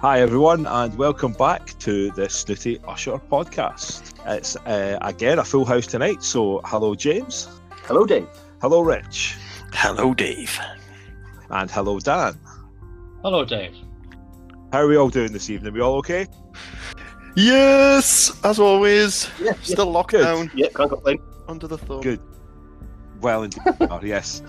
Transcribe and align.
Hi, 0.00 0.20
everyone, 0.20 0.66
and 0.66 0.96
welcome 0.96 1.32
back 1.32 1.78
to 1.80 2.10
the 2.12 2.28
Snooty 2.28 2.78
Usher 2.88 3.18
podcast. 3.30 4.14
It's 4.26 4.56
uh, 4.56 4.98
again 5.02 5.38
a 5.38 5.44
full 5.44 5.64
house 5.64 5.86
tonight, 5.86 6.22
so 6.22 6.60
hello, 6.64 6.94
James. 6.94 7.48
Hello, 7.84 8.06
Dave. 8.06 8.28
Hello, 8.62 8.80
Rich. 8.80 9.36
Hello, 9.72 10.14
Dave. 10.14 10.58
And 11.50 11.70
hello, 11.70 11.98
Dan. 11.98 12.38
Hello, 13.22 13.44
Dave. 13.44 13.74
How 14.72 14.80
are 14.80 14.86
we 14.86 14.96
all 14.96 15.10
doing 15.10 15.32
this 15.32 15.50
evening? 15.50 15.74
We 15.74 15.80
all 15.80 15.96
okay? 15.96 16.26
Yes, 17.36 18.32
as 18.44 18.58
always. 18.58 19.28
Yeah, 19.40 19.52
Still 19.62 19.86
locked 19.90 20.12
Good. 20.12 20.22
down 20.22 20.50
Yeah, 20.54 20.68
can't 20.74 20.90
complain. 20.90 21.18
under 21.48 21.66
the 21.66 21.78
thumb. 21.78 22.00
Good. 22.00 22.20
Well, 23.20 23.42
indeed. 23.42 23.62
oh, 23.82 24.00
yes. 24.02 24.42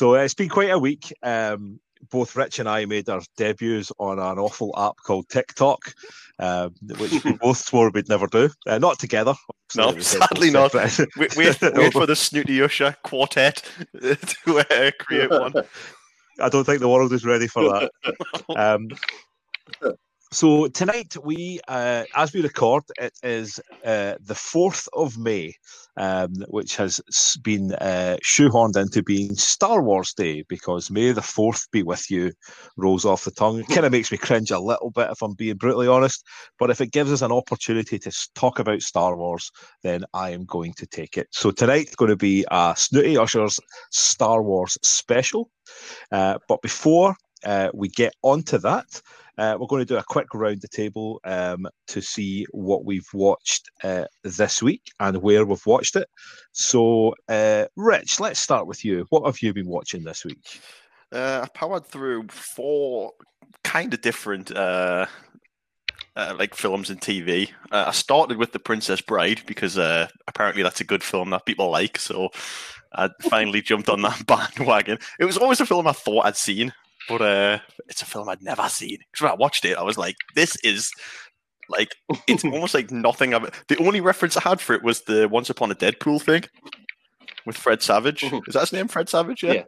So 0.00 0.14
uh, 0.14 0.20
it's 0.20 0.32
been 0.32 0.48
quite 0.48 0.70
a 0.70 0.78
week. 0.78 1.12
Um, 1.22 1.78
both 2.10 2.34
Rich 2.34 2.58
and 2.58 2.66
I 2.66 2.86
made 2.86 3.10
our 3.10 3.20
debuts 3.36 3.92
on 3.98 4.18
an 4.18 4.38
awful 4.38 4.72
app 4.78 4.96
called 5.04 5.28
TikTok, 5.28 5.92
um, 6.38 6.74
which 6.96 7.22
we 7.22 7.32
both 7.42 7.58
swore 7.58 7.90
we'd 7.90 8.08
never 8.08 8.26
do. 8.26 8.48
Uh, 8.66 8.78
not 8.78 8.98
together. 8.98 9.34
No, 9.76 9.88
obviously, 9.88 10.20
we 10.20 10.22
said 10.22 10.28
sadly 10.30 10.50
not. 10.50 10.72
Wait, 10.72 11.36
wait, 11.36 11.60
wait 11.60 11.92
for 11.92 12.06
the 12.06 12.16
Snooty 12.16 12.62
Usher 12.62 12.96
quartet 13.04 13.62
to 14.00 14.66
uh, 14.70 14.90
create 14.98 15.28
one. 15.28 15.52
I 16.40 16.48
don't 16.48 16.64
think 16.64 16.80
the 16.80 16.88
world 16.88 17.12
is 17.12 17.26
ready 17.26 17.46
for 17.46 17.64
that. 17.64 17.90
um, 18.56 18.88
so 20.32 20.68
tonight 20.68 21.16
we, 21.24 21.58
uh, 21.66 22.04
as 22.14 22.32
we 22.32 22.40
record, 22.40 22.84
it 23.00 23.12
is 23.24 23.58
uh, 23.84 24.14
the 24.20 24.34
fourth 24.34 24.88
of 24.92 25.18
May, 25.18 25.54
um, 25.96 26.32
which 26.46 26.76
has 26.76 27.00
been 27.42 27.72
uh, 27.74 28.16
shoehorned 28.24 28.76
into 28.76 29.02
being 29.02 29.34
Star 29.34 29.82
Wars 29.82 30.12
Day 30.12 30.44
because 30.48 30.88
May 30.88 31.10
the 31.10 31.20
Fourth 31.20 31.68
be 31.72 31.82
with 31.82 32.08
you 32.12 32.30
rolls 32.76 33.04
off 33.04 33.24
the 33.24 33.32
tongue. 33.32 33.58
It 33.58 33.68
kind 33.68 33.84
of 33.84 33.90
makes 33.90 34.12
me 34.12 34.18
cringe 34.18 34.52
a 34.52 34.60
little 34.60 34.92
bit 34.92 35.10
if 35.10 35.20
I'm 35.20 35.34
being 35.34 35.56
brutally 35.56 35.88
honest, 35.88 36.24
but 36.60 36.70
if 36.70 36.80
it 36.80 36.92
gives 36.92 37.10
us 37.10 37.22
an 37.22 37.32
opportunity 37.32 37.98
to 37.98 38.28
talk 38.36 38.60
about 38.60 38.82
Star 38.82 39.16
Wars, 39.16 39.50
then 39.82 40.04
I 40.14 40.30
am 40.30 40.44
going 40.44 40.74
to 40.74 40.86
take 40.86 41.18
it. 41.18 41.26
So 41.32 41.50
tonight's 41.50 41.96
going 41.96 42.10
to 42.10 42.16
be 42.16 42.44
a 42.52 42.74
Snooty 42.76 43.16
Usher's 43.16 43.58
Star 43.90 44.44
Wars 44.44 44.78
special. 44.82 45.50
Uh, 46.12 46.38
but 46.46 46.62
before 46.62 47.16
uh, 47.44 47.70
we 47.74 47.88
get 47.88 48.14
onto 48.22 48.58
that, 48.58 49.02
uh, 49.40 49.56
we're 49.58 49.66
going 49.66 49.80
to 49.80 49.86
do 49.86 49.96
a 49.96 50.04
quick 50.04 50.34
round 50.34 50.60
the 50.60 50.68
table 50.68 51.18
um, 51.24 51.66
to 51.88 52.02
see 52.02 52.46
what 52.50 52.84
we've 52.84 53.08
watched 53.14 53.70
uh, 53.82 54.04
this 54.22 54.62
week 54.62 54.82
and 55.00 55.16
where 55.22 55.46
we've 55.46 55.64
watched 55.64 55.96
it. 55.96 56.06
So, 56.52 57.14
uh, 57.26 57.64
Rich, 57.74 58.20
let's 58.20 58.38
start 58.38 58.66
with 58.66 58.84
you. 58.84 59.06
What 59.08 59.24
have 59.24 59.40
you 59.40 59.54
been 59.54 59.68
watching 59.68 60.04
this 60.04 60.26
week? 60.26 60.60
Uh, 61.10 61.40
I 61.42 61.48
powered 61.58 61.86
through 61.86 62.26
four 62.28 63.12
kind 63.64 63.94
of 63.94 64.02
different 64.02 64.54
uh, 64.54 65.06
uh, 66.16 66.34
like 66.38 66.54
films 66.54 66.90
and 66.90 67.00
TV. 67.00 67.50
Uh, 67.72 67.84
I 67.88 67.92
started 67.92 68.36
with 68.36 68.52
The 68.52 68.58
Princess 68.58 69.00
Bride 69.00 69.40
because 69.46 69.78
uh, 69.78 70.08
apparently 70.28 70.62
that's 70.62 70.82
a 70.82 70.84
good 70.84 71.02
film 71.02 71.30
that 71.30 71.46
people 71.46 71.70
like. 71.70 71.98
So 71.98 72.28
I 72.92 73.08
finally 73.22 73.62
jumped 73.62 73.88
on 73.88 74.02
that 74.02 74.26
bandwagon. 74.26 74.98
It 75.18 75.24
was 75.24 75.38
always 75.38 75.60
a 75.60 75.66
film 75.66 75.86
I 75.86 75.92
thought 75.92 76.26
I'd 76.26 76.36
seen, 76.36 76.74
but 77.10 77.20
uh, 77.22 77.58
it's 77.88 78.00
a 78.02 78.06
film 78.06 78.28
I'd 78.30 78.42
never 78.42 78.68
seen. 78.70 78.98
Because 79.10 79.22
when 79.24 79.32
I 79.32 79.34
watched 79.34 79.64
it, 79.66 79.76
I 79.76 79.82
was 79.82 79.98
like, 79.98 80.16
"This 80.34 80.56
is." 80.64 80.90
Like 81.68 81.94
it's 82.26 82.44
almost 82.44 82.74
like 82.74 82.90
nothing. 82.90 83.32
I've, 83.32 83.48
the 83.68 83.76
only 83.76 84.00
reference 84.00 84.36
I 84.36 84.40
had 84.40 84.60
for 84.60 84.74
it 84.74 84.82
was 84.82 85.02
the 85.02 85.28
Once 85.28 85.50
Upon 85.50 85.70
a 85.70 85.74
Deadpool 85.76 86.20
thing 86.20 86.42
with 87.46 87.56
Fred 87.56 87.80
Savage. 87.80 88.22
Mhm. 88.22 88.40
Is 88.48 88.54
that 88.54 88.60
his 88.62 88.72
name? 88.72 88.88
Fred 88.88 89.08
Savage? 89.08 89.44
Yeah. 89.44 89.62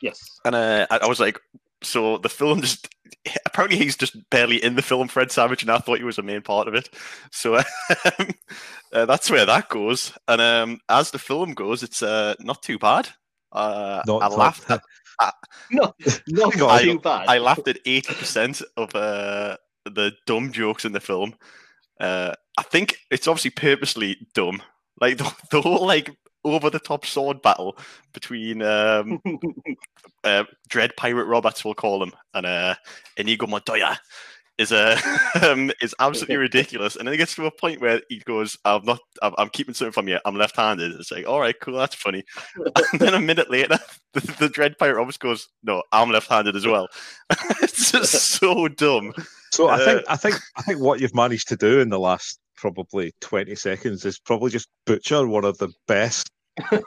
Yes. 0.00 0.18
And 0.44 0.54
uh, 0.54 0.86
I, 0.90 0.98
I 1.02 1.06
was 1.06 1.20
like, 1.20 1.38
so 1.82 2.16
the 2.18 2.28
film 2.30 2.60
just 2.62 2.88
apparently 3.46 3.76
he's 3.78 3.96
just 3.96 4.16
barely 4.30 4.62
in 4.64 4.74
the 4.76 4.82
film 4.82 5.08
Fred 5.08 5.30
Savage, 5.30 5.62
and 5.62 5.70
I 5.70 5.76
thought 5.78 5.98
he 5.98 6.04
was 6.04 6.18
a 6.18 6.22
main 6.22 6.42
part 6.42 6.68
of 6.68 6.74
it. 6.74 6.88
So 7.30 7.56
um, 7.58 7.64
uh, 8.92 9.04
that's 9.06 9.30
where 9.30 9.44
that 9.46 9.68
goes. 9.68 10.12
And 10.26 10.40
um, 10.40 10.78
as 10.88 11.10
the 11.10 11.18
film 11.18 11.52
goes, 11.52 11.82
it's 11.82 12.02
uh, 12.02 12.34
not 12.40 12.62
too 12.62 12.78
bad. 12.78 13.08
Uh, 13.52 14.00
Not- 14.06 14.22
I 14.22 14.28
laughed. 14.28 14.70
At, 14.70 14.80
No, 15.70 15.94
not 16.28 16.60
on. 16.60 16.80
too 16.80 16.98
bad. 16.98 17.28
I 17.28 17.38
laughed 17.38 17.66
at 17.68 17.78
eighty 17.86 18.14
percent 18.14 18.60
of 18.76 18.94
uh, 18.94 19.56
the 19.84 20.12
dumb 20.26 20.52
jokes 20.52 20.84
in 20.84 20.92
the 20.92 21.00
film. 21.00 21.34
Uh, 21.98 22.34
I 22.58 22.62
think 22.62 22.98
it's 23.10 23.26
obviously 23.28 23.52
purposely 23.52 24.16
dumb. 24.34 24.62
Like 25.00 25.18
the, 25.18 25.34
the 25.50 25.60
whole 25.62 25.86
like 25.86 26.10
over 26.44 26.68
the 26.70 26.78
top 26.78 27.06
sword 27.06 27.40
battle 27.40 27.78
between 28.12 28.62
um, 28.62 29.20
uh, 30.24 30.44
Dread 30.68 30.96
Pirate 30.96 31.26
Roberts, 31.26 31.64
we'll 31.64 31.74
call 31.74 32.02
him, 32.02 32.12
and 32.34 32.46
uh, 32.46 32.74
Inigo 33.16 33.46
Montoya 33.46 33.98
is 34.58 34.70
a 34.72 34.96
um, 35.42 35.70
is 35.80 35.94
absolutely 35.98 36.36
ridiculous. 36.48 36.96
And 36.96 37.06
then 37.06 37.14
it 37.14 37.18
gets 37.18 37.34
to 37.36 37.46
a 37.46 37.50
point 37.50 37.80
where 37.80 38.00
he 38.08 38.18
goes, 38.20 38.56
"I'm 38.64 38.84
not, 38.84 39.00
I'm, 39.22 39.34
I'm 39.38 39.48
keeping 39.48 39.74
something 39.74 39.92
from 39.92 40.08
you. 40.08 40.18
I'm 40.24 40.36
left-handed." 40.36 40.92
It's 40.92 41.10
like, 41.10 41.26
all 41.26 41.40
right, 41.40 41.54
cool, 41.60 41.78
that's 41.78 41.94
funny. 41.94 42.24
And 42.92 43.00
then 43.00 43.14
a 43.14 43.20
minute 43.20 43.50
later, 43.50 43.78
the, 44.12 44.20
the 44.38 44.48
Dread 44.48 44.78
Pirate 44.78 44.96
Roberts 44.96 45.16
goes, 45.18 45.48
"No, 45.62 45.82
I'm 45.92 46.10
left-handed 46.10 46.54
as 46.56 46.66
well." 46.66 46.88
it's 47.62 47.90
just 47.92 48.12
so 48.12 48.68
dumb. 48.68 49.12
So, 49.52 49.68
I 49.68 49.74
Uh, 49.80 49.84
think, 49.84 50.04
I 50.08 50.16
think, 50.16 50.36
I 50.56 50.62
think 50.62 50.80
what 50.80 51.00
you've 51.00 51.14
managed 51.14 51.48
to 51.48 51.56
do 51.56 51.80
in 51.80 51.88
the 51.90 51.98
last 52.00 52.38
probably 52.56 53.12
twenty 53.20 53.54
seconds 53.54 54.04
is 54.04 54.18
probably 54.18 54.50
just 54.50 54.68
butcher 54.86 55.26
one 55.26 55.44
of 55.44 55.58
the 55.58 55.68
best 55.88 56.28
No, 56.70 56.78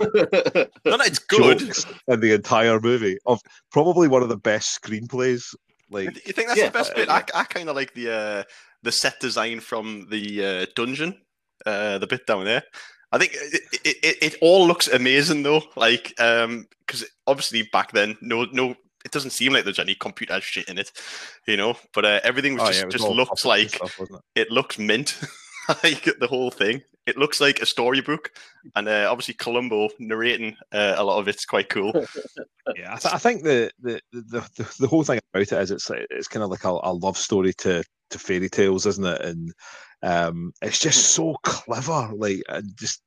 no, 0.86 1.04
it's 1.04 1.20
good. 1.20 1.62
in 2.08 2.20
the 2.20 2.34
entire 2.34 2.80
movie 2.80 3.18
of 3.25 3.40
probably 3.72 4.08
one 4.08 4.22
of 4.24 4.30
the 4.30 4.38
best 4.38 4.80
screenplays. 4.81 5.54
Like, 5.95 6.28
You 6.28 6.33
think 6.33 6.47
that's 6.50 6.59
Yeah, 6.59 6.67
the 6.67 6.72
best 6.72 6.91
uh, 6.91 6.95
bit? 6.95 7.09
I, 7.09 7.23
I 7.33 7.44
kind 7.45 7.69
of 7.69 7.75
like 7.75 7.94
the 7.94 8.11
uh, 8.13 8.44
the 8.83 8.91
set 8.91 9.19
design 9.19 9.59
from 9.59 10.07
the 10.09 10.45
uh, 10.45 10.66
dungeon, 10.75 11.22
uh, 11.66 11.97
the 11.97 12.07
bit 12.07 12.28
down 12.28 12.45
there. 12.45 12.63
I 13.11 13.17
think 13.17 13.33
it, 13.33 13.61
it, 13.85 13.97
it, 14.03 14.17
it 14.22 14.35
all 14.41 14.67
looks 14.67 14.88
amazing 14.88 15.44
though, 15.44 15.63
like 15.75 16.13
um, 16.19 16.67
because 16.85 17.06
obviously 17.25 17.63
back 17.72 17.91
then, 17.91 18.17
no, 18.22 18.45
no, 18.51 18.75
it 19.06 19.11
doesn't 19.11 19.31
seem 19.31 19.53
like 19.53 19.63
there's 19.63 19.79
any 19.79 19.95
computer 19.95 20.41
shit 20.41 20.67
in 20.67 20.78
it, 20.78 20.91
you 21.47 21.56
know. 21.56 21.78
But 21.94 22.06
uh, 22.06 22.19
everything 22.23 22.56
was 22.56 22.63
oh, 22.63 22.67
just 22.67 22.79
yeah, 22.79 22.85
was 22.85 22.95
just 22.95 23.07
looks 23.07 23.45
like 23.45 23.69
stuff, 23.69 24.00
it? 24.00 24.09
it 24.35 24.51
looks 24.51 24.77
mint, 24.77 25.17
like 25.84 26.09
the 26.20 26.28
whole 26.28 26.52
thing. 26.52 26.81
It 27.06 27.18
looks 27.18 27.40
like 27.40 27.62
a 27.62 27.68
storybook, 27.68 28.31
and 28.76 28.88
uh, 28.88 29.08
obviously 29.12 29.36
Columbo 29.36 29.90
narrating 30.00 30.58
uh, 30.72 30.96
a 30.98 31.03
lot 31.03 31.20
of 31.20 31.28
it's 31.28 31.46
quite 31.46 31.70
cool. 31.70 31.94
Yeah, 32.76 32.96
I, 32.96 32.98
th- 32.98 33.14
I 33.14 33.18
think 33.20 33.44
the, 33.44 33.70
the 33.80 34.02
the 34.12 34.40
the 34.58 34.75
the 34.80 34.88
whole 34.88 35.04
thing 35.04 35.20
about 35.31 35.44
it 35.44 35.52
is 35.52 35.70
it's 35.70 35.92
it's 36.09 36.28
kind 36.28 36.44
of 36.44 36.50
like 36.50 36.64
a, 36.64 36.70
a 36.70 36.92
love 36.92 37.16
story 37.16 37.54
to 37.59 37.84
to 38.09 38.20
fairy 38.20 38.50
tales, 38.50 38.88
isn't 38.88 39.06
it? 39.06 39.22
And 39.22 39.54
um, 40.02 40.52
it's 40.64 40.80
just 40.80 41.14
so 41.14 41.36
clever, 41.44 42.09
like 42.16 42.42
and 42.50 42.75
just 42.75 43.04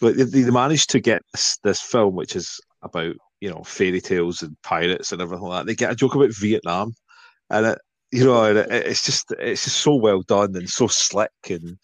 like 0.00 0.16
they, 0.16 0.24
they 0.24 0.50
managed 0.50 0.90
to 0.90 1.00
get 1.00 1.22
this, 1.32 1.58
this 1.62 1.80
film, 1.80 2.16
which 2.16 2.34
is 2.34 2.60
about 2.82 3.14
you 3.40 3.50
know 3.50 3.62
fairy 3.64 4.00
tales 4.00 4.42
and 4.42 4.56
pirates 4.62 5.12
and 5.12 5.22
everything 5.22 5.46
like 5.46 5.60
that. 5.60 5.66
They 5.66 5.76
get 5.76 5.92
a 5.92 5.96
joke 5.96 6.16
about 6.16 6.34
Vietnam, 6.34 6.94
and 7.50 7.66
it 7.66 7.78
you 8.10 8.24
know 8.24 8.44
and 8.44 8.58
it's 8.72 9.04
just 9.04 9.32
it's 9.38 9.64
just 9.64 9.78
so 9.78 9.94
well 9.94 10.22
done 10.22 10.56
and 10.56 10.68
so 10.68 10.86
slick 10.86 11.30
and 11.50 11.78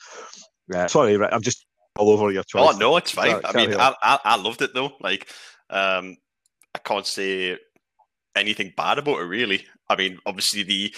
uh, 0.73 0.89
sorry, 0.89 1.17
right, 1.17 1.33
I'm 1.33 1.43
just 1.43 1.67
all 1.99 2.11
over 2.11 2.31
your 2.31 2.45
choice. 2.45 2.75
Oh 2.75 2.79
no, 2.79 2.97
it's 2.97 3.11
fine. 3.11 3.31
Sorry, 3.31 3.45
I 3.45 3.53
mean. 3.67 3.75
I, 3.75 3.95
I 4.03 4.19
I 4.25 4.37
loved 4.37 4.62
it 4.62 4.75
though. 4.75 4.93
Like, 5.01 5.29
um, 5.71 6.17
I 6.75 6.79
can't 6.79 7.07
say 7.07 7.59
anything 8.37 8.73
bad 8.77 8.99
about 8.99 9.21
it 9.21 9.25
really. 9.25 9.67
I 9.89 9.97
mean, 9.97 10.19
obviously 10.27 10.62
the 10.62 10.95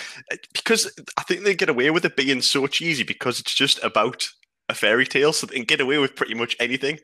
because 0.54 0.90
I 1.16 1.22
think 1.22 1.42
they 1.42 1.54
get 1.54 1.68
away 1.68 1.90
with 1.90 2.04
it 2.04 2.16
being 2.16 2.40
so 2.40 2.66
cheesy 2.66 3.02
because 3.02 3.40
it's 3.40 3.54
just 3.54 3.82
about 3.82 4.22
a 4.68 4.74
fairy 4.74 5.06
tale, 5.06 5.32
so 5.32 5.46
they 5.46 5.56
can 5.56 5.64
get 5.64 5.80
away 5.80 5.98
with 5.98 6.16
pretty 6.16 6.34
much 6.34 6.56
anything. 6.60 6.98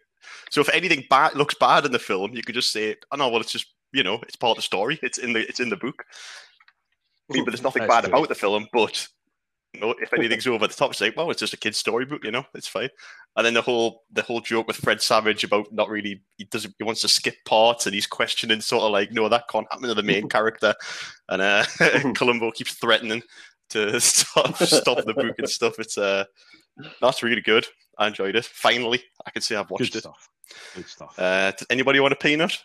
So 0.51 0.61
if 0.61 0.69
anything 0.69 1.05
bad 1.11 1.35
looks 1.35 1.55
bad 1.55 1.85
in 1.85 1.93
the 1.93 1.99
film, 1.99 2.35
you 2.35 2.43
could 2.43 2.55
just 2.55 2.73
say, 2.73 2.97
"Oh 3.11 3.17
no, 3.17 3.29
well, 3.29 3.41
it's 3.41 3.53
just 3.53 3.67
you 3.93 4.03
know, 4.03 4.21
it's 4.23 4.37
part 4.37 4.53
of 4.53 4.57
the 4.57 4.63
story. 4.63 4.99
It's 5.03 5.19
in 5.19 5.33
the 5.33 5.41
it's 5.41 5.61
in 5.61 5.69
the 5.69 5.77
book." 5.77 6.05
I 7.33 7.37
mean, 7.37 7.45
but 7.45 7.51
there's 7.53 7.63
nothing 7.63 7.83
That's 7.83 7.93
bad 7.95 8.05
true. 8.05 8.13
about 8.19 8.29
the 8.29 8.35
film, 8.35 8.67
but 8.73 9.09
you 9.75 9.81
know, 9.81 9.95
if 10.03 10.13
anything's 10.13 10.47
over 10.47 10.67
the 10.67 10.75
top, 10.75 10.91
it's 10.91 11.01
like, 11.01 11.17
well, 11.17 11.31
it's 11.31 11.41
just 11.41 11.55
a 11.55 11.57
kid's 11.57 11.79
storybook, 11.79 12.25
you 12.25 12.31
know, 12.31 12.45
it's 12.55 12.69
fine. 12.69 12.91
And 13.37 13.47
then 13.47 13.55
the 13.55 13.63
whole 13.63 14.03
the 14.13 14.21
whole 14.23 14.41
joke 14.41 14.67
with 14.67 14.77
Fred 14.77 15.01
Savage 15.01 15.45
about 15.45 15.73
not 15.73 15.89
really 15.89 16.23
he 16.37 16.45
doesn't 16.45 16.75
he 16.79 16.85
wants 16.85 17.01
to 17.01 17.09
skip 17.09 17.37
parts 17.47 17.87
and 17.87 17.95
he's 17.95 18.07
questioning 18.07 18.61
sort 18.61 18.83
of 18.83 18.93
like, 18.93 19.13
no, 19.13 19.29
that 19.31 19.49
can't 19.49 19.67
happen 19.71 19.89
to 19.89 19.95
the 19.95 20.03
main 20.03 20.29
character. 20.37 20.75
And 21.29 21.41
uh 21.41 21.65
Columbo 22.15 22.51
keeps 22.51 22.75
threatening 22.75 23.23
to 23.71 23.99
stop 24.01 24.57
stop 24.57 25.05
the 25.07 25.15
book 25.15 25.39
and 25.39 25.49
stuff. 25.49 25.79
It's 25.79 25.97
uh 25.97 26.25
that's 27.01 27.23
really 27.23 27.41
good. 27.41 27.67
I 27.99 28.09
enjoyed 28.09 28.37
it. 28.37 28.45
Finally, 28.45 29.03
I 29.27 29.31
can 29.31 29.41
say 29.43 29.57
I've 29.57 29.71
watched 29.71 29.93
Good 29.93 29.99
it. 29.99 30.01
stuff. 30.01 30.29
Good 30.75 30.87
stuff. 30.89 31.19
Uh, 31.19 31.53
does 31.53 31.67
anybody 31.71 32.01
want 32.01 32.13
a 32.13 32.17
peanut? 32.17 32.59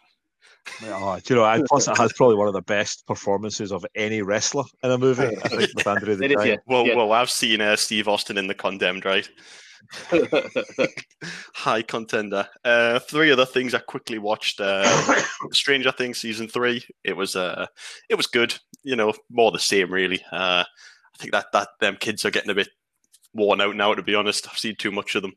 Oh, 0.86 1.20
do 1.24 1.34
you 1.34 1.40
know, 1.40 1.46
and 1.46 1.66
plus 1.66 1.88
it 1.88 1.98
has 1.98 2.14
probably 2.14 2.36
one 2.36 2.48
of 2.48 2.54
the 2.54 2.62
best 2.62 3.06
performances 3.08 3.72
of 3.72 3.86
any 3.96 4.22
wrestler 4.22 4.64
in 4.84 4.92
a 4.92 4.98
movie. 4.98 5.24
I 5.44 5.48
think 5.48 5.74
with 5.76 5.88
Andre 5.88 6.16
the 6.16 6.28
Giant. 6.36 6.46
yeah. 6.48 6.56
Well, 6.68 6.86
Yeah. 6.86 6.96
well, 6.96 7.12
I've 7.14 7.30
seen 7.32 7.62
uh, 7.62 7.76
Steve 7.76 8.08
Austin 8.08 8.38
in 8.38 8.48
The 8.48 8.54
Condemned, 8.54 9.06
right? 9.06 9.28
high 11.54 11.82
contender. 11.82 12.48
Uh, 12.64 13.00
three 13.00 13.32
other 13.32 13.46
things 13.46 13.74
I 13.74 13.80
quickly 13.80 14.18
watched. 14.18 14.60
Uh, 14.60 15.16
Stranger 15.52 15.92
Things 15.92 16.18
season 16.20 16.48
three. 16.48 16.84
It 17.04 17.16
was 17.16 17.36
uh, 17.36 17.68
it 18.10 18.16
was 18.16 18.28
good. 18.28 18.56
You 18.84 18.96
know, 18.96 19.14
more 19.30 19.52
the 19.52 19.60
same 19.60 19.92
really. 19.92 20.22
Uh, 20.32 20.64
I 20.64 21.18
think 21.20 21.32
that 21.32 21.48
that 21.54 21.70
them 21.80 21.98
kids 22.00 22.26
are 22.26 22.32
getting 22.32 22.52
a 22.52 22.56
bit 22.56 22.70
worn 23.34 23.62
out 23.62 23.76
now. 23.76 23.94
To 23.94 24.04
be 24.04 24.16
honest, 24.16 24.48
I've 24.50 24.58
seen 24.58 24.76
too 24.76 24.92
much 24.92 25.16
of 25.16 25.22
them, 25.22 25.34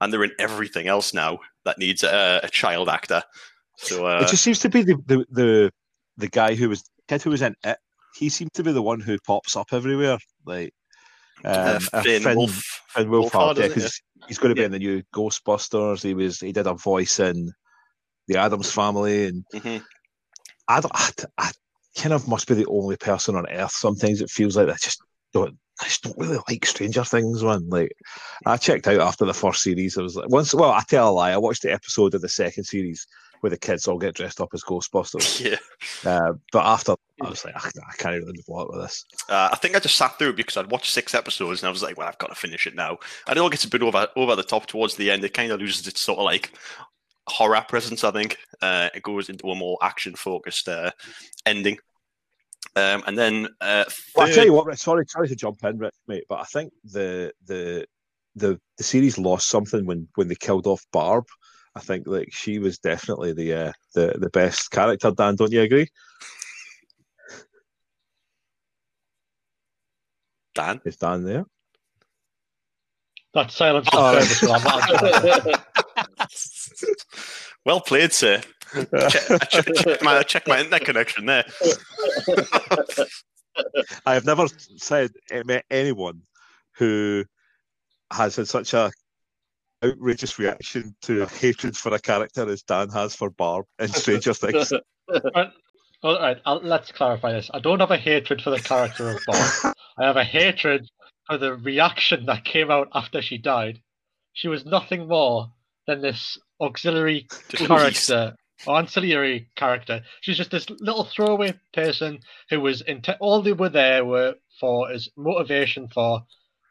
and 0.00 0.12
they're 0.12 0.24
in 0.24 0.32
everything 0.38 0.86
else 0.88 1.12
now 1.14 1.40
that 1.64 1.78
needs 1.78 2.02
a, 2.02 2.40
a 2.42 2.48
child 2.48 2.88
actor. 2.88 3.22
So 3.76 4.06
uh, 4.06 4.20
it 4.22 4.28
just 4.28 4.42
seems 4.42 4.58
to 4.60 4.68
be 4.68 4.82
the 4.82 4.96
the 5.06 5.26
the, 5.30 5.72
the 6.16 6.28
guy 6.28 6.54
who 6.54 6.68
was 6.68 6.82
kid 7.08 7.22
who 7.22 7.30
was 7.30 7.42
in 7.42 7.54
it. 7.64 7.78
He 8.16 8.28
seemed 8.28 8.54
to 8.54 8.62
be 8.62 8.72
the 8.72 8.82
one 8.82 9.00
who 9.00 9.18
pops 9.26 9.56
up 9.56 9.68
everywhere. 9.72 10.18
Like 10.46 10.72
um, 11.44 11.80
uh, 11.92 12.02
Finn, 12.02 12.22
Finn, 12.22 12.36
Wolf, 12.36 12.82
Finn 12.88 13.08
Wolfhard, 13.08 13.58
yeah, 13.58 13.68
because 13.68 14.00
he's 14.26 14.38
going 14.38 14.54
to 14.54 14.58
be 14.58 14.64
in 14.64 14.72
the 14.72 14.78
new 14.78 15.02
Ghostbusters. 15.14 16.02
He 16.02 16.14
was 16.14 16.40
he 16.40 16.52
did 16.52 16.66
a 16.66 16.74
voice 16.74 17.20
in 17.20 17.52
the 18.28 18.38
Addams 18.38 18.72
Family, 18.72 19.26
and 19.26 19.44
Mhm. 19.54 19.82
I, 20.68 20.80
don't, 20.80 20.92
I, 20.94 21.10
I 21.38 21.50
kind 21.96 22.12
of 22.12 22.26
must 22.26 22.48
be 22.48 22.54
the 22.54 22.66
only 22.66 22.96
person 22.96 23.36
on 23.36 23.48
earth. 23.50 23.72
Sometimes 23.72 24.20
it 24.20 24.30
feels 24.30 24.56
like 24.56 24.68
I 24.68 24.76
just 24.80 25.00
don't. 25.32 25.56
I 25.80 25.84
just 25.84 26.02
don't 26.02 26.16
really 26.16 26.38
like 26.48 26.64
Stranger 26.64 27.04
Things, 27.04 27.44
man. 27.44 27.68
Like, 27.68 27.92
I 28.46 28.56
checked 28.56 28.88
out 28.88 28.98
after 29.00 29.26
the 29.26 29.34
first 29.34 29.62
series. 29.62 29.98
I 29.98 30.02
was 30.02 30.16
like, 30.16 30.30
once. 30.30 30.54
Well, 30.54 30.70
I 30.70 30.82
tell 30.88 31.10
a 31.10 31.12
lie. 31.12 31.32
I 31.32 31.36
watched 31.36 31.62
the 31.62 31.72
episode 31.72 32.14
of 32.14 32.22
the 32.22 32.30
second 32.30 32.64
series 32.64 33.06
where 33.40 33.50
the 33.50 33.58
kids 33.58 33.86
all 33.88 33.98
get 33.98 34.14
dressed 34.14 34.40
up 34.40 34.48
as 34.54 34.62
Ghostbusters. 34.62 35.40
Yeah, 35.50 35.58
Uh, 36.10 36.32
but 36.52 36.64
after, 36.64 36.94
I 37.22 37.28
was 37.28 37.44
like, 37.44 37.54
I, 37.56 37.68
I 37.88 37.92
can't 37.98 38.26
be 38.26 38.42
bothered 38.48 38.74
with 38.74 38.82
this. 38.86 39.04
uh, 39.28 39.48
I 39.52 39.56
think 39.56 39.76
I 39.76 39.78
just 39.80 39.96
sat 39.96 40.18
through 40.18 40.30
it 40.30 40.36
because 40.36 40.56
I'd 40.56 40.70
watched 40.70 40.92
six 40.92 41.14
episodes 41.14 41.62
and 41.62 41.68
I 41.68 41.70
was 41.72 41.82
like, 41.82 41.96
well, 41.96 42.08
I've 42.08 42.18
got 42.18 42.28
to 42.28 42.34
finish 42.34 42.66
it 42.66 42.74
now. 42.74 42.98
And 43.26 43.36
it 43.36 43.40
all 43.40 43.50
gets 43.50 43.64
a 43.64 43.68
bit 43.70 43.82
over 43.82 44.08
over 44.16 44.36
the 44.36 44.42
top 44.42 44.66
towards 44.66 44.96
the 44.96 45.10
end. 45.10 45.24
It 45.24 45.34
kind 45.34 45.52
of 45.52 45.60
loses 45.60 45.86
its 45.86 46.00
sort 46.02 46.18
of 46.18 46.24
like 46.24 46.52
horror 47.28 47.64
presence. 47.68 48.04
I 48.04 48.10
think 48.12 48.38
uh, 48.62 48.88
it 48.94 49.02
goes 49.02 49.28
into 49.28 49.50
a 49.50 49.54
more 49.54 49.78
action 49.82 50.14
focused 50.14 50.68
uh, 50.68 50.90
ending. 51.44 51.78
Um, 52.74 53.02
and 53.06 53.16
then 53.16 53.46
uh, 53.60 53.84
Well, 54.14 54.26
I 54.26 54.28
third- 54.28 54.34
tell 54.34 54.44
you 54.44 54.52
what, 54.52 54.78
sorry, 54.78 55.04
sorry 55.08 55.28
to 55.28 55.36
jump 55.36 55.62
in, 55.64 55.78
mate, 56.08 56.24
but 56.28 56.40
I 56.40 56.44
think 56.44 56.72
the 56.84 57.32
the 57.46 57.86
the 58.34 58.60
the 58.76 58.84
series 58.84 59.16
lost 59.18 59.48
something 59.48 59.86
when 59.86 60.08
when 60.16 60.28
they 60.28 60.34
killed 60.34 60.66
off 60.66 60.84
Barb. 60.92 61.24
I 61.76 61.80
think 61.80 62.06
like 62.06 62.32
she 62.32 62.58
was 62.58 62.78
definitely 62.78 63.34
the 63.34 63.52
uh, 63.52 63.72
the 63.94 64.14
the 64.18 64.30
best 64.30 64.70
character. 64.70 65.10
Dan, 65.10 65.36
don't 65.36 65.52
you 65.52 65.60
agree? 65.60 65.88
Dan. 70.54 70.80
Is 70.86 70.96
Dan 70.96 71.22
there? 71.24 71.44
That 73.34 73.50
silence 73.50 73.86
Oh. 73.92 74.14
was 74.14 74.40
well, 74.42 74.54
I'm 74.54 74.64
not- 74.64 75.62
well 77.66 77.80
played, 77.82 78.14
sir. 78.14 78.40
check, 78.72 79.30
I 79.30 79.38
check, 79.44 79.66
check 79.76 80.02
my, 80.02 80.22
check 80.22 80.48
my 80.48 80.58
internet 80.60 80.84
connection 80.86 81.26
there. 81.26 81.44
I 84.06 84.14
have 84.14 84.24
never 84.24 84.46
said 84.78 85.10
eh, 85.30 85.42
met 85.44 85.66
anyone 85.70 86.22
who 86.78 87.26
has 88.10 88.36
had 88.36 88.48
such 88.48 88.72
a 88.72 88.90
outrageous 89.84 90.38
reaction 90.38 90.94
to 91.02 91.22
a 91.22 91.26
hatred 91.26 91.76
for 91.76 91.94
a 91.94 91.98
character 91.98 92.48
as 92.48 92.62
Dan 92.62 92.88
has 92.90 93.14
for 93.14 93.30
Barb 93.30 93.66
in 93.78 93.88
Stranger 93.88 94.34
Things. 94.34 94.72
All 96.02 96.20
right, 96.20 96.38
I'll, 96.44 96.60
let's 96.62 96.92
clarify 96.92 97.32
this. 97.32 97.50
I 97.52 97.60
don't 97.60 97.80
have 97.80 97.90
a 97.90 97.96
hatred 97.96 98.42
for 98.42 98.50
the 98.50 98.60
character 98.60 99.08
of 99.08 99.20
Barb. 99.26 99.74
I 99.98 100.06
have 100.06 100.16
a 100.16 100.24
hatred 100.24 100.88
for 101.26 101.38
the 101.38 101.54
reaction 101.54 102.26
that 102.26 102.44
came 102.44 102.70
out 102.70 102.88
after 102.94 103.22
she 103.22 103.38
died. 103.38 103.80
She 104.32 104.48
was 104.48 104.66
nothing 104.66 105.08
more 105.08 105.50
than 105.86 106.02
this 106.02 106.38
auxiliary 106.60 107.26
character 107.48 108.36
ancillary 108.68 109.48
character. 109.56 110.02
She's 110.20 110.36
just 110.36 110.50
this 110.50 110.68
little 110.70 111.04
throwaway 111.04 111.54
person 111.72 112.20
who 112.48 112.60
was 112.60 112.82
inte- 112.82 113.16
all 113.20 113.42
they 113.42 113.52
were 113.52 113.68
there 113.68 114.04
were 114.04 114.34
for 114.58 114.92
is 114.92 115.08
motivation 115.16 115.88
for 115.88 116.22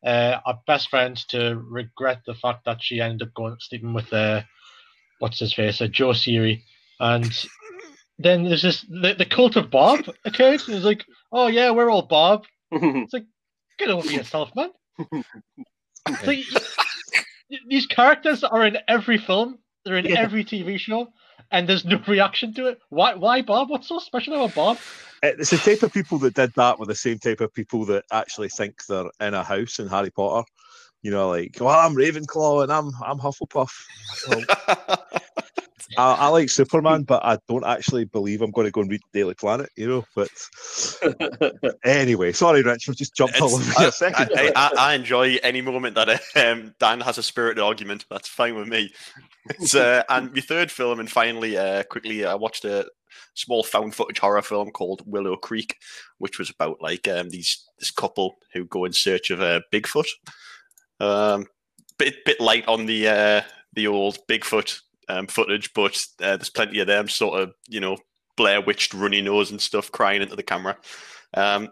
uh, 0.06 0.40
our 0.46 0.60
best 0.68 0.90
friend 0.90 1.18
to 1.30 1.56
regret 1.70 2.22
the 2.26 2.36
fact 2.36 2.66
that 2.66 2.82
she 2.82 3.02
ended 3.02 3.28
up 3.28 3.34
going 3.34 3.56
sleeping 3.60 3.94
with 3.94 4.12
uh, 4.14 4.42
what's 5.20 5.40
his 5.40 5.54
face, 5.54 5.82
uh, 5.82 5.88
Joe 5.88 6.14
Siri, 6.14 6.64
and 7.00 7.32
then 8.20 8.44
there's 8.44 8.62
this 8.62 8.82
the, 8.90 9.16
the 9.18 9.26
cult 9.26 9.56
of 9.56 9.70
Bob 9.72 10.06
occurred. 10.26 10.62
And 10.68 10.76
it's 10.76 10.86
like, 10.86 11.04
oh 11.32 11.48
yeah, 11.48 11.72
we're 11.72 11.90
all 11.90 12.04
Bob. 12.04 12.46
It's 12.72 13.14
like, 13.14 13.26
get 13.80 13.90
over 13.90 14.10
yourself, 14.12 14.52
man. 14.56 14.70
Like, 16.26 16.44
these 17.68 17.88
characters 17.88 18.44
are 18.44 18.66
in 18.66 18.78
every 18.88 19.18
film. 19.18 19.58
They're 19.84 19.98
in 19.98 20.06
Yeah. 20.06 20.20
every 20.20 20.44
TV 20.46 20.78
show, 20.80 21.08
and 21.52 21.68
there's 21.68 21.86
no 21.86 22.02
reaction 22.08 22.54
to 22.56 22.68
it. 22.68 22.80
Why? 22.90 23.16
Why 23.16 23.42
Bob? 23.42 23.70
What's 23.70 23.88
so 23.88 24.00
special 24.00 24.36
about 24.36 24.56
Bob? 24.56 24.78
Uh, 25.24 25.32
it's 25.40 25.52
the 25.52 25.58
type 25.58 25.84
of 25.84 25.94
people 25.94 26.18
that 26.20 26.34
did 26.34 26.54
that 26.56 26.80
were 26.80 26.86
the 26.86 26.96
same 26.96 27.20
type 27.20 27.42
of 27.42 27.54
people 27.54 27.86
that 27.86 28.06
actually 28.12 28.50
think 28.50 28.86
they're 28.86 29.10
in 29.22 29.34
a 29.34 29.44
house 29.44 29.80
in 29.80 29.88
Harry 29.88 30.12
Potter. 30.12 30.46
You 31.02 31.12
know, 31.12 31.30
like, 31.30 31.58
well, 31.60 31.70
I'm 31.70 31.96
Ravenclaw 31.96 32.64
and 32.64 32.72
I'm 32.72 32.92
I'm 33.04 33.20
Hufflepuff. 33.20 33.72
Well, 34.28 34.98
I, 35.98 36.14
I 36.14 36.28
like 36.30 36.50
Superman, 36.50 37.04
but 37.04 37.24
I 37.24 37.38
don't 37.48 37.66
actually 37.66 38.06
believe 38.06 38.42
I'm 38.42 38.52
going 38.52 38.66
to 38.66 38.72
go 38.72 38.82
and 38.82 38.90
read 38.90 39.02
Daily 39.14 39.34
Planet. 39.34 39.70
You 39.76 39.88
know, 39.88 40.06
but 40.16 40.30
anyway, 41.86 42.32
sorry, 42.32 42.64
Rich, 42.64 42.88
we 42.88 42.96
just 42.96 43.16
jumped 43.16 43.40
all 43.40 43.54
over 43.54 43.82
you 43.82 43.88
a 43.88 43.92
second. 43.92 44.32
I, 44.36 44.52
I, 44.56 44.72
I 44.78 44.94
enjoy 44.96 45.38
any 45.44 45.62
moment 45.62 45.96
that 45.96 46.22
um, 46.36 46.74
Dan 46.80 47.02
has 47.02 47.18
a 47.18 47.24
spirited 47.24 47.64
argument. 47.64 48.06
That's 48.10 48.28
fine 48.28 48.56
with 48.56 48.68
me. 48.68 48.92
It's, 49.50 49.76
uh, 49.76 50.04
and 50.10 50.34
my 50.34 50.42
third 50.42 50.72
film, 50.72 51.00
and 51.00 51.10
finally, 51.10 51.58
uh, 51.58 51.84
quickly, 51.84 52.26
I 52.26 52.36
watched 52.36 52.66
a 52.66 52.88
small 53.36 53.64
found 53.64 53.94
footage 53.94 54.20
horror 54.20 54.42
film 54.42 54.72
called 54.72 55.04
Willow 55.06 55.36
Creek, 55.36 55.78
which 56.18 56.40
was 56.40 56.50
about 56.50 56.82
like 56.82 57.08
um, 57.08 57.30
these 57.30 57.64
this 57.80 57.92
couple 57.92 58.36
who 58.54 58.66
go 58.66 58.86
in 58.86 58.94
search 58.94 59.30
of 59.30 59.42
a 59.42 59.62
Bigfoot. 59.72 60.08
Um, 61.00 61.46
bit 61.98 62.16
bit 62.26 62.40
light 62.40 62.68
on 62.68 62.86
the 62.86 63.08
uh, 63.08 63.42
the 63.74 63.88
old 63.88 64.18
Bigfoot 64.30 64.82
um, 65.10 65.28
footage, 65.28 65.74
but 65.74 65.96
uh, 66.22 66.38
there's 66.38 66.50
plenty 66.50 66.80
of 66.80 66.88
them 66.88 67.08
sort 67.08 67.40
of 67.42 67.54
you 67.68 67.80
know 67.80 67.98
Blair 68.38 68.62
Witched 68.62 68.94
runny 68.94 69.22
nose 69.22 69.52
and 69.52 69.62
stuff 69.62 69.92
crying 69.92 70.22
into 70.22 70.36
the 70.36 70.44
camera. 70.44 70.78
Um, 71.34 71.70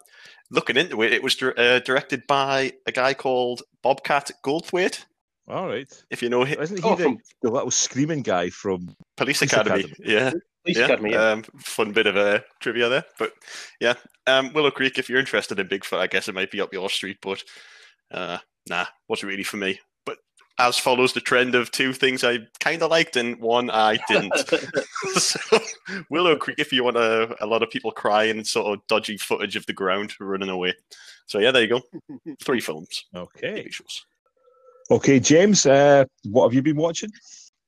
looking 0.52 0.78
into 0.78 1.02
it, 1.02 1.14
it 1.14 1.24
was 1.24 1.36
dir- 1.36 1.58
uh, 1.60 1.80
directed 1.80 2.24
by 2.28 2.74
a 2.86 2.92
guy 2.92 3.14
called 3.14 3.62
Bobcat 3.82 4.32
Goldthwait. 4.46 5.04
all 5.48 5.68
right, 5.68 5.88
If 6.10 6.22
you 6.22 6.30
know 6.30 6.44
him, 6.44 6.62
isn't 6.62 6.78
he 6.78 6.84
Oh, 6.84 6.96
the, 6.96 7.04
from- 7.04 7.18
the 7.42 7.52
little 7.52 7.72
screaming 7.72 8.22
guy 8.22 8.50
from? 8.50 8.96
Police, 9.18 9.40
Police 9.40 9.42
Academy. 9.54 9.80
Academy. 9.82 9.96
Yeah, 10.06 10.30
Police 10.64 10.78
yeah. 10.78 10.84
Academy, 10.86 11.12
yeah. 11.12 11.30
Um, 11.32 11.44
fun 11.60 11.92
bit 11.92 12.08
of 12.08 12.16
a 12.16 12.44
trivia 12.62 12.90
there, 12.90 13.04
but 13.20 13.34
yeah, 13.80 13.94
um, 14.28 14.54
Willow 14.54 14.72
Creek. 14.72 14.98
If 14.98 15.10
you're 15.10 15.20
interested 15.20 15.60
in 15.60 15.68
Bigfoot, 15.68 16.00
I 16.00 16.08
guess 16.08 16.28
it 16.28 16.36
might 16.36 16.52
be 16.52 16.62
up 16.62 16.74
your 16.74 16.90
street, 16.90 17.18
but 17.22 17.44
uh, 18.12 18.38
nah, 18.70 18.86
wasn't 19.08 19.30
really 19.32 19.44
for 19.44 19.58
me. 19.58 19.80
But 20.58 20.68
as 20.68 20.78
follows 20.78 21.14
the 21.14 21.22
trend 21.22 21.56
of 21.56 21.72
two 21.72 21.94
things 21.94 22.24
I 22.24 22.40
kind 22.60 22.82
of 22.82 22.92
liked 22.92 23.16
and 23.16 23.40
one 23.40 23.70
I 23.70 23.98
didn't. 24.08 24.34
so, 25.18 25.60
Willow 26.10 26.36
Creek, 26.36 26.60
if 26.60 26.72
you 26.72 26.84
want 26.84 26.98
a, 26.98 27.36
a 27.44 27.48
lot 27.48 27.64
of 27.64 27.70
people 27.70 27.92
crying 27.92 28.38
and 28.38 28.48
sort 28.48 28.74
of 28.74 28.86
dodgy 28.88 29.18
footage 29.18 29.56
of 29.56 29.66
the 29.66 29.74
ground 29.74 30.14
running 30.20 30.50
away. 30.50 30.76
So 31.26 31.40
yeah, 31.40 31.52
there 31.52 31.64
you 31.64 31.70
go. 31.70 31.82
Three 32.44 32.60
films. 32.60 33.06
Okay, 33.16 33.70
okay, 34.92 35.20
James, 35.20 35.66
uh, 35.66 36.06
what 36.26 36.46
have 36.46 36.54
you 36.54 36.62
been 36.62 36.78
watching? 36.78 37.12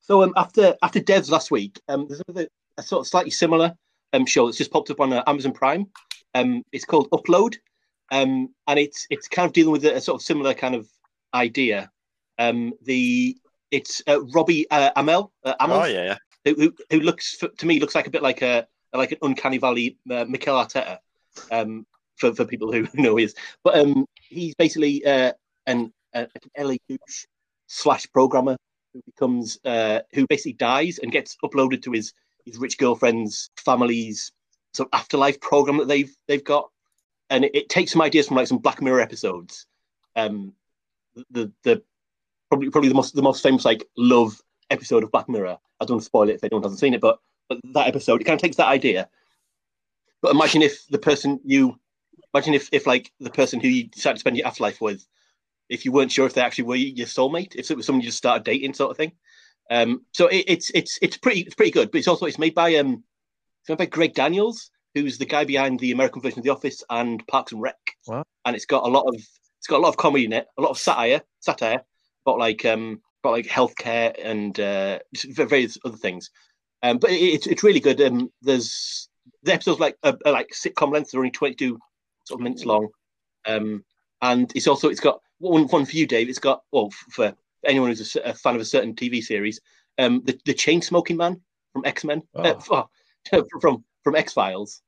So 0.01 0.21
um, 0.21 0.33
after 0.35 0.75
after 0.83 0.99
Devs 0.99 1.31
last 1.31 1.51
week, 1.51 1.81
um, 1.87 2.07
there's 2.07 2.21
another 2.27 2.47
a 2.77 2.83
sort 2.83 3.01
of 3.01 3.07
slightly 3.07 3.31
similar 3.31 3.73
um, 4.13 4.25
show 4.25 4.45
that's 4.45 4.57
just 4.57 4.71
popped 4.71 4.91
up 4.91 4.99
on 4.99 5.13
uh, 5.13 5.23
Amazon 5.27 5.51
Prime. 5.51 5.87
Um, 6.33 6.63
it's 6.71 6.85
called 6.85 7.09
Upload, 7.11 7.55
um, 8.11 8.53
and 8.67 8.79
it's 8.79 9.07
it's 9.09 9.27
kind 9.27 9.45
of 9.45 9.53
dealing 9.53 9.71
with 9.71 9.85
a, 9.85 9.95
a 9.95 10.01
sort 10.01 10.21
of 10.21 10.25
similar 10.25 10.53
kind 10.53 10.75
of 10.75 10.87
idea. 11.33 11.89
Um, 12.37 12.73
the 12.83 13.37
it's 13.71 14.01
uh, 14.07 14.23
Robbie 14.33 14.69
uh, 14.69 14.91
Amell, 14.95 15.31
uh, 15.43 15.55
Amell 15.59 15.83
Oh 15.83 15.85
yeah, 15.85 16.05
yeah. 16.05 16.17
who, 16.45 16.55
who 16.55 16.73
who 16.89 16.99
looks 16.99 17.37
f- 17.41 17.55
to 17.57 17.65
me 17.65 17.79
looks 17.79 17.95
like 17.95 18.07
a 18.07 18.11
bit 18.11 18.23
like 18.23 18.41
a 18.41 18.67
like 18.93 19.11
an 19.11 19.17
uncanny 19.21 19.57
valley 19.57 19.97
uh, 20.09 20.25
Mikel 20.25 20.55
Arteta 20.55 20.99
um, 21.51 21.85
for 22.17 22.33
for 22.33 22.45
people 22.45 22.71
who 22.71 22.81
know 22.93 23.11
who 23.11 23.17
he 23.17 23.23
is. 23.25 23.35
But 23.63 23.77
um, 23.77 24.05
he's 24.15 24.55
basically 24.55 25.05
uh, 25.05 25.33
an, 25.65 25.93
uh, 26.13 26.25
an 26.57 26.67
LA 26.67 26.75
douche 26.87 27.25
slash 27.67 28.05
programmer 28.11 28.57
who 28.93 29.01
becomes 29.05 29.59
uh, 29.65 29.99
who 30.13 30.25
basically 30.27 30.53
dies 30.53 30.99
and 30.99 31.11
gets 31.11 31.37
uploaded 31.43 31.83
to 31.83 31.91
his 31.91 32.13
his 32.45 32.57
rich 32.57 32.77
girlfriend's 32.77 33.49
family's 33.57 34.31
sort 34.73 34.89
of 34.91 34.99
afterlife 34.99 35.39
program 35.41 35.77
that 35.77 35.87
they've 35.87 36.15
they've 36.27 36.43
got, 36.43 36.69
and 37.29 37.45
it, 37.45 37.55
it 37.55 37.69
takes 37.69 37.91
some 37.91 38.01
ideas 38.01 38.27
from 38.27 38.37
like 38.37 38.47
some 38.47 38.59
Black 38.59 38.81
Mirror 38.81 39.01
episodes. 39.01 39.65
Um, 40.15 40.53
the 41.31 41.51
the 41.63 41.83
probably 42.55 42.69
probably 42.69 42.89
the 42.89 42.95
most 42.95 43.15
the 43.15 43.21
most 43.21 43.43
famous 43.43 43.65
like 43.65 43.85
love 43.97 44.41
episode 44.69 45.03
of 45.03 45.11
Black 45.11 45.27
Mirror. 45.27 45.57
I 45.79 45.85
don't 45.85 45.95
want 45.95 46.01
to 46.01 46.05
spoil 46.05 46.29
it 46.29 46.35
if 46.35 46.43
anyone 46.43 46.63
hasn't 46.63 46.79
seen 46.79 46.93
it, 46.93 47.01
but 47.01 47.19
but 47.49 47.59
that 47.73 47.87
episode 47.87 48.21
it 48.21 48.23
kind 48.23 48.37
of 48.37 48.41
takes 48.41 48.57
that 48.57 48.67
idea. 48.67 49.09
But 50.21 50.31
imagine 50.31 50.61
if 50.61 50.87
the 50.87 50.97
person 50.97 51.39
you 51.43 51.79
imagine 52.33 52.53
if 52.53 52.69
if 52.71 52.87
like 52.87 53.11
the 53.19 53.29
person 53.29 53.59
who 53.59 53.67
you 53.67 53.87
decide 53.87 54.13
to 54.13 54.19
spend 54.19 54.37
your 54.37 54.47
afterlife 54.47 54.81
with 54.81 55.05
if 55.69 55.83
you 55.83 55.91
weren't 55.91 56.11
sure 56.11 56.27
if 56.27 56.33
they 56.33 56.41
actually 56.41 56.65
were 56.65 56.75
your 56.75 57.07
soulmate, 57.07 57.55
if 57.55 57.71
it 57.71 57.77
was 57.77 57.85
someone 57.85 58.01
you 58.01 58.07
just 58.07 58.19
started 58.19 58.43
dating, 58.43 58.73
sort 58.73 58.91
of 58.91 58.97
thing. 58.97 59.11
Um, 59.71 60.05
so 60.11 60.27
it, 60.27 60.45
it's 60.47 60.69
it's 60.71 60.97
it's 61.01 61.17
pretty 61.17 61.41
it's 61.41 61.55
pretty 61.55 61.71
good. 61.71 61.91
But 61.91 61.97
it's 61.97 62.07
also 62.07 62.25
it's 62.25 62.39
made 62.39 62.55
by 62.55 62.75
um 62.75 63.03
it's 63.61 63.69
made 63.69 63.79
by 63.79 63.85
Greg 63.87 64.13
Daniels, 64.13 64.69
who's 64.93 65.17
the 65.17 65.25
guy 65.25 65.43
behind 65.43 65.79
the 65.79 65.91
American 65.91 66.21
version 66.21 66.39
of 66.39 66.45
The 66.45 66.51
Office 66.51 66.83
and 66.89 67.25
Parks 67.27 67.51
and 67.51 67.61
Rec. 67.61 67.75
Wow. 68.07 68.23
And 68.45 68.55
it's 68.55 68.65
got 68.65 68.83
a 68.83 68.87
lot 68.87 69.07
of 69.07 69.15
it's 69.15 69.67
got 69.67 69.77
a 69.77 69.83
lot 69.83 69.89
of 69.89 69.97
comedy 69.97 70.25
in 70.25 70.33
it, 70.33 70.45
a 70.57 70.61
lot 70.61 70.69
of 70.69 70.77
satire, 70.77 71.21
satire 71.39 71.83
about 72.25 72.39
like 72.39 72.65
um 72.65 73.01
about 73.23 73.33
like 73.33 73.47
healthcare 73.47 74.15
and 74.23 74.59
uh, 74.59 74.99
various 75.15 75.77
other 75.83 75.97
things. 75.97 76.29
Um, 76.83 76.97
but 76.97 77.11
it, 77.11 77.15
it's 77.15 77.47
it's 77.47 77.63
really 77.63 77.79
good. 77.79 77.99
Um, 78.01 78.31
there's 78.41 79.09
the 79.43 79.53
episodes 79.53 79.79
like 79.79 79.97
are, 80.03 80.17
are 80.25 80.31
like 80.31 80.49
sitcom 80.49 80.91
length. 80.91 81.11
They're 81.11 81.19
only 81.19 81.31
22 81.31 81.79
sort 82.25 82.39
of 82.39 82.43
minutes 82.43 82.65
long. 82.65 82.89
Um, 83.47 83.83
and 84.21 84.51
it's 84.55 84.67
also 84.67 84.89
it's 84.89 84.99
got 84.99 85.19
one 85.39 85.63
one 85.67 85.85
for 85.85 85.95
you, 85.95 86.07
Dave. 86.07 86.29
It's 86.29 86.39
got 86.39 86.63
well 86.71 86.89
for 87.11 87.33
anyone 87.65 87.89
who's 87.89 88.15
a, 88.15 88.19
a 88.21 88.33
fan 88.33 88.55
of 88.55 88.61
a 88.61 88.65
certain 88.65 88.95
TV 88.95 89.23
series. 89.23 89.59
Um, 89.97 90.21
the 90.25 90.39
the 90.45 90.53
chain 90.53 90.81
smoking 90.81 91.17
man 91.17 91.41
from 91.73 91.85
X 91.85 92.03
Men, 92.03 92.21
uh, 92.35 92.55
from 93.61 93.83
from 94.03 94.15
X 94.15 94.33
Files, 94.33 94.81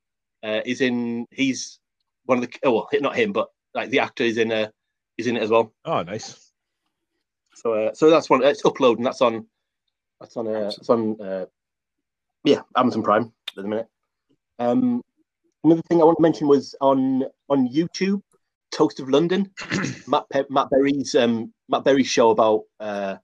uh, 0.44 0.62
is 0.65 0.82
in. 0.82 1.25
He's 1.32 1.79
one 2.25 2.38
of 2.39 2.44
the 2.44 2.60
oh, 2.63 2.72
well, 2.74 2.89
not 3.01 3.15
him, 3.15 3.32
but 3.32 3.50
like 3.74 3.89
the 3.89 4.00
actor 4.00 4.24
is 4.24 4.38
in 4.38 4.51
a 4.51 4.72
is 5.17 5.27
in 5.27 5.38
it 5.38 5.44
as 5.44 5.50
well. 5.50 5.74
Oh, 5.86 6.03
nice. 6.03 6.47
So 7.58 7.74
uh, 7.74 7.94
so 7.94 8.12
that's 8.12 8.30
one. 8.30 8.44
It's 8.44 8.64
uploading. 8.64 9.04
That's 9.04 9.22
on. 9.22 9.48
That's 10.20 10.38
on. 10.38 10.48
Uh, 10.48 10.72
it's 10.78 10.90
on. 10.90 11.20
Uh, 11.20 11.46
yeah, 12.44 12.62
Amazon 12.76 13.02
Prime 13.02 13.34
at 13.58 13.64
the 13.64 13.68
minute. 13.68 13.88
Um, 14.60 15.02
another 15.64 15.82
thing 15.90 16.00
I 16.00 16.06
want 16.06 16.20
to 16.20 16.22
mention 16.22 16.48
was 16.48 16.76
on 16.82 17.24
on 17.50 17.68
YouTube, 17.68 18.22
Toast 18.72 19.00
of 19.00 19.10
London, 19.10 19.52
Matt 20.08 20.30
Pe- 20.30 20.44
Matt 20.52 20.70
Berry's 20.70 21.16
um, 21.16 21.52
Matt 21.68 21.84
Berry's 21.84 22.08
show 22.08 22.30
about 22.30 22.66
uh, 22.80 23.16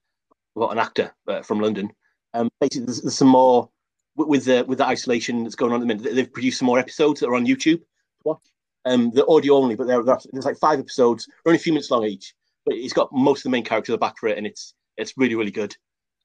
about 0.56 0.72
an 0.72 0.80
actor 0.80 1.14
uh, 1.28 1.44
from 1.44 1.60
London. 1.60 1.92
Um, 2.34 2.50
basically, 2.60 2.88
there's, 2.88 3.02
there's 3.02 3.16
some 3.16 3.28
more 3.28 3.70
with, 4.16 4.28
with 4.28 4.46
the 4.46 4.66
with 4.68 4.80
the 4.80 4.88
isolation 4.88 5.44
that's 5.44 5.56
going 5.56 5.74
on 5.74 5.78
at 5.78 5.88
the 5.88 5.94
minute. 5.94 6.16
They've 6.16 6.34
produced 6.34 6.58
some 6.58 6.66
more 6.66 6.80
episodes 6.80 7.20
that 7.20 7.28
are 7.28 7.36
on 7.36 7.46
YouTube 7.46 7.82
to 7.82 8.24
watch. 8.24 8.42
Um, 8.86 9.12
the 9.12 9.28
audio 9.28 9.54
only, 9.54 9.76
but 9.76 9.86
there, 9.86 10.04
there's 10.04 10.46
like 10.46 10.58
five 10.58 10.80
episodes, 10.80 11.28
they're 11.28 11.52
only 11.52 11.58
a 11.58 11.62
few 11.62 11.72
minutes 11.72 11.92
long 11.92 12.04
each. 12.04 12.34
But 12.66 12.76
it's 12.76 12.94
got 12.94 13.12
most 13.12 13.40
of 13.40 13.44
the 13.44 13.50
main 13.50 13.64
characters 13.64 13.98
back 13.98 14.18
for 14.18 14.30
it, 14.30 14.38
and 14.38 14.48
it's 14.48 14.74
it's 14.98 15.14
really 15.18 15.36
really 15.36 15.52
good. 15.52 15.76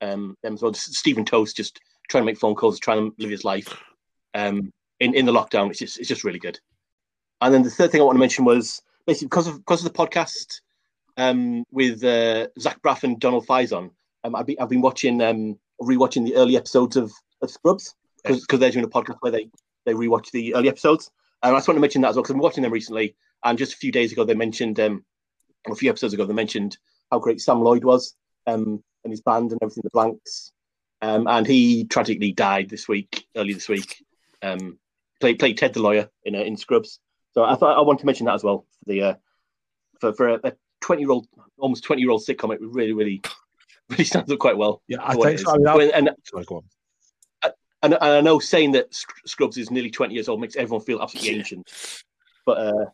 Um, 0.01 0.37
them 0.43 0.55
as 0.55 0.63
well. 0.63 0.71
Just 0.71 0.95
Steven 0.95 1.25
Toast 1.25 1.57
just 1.57 1.81
trying 2.09 2.23
to 2.23 2.27
make 2.27 2.39
phone 2.39 2.55
calls, 2.55 2.79
trying 2.79 3.11
to 3.11 3.17
live 3.19 3.31
his 3.31 3.45
life. 3.45 3.77
Um, 4.35 4.73
in 5.01 5.15
in 5.15 5.27
the 5.27 5.33
lockdown, 5.33 5.71
it's 5.71 5.79
just 5.79 5.99
it's 5.99 6.09
just 6.09 6.25
really 6.25 6.39
good. 6.39 6.59
And 7.41 7.55
then 7.55 7.63
the 7.63 7.71
third 7.71 7.91
thing 7.91 8.01
I 8.01 8.05
want 8.05 8.17
to 8.17 8.21
mention 8.21 8.45
was 8.45 8.83
basically 9.07 9.27
because 9.27 9.47
of 9.47 9.59
because 9.59 9.85
of 9.85 9.93
the 9.93 9.99
podcast 9.99 10.61
um, 11.17 11.65
with 11.71 12.03
uh, 12.05 12.49
Zach 12.59 12.81
Braff 12.83 13.05
and 13.05 13.21
Donald 13.21 13.47
Faison. 13.47 13.91
Um, 14.25 14.35
I've 14.35 14.47
been 14.47 14.57
I've 14.61 14.69
been 14.69 14.81
watching 14.81 15.21
um, 15.23 15.59
rewatching 15.81 16.25
the 16.25 16.37
early 16.37 16.57
episodes 16.57 16.97
of, 16.97 17.13
of 17.43 17.51
Scrubs 17.51 17.95
because 18.25 18.61
they're 18.61 18.71
doing 18.71 18.85
a 18.85 18.89
podcast 18.89 19.19
where 19.21 19.33
they 19.33 19.49
they 19.85 19.95
rewatch 19.95 20.31
the 20.31 20.55
early 20.55 20.69
episodes. 20.69 21.11
And 21.43 21.55
I 21.55 21.59
just 21.59 21.69
want 21.69 21.77
to 21.77 21.81
mention 21.81 22.03
that 22.03 22.09
as 22.09 22.17
well 22.17 22.23
because 22.23 22.35
I'm 22.35 22.41
watching 22.41 22.63
them 22.63 22.73
recently. 22.73 23.15
And 23.45 23.57
just 23.57 23.75
a 23.75 23.77
few 23.77 23.93
days 23.93 24.11
ago, 24.11 24.25
they 24.25 24.35
mentioned 24.35 24.81
um, 24.81 25.05
a 25.67 25.75
few 25.75 25.91
episodes 25.91 26.15
ago, 26.15 26.25
they 26.25 26.35
mentioned 26.35 26.79
how 27.11 27.19
great 27.19 27.41
Sam 27.41 27.63
Lloyd 27.63 27.85
was 27.85 28.15
um, 28.47 28.83
and 29.05 29.11
his 29.11 29.21
band 29.21 29.53
and 29.53 29.59
everything, 29.63 29.83
the 29.85 29.91
Blanks. 29.91 30.53
Um, 31.01 31.27
and 31.29 31.47
he 31.47 31.85
tragically 31.85 32.33
died 32.33 32.69
this 32.69 32.89
week, 32.89 33.27
early 33.37 33.53
this 33.53 33.69
week. 33.69 34.05
Um, 34.43 34.79
played 35.21 35.39
played 35.39 35.59
Ted 35.59 35.75
the 35.75 35.83
lawyer 35.83 36.09
in 36.25 36.35
uh, 36.35 36.41
in 36.41 36.57
Scrubs. 36.57 37.01
So 37.35 37.45
I 37.45 37.55
thought 37.55 37.79
I 37.79 37.83
wanted 37.83 38.01
to 38.01 38.07
mention 38.07 38.27
that 38.27 38.35
as 38.35 38.43
well 38.45 38.67
for 38.81 38.93
the 38.93 39.03
uh, 39.03 39.15
for 40.01 40.13
for 40.15 40.29
a 40.29 40.53
twenty 40.81 41.03
year 41.03 41.11
old, 41.13 41.29
almost 41.59 41.85
twenty 41.85 42.03
year 42.03 42.11
old 42.11 42.25
sitcom. 42.27 42.53
It 42.53 42.61
really 42.61 42.93
really 42.93 43.23
really 43.91 44.05
stands 44.05 44.31
up 44.33 44.39
quite 44.41 44.57
well. 44.57 44.83
Yeah, 44.89 44.99
I 45.03 45.15
think 45.15 45.39
so. 45.39 45.53
I 45.53 45.59
mean, 45.59 45.77
When- 45.77 45.91
and, 45.93 46.11
Sorry, 46.25 46.45
go 46.45 46.57
on. 46.57 47.53
and 47.83 47.95
and 47.95 47.95
I 48.03 48.21
know 48.21 48.39
saying 48.41 48.73
that 48.73 48.89
Scrubs 49.25 49.57
is 49.57 49.71
nearly 49.71 49.91
twenty 49.91 50.15
years 50.15 50.29
old 50.29 50.41
makes 50.41 50.57
everyone 50.57 50.85
feel 50.85 51.01
absolutely 51.01 51.31
Yeah. 51.31 51.39
ancient. 51.39 51.73
But 52.45 52.59
uh, 52.59 52.85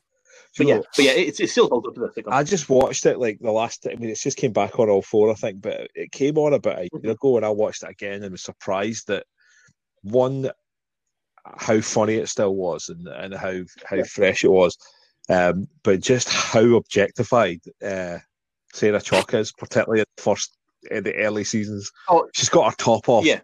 but 0.56 0.66
yeah, 0.66 0.78
but 0.96 1.04
yeah, 1.04 1.12
it's 1.12 1.40
it 1.40 1.50
still 1.50 1.68
holds 1.68 1.88
up 1.88 1.94
to 1.94 2.00
the 2.00 2.08
sitcom. 2.08 2.32
I 2.32 2.42
just 2.44 2.68
watched 2.68 3.06
it 3.06 3.18
like 3.18 3.38
the 3.40 3.50
last. 3.50 3.86
I 3.90 3.94
mean, 3.96 4.10
it 4.10 4.18
just 4.18 4.36
came 4.36 4.52
back 4.52 4.78
on 4.78 4.88
all 4.88 5.02
four, 5.02 5.30
I 5.30 5.34
think, 5.34 5.60
but 5.60 5.88
it 5.94 6.12
came 6.12 6.38
on 6.38 6.52
about 6.54 6.78
a 6.78 6.88
year 7.02 7.12
ago, 7.12 7.36
and 7.36 7.44
I 7.46 7.50
watched 7.50 7.82
it 7.82 7.90
again 7.90 8.22
and 8.22 8.32
was 8.32 8.42
surprised 8.42 9.08
that 9.08 9.24
one, 10.02 10.50
how 11.44 11.80
funny 11.80 12.14
it 12.14 12.28
still 12.28 12.54
was, 12.54 12.88
and 12.88 13.06
and 13.08 13.34
how 13.34 13.62
how 13.84 13.96
Yeah. 13.96 14.04
fresh 14.04 14.44
it 14.44 14.50
was, 14.50 14.76
um, 15.28 15.66
but 15.82 16.00
just 16.00 16.28
how 16.28 16.74
objectified 16.76 17.60
uh, 17.82 18.18
Sarah 18.72 19.00
Chalke 19.00 19.34
is, 19.40 19.52
particularly 19.52 20.00
in 20.00 20.06
the 20.16 20.22
first 20.22 20.56
in 20.90 21.02
the 21.04 21.14
early 21.16 21.44
seasons. 21.44 21.90
Oh. 22.08 22.28
she's 22.34 22.48
got 22.48 22.70
her 22.70 22.76
top 22.76 23.08
off. 23.08 23.24
Yeah. 23.24 23.40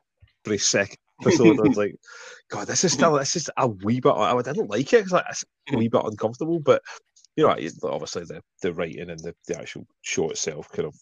every 0.47 0.59
second 0.59 0.97
episode. 1.21 1.59
I 1.59 1.69
was 1.69 1.77
like, 1.77 1.97
God, 2.51 2.67
this 2.67 2.85
is 2.85 2.93
still 2.93 3.13
this 3.15 3.37
is 3.37 3.51
a 3.57 3.69
wee 3.69 4.01
bit. 4.01 4.13
I 4.13 4.41
didn't 4.43 4.71
like 4.71 4.93
it 4.93 5.05
because 5.05 5.23
it's 5.31 5.45
a 5.73 5.77
wee 5.77 5.89
bit 5.89 6.03
uncomfortable, 6.05 6.61
but 6.61 6.83
you 7.37 7.45
know, 7.45 7.55
obviously 7.85 8.25
the, 8.25 8.43
the 8.63 8.73
writing 8.73 9.11
and 9.11 9.21
the, 9.21 9.35
the 9.47 9.59
actual 9.59 9.87
show 10.03 10.31
itself 10.31 10.69
kind 10.73 10.89
of 10.89 10.95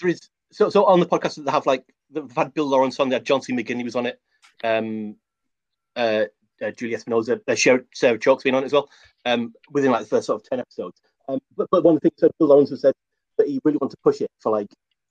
there 0.00 0.10
is 0.10 0.20
so 0.52 0.68
so 0.68 0.84
on 0.84 1.00
the 1.00 1.06
podcast 1.06 1.42
they 1.42 1.50
have 1.50 1.66
like 1.66 1.84
they've 2.10 2.30
had 2.32 2.54
Bill 2.54 2.66
Lawrence 2.66 2.98
on 3.00 3.08
there, 3.08 3.20
John 3.20 3.42
C. 3.42 3.52
McGinley 3.52 3.84
was 3.84 3.96
on 3.96 4.06
it, 4.06 4.20
um, 4.64 5.16
uh, 5.96 6.24
uh 6.62 6.70
Julie 6.72 6.94
Espinosa, 6.94 7.40
uh, 7.46 7.54
Sarah, 7.54 7.82
Sarah 7.94 8.18
Chalke's 8.18 8.42
been 8.42 8.54
on 8.54 8.62
it 8.62 8.66
as 8.66 8.72
well, 8.72 8.88
um, 9.24 9.54
within 9.70 9.90
like 9.90 10.02
the 10.02 10.08
first 10.08 10.26
sort 10.26 10.40
of 10.40 10.48
ten 10.48 10.60
episodes. 10.60 11.00
Um, 11.28 11.38
but, 11.56 11.68
but 11.70 11.84
one 11.84 11.94
of 11.94 12.00
the 12.00 12.08
things 12.08 12.20
that 12.20 12.36
Bill 12.38 12.48
Lawrence 12.48 12.70
has 12.70 12.80
said 12.80 12.94
that 13.38 13.46
he 13.46 13.60
really 13.64 13.78
wanted 13.80 13.92
to 13.92 14.00
push 14.02 14.20
it 14.20 14.30
for 14.40 14.50
like 14.50 14.68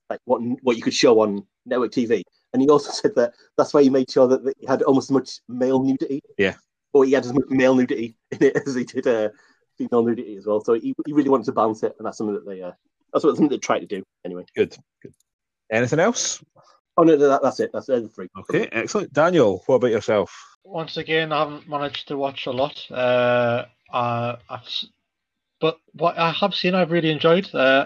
like 0.10 0.20
what 0.26 0.42
what 0.64 0.76
you 0.76 0.84
could 0.84 0.94
show 0.94 1.20
on 1.22 1.46
network 1.66 1.92
TV, 1.92 2.24
and 2.54 2.62
he 2.62 2.70
also 2.70 2.92
said 2.92 3.16
that 3.16 3.34
that's 3.58 3.74
why 3.74 3.84
he 3.84 3.90
made 3.90 4.10
sure 4.10 4.28
that 4.28 4.54
he 4.60 4.66
had 4.66 4.82
almost 4.84 5.10
as 5.10 5.14
much 5.14 5.40
male 5.48 5.82
nudity, 5.84 6.22
Yeah. 6.38 6.56
or 6.94 7.06
he 7.06 7.12
had 7.14 7.26
as 7.26 7.34
much 7.34 7.46
male 7.50 7.76
nudity 7.76 8.16
in 8.32 8.44
it 8.44 8.58
as 8.66 8.76
he 8.76 8.84
did 8.86 9.08
uh, 9.08 9.30
female 9.78 10.04
nudity 10.04 10.36
as 10.38 10.46
well. 10.46 10.62
So 10.62 10.74
he, 10.74 10.94
he 11.06 11.14
really 11.14 11.30
wanted 11.30 11.46
to 11.46 11.52
balance 11.52 11.84
it, 11.84 11.96
and 11.98 12.06
that's 12.06 12.18
something 12.18 12.36
that 12.36 12.46
they 12.46 12.62
uh, 12.62 12.72
that's 13.14 13.24
what 13.26 13.36
something 13.36 13.50
they 13.50 13.58
tried 13.58 13.80
to 13.80 13.86
do 13.88 14.04
anyway. 14.26 14.46
good. 14.56 14.76
Good. 15.02 15.14
Anything 15.72 16.00
else? 16.00 16.44
Oh 16.98 17.04
no, 17.04 17.16
no 17.16 17.30
that, 17.30 17.42
that's 17.44 17.60
it. 17.60 17.72
That's 17.74 17.86
the 17.88 18.10
three. 18.10 18.28
Okay, 18.40 18.68
excellent. 18.72 19.14
Daniel, 19.14 19.64
what 19.68 19.76
about 19.76 19.92
yourself? 19.92 20.32
Once 20.66 20.98
again, 20.98 21.32
I 21.32 21.40
haven't 21.40 21.70
managed 21.70 22.08
to 22.10 22.18
watch 22.18 22.46
a 22.46 22.52
lot. 22.52 22.86
Uh, 22.92 23.66
uh, 23.94 24.36
I've, 24.50 24.68
but 25.62 25.78
what 25.94 26.18
I 26.18 26.32
have 26.32 26.54
seen, 26.54 26.76
I've 26.76 26.92
really 26.92 27.10
enjoyed. 27.12 27.54
Uh, 27.56 27.86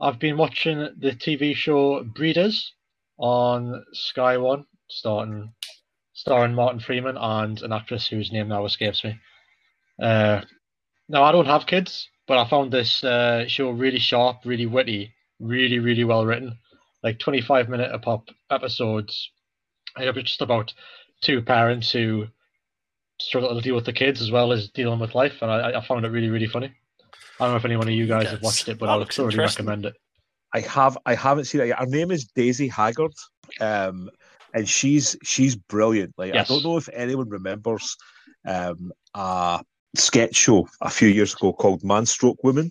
I've 0.00 0.18
been 0.18 0.36
watching 0.36 0.78
the 0.98 1.12
TV 1.12 1.54
show 1.54 2.02
Breeders 2.02 2.72
on 3.20 3.84
Sky 3.92 4.38
One, 4.38 4.64
starting 4.88 5.52
starring 6.14 6.54
Martin 6.54 6.80
Freeman 6.80 7.16
and 7.16 7.62
an 7.62 7.72
actress 7.72 8.08
whose 8.08 8.32
name 8.32 8.48
now 8.48 8.64
escapes 8.64 9.04
me. 9.04 9.18
Uh, 10.02 10.40
now 11.08 11.22
I 11.22 11.32
don't 11.32 11.46
have 11.46 11.66
kids, 11.66 12.08
but 12.26 12.38
I 12.38 12.48
found 12.48 12.72
this 12.72 13.04
uh, 13.04 13.46
show 13.46 13.70
really 13.70 13.98
sharp, 13.98 14.38
really 14.44 14.66
witty, 14.66 15.14
really 15.38 15.78
really 15.78 16.04
well 16.04 16.26
written. 16.26 16.58
Like 17.02 17.18
twenty 17.18 17.42
five 17.42 17.68
minute 17.68 17.90
a 17.92 17.98
pop 17.98 18.28
episodes. 18.50 19.30
It 19.98 20.14
was 20.14 20.24
just 20.24 20.42
about 20.42 20.72
two 21.22 21.42
parents 21.42 21.92
who 21.92 22.26
struggle 23.20 23.54
to 23.54 23.60
deal 23.60 23.74
with 23.74 23.84
the 23.84 23.92
kids 23.92 24.22
as 24.22 24.30
well 24.30 24.52
as 24.52 24.68
dealing 24.70 24.98
with 24.98 25.14
life, 25.14 25.42
and 25.42 25.50
I, 25.50 25.78
I 25.78 25.86
found 25.86 26.06
it 26.06 26.10
really, 26.10 26.30
really 26.30 26.46
funny. 26.46 26.72
I 27.38 27.44
don't 27.44 27.52
know 27.52 27.56
if 27.58 27.64
any 27.64 27.76
one 27.76 27.88
of 27.88 27.94
you 27.94 28.06
guys 28.06 28.30
have 28.30 28.42
watched 28.42 28.68
it, 28.68 28.78
but 28.78 28.88
I 28.88 28.96
would 28.96 29.12
thoroughly 29.12 29.38
recommend 29.38 29.86
it. 29.86 29.94
I 30.52 30.60
have 30.60 30.98
I 31.06 31.14
haven't 31.14 31.44
seen 31.44 31.60
it 31.60 31.68
yet. 31.68 31.78
Her 31.78 31.86
name 31.86 32.10
is 32.10 32.24
Daisy 32.24 32.68
Haggard. 32.68 33.12
Um 33.60 34.10
and 34.54 34.68
she's 34.68 35.16
she's 35.22 35.54
brilliant. 35.56 36.14
Like 36.18 36.34
Yes. 36.34 36.50
I 36.50 36.54
don't 36.54 36.64
know 36.64 36.76
if 36.76 36.88
anyone 36.92 37.28
remembers 37.28 37.96
um 38.46 38.92
a 39.14 39.62
sketch 39.96 40.34
show 40.34 40.68
a 40.80 40.90
few 40.90 41.08
years 41.08 41.34
ago 41.34 41.52
called 41.52 41.82
Man 41.84 42.06
Stroke 42.06 42.42
Woman, 42.44 42.70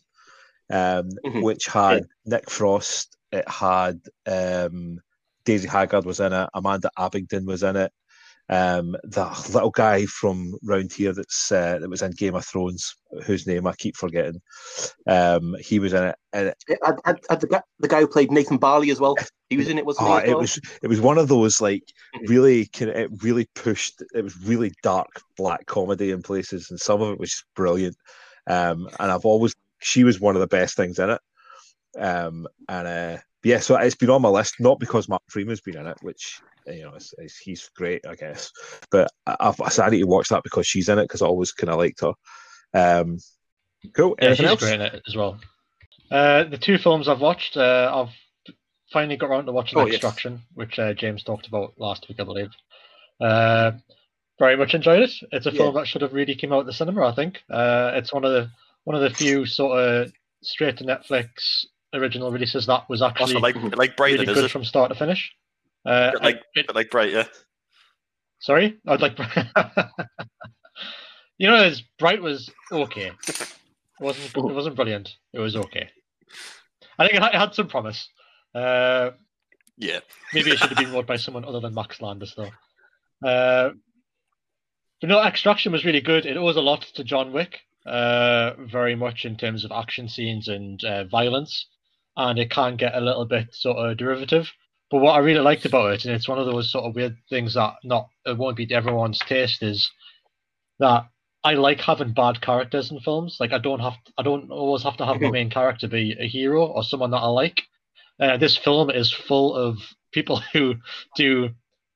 um, 0.72 1.10
Mhm. 1.26 1.44
which 1.44 1.66
had 1.68 2.06
Nick 2.26 2.50
Frost, 2.50 3.18
it 3.32 3.48
had 3.48 4.00
um 4.28 5.00
Daisy 5.46 5.68
Haggard 5.68 6.06
was 6.06 6.20
in 6.20 6.34
it, 6.34 6.50
Amanda 6.54 6.90
Abbington 6.98 7.46
was 7.46 7.64
in 7.64 7.76
it. 7.76 7.92
Um, 8.50 8.96
the 9.04 9.26
little 9.54 9.70
guy 9.70 10.06
from 10.08 10.56
round 10.64 10.92
here 10.92 11.14
that's 11.14 11.52
uh, 11.52 11.78
that 11.80 11.90
was 11.90 12.02
in 12.02 12.12
Game 12.12 12.36
of 12.36 12.46
Thrones, 12.46 12.96
whose 13.26 13.46
name 13.46 13.68
I 13.68 13.74
keep 13.78 13.96
forgetting. 13.96 14.42
Um, 15.08 15.56
he 15.60 15.80
was 15.80 15.94
in 15.94 16.04
it, 16.04 16.16
and 16.34 16.54
Had, 16.84 17.00
had, 17.06 17.20
had 17.30 17.42
the, 17.42 17.48
guy, 17.48 17.62
the 17.80 17.88
guy 17.88 18.00
who 18.00 18.08
played 18.08 18.32
Nathan 18.32 18.58
Barley 18.58 18.90
as 18.90 19.00
well. 19.00 19.16
He 19.50 19.58
was 19.58 19.68
in 19.68 19.78
it, 19.78 19.86
wasn't 19.86 20.08
Oh, 20.08 20.18
he? 20.18 20.26
it 20.26 20.28
well? 20.30 20.40
was 20.42 20.60
it 20.82 20.88
was 20.88 21.02
one 21.02 21.18
of 21.18 21.28
those 21.28 21.62
like 21.62 21.84
Mhm. 22.16 22.30
really 22.30 22.70
it 22.80 23.10
really 23.24 23.48
pushed. 23.54 24.02
It 24.16 24.24
was 24.24 24.36
really 24.38 24.72
dark 24.82 25.10
black 25.38 25.66
comedy 25.68 26.12
in 26.12 26.24
places, 26.24 26.72
and 26.72 26.80
some 26.80 27.02
of 27.02 27.12
it 27.12 27.20
was 27.20 27.30
just 27.32 27.46
brilliant. 27.56 27.96
Um, 28.48 28.90
and 29.00 29.12
I've 29.12 29.26
always 29.26 29.56
she 29.80 30.04
was 30.04 30.20
one 30.20 30.36
of 30.36 30.42
the 30.42 30.48
best 30.48 30.76
things 30.76 30.98
in 31.00 31.12
it. 31.12 31.22
Um, 31.98 32.48
and 32.68 32.88
uh, 32.88 33.18
yeah, 33.44 33.60
so 33.60 33.76
it's 33.76 33.96
been 33.96 34.10
on 34.10 34.22
my 34.22 34.30
list 34.30 34.56
not 34.60 34.80
because 34.80 35.08
Mark 35.10 35.22
Freeman's 35.30 35.62
been 35.62 35.78
in 35.78 35.88
it, 35.88 35.98
which 36.02 36.42
you 36.68 36.84
know 36.84 36.94
is, 36.96 37.14
is, 37.18 37.38
he's 37.38 37.70
great, 37.76 38.06
I 38.08 38.16
guess, 38.16 38.52
but 38.92 39.10
I, 39.26 39.54
so 39.70 39.84
I 39.84 39.90
need 39.90 40.00
to 40.00 40.08
watch 40.08 40.30
that 40.30 40.44
because 40.44 40.68
she's 40.68 40.90
in 40.90 41.00
it 41.00 41.04
because 41.04 41.22
I 41.22 41.28
always 41.28 41.52
kind 41.52 41.70
of 41.70 41.78
liked 41.78 42.02
her. 42.02 42.14
Um, 42.74 43.18
cool. 43.96 44.16
Yeah, 44.20 44.28
Anything 44.28 44.44
she's 44.44 44.50
else? 44.52 44.60
great 44.60 44.74
in 44.76 44.82
it 44.82 45.02
as 45.08 45.16
well. 45.16 45.40
Uh, 46.12 46.44
the 46.46 46.58
two 46.58 46.78
films 46.78 47.08
I've 47.08 47.22
watched, 47.22 47.56
uh, 47.56 47.92
I've 47.94 48.54
finally 48.92 49.16
got 49.18 49.30
around 49.30 49.46
to 49.46 49.52
watching 49.52 49.80
Oh, 49.80 49.86
yes. 49.86 49.96
Extraction, 49.96 50.42
which 50.54 50.78
uh, 50.80 50.94
James 50.94 51.24
talked 51.24 51.48
about 51.48 51.74
last 51.78 52.08
week, 52.10 52.20
I 52.20 52.24
believe. 52.24 52.50
Uh, 53.22 53.72
very 54.40 54.56
much 54.56 54.74
enjoyed 54.74 55.02
it. 55.02 55.12
It's 55.32 55.46
a 55.46 55.52
film 55.52 55.76
that 55.76 55.88
should 55.88 56.02
have 56.02 56.14
really 56.14 56.34
came 56.36 56.54
out 56.54 56.62
at 56.62 56.66
the 56.66 56.74
cinema. 56.74 57.06
I 57.08 57.14
think 57.14 57.40
uh, 57.50 57.92
it's 57.96 58.14
one 58.14 58.24
of 58.26 58.32
the 58.32 58.50
one 58.86 58.96
of 58.96 59.02
the 59.02 59.10
few 59.16 59.46
sort 59.46 59.78
of 59.78 60.14
straight 60.42 60.78
to 60.78 60.86
Netflix 60.86 61.66
original 61.94 62.32
releases 62.32 62.66
that 62.68 62.88
was 62.90 63.02
actually 63.02 63.36
Also, 63.36 63.40
like 63.40 63.56
like 63.78 63.96
Brighton, 63.98 64.22
really 64.22 64.34
good 64.34 64.46
it? 64.46 64.52
from 64.52 64.64
start 64.66 64.92
to 64.92 64.98
finish. 64.98 65.32
Uh, 65.86 66.12
like 66.22 66.42
it- 66.56 66.74
like 66.76 66.90
Bright, 66.92 67.12
yeah. 67.12 67.26
Sorry, 68.40 68.78
I'd 68.88 69.02
like. 69.02 69.18
you 71.38 71.48
know, 71.48 71.56
as 71.56 71.82
Bright 71.98 72.22
was 72.22 72.50
okay. 72.72 73.12
It 73.28 73.48
wasn't 74.00 74.36
it 74.36 74.56
wasn't 74.56 74.76
brilliant. 74.76 75.16
It 75.34 75.40
was 75.40 75.56
okay. 75.56 75.90
I 76.98 77.06
think 77.06 77.16
it 77.18 77.22
had, 77.24 77.34
it 77.34 77.38
had 77.40 77.54
some 77.54 77.68
promise. 77.68 78.08
Uh, 78.54 79.12
Yeah. 79.78 80.00
maybe 80.34 80.52
it 80.52 80.58
should 80.60 80.70
have 80.70 80.78
been 80.78 80.92
wrote 80.94 81.08
by 81.08 81.18
someone 81.18 81.46
other 81.46 81.60
than 81.60 81.74
Max 81.74 82.02
Landis, 82.02 82.36
though. 82.36 83.28
Uh, 83.28 83.72
but 85.02 85.10
no, 85.10 85.22
Extraction 85.24 85.72
was 85.72 85.86
really 85.86 86.02
good. 86.02 86.26
It 86.26 86.36
owes 86.38 86.58
a 86.58 86.62
lot 86.62 86.82
to 86.96 87.04
John 87.06 87.32
Wick, 87.32 87.60
uh, 87.86 88.52
very 88.60 88.96
much 88.96 89.24
in 89.26 89.38
terms 89.38 89.64
of 89.64 89.72
action 89.72 90.10
scenes 90.10 90.48
and 90.50 90.84
uh, 90.84 91.06
violence, 91.06 91.68
and 92.20 92.38
it 92.38 92.52
can 92.52 92.76
get 92.76 92.96
a 92.96 93.00
little 93.00 93.26
bit 93.26 93.48
sort 93.56 93.78
of 93.78 93.98
derivative. 93.98 94.52
But 94.92 95.00
what 95.00 95.14
I 95.14 95.20
really 95.20 95.40
liked 95.40 95.66
about 95.66 95.94
it, 95.94 96.06
and 96.06 96.14
it's 96.14 96.28
one 96.28 96.38
of 96.38 96.46
those 96.46 96.70
sort 96.70 96.84
of 96.84 96.94
weird 96.94 97.16
things 97.30 97.54
that 97.54 97.76
not 97.84 98.10
it 98.26 98.38
won't 98.38 98.58
be 98.58 98.66
to 98.68 98.76
everyone's 98.76 99.20
taste, 99.20 99.64
is 99.64 99.90
that 100.80 101.06
I 101.46 101.54
like 101.54 101.80
having 101.80 102.14
bad 102.14 102.42
characters 102.42 102.92
in 102.92 103.00
films. 103.00 103.38
Like 103.40 103.54
I 103.54 103.58
don't 103.58 103.80
have, 103.80 103.94
I 104.18 104.24
don't 104.24 104.52
always 104.52 104.84
have 104.84 104.98
to 104.98 105.06
have 105.06 105.22
my 105.22 105.32
main 105.32 105.50
character 105.50 105.88
be 105.88 106.18
a 106.20 106.28
hero 106.28 106.66
or 106.66 106.84
someone 106.84 107.12
that 107.12 107.18
I 107.18 107.28
like. 107.28 107.62
Uh, 108.20 108.36
this 108.36 108.58
film 108.58 108.90
is 108.90 109.14
full 109.14 109.56
of 109.56 109.78
people 110.12 110.42
who 110.54 110.76
do 111.16 111.52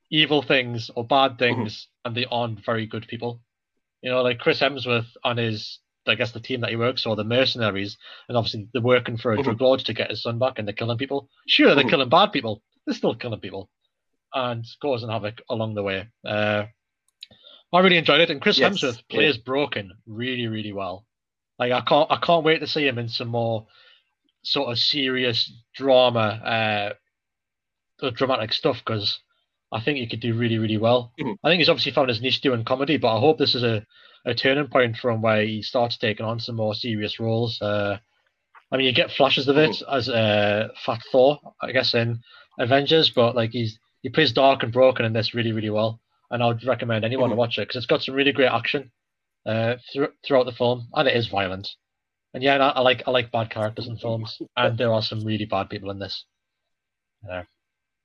evil 0.10 0.42
things 0.42 0.89
or 0.96 1.06
bad 1.06 1.38
things, 1.38 1.89
and 2.06 2.15
they 2.15 2.25
aren't 2.32 2.63
very 2.65 2.86
good 2.86 3.08
people. 3.10 3.42
You 4.01 4.12
know, 4.12 4.22
like 4.22 4.39
Chris 4.39 4.62
Hemsworth 4.62 5.18
on 5.25 5.36
his, 5.36 5.80
I 6.08 6.16
guess 6.16 6.32
the 6.32 6.40
team 6.40 6.62
that 6.62 6.70
he 6.70 6.76
works 6.76 7.04
for, 7.04 7.16
the 7.16 7.24
mercenaries, 7.24 7.98
and 8.28 8.38
obviously 8.38 8.68
they're 8.74 8.82
working 8.82 9.18
for 9.18 9.34
a 9.34 9.38
Mhm. 9.38 9.44
drug 9.44 9.62
lord 9.62 9.80
to 9.82 9.94
get 9.94 10.10
his 10.10 10.22
son 10.22 10.38
back, 10.40 10.60
and 10.60 10.68
they're 10.68 10.76
killing 10.76 10.98
people. 10.98 11.30
Sure, 11.48 11.76
they're 11.76 11.86
Mhm. 11.86 11.90
killing 11.90 12.10
bad 12.10 12.32
people. 12.34 12.62
They're 12.86 12.96
still 12.96 13.16
killing 13.16 13.40
people, 13.40 13.70
and 14.34 14.66
causing 14.82 15.10
havoc 15.10 15.42
along 15.50 15.76
the 15.76 15.84
way. 15.84 16.08
Uh, 16.26 16.66
I 17.72 17.80
really 17.80 17.98
enjoyed 17.98 18.22
it, 18.22 18.30
and 18.30 18.42
Chris 18.42 18.58
Yes, 18.60 18.74
Hemsworth 18.74 19.04
yeah. 19.10 19.16
plays 19.16 19.38
Broken 19.38 19.94
really, 20.06 20.48
really 20.48 20.74
well. 20.74 21.06
Like 21.60 21.72
I 21.72 21.82
can't, 21.82 22.12
I 22.12 22.18
can't 22.18 22.44
wait 22.44 22.60
to 22.60 22.68
see 22.68 22.86
him 22.88 22.98
in 23.00 23.08
some 23.08 23.30
more 23.30 23.68
sort 24.44 24.70
of 24.70 24.78
serious 24.78 25.52
drama, 25.74 26.96
uh, 28.02 28.10
dramatic 28.12 28.52
stuff 28.52 28.80
because 28.84 29.20
I 29.72 29.80
think 29.80 29.98
he 29.98 30.08
could 30.08 30.20
do 30.20 30.34
really, 30.34 30.58
really 30.58 30.78
well. 30.78 31.14
Mhm. 31.20 31.38
I 31.44 31.50
think 31.50 31.60
he's 31.60 31.70
obviously 31.70 31.94
found 31.94 32.10
his 32.10 32.22
niche 32.22 32.42
doing 32.42 32.66
comedy, 32.66 32.98
but 32.98 33.16
I 33.16 33.20
hope 33.20 33.38
this 33.38 33.56
is 33.56 33.64
a, 33.64 33.86
a 34.25 34.34
turning 34.34 34.68
point 34.68 34.98
from 34.98 35.22
where 35.22 35.44
he 35.44 35.62
starts 35.62 35.98
taking 35.98 36.25
on 36.25 36.39
some 36.39 36.56
more 36.56 36.74
serious 36.74 37.20
roles. 37.20 37.62
Uh, 37.62 37.98
I 38.72 38.77
mean, 38.77 38.86
you 38.86 38.94
get 38.94 39.12
flashes 39.12 39.48
of 39.48 39.58
it 39.58 39.82
as 39.92 40.10
uh, 40.10 40.70
Fat 40.86 41.01
Thor, 41.12 41.39
I 41.62 41.72
guess, 41.72 41.94
in 41.94 42.22
Avengers, 42.58 43.10
but 43.10 43.36
like 43.36 43.51
he's 43.51 43.77
he 44.01 44.10
plays 44.10 44.32
dark 44.34 44.63
and 44.63 44.74
broken 44.74 45.06
in 45.06 45.13
this 45.13 45.34
really, 45.34 45.51
really 45.51 45.70
well. 45.70 46.00
And 46.32 46.42
I 46.42 46.48
would 46.48 46.63
recommend 46.65 47.06
anyone 47.06 47.30
to 47.30 47.36
Mhm. 47.36 47.39
watch 47.39 47.58
it 47.58 47.62
because 47.68 47.77
it's 47.77 47.86
got 47.86 48.01
some 48.03 48.15
really 48.15 48.32
great 48.32 48.51
action 48.51 48.92
uh, 49.46 49.75
thr 49.94 50.06
throughout 50.25 50.46
the 50.46 50.51
film, 50.51 50.88
and 50.94 51.08
it 51.08 51.15
is 51.15 51.27
violent. 51.27 51.70
And 52.34 52.42
yeah, 52.42 52.56
I, 52.58 52.70
I 52.70 52.80
like 52.82 53.03
I 53.08 53.12
like 53.12 53.32
bad 53.32 53.50
characters 53.51 53.88
in 53.88 53.98
films, 53.98 54.42
and 54.58 54.77
there 54.77 54.92
are 54.92 55.01
some 55.03 55.24
really 55.24 55.46
bad 55.46 55.70
people 55.70 55.92
in 55.92 56.00
this. 56.00 56.25
Yeah. 57.27 57.44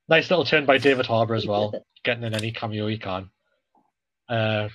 Nice 0.09 0.31
little 0.31 0.45
turn 0.45 0.67
by 0.67 0.79
David 0.79 1.07
Harbour 1.07 1.35
as 1.35 1.47
well, 1.47 1.73
getting 2.05 2.25
in 2.25 2.35
any 2.35 2.53
cameo 2.53 2.87
he 2.89 2.99
can. 2.99 3.31
Uh, 4.29 4.69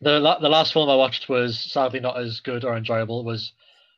the 0.00 0.20
la- 0.20 0.38
the 0.38 0.48
last 0.48 0.72
film 0.72 0.88
I 0.88 0.96
watched 0.96 1.28
was 1.28 1.58
sadly 1.58 2.00
not 2.00 2.18
as 2.18 2.40
good 2.40 2.64
or 2.64 2.76
enjoyable. 2.76 3.24
Was 3.24 3.52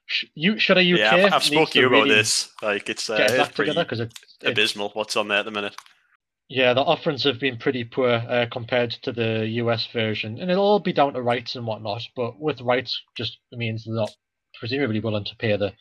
Sh- 0.06 0.26
you 0.34 0.58
should 0.58 0.78
I 0.78 0.82
UK? 0.82 0.98
yeah, 0.98 1.14
I've, 1.26 1.32
I've 1.32 1.42
spoke 1.42 1.70
to 1.70 1.80
you 1.80 1.86
about 1.86 2.04
really 2.04 2.14
this. 2.16 2.50
Like 2.62 2.88
it's 2.88 3.10
uh, 3.10 3.16
it's 3.20 3.52
pretty 3.52 3.72
together 3.72 4.04
it, 4.04 4.12
it 4.42 4.48
abysmal 4.50 4.90
what's 4.90 5.16
on 5.16 5.28
there 5.28 5.38
at 5.38 5.44
the 5.44 5.50
minute. 5.50 5.74
yeah, 6.48 6.74
the 6.74 6.80
offerings 6.82 7.24
have 7.24 7.40
been 7.40 7.58
pretty 7.58 7.84
poor 7.84 8.10
uh, 8.10 8.46
compared 8.50 8.92
to 9.02 9.12
the 9.12 9.46
US 9.62 9.86
version, 9.92 10.38
and 10.40 10.50
it'll 10.50 10.64
all 10.64 10.78
be 10.80 10.92
down 10.92 11.14
to 11.14 11.22
rights 11.22 11.56
and 11.56 11.66
whatnot. 11.66 12.02
But 12.14 12.38
with 12.38 12.60
rights, 12.60 13.00
just 13.16 13.38
means 13.52 13.84
they're 13.84 13.94
not 13.94 14.14
presumably 14.60 15.00
willing 15.00 15.24
to 15.24 15.36
pay 15.36 15.56
the 15.56 15.72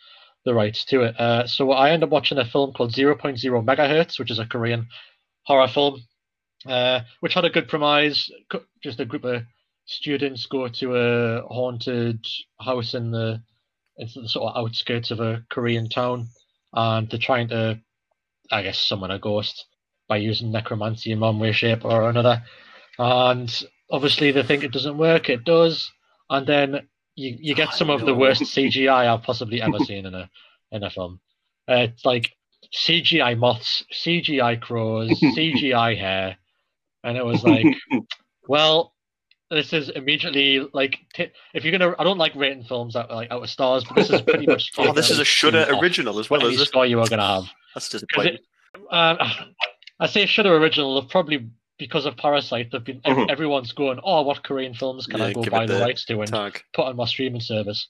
the 0.43 0.53
rights 0.53 0.85
to 0.85 1.01
it. 1.01 1.19
Uh, 1.19 1.45
so 1.47 1.71
I 1.71 1.91
end 1.91 2.03
up 2.03 2.09
watching 2.09 2.37
a 2.37 2.45
film 2.45 2.71
called 2.73 2.93
0.0 2.93 3.39
Megahertz, 3.65 4.19
which 4.19 4.31
is 4.31 4.39
a 4.39 4.45
Korean 4.45 4.87
horror 5.43 5.67
film, 5.67 6.01
uh, 6.67 7.01
which 7.19 7.33
had 7.33 7.45
a 7.45 7.49
good 7.49 7.67
premise. 7.67 8.31
Just 8.83 8.99
a 8.99 9.05
group 9.05 9.23
of 9.23 9.43
students 9.85 10.45
go 10.47 10.67
to 10.67 10.95
a 10.95 11.41
haunted 11.47 12.25
house 12.59 12.93
in 12.93 13.11
the 13.11 13.41
it's 13.97 14.15
the 14.15 14.27
sort 14.27 14.53
of 14.53 14.65
outskirts 14.65 15.11
of 15.11 15.19
a 15.19 15.43
Korean 15.49 15.87
town, 15.87 16.27
and 16.73 17.09
they're 17.09 17.19
trying 17.19 17.47
to, 17.49 17.79
I 18.51 18.63
guess, 18.63 18.77
summon 18.77 19.11
a 19.11 19.19
ghost 19.19 19.65
by 20.07 20.17
using 20.17 20.51
necromancy 20.51 21.11
in 21.11 21.19
one 21.19 21.39
way, 21.39 21.53
shape, 21.53 21.85
or 21.85 22.09
another. 22.09 22.43
And 22.99 23.63
obviously, 23.89 24.31
they 24.31 24.43
think 24.43 24.63
it 24.63 24.73
doesn't 24.73 24.97
work. 24.97 25.29
It 25.29 25.45
does, 25.45 25.91
and 26.29 26.45
then 26.45 26.87
you, 27.15 27.37
you 27.39 27.55
get 27.55 27.73
some 27.73 27.89
of 27.89 28.05
the 28.05 28.13
worst 28.15 28.41
CGI 28.43 29.07
I've 29.07 29.23
possibly 29.23 29.61
ever 29.61 29.79
seen 29.79 30.05
in 30.05 30.13
a 30.13 30.29
in 30.71 30.83
a 30.83 30.89
film. 30.89 31.21
Uh, 31.69 31.87
it's 31.89 32.03
like 32.03 32.33
CGI 32.73 33.37
moths, 33.37 33.83
CGI 33.93 34.59
crows, 34.59 35.09
CGI 35.21 35.97
hair, 35.97 36.37
and 37.03 37.17
it 37.17 37.25
was 37.25 37.43
like, 37.43 37.65
well, 38.47 38.94
this 39.51 39.73
is 39.73 39.89
immediately 39.89 40.67
like 40.73 40.97
t- 41.13 41.31
if 41.53 41.63
you're 41.63 41.77
gonna. 41.77 41.95
I 41.99 42.03
don't 42.03 42.17
like 42.17 42.35
rating 42.35 42.63
films 42.63 42.95
out 42.95 43.11
like 43.11 43.31
out 43.31 43.43
of 43.43 43.49
stars, 43.49 43.83
but 43.83 43.95
this 43.95 44.09
is 44.09 44.21
pretty 44.21 44.47
much. 44.47 44.71
Oh, 44.77 44.91
this 44.93 45.09
is 45.11 45.19
a 45.19 45.25
Shudder 45.25 45.65
original 45.81 46.19
as 46.19 46.29
well, 46.29 46.39
Whatever 46.39 46.53
is 46.53 46.61
it? 46.61 46.65
score 46.67 46.85
you 46.85 46.99
are 46.99 47.07
gonna 47.07 47.25
have. 47.25 47.43
That's 47.73 47.89
disappointing. 47.89 48.35
it, 48.35 48.41
uh, 48.91 49.15
I 49.99 50.07
say 50.07 50.25
Shudder 50.25 50.55
original 50.55 51.03
probably 51.05 51.47
because 51.77 52.05
of 52.05 52.17
Parasite. 52.17 52.71
They've 52.71 52.83
been 52.83 53.01
Mhm. 53.01 53.29
everyone's 53.29 53.71
going, 53.73 53.99
oh, 54.03 54.21
what 54.23 54.43
Korean 54.43 54.73
films 54.73 55.07
can 55.07 55.21
I 55.21 55.33
go 55.33 55.43
buy 55.43 55.65
the 55.65 55.73
the 55.75 55.79
rights 55.81 56.05
to 56.05 56.19
and 56.21 56.31
Tag. 56.31 56.61
put 56.73 56.85
on 56.85 56.95
my 56.95 57.05
streaming 57.05 57.41
service? 57.41 57.87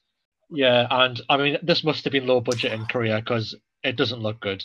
Yeah, 0.50 0.86
and 0.90 1.20
I 1.30 1.38
mean 1.38 1.58
this 1.64 1.84
must 1.84 2.04
have 2.04 2.12
been 2.14 2.28
low 2.28 2.42
budget 2.42 2.74
in 2.74 2.86
Korea 2.86 3.20
because 3.20 3.56
it 3.84 3.96
doesn't 3.96 4.22
look 4.22 4.40
good. 4.42 4.64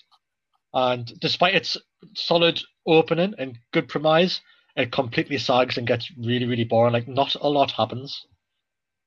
And 0.72 1.12
despite 1.20 1.54
its 1.54 1.76
solid 2.14 2.60
opening 2.86 3.34
and 3.38 3.58
good 3.72 3.88
premise, 3.88 4.40
it 4.76 4.92
completely 4.92 5.38
sags 5.38 5.76
and 5.76 5.86
gets 5.86 6.10
really, 6.18 6.46
really 6.46 6.64
boring. 6.64 6.92
Like 6.92 7.08
not 7.08 7.34
a 7.40 7.48
lot 7.48 7.70
happens. 7.72 8.26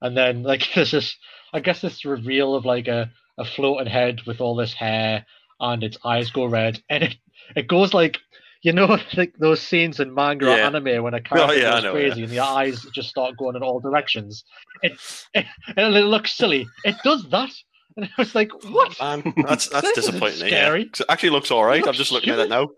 And 0.01 0.15
then 0.17 0.43
like 0.43 0.67
there's 0.75 0.91
this 0.91 1.17
I 1.53 1.59
guess 1.59 1.81
this 1.81 2.05
reveal 2.05 2.55
of 2.55 2.65
like 2.65 2.87
a, 2.87 3.11
a 3.37 3.45
floating 3.45 3.87
head 3.87 4.21
with 4.25 4.41
all 4.41 4.55
this 4.55 4.73
hair 4.73 5.25
and 5.59 5.83
its 5.83 5.97
eyes 6.03 6.31
go 6.31 6.45
red 6.45 6.81
and 6.89 7.03
it, 7.03 7.15
it 7.55 7.67
goes 7.67 7.93
like 7.93 8.17
you 8.63 8.73
know 8.73 8.97
like 9.17 9.33
those 9.39 9.61
scenes 9.61 9.99
in 9.99 10.13
manga 10.13 10.47
or 10.47 10.57
anime 10.57 11.03
when 11.03 11.13
a 11.13 11.17
oh, 11.17 11.21
character 11.21 11.55
yeah, 11.55 11.71
goes 11.75 11.83
know, 11.83 11.91
crazy 11.93 12.23
and 12.23 12.31
the 12.31 12.39
eyes 12.39 12.85
just 12.93 13.09
start 13.09 13.37
going 13.37 13.55
in 13.55 13.63
all 13.63 13.79
directions. 13.79 14.43
It, 14.81 14.93
it 15.33 15.45
and 15.77 15.95
it 15.95 16.05
looks 16.05 16.35
silly. 16.35 16.67
It 16.83 16.95
does 17.03 17.27
that. 17.31 17.51
And 17.95 18.05
I 18.05 18.09
was 18.17 18.33
like, 18.33 18.51
what? 18.71 18.99
Man, 18.99 19.35
that's 19.45 19.67
that's 19.69 19.93
disappointing. 19.93 20.47
scary. 20.47 20.79
Yeah. 20.79 21.01
It 21.01 21.05
actually 21.09 21.29
looks 21.29 21.51
all 21.51 21.63
right. 21.63 21.87
I'm 21.87 21.93
just 21.93 22.11
looking 22.11 22.33
at 22.33 22.39
it 22.39 22.49
now. 22.49 22.69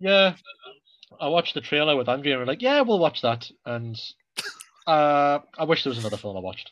Yeah. 0.00 0.34
I 1.20 1.28
watched 1.28 1.54
the 1.54 1.60
trailer 1.60 1.96
with 1.96 2.08
Andrea 2.08 2.34
and 2.34 2.40
we're 2.42 2.52
like, 2.52 2.62
yeah, 2.62 2.80
we'll 2.82 2.98
watch 2.98 3.22
that. 3.22 3.50
And 3.64 3.98
uh, 4.86 5.38
I 5.58 5.64
wish 5.64 5.84
there 5.84 5.90
was 5.90 5.98
another 5.98 6.16
film 6.16 6.36
I 6.36 6.40
watched, 6.40 6.70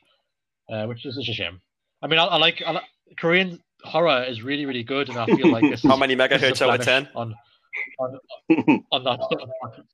uh, 0.71 0.87
which 0.87 1.05
is 1.07 1.17
a 1.17 1.23
shame. 1.23 1.61
I 2.03 2.07
mean, 2.07 2.19
I, 2.19 2.25
I 2.25 2.37
like 2.37 2.63
I 2.67 2.81
Korean 3.17 3.63
horror 3.83 4.25
is 4.25 4.43
really 4.43 4.67
really 4.67 4.83
good, 4.83 5.09
and 5.09 5.19
I 5.19 5.27
feel 5.27 5.51
like 5.51 5.63
this. 5.63 5.83
How 5.87 5.95
is, 5.95 6.01
many 6.01 6.15
is 6.15 6.21
megahertz 6.21 6.61
out 6.63 6.79
of 6.81 6.85
ten? 6.85 7.09
on 7.15 7.35
on 7.99 8.19
on 8.93 9.05
that. 9.05 9.85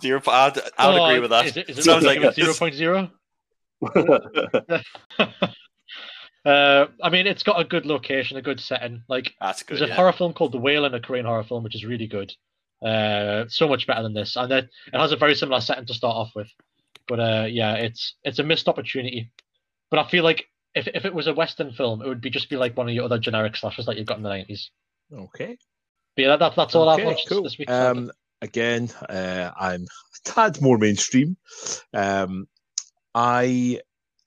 Zero. 0.00 0.20
I'd, 0.26 0.58
I'd 0.58 0.62
Oh, 0.78 1.04
agree 1.04 1.18
with 1.20 1.30
that. 1.30 1.46
Is 1.46 1.56
it, 1.56 1.68
is 1.70 1.78
it 1.78 1.82
Sounds 1.82 2.04
like 2.04 2.34
zero 2.34 2.54
point 2.54 2.74
zero? 2.74 3.10
Uh, 6.42 6.86
I 7.02 7.10
mean, 7.10 7.26
it's 7.26 7.42
got 7.42 7.60
a 7.60 7.64
good 7.64 7.84
location, 7.84 8.38
a 8.38 8.42
good 8.42 8.60
setting. 8.60 9.02
Like 9.08 9.34
That's 9.40 9.62
good. 9.62 9.76
there's 9.78 9.82
a 9.82 9.88
Yeah. 9.88 9.96
horror 9.96 10.12
film 10.12 10.32
called 10.32 10.52
The 10.52 10.58
Whale, 10.58 10.86
and 10.86 10.94
a 10.94 11.00
Korean 11.00 11.26
horror 11.26 11.44
film, 11.44 11.62
which 11.64 11.74
is 11.74 11.84
really 11.84 12.06
good. 12.06 12.32
Uh, 12.82 13.44
so 13.48 13.68
much 13.68 13.86
better 13.86 14.02
than 14.02 14.14
this, 14.14 14.36
and 14.36 14.50
it, 14.52 14.68
it 14.92 14.98
has 14.98 15.12
a 15.12 15.16
very 15.16 15.34
similar 15.34 15.60
setting 15.60 15.84
to 15.86 15.94
start 15.94 16.16
off 16.16 16.32
with. 16.34 16.48
But 17.06 17.20
uh, 17.20 17.46
yeah, 17.50 17.74
it's 17.74 18.14
it's 18.24 18.38
a 18.38 18.42
missed 18.42 18.68
opportunity. 18.68 19.30
But 19.90 19.98
I 20.00 20.08
feel 20.08 20.24
like 20.24 20.46
if 20.74 20.86
if 20.88 21.04
it 21.04 21.14
was 21.14 21.26
a 21.26 21.34
Western 21.34 21.72
film, 21.72 22.00
it 22.00 22.08
would 22.08 22.20
be 22.20 22.30
just 22.30 22.48
be 22.48 22.56
like 22.56 22.76
one 22.76 22.88
of 22.88 22.94
your 22.94 23.04
other 23.04 23.18
generic 23.18 23.56
slashers 23.56 23.86
that 23.86 23.96
you've 23.96 24.06
got 24.06 24.16
in 24.16 24.22
the 24.22 24.28
nineties. 24.30 24.70
Okay. 25.12 25.56
But 26.16 26.22
yeah, 26.22 26.36
that, 26.36 26.54
that's 26.56 26.74
all 26.74 26.88
I've 26.88 27.00
Okay, 27.00 27.06
watched 27.06 27.28
cool. 27.28 27.42
this 27.42 27.58
week. 27.58 27.68
sadly. 27.68 28.02
Um, 28.04 28.10
again, 28.42 28.88
uh, 29.08 29.50
I'm 29.58 29.82
a 29.82 30.28
tad 30.30 30.60
more 30.62 30.78
mainstream. 30.78 31.36
Um, 31.92 32.46
I 33.14 33.80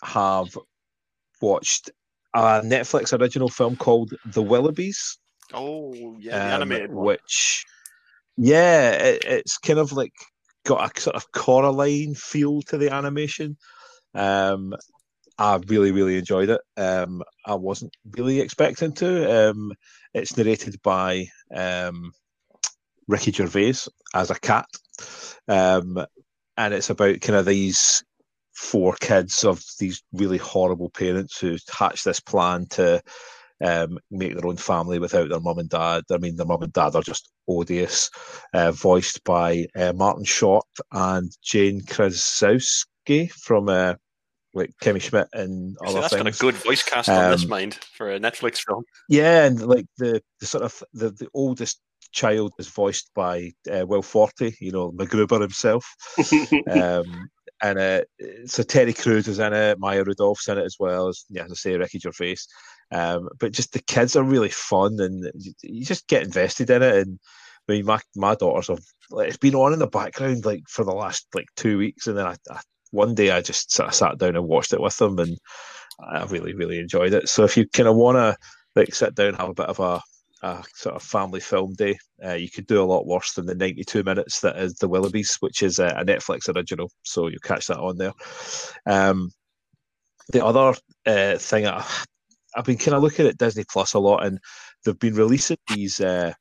have 0.03 0.57
watched 1.41 1.89
a 2.33 2.61
Netflix 2.61 3.17
original 3.17 3.49
film 3.49 3.75
called 3.75 4.13
The 4.25 4.43
Willoughbys. 4.43 5.17
Oh 5.53 5.93
yeah, 6.19 6.37
the 6.37 6.45
um, 6.45 6.61
animated 6.61 6.91
one. 6.91 7.05
which 7.05 7.65
yeah, 8.37 8.91
it, 8.91 9.23
it's 9.25 9.57
kind 9.57 9.79
of 9.79 9.91
like 9.91 10.13
got 10.65 10.97
a 10.97 11.01
sort 11.01 11.15
of 11.15 11.31
Coraline 11.31 12.15
feel 12.15 12.61
to 12.63 12.77
the 12.77 12.93
animation. 12.93 13.57
Um, 14.13 14.73
I 15.37 15.59
really, 15.67 15.91
really 15.91 16.17
enjoyed 16.17 16.49
it. 16.49 16.61
Um, 16.77 17.23
I 17.45 17.55
wasn't 17.55 17.95
really 18.11 18.39
expecting 18.39 18.93
to. 18.93 19.49
Um, 19.49 19.73
it's 20.13 20.37
narrated 20.37 20.79
by 20.83 21.27
um, 21.53 22.11
Ricky 23.07 23.31
Gervais 23.31 23.89
as 24.13 24.29
a 24.29 24.39
cat, 24.39 24.67
um, 25.47 26.05
and 26.55 26.73
it's 26.73 26.91
about 26.91 27.21
kind 27.21 27.37
of 27.37 27.45
these 27.45 28.03
four 28.53 28.95
kids 28.99 29.43
of 29.43 29.63
these 29.79 30.03
really 30.13 30.37
horrible 30.37 30.89
parents 30.91 31.39
who 31.39 31.57
hatch 31.75 32.03
this 32.03 32.19
plan 32.19 32.67
to 32.67 33.01
um, 33.63 33.97
make 34.11 34.35
their 34.35 34.45
own 34.45 34.57
family 34.57 34.99
without 34.99 35.29
their 35.29 35.39
mum 35.39 35.59
and 35.59 35.69
dad. 35.69 36.03
I 36.11 36.17
mean, 36.17 36.35
their 36.35 36.45
mum 36.45 36.63
and 36.63 36.73
dad 36.73 36.95
are 36.95 37.01
just 37.01 37.31
odious, 37.47 38.09
uh, 38.53 38.71
voiced 38.71 39.23
by 39.23 39.65
uh, 39.75 39.93
Martin 39.93 40.25
Short 40.25 40.65
and 40.91 41.31
Jane 41.41 41.81
Krakowski 41.81 43.31
from 43.31 43.69
uh, 43.69 43.95
like 44.53 44.71
Kimmy 44.81 45.01
Schmidt 45.01 45.27
and 45.33 45.75
So 45.79 45.85
other 45.87 46.01
that's 46.01 46.15
got 46.15 46.27
a 46.27 46.31
good 46.31 46.55
voice 46.55 46.83
cast 46.83 47.09
on 47.09 47.31
this 47.31 47.43
Um, 47.43 47.49
mind 47.49 47.79
for 47.95 48.11
a 48.11 48.19
Netflix 48.19 48.59
film. 48.59 48.83
Yeah, 49.09 49.45
and 49.45 49.61
like 49.61 49.85
the, 49.97 50.21
the 50.39 50.45
sort 50.45 50.63
of 50.63 50.83
the, 50.93 51.09
the 51.11 51.27
oldest 51.33 51.79
child 52.11 52.53
is 52.59 52.67
voiced 52.67 53.09
by 53.15 53.51
uh, 53.71 53.85
Will 53.85 54.03
Forte, 54.03 54.53
you 54.59 54.71
know, 54.71 54.91
MacGruber 54.91 55.41
himself. 55.41 55.85
um, 56.69 57.29
and 57.61 57.79
uh, 57.79 58.01
so 58.45 58.61
Terry 58.61 58.93
Crews 58.93 59.27
is 59.27 59.39
in 59.39 59.53
it, 59.53 59.79
Maya 59.79 60.03
Rudolph's 60.03 60.47
in 60.47 60.57
it 60.57 60.65
as 60.65 60.75
well 60.79 61.07
as, 61.07 61.25
yeah, 61.29 61.45
as 61.45 61.51
I 61.51 61.55
say, 61.55 61.77
Ricky 61.77 61.99
Gervais. 61.99 62.35
Um, 62.91 63.29
but 63.39 63.53
just 63.53 63.73
the 63.73 63.81
kids 63.81 64.15
are 64.15 64.23
really 64.23 64.49
fun, 64.49 64.99
and 64.99 65.31
you, 65.61 65.85
just 65.85 66.07
get 66.07 66.23
invested 66.23 66.69
in 66.69 66.83
it. 66.83 66.95
And 66.95 67.19
I 67.67 67.71
mean, 67.71 67.85
my 67.85 67.99
my 68.15 68.35
daughters 68.35 68.67
have 68.67 68.83
like, 69.09 69.27
it's 69.27 69.37
been 69.37 69.55
on 69.55 69.73
in 69.73 69.79
the 69.79 69.87
background 69.87 70.45
like 70.45 70.63
for 70.67 70.83
the 70.83 70.91
last 70.93 71.27
like 71.33 71.47
two 71.55 71.77
weeks, 71.77 72.07
and 72.07 72.17
then 72.17 72.27
I, 72.27 72.35
I 72.49 72.59
one 72.91 73.15
day 73.15 73.31
I 73.31 73.41
just 73.41 73.71
sort 73.71 73.89
of 73.89 73.95
sat 73.95 74.17
down 74.17 74.35
and 74.35 74.47
watched 74.47 74.73
it 74.73 74.81
with 74.81 74.97
them, 74.97 75.17
and 75.19 75.37
I 75.99 76.23
really 76.25 76.53
really 76.53 76.79
enjoyed 76.79 77.13
it. 77.13 77.29
So 77.29 77.43
if 77.43 77.57
you 77.57 77.67
kind 77.69 77.89
of 77.89 77.95
want 77.95 78.17
to 78.17 78.37
like 78.75 78.93
sit 78.93 79.15
down, 79.15 79.33
have 79.35 79.49
a 79.49 79.53
bit 79.53 79.67
of 79.67 79.79
a 79.79 80.01
a 80.43 80.61
sort 80.75 80.95
of 80.95 81.01
family 81.01 81.39
film 81.39 81.73
day. 81.73 81.97
Uh, 82.23 82.33
you 82.33 82.49
could 82.49 82.67
do 82.67 82.81
a 82.81 82.85
lot 82.85 83.07
worse 83.07 83.33
than 83.33 83.45
the 83.45 83.55
92 83.55 84.03
minutes 84.03 84.41
that 84.41 84.57
is 84.57 84.75
The 84.75 84.89
Willoughbys, 84.89 85.37
which 85.39 85.63
is 85.63 85.79
a, 85.79 85.87
a 85.87 86.05
Netflix 86.05 86.53
original. 86.53 86.91
So 87.03 87.27
you'll 87.27 87.39
catch 87.39 87.67
that 87.67 87.79
on 87.79 87.97
there. 87.97 88.11
Um, 88.85 89.31
the 90.31 90.45
other 90.45 90.77
uh, 91.05 91.37
thing, 91.37 91.65
I, 91.65 91.85
I've 92.55 92.65
been 92.65 92.77
kind 92.77 92.95
of 92.95 93.03
looking 93.03 93.27
at 93.27 93.37
Disney 93.37 93.65
Plus 93.69 93.93
a 93.93 93.99
lot, 93.99 94.25
and 94.25 94.39
they've 94.83 94.97
been 94.99 95.15
releasing 95.15 95.57
these 95.67 95.99
uh, 95.99 96.33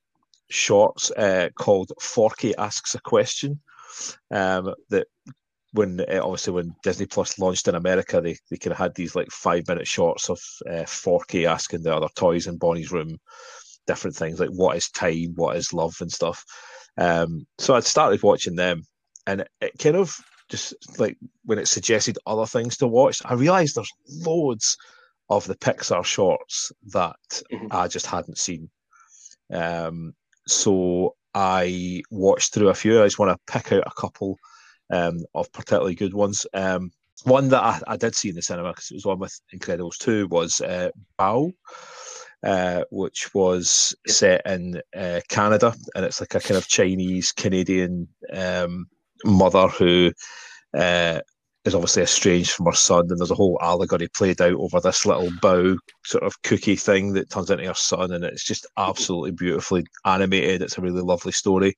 shorts 0.50 1.10
uh, 1.12 1.48
called 1.58 1.92
Forky 2.00 2.54
Asks 2.56 2.94
a 2.94 3.00
Question. 3.00 3.60
Um, 4.30 4.74
that 4.90 5.06
when 5.72 6.00
uh, 6.00 6.20
obviously 6.22 6.52
when 6.52 6.74
Disney 6.82 7.06
Plus 7.06 7.38
launched 7.38 7.68
in 7.68 7.74
America, 7.74 8.20
they, 8.20 8.36
they 8.50 8.56
kind 8.56 8.72
of 8.72 8.78
had 8.78 8.94
these 8.94 9.14
like 9.14 9.30
five 9.30 9.66
minute 9.68 9.86
shorts 9.86 10.28
of 10.28 10.38
uh, 10.70 10.84
Forky 10.84 11.46
asking 11.46 11.82
the 11.82 11.94
other 11.94 12.08
toys 12.14 12.46
in 12.46 12.58
Bonnie's 12.58 12.92
room 12.92 13.18
different 13.86 14.14
things 14.16 14.38
like 14.38 14.50
what 14.50 14.76
is 14.76 14.88
time, 14.90 15.32
what 15.34 15.56
is 15.56 15.72
love, 15.72 15.96
and 16.00 16.12
stuff. 16.12 16.44
Um, 16.98 17.46
so 17.58 17.74
I 17.74 17.80
started 17.80 18.22
watching 18.22 18.56
them, 18.56 18.82
and 19.26 19.42
it, 19.42 19.48
it 19.60 19.72
kind 19.78 19.96
of 19.96 20.16
just 20.48 20.74
like 21.00 21.16
when 21.44 21.58
it 21.58 21.68
suggested 21.68 22.18
other 22.26 22.46
things 22.46 22.76
to 22.78 22.86
watch, 22.86 23.22
I 23.24 23.34
realized 23.34 23.74
there's 23.76 23.92
loads 24.08 24.76
of 25.36 25.46
the 25.46 25.56
Pixar 25.56 26.04
shorts 26.04 26.70
that 26.92 27.42
Mhm. 27.50 27.68
I 27.70 27.88
just 27.88 28.06
hadn't 28.06 28.38
seen. 28.38 28.70
Um, 29.52 30.14
so 30.46 31.16
I 31.34 32.02
watched 32.10 32.52
through 32.52 32.68
a 32.68 32.74
few. 32.74 33.00
I 33.00 33.06
just 33.06 33.18
want 33.18 33.30
to 33.32 33.52
pick 33.52 33.72
out 33.72 33.84
a 33.86 34.00
couple 34.00 34.38
um, 34.90 35.24
of 35.34 35.50
particularly 35.52 35.94
good 35.94 36.12
ones. 36.12 36.46
Um, 36.52 36.90
one 37.24 37.48
that 37.48 37.62
I, 37.62 37.80
I 37.86 37.96
did 37.96 38.14
see 38.14 38.28
in 38.28 38.34
the 38.34 38.42
cinema 38.42 38.70
because 38.72 38.90
it 38.90 38.94
was 38.94 39.06
one 39.06 39.18
with 39.20 39.40
Incredibles 39.54 39.96
2 39.98 40.28
was 40.28 40.60
uh, 40.60 40.90
Bao, 41.18 41.52
uh, 42.42 42.84
which 42.90 43.32
was 43.32 43.94
set 44.06 44.42
in 44.44 44.82
uh, 44.94 45.20
Canada. 45.30 45.74
And 45.94 46.04
it's 46.04 46.20
like 46.20 46.34
a 46.34 46.40
kind 46.40 46.58
of 46.58 46.68
Chinese 46.68 47.32
Canadian 47.32 48.08
um, 48.32 48.86
mother 49.24 49.68
who 49.68 50.12
uh, 50.74 51.20
is 51.64 51.74
obviously 51.74 52.02
estranged 52.02 52.50
from 52.52 52.66
her 52.66 52.72
son. 52.72 53.06
And 53.08 53.18
there's 53.18 53.30
a 53.30 53.36
whole 53.36 53.58
allegory 53.62 54.08
played 54.08 54.40
out 54.40 54.54
over 54.54 54.80
this 54.80 55.06
little 55.06 55.30
bao 55.40 55.76
sort 56.04 56.24
of 56.24 56.40
cookie 56.42 56.76
thing 56.76 57.12
that 57.12 57.30
turns 57.30 57.50
into 57.50 57.66
her 57.66 57.74
son. 57.74 58.12
And 58.12 58.24
it's 58.24 58.44
just 58.44 58.66
absolutely 58.76 59.30
beautifully 59.32 59.84
animated. 60.04 60.62
It's 60.62 60.78
a 60.78 60.80
really 60.82 61.02
lovely 61.02 61.32
story. 61.32 61.74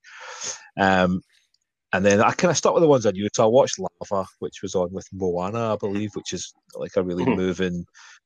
Um, 0.79 1.21
and 1.93 2.05
then 2.05 2.21
I 2.21 2.33
kind 2.33 2.51
of 2.51 2.57
stuck 2.57 2.75
with 2.75 2.83
the 2.83 2.89
ones 2.89 3.07
I 3.07 3.13
knew. 3.13 3.29
So 3.35 3.45
I 3.45 3.47
watched 3.47 3.79
Lava, 3.79 4.27
which 4.41 4.63
was 4.63 4.75
on 4.75 4.93
with 4.93 5.07
Moana, 5.13 5.75
I 5.75 5.77
believe, 5.77 6.11
which 6.15 6.33
is 6.33 6.53
like 6.75 6.97
a 6.97 7.03
really 7.03 7.25
Mhm. 7.25 7.37
moving 7.37 7.85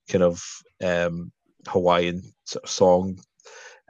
kind 0.08 0.24
of 0.24 0.42
um, 0.82 1.30
Hawaiian 1.66 2.22
sort 2.44 2.64
of 2.64 2.70
song. 2.70 3.18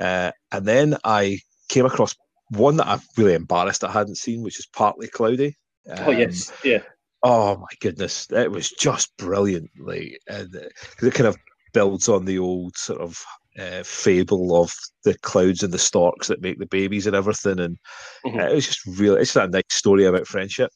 Uh, 0.00 0.32
and 0.52 0.66
then 0.66 0.96
I 1.04 1.38
came 1.68 1.84
across 1.86 2.14
one 2.50 2.76
that 2.78 2.88
I'm 2.88 3.00
really 3.16 3.34
embarrassed 3.34 3.84
I 3.84 3.92
hadn't 3.92 4.16
seen, 4.16 4.42
which 4.42 4.58
is 4.58 4.66
Partly 4.66 5.06
Cloudy. 5.06 5.56
oh 5.90 6.10
Um, 6.10 6.18
yes, 6.18 6.50
yeah. 6.64 6.78
Oh 7.22 7.56
my 7.56 7.66
goodness, 7.80 8.28
it 8.30 8.50
was 8.50 8.70
just 8.70 9.16
brilliant. 9.16 9.70
Like, 9.78 10.18
and 10.28 10.54
uh, 10.54 10.68
it 11.02 11.14
kind 11.14 11.26
of 11.26 11.36
builds 11.72 12.08
on 12.08 12.24
the 12.24 12.38
old 12.38 12.76
sort 12.76 13.00
of 13.00 13.20
uh, 13.58 13.82
fable 13.82 14.62
of 14.62 14.72
the 15.04 15.16
clouds 15.18 15.62
and 15.62 15.72
the 15.72 15.78
storks 15.78 16.28
that 16.28 16.42
make 16.42 16.58
the 16.58 16.66
babies 16.66 17.06
and 17.06 17.16
everything. 17.16 17.58
And 17.58 17.78
Mhm. 18.24 18.40
uh, 18.40 18.50
it 18.50 18.54
was 18.54 18.66
just 18.66 18.86
really, 18.86 19.20
it's 19.20 19.34
a 19.34 19.48
nice 19.48 19.62
story 19.70 20.04
about 20.04 20.26
friendship. 20.26 20.70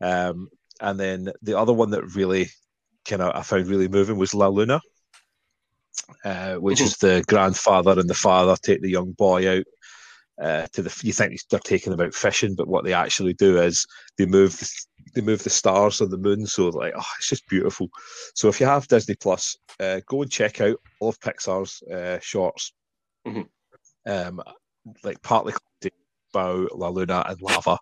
Um, 0.00 0.48
and 0.80 0.98
then 0.98 1.32
the 1.42 1.56
other 1.58 1.72
one 1.72 1.90
that 1.90 2.14
really 2.14 2.48
kind 3.06 3.22
of 3.22 3.34
I 3.34 3.42
found 3.42 3.68
really 3.68 3.88
moving 3.88 4.18
was 4.18 4.34
La 4.34 4.48
Luna, 4.48 4.80
uh, 6.24 6.56
which 6.56 6.80
Mhm. 6.80 6.84
is 6.84 6.96
the 6.96 7.24
grandfather 7.28 7.98
and 7.98 8.10
the 8.10 8.14
father 8.14 8.56
take 8.60 8.82
the 8.82 8.90
young 8.90 9.12
boy 9.12 9.58
out 9.58 9.64
uh, 10.42 10.66
to 10.72 10.82
the. 10.82 11.00
You 11.02 11.12
think 11.12 11.38
they're 11.48 11.60
taking 11.60 11.92
them 11.92 12.04
out 12.04 12.14
fishing, 12.14 12.54
but 12.56 12.68
what 12.68 12.84
they 12.84 12.92
actually 12.92 13.34
do 13.34 13.60
is 13.60 13.86
they 14.18 14.26
move 14.26 14.60
they 15.14 15.20
move 15.20 15.42
the 15.42 15.50
stars 15.50 16.00
on 16.00 16.10
the 16.10 16.18
moon. 16.18 16.46
So 16.46 16.68
like, 16.68 16.94
oh, 16.96 17.04
it's 17.18 17.28
just 17.28 17.48
beautiful. 17.48 17.88
So 18.34 18.48
if 18.48 18.60
you 18.60 18.66
have 18.66 18.88
Disney 18.88 19.14
Plus, 19.14 19.56
uh, 19.80 20.00
go 20.06 20.22
and 20.22 20.30
check 20.30 20.60
out 20.60 20.78
all 21.00 21.10
of 21.10 21.20
Pixar's 21.20 21.82
uh, 21.90 22.18
shorts. 22.20 22.72
Mhm. 23.26 23.48
Um, 24.06 24.42
like 25.02 25.20
partly 25.22 25.54
Bao, 26.34 26.68
La 26.74 26.88
Luna, 26.88 27.24
and 27.26 27.40
Lava 27.40 27.78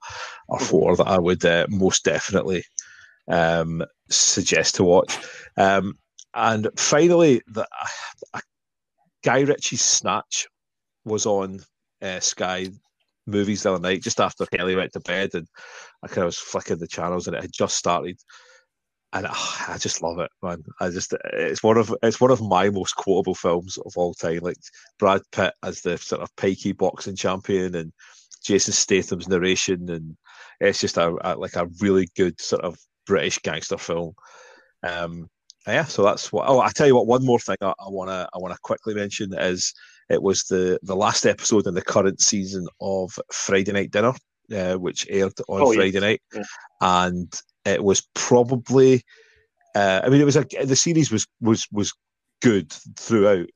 are 0.49 0.59
Mhm. 0.59 0.69
four 0.69 0.97
that 0.97 1.09
I 1.09 1.19
would 1.19 1.45
uh, 1.45 1.67
most 1.69 2.05
definitely 2.05 2.63
um, 3.29 3.83
suggest 4.11 4.77
to 4.77 4.85
watch. 4.85 5.19
Um, 5.57 5.99
and 6.35 6.69
finally, 6.77 7.43
the 7.47 7.67
uh, 8.33 8.41
Guy 9.23 9.41
Ritchie's 9.41 9.83
Snatch 9.83 10.47
was 11.05 11.27
on 11.27 11.61
uh, 12.03 12.21
Sky 12.21 12.69
Movies 13.27 13.63
the 13.63 13.73
other 13.73 13.81
night, 13.81 14.03
just 14.03 14.21
after 14.21 14.47
Kelly 14.47 14.77
went 14.77 14.93
to 14.93 15.01
bed, 15.01 15.31
and 15.35 15.47
I 16.03 16.09
kind 16.09 16.19
of 16.19 16.27
was 16.27 16.39
flicking 16.39 16.79
the 16.79 16.87
channels, 16.87 17.27
and 17.27 17.37
it 17.37 17.43
had 17.43 17.53
just 17.53 17.77
started. 17.77 18.19
And 19.13 19.27
ah, 19.29 19.73
I 19.73 19.79
just 19.79 20.03
love 20.03 20.19
it, 20.19 20.31
man. 20.43 20.65
I 20.81 20.91
just 20.91 21.15
it's 21.33 21.63
one 21.63 21.79
of 21.79 21.95
it's 22.03 22.21
one 22.21 22.33
of 22.33 22.43
my 22.43 22.69
most 22.71 22.97
quotable 22.97 23.35
films 23.35 23.79
of 23.79 23.93
all 23.97 24.13
time. 24.13 24.41
Like 24.41 24.57
Brad 24.99 25.23
Pitt 25.33 25.55
as 25.63 25.81
the 25.81 25.97
sort 25.99 26.21
of 26.21 26.35
pikey 26.37 26.77
boxing 26.77 27.17
champion, 27.17 27.75
and 27.77 27.93
Jason 28.45 28.75
Statham's 28.75 29.29
narration, 29.29 29.89
and 29.89 30.17
it's 30.61 30.81
just 30.81 30.99
a, 30.99 31.17
a 31.23 31.37
like 31.37 31.57
a 31.57 31.69
really 31.81 32.09
good 32.17 32.41
sort 32.41 32.63
of 32.63 32.77
British 33.07 33.39
gangster 33.39 33.79
film. 33.79 34.15
Um, 34.83 35.29
yeah, 35.67 35.85
so 35.85 36.03
that's 36.03 36.33
what. 36.33 36.49
Oh, 36.49 36.61
I 36.61 36.71
tell 36.71 36.87
you 36.87 36.97
what. 36.97 37.07
One 37.07 37.25
more 37.25 37.39
thing 37.39 37.57
I 37.63 37.73
want 37.87 38.11
to 38.11 38.29
I 38.35 38.39
want 38.39 38.53
to 38.53 38.61
quickly 38.63 38.95
mention 38.95 39.33
is 39.33 39.73
it 40.11 40.23
was 40.23 40.45
the 40.45 40.79
the 40.83 40.97
last 40.97 41.27
episode 41.27 41.67
in 41.67 41.75
the 41.75 41.83
current 41.83 42.21
season 42.21 42.67
of 42.81 43.19
Friday 43.33 43.73
Night 43.73 43.91
Dinner, 43.91 44.13
uh, 44.55 44.75
which 44.75 45.07
aired 45.11 45.33
on 45.49 45.63
Oh. 45.63 45.73
Friday 45.75 46.01
night, 46.01 46.23
Yeah. 46.35 46.43
and 46.81 47.33
it 47.65 47.83
was 47.83 48.07
probably. 48.15 49.03
Uh, 49.75 50.03
I 50.05 50.09
mean, 50.09 50.21
it 50.21 50.25
was 50.25 50.37
a 50.37 50.45
the 50.65 50.77
series 50.77 51.11
was 51.11 51.27
was 51.41 51.67
was 51.73 51.93
good 52.43 52.71
throughout, 52.97 53.49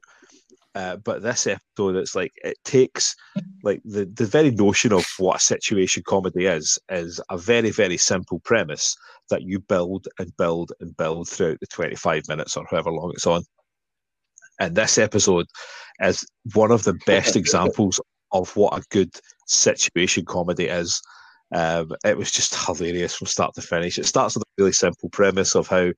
uh, 0.75 0.97
but 0.97 1.23
this 1.23 1.47
episode, 1.47 1.95
it's 1.97 2.15
like 2.17 2.33
it 2.43 2.57
takes 2.65 3.15
like 3.63 3.81
the 3.85 4.05
the 4.07 4.27
very 4.27 4.51
notion 4.51 4.93
of 4.93 5.05
what 5.19 5.37
a 5.37 5.41
situation 5.41 6.03
comedy 6.07 6.47
is 6.47 6.79
is 6.91 7.21
a 7.31 7.39
very 7.39 7.71
very 7.71 7.97
simple 7.99 8.41
premise 8.41 8.97
that 9.31 9.43
you 9.43 9.61
build 9.61 10.09
and 10.19 10.35
build 10.39 10.73
and 10.81 10.97
build 10.97 11.29
throughout 11.29 11.61
the 11.61 11.67
25 11.67 12.23
minutes 12.29 12.57
or 12.57 12.67
however 12.71 12.91
long 12.91 13.11
it's 13.15 13.27
on. 13.27 13.43
And 14.59 14.75
this 14.75 14.99
episode 14.99 15.47
is 16.01 16.27
one 16.55 16.71
of 16.71 16.85
the 16.85 16.99
best 17.07 17.37
examples 17.37 18.01
of 18.33 18.55
what 18.57 18.79
a 18.79 18.85
good 18.91 19.11
situation 19.47 20.25
comedy 20.25 20.67
is. 20.67 21.01
Um, 21.55 21.93
it 22.05 22.19
was 22.19 22.31
just 22.31 22.55
hilarious 22.55 23.15
from 23.15 23.27
start 23.27 23.55
to 23.55 23.63
finish. 23.63 23.99
It 23.99 24.05
starts 24.05 24.35
with 24.35 24.43
a 24.43 24.63
really 24.63 24.73
simple 24.73 25.09
premise 25.09 25.55
of 25.55 25.67
how 25.67 25.93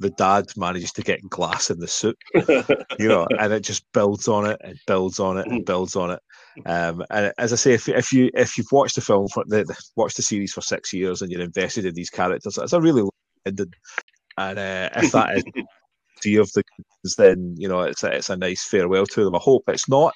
the 0.00 0.10
dad 0.10 0.46
manages 0.56 0.90
to 0.92 1.02
get 1.02 1.22
glass 1.30 1.70
in 1.70 1.78
the 1.78 1.86
soup, 1.86 2.16
you 2.34 3.08
know, 3.08 3.26
and 3.38 3.52
it 3.52 3.60
just 3.60 3.84
builds 3.92 4.26
on 4.26 4.46
it 4.46 4.60
and 4.62 4.76
builds 4.88 5.20
on 5.20 5.38
it 5.38 5.46
and 5.46 5.64
builds 5.64 5.94
on 5.94 6.10
it. 6.10 6.20
Um, 6.66 7.04
and 7.10 7.32
as 7.38 7.52
I 7.52 7.56
say, 7.56 7.74
if, 7.74 7.88
if 7.88 8.12
you 8.12 8.30
if 8.34 8.58
you've 8.58 8.72
watched 8.72 8.96
the 8.96 9.00
film 9.00 9.28
for 9.28 9.44
the, 9.46 9.64
the 9.64 9.76
watched 9.94 10.16
the 10.16 10.22
series 10.22 10.52
for 10.52 10.62
six 10.62 10.92
years 10.92 11.22
and 11.22 11.30
you're 11.30 11.42
invested 11.42 11.84
in 11.84 11.94
these 11.94 12.10
characters, 12.10 12.58
it's 12.58 12.72
a 12.72 12.80
really 12.80 13.02
long 13.02 13.10
ending. 13.46 13.72
And 14.36 14.58
uh, 14.58 14.90
if 14.96 15.12
that 15.12 15.36
is 15.36 15.44
three 16.22 16.36
of 16.36 16.50
the 16.52 16.62
then 17.16 17.54
you 17.56 17.68
know 17.68 17.80
it's 17.80 18.02
a, 18.02 18.14
it's 18.14 18.30
a 18.30 18.36
nice 18.36 18.64
farewell 18.64 19.06
to 19.06 19.24
them. 19.24 19.34
I 19.34 19.38
hope 19.38 19.64
it's 19.68 19.88
not, 19.88 20.14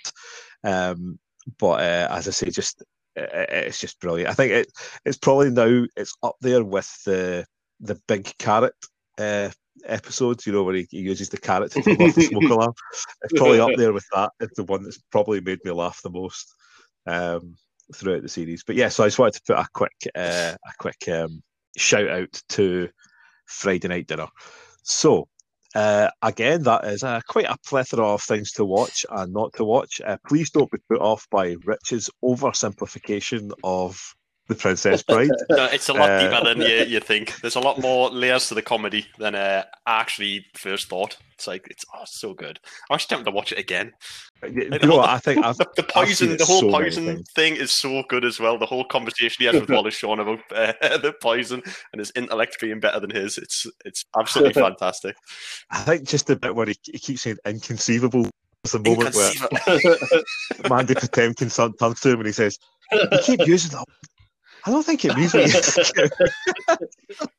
um, 0.65 1.19
but 1.59 1.81
uh, 1.81 2.09
as 2.11 2.29
I 2.29 2.31
say, 2.31 2.51
just 2.51 2.83
it, 3.17 3.49
it's 3.51 3.81
just 3.81 4.01
brilliant. 4.01 4.31
I 4.31 4.35
think 4.35 4.53
it 4.53 4.73
it's 5.05 5.19
probably 5.19 5.51
now 5.51 5.85
it's 5.97 6.15
up 6.23 6.37
there 6.41 6.65
with 6.65 6.91
the 7.05 7.47
the 7.81 8.01
big 8.09 8.33
carrot 8.39 8.75
uh, 9.19 9.51
episodes. 9.85 10.47
You 10.47 10.53
know 10.53 10.63
where 10.63 10.75
he, 10.75 10.87
he 10.91 11.01
uses 11.01 11.29
the 11.29 11.39
carrot 11.39 11.73
to 11.73 11.81
off 11.81 12.15
the 12.15 12.23
smoke 12.23 12.43
alarm. 12.51 12.75
It's 13.23 13.33
probably 13.35 13.61
up 13.61 13.71
there 13.77 13.93
with 13.93 14.07
that. 14.15 14.33
It's 14.41 14.57
the 14.57 14.65
one 14.65 14.83
that's 14.83 15.03
probably 15.11 15.41
made 15.41 15.61
me 15.65 15.71
laugh 15.71 16.01
the 16.03 16.11
most 16.11 16.55
um, 17.07 17.57
throughout 17.95 18.23
the 18.23 18.29
series. 18.29 18.65
But 18.65 18.77
yeah, 18.77 18.89
so 18.89 19.05
I 19.05 19.09
just 19.09 19.19
wanted 19.19 19.35
to 19.35 19.43
put 19.47 19.59
a 19.59 19.67
quick 19.75 20.09
uh, 20.15 20.55
a 20.55 20.73
quick 20.79 21.09
um, 21.09 21.43
shout 21.77 22.09
out 22.09 22.43
to 22.51 22.89
Friday 23.47 23.89
Night 23.89 24.07
Dinner. 24.07 24.29
So 24.83 25.29
uh, 25.75 26.11
again, 26.21 26.63
that 26.65 26.85
is 26.85 27.03
uh, 27.03 27.21
quite 27.27 27.47
a 27.47 27.57
plethora 27.67 28.07
of 28.07 28.23
things 28.23 28.53
to 28.53 28.65
watch 28.65 29.07
and 29.11 29.33
not 29.33 29.53
to 29.55 29.65
watch. 29.65 30.01
Uh, 30.05 30.17
please 30.27 30.51
don't 30.51 30.71
be 30.71 30.79
put 30.89 31.01
off 31.01 31.27
by 31.31 31.57
Rich's 31.65 32.11
oversimplification 32.23 33.53
of 33.65 34.15
The 34.49 34.55
Princess 34.57 35.03
Bride. 35.03 35.31
No, 35.51 35.65
it's 35.67 35.89
a 35.89 35.93
lot 35.93 36.11
Uh, 36.11 36.21
deeper 36.21 36.45
than 36.45 36.61
you, 36.61 36.85
you 36.85 37.01
think. 37.01 37.41
There's 37.41 37.57
a 37.57 37.61
lot 37.61 37.79
more 37.79 38.11
layers 38.11 38.49
to 38.49 38.55
the 38.55 38.63
comedy 38.63 39.07
than 39.19 39.35
uh, 39.35 39.65
I 39.87 40.01
actually 40.01 40.47
first 40.55 40.89
thought. 40.89 41.17
It's 41.35 41.47
like 41.47 41.67
it's 41.71 41.85
oh, 41.95 42.03
so 42.05 42.35
good. 42.35 42.59
I'm 42.91 42.95
actually 42.95 43.17
tempted 43.17 43.31
to 43.31 43.35
watch 43.35 43.53
it 43.53 43.59
again. 43.59 43.93
you 44.43 44.69
know 44.69 44.97
what? 44.97 45.11
I 45.11 45.19
think 45.19 45.45
The, 45.57 45.67
the 45.77 45.83
poison, 45.85 46.37
the 46.37 46.45
whole 46.45 46.61
so 46.61 46.71
poison 46.71 47.23
thing 47.35 47.57
is 47.57 47.73
so 47.73 48.03
good 48.09 48.25
as 48.25 48.41
well. 48.41 48.59
The 48.59 48.67
whole 48.67 48.85
conversation 48.85 49.37
he 49.39 49.45
has 49.47 49.61
with 49.61 49.71
Wallace 49.71 49.95
Shawn 49.95 50.21
about 50.21 50.41
uh, 50.55 50.99
the 50.99 51.15
poison 51.21 51.63
and 51.93 52.01
his 52.01 52.13
intellect 52.15 52.61
being 52.61 52.81
better 52.81 53.01
than 53.01 53.11
his. 53.11 53.39
It's 53.39 53.67
it's 53.85 54.05
absolutely 54.19 54.61
fantastic. 54.61 55.17
I 55.71 55.79
think 55.83 56.09
just 56.09 56.27
the 56.27 56.37
bit 56.37 56.55
where 56.55 56.67
he, 56.67 56.77
he 56.85 56.99
keeps 56.99 57.23
saying 57.23 57.39
inconceivable 57.47 58.29
is 58.65 58.73
the 58.73 58.81
moment 58.81 59.15
where. 59.15 60.69
Mandy 60.69 60.95
Patinkin 60.95 61.51
son 61.51 61.75
turns 61.77 62.01
to 62.01 62.11
him 62.11 62.19
and 62.19 62.27
he 62.27 62.33
says, 62.33 62.59
"You 62.93 63.09
keep 63.23 63.47
using 63.47 63.71
that." 63.73 63.85
I 64.65 64.71
don't 64.71 64.85
think 64.85 65.05
it 65.05 65.17
means 65.17 65.35
what 65.35 65.45
you 65.45 65.61
think. 65.61 66.13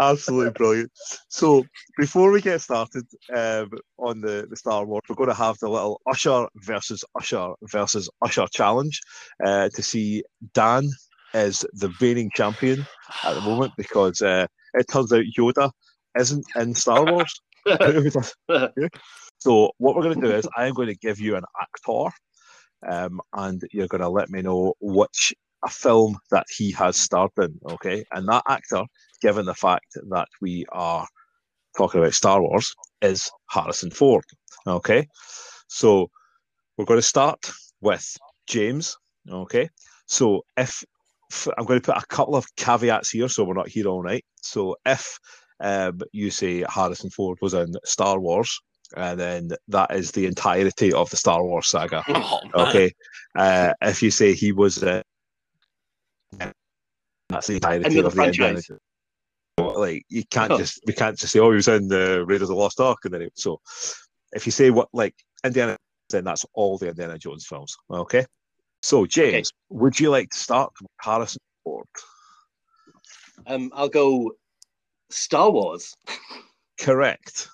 Absolutely 0.00 0.50
brilliant. 0.52 0.90
So 1.28 1.64
before 1.98 2.30
we 2.30 2.40
get 2.40 2.60
started 2.60 3.06
um, 3.34 3.70
on 3.98 4.20
the, 4.20 4.46
the 4.48 4.56
Star 4.56 4.84
Wars, 4.84 5.02
we're 5.08 5.16
going 5.16 5.28
to 5.28 5.34
have 5.34 5.58
the 5.58 5.68
little 5.68 6.00
Usher 6.06 6.46
versus 6.56 7.04
Usher 7.18 7.52
versus 7.62 8.08
Usher 8.22 8.46
challenge 8.52 9.00
uh, 9.44 9.68
to 9.74 9.82
see 9.82 10.22
Dan 10.54 10.88
is 11.34 11.64
the 11.72 11.92
reigning 12.00 12.30
champion 12.34 12.86
at 13.24 13.34
the 13.34 13.40
moment 13.40 13.72
because 13.76 14.20
uh, 14.20 14.46
it 14.74 14.86
turns 14.88 15.12
out 15.12 15.24
Yoda 15.38 15.70
isn't 16.18 16.44
in 16.56 16.74
Star 16.74 17.04
Wars. 17.04 17.40
so 19.38 19.70
what 19.78 19.94
we're 19.96 20.02
going 20.02 20.20
to 20.20 20.26
do 20.26 20.34
is 20.34 20.48
I 20.56 20.66
am 20.66 20.74
going 20.74 20.88
to 20.88 20.96
give 20.96 21.20
you 21.20 21.36
an 21.36 21.44
actor, 21.60 22.14
um, 22.88 23.20
and 23.34 23.62
you're 23.72 23.88
going 23.88 24.00
to 24.00 24.08
let 24.08 24.30
me 24.30 24.42
know 24.42 24.74
which 24.80 25.34
a 25.64 25.68
film 25.68 26.18
that 26.30 26.46
he 26.48 26.70
has 26.72 26.96
starred 26.96 27.30
in. 27.38 27.58
Okay, 27.70 28.04
and 28.12 28.28
that 28.28 28.44
actor, 28.48 28.84
given 29.20 29.46
the 29.46 29.54
fact 29.54 29.86
that 30.10 30.28
we 30.40 30.64
are 30.72 31.06
talking 31.76 32.00
about 32.00 32.14
Star 32.14 32.40
Wars, 32.40 32.74
is 33.02 33.30
Harrison 33.50 33.90
Ford. 33.90 34.24
Okay, 34.66 35.06
so 35.68 36.10
we're 36.76 36.84
going 36.84 36.98
to 36.98 37.02
start 37.02 37.50
with 37.80 38.16
James. 38.46 38.96
Okay, 39.30 39.68
so 40.06 40.42
if 40.56 40.84
I'm 41.56 41.64
going 41.64 41.80
to 41.80 41.92
put 41.92 42.02
a 42.02 42.06
couple 42.06 42.36
of 42.36 42.46
caveats 42.56 43.10
here, 43.10 43.28
so 43.28 43.44
we're 43.44 43.54
not 43.54 43.68
here 43.68 43.86
all 43.86 44.02
night. 44.02 44.24
So 44.42 44.76
if 44.84 45.18
um, 45.60 46.00
you 46.12 46.30
say 46.30 46.64
Harrison 46.68 47.10
Ford 47.10 47.38
was 47.40 47.54
in 47.54 47.72
Star 47.84 48.18
Wars, 48.18 48.58
and 48.96 49.20
then 49.20 49.50
that 49.68 49.94
is 49.94 50.10
the 50.10 50.26
entirety 50.26 50.92
of 50.92 51.08
the 51.10 51.16
Star 51.16 51.44
Wars 51.44 51.68
saga. 51.68 52.02
Oh. 52.08 52.40
Okay, 52.54 52.90
uh, 53.36 53.72
if 53.82 54.02
you 54.02 54.10
say 54.10 54.34
he 54.34 54.52
was, 54.52 54.82
uh, 54.82 55.02
that's 57.28 57.46
the 57.46 57.54
entirety 57.54 57.86
Another 57.86 58.06
of 58.06 58.12
the 58.14 58.16
franchise. 58.16 58.66
Jones. 58.66 58.80
Like 59.58 60.04
you 60.08 60.24
can't 60.30 60.56
just 60.56 60.80
we 60.86 60.92
can't 60.92 61.18
just 61.18 61.32
say 61.32 61.38
oh 61.38 61.50
he 61.50 61.56
was 61.56 61.68
in 61.68 61.88
the 61.88 62.24
Raiders 62.26 62.48
of 62.50 62.56
the 62.56 62.62
Lost 62.62 62.80
Ark 62.80 62.98
and 63.04 63.14
then 63.14 63.22
it, 63.22 63.32
so 63.34 63.60
if 64.32 64.46
you 64.46 64.52
say 64.52 64.70
what 64.70 64.88
like 64.92 65.14
Indiana 65.44 65.76
then 66.08 66.24
that's 66.24 66.44
all 66.54 66.78
the 66.78 66.88
Indiana 66.88 67.18
Jones 67.18 67.46
films. 67.46 67.76
Okay, 67.90 68.24
so 68.82 69.06
James, 69.06 69.52
would 69.68 69.98
you 70.00 70.10
like 70.10 70.30
to 70.30 70.36
start 70.36 70.72
with 70.80 70.90
Harrison 71.00 71.40
Ford? 71.62 71.86
um, 73.46 73.70
I'll 73.74 73.88
go 73.88 74.32
Star 75.10 75.50
Wars. 75.50 75.94
Correct. 76.80 77.48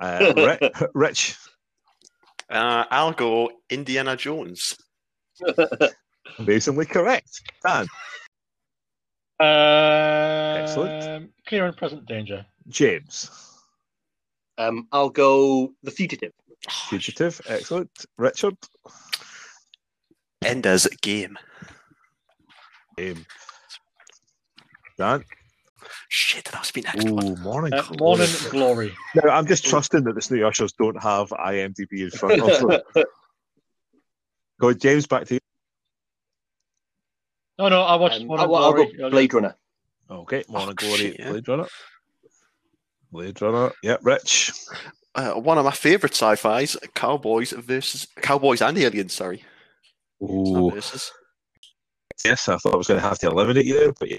Uh, 0.00 0.56
Rich, 0.94 1.36
Uh, 2.48 2.84
I'll 2.90 3.12
go 3.12 3.50
Indiana 3.70 4.16
Jones. 4.16 4.76
amazingly 6.38 6.86
correct. 6.86 7.42
Dan, 7.64 7.86
Um, 9.38 10.56
Excellent. 10.56 11.30
Clear 11.46 11.66
and 11.66 11.76
present 11.76 12.06
danger. 12.06 12.46
James, 12.68 13.30
Um, 14.58 14.88
I'll 14.92 15.10
go 15.10 15.74
The 15.82 15.90
Fugitive. 15.90 16.32
fugitive, 16.88 17.40
excellent. 17.46 17.90
Richard, 18.16 18.56
Ender's 20.42 20.86
Game. 21.02 21.38
um, 22.98 23.26
Dan. 24.98 25.24
Shit, 26.08 26.46
that's 26.46 26.72
been 26.72 26.84
next. 26.84 27.04
Ooh, 27.04 27.36
morning. 27.36 27.74
Uh, 27.74 27.82
glory. 27.82 27.98
morning 27.98 28.50
glory. 28.50 28.94
Now, 29.14 29.32
I'm 29.34 29.46
just 29.46 29.64
trusting 29.66 30.04
that 30.04 30.14
the 30.14 30.22
Snooty 30.22 30.42
Ushers 30.42 30.72
don't 30.72 31.00
have 31.02 31.28
IMDb 31.28 32.00
in 32.00 32.10
front 32.10 32.40
of 32.40 32.82
them. 32.94 33.04
Go, 34.60 34.72
James, 34.72 35.06
back 35.06 35.26
to 35.26 35.34
you. 35.34 35.40
No, 37.58 37.68
no, 37.68 37.82
I 37.82 37.96
watched 37.96 38.20
Um, 38.20 38.26
Morning 38.26 38.46
I'll, 38.46 38.54
I'll 38.54 38.72
go 38.72 39.10
Blade 39.10 39.32
Runner. 39.32 39.56
Okay, 40.10 40.44
morning, 40.48 40.70
Oh, 40.70 40.74
glory. 40.74 40.96
shit, 40.96 41.16
yeah. 41.18 41.30
Blade 41.30 41.48
Runner. 41.48 41.66
Blade 43.10 43.40
Runner. 43.42 43.72
Yep, 43.82 44.00
Rich. 44.02 44.52
Uh, 45.14 45.32
one 45.34 45.56
of 45.58 45.64
my 45.64 45.70
favourite 45.70 46.12
sci-fi's, 46.14 46.76
Cowboys 46.94 47.52
versus 47.52 48.06
Cowboys 48.20 48.60
and 48.60 48.76
Aliens. 48.76 49.14
Sorry, 49.14 49.42
It's 50.20 50.30
Ooh, 50.30 50.70
versus. 50.70 51.10
yes, 52.24 52.48
I 52.48 52.56
thought 52.58 52.74
I 52.74 52.76
was 52.76 52.86
going 52.88 53.00
to 53.00 53.06
have 53.08 53.18
to 53.20 53.28
eliminate 53.28 53.64
you 53.64 53.78
there, 53.78 53.92
but 53.92 54.10
yeah. 54.10 54.18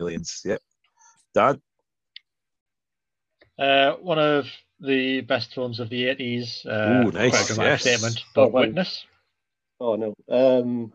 Aliens. 0.00 0.42
Yep. 0.44 0.60
Dan. 1.34 1.60
Uh, 3.58 3.92
one 3.96 4.18
of 4.18 4.46
the 4.80 5.20
best 5.22 5.54
films 5.54 5.80
of 5.80 5.88
the 5.90 6.04
80s. 6.04 6.66
Uh, 6.66 7.06
Ooh, 7.08 7.12
nice, 7.12 7.52
Quite 7.54 7.58
a 7.58 7.62
yes. 7.70 7.80
statement, 7.82 8.24
Oh, 8.36 8.44
but 8.44 8.52
wow. 8.52 8.60
Witness. 8.60 9.04
Oh 9.80 9.96
no. 9.96 10.14
Um, 10.28 10.92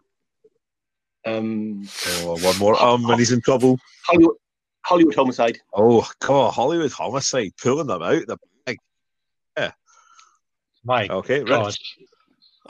um, 1.25 1.87
Oh, 2.07 2.37
one 2.37 2.57
more 2.59 2.81
um, 2.81 3.09
and 3.09 3.19
he's 3.19 3.31
in 3.31 3.41
trouble. 3.41 3.79
Hollywood, 4.05 4.35
Hollywood 4.85 5.15
Homicide. 5.15 5.59
Oh, 5.73 6.09
God, 6.19 6.51
Hollywood 6.53 6.91
Homicide, 6.91 7.51
pulling 7.61 7.87
them 7.87 8.01
out. 8.01 8.27
The 8.27 8.37
big. 8.65 8.77
My 10.83 11.07
Okay, 11.07 11.39
Rich. 11.43 11.47
God. 11.47 11.75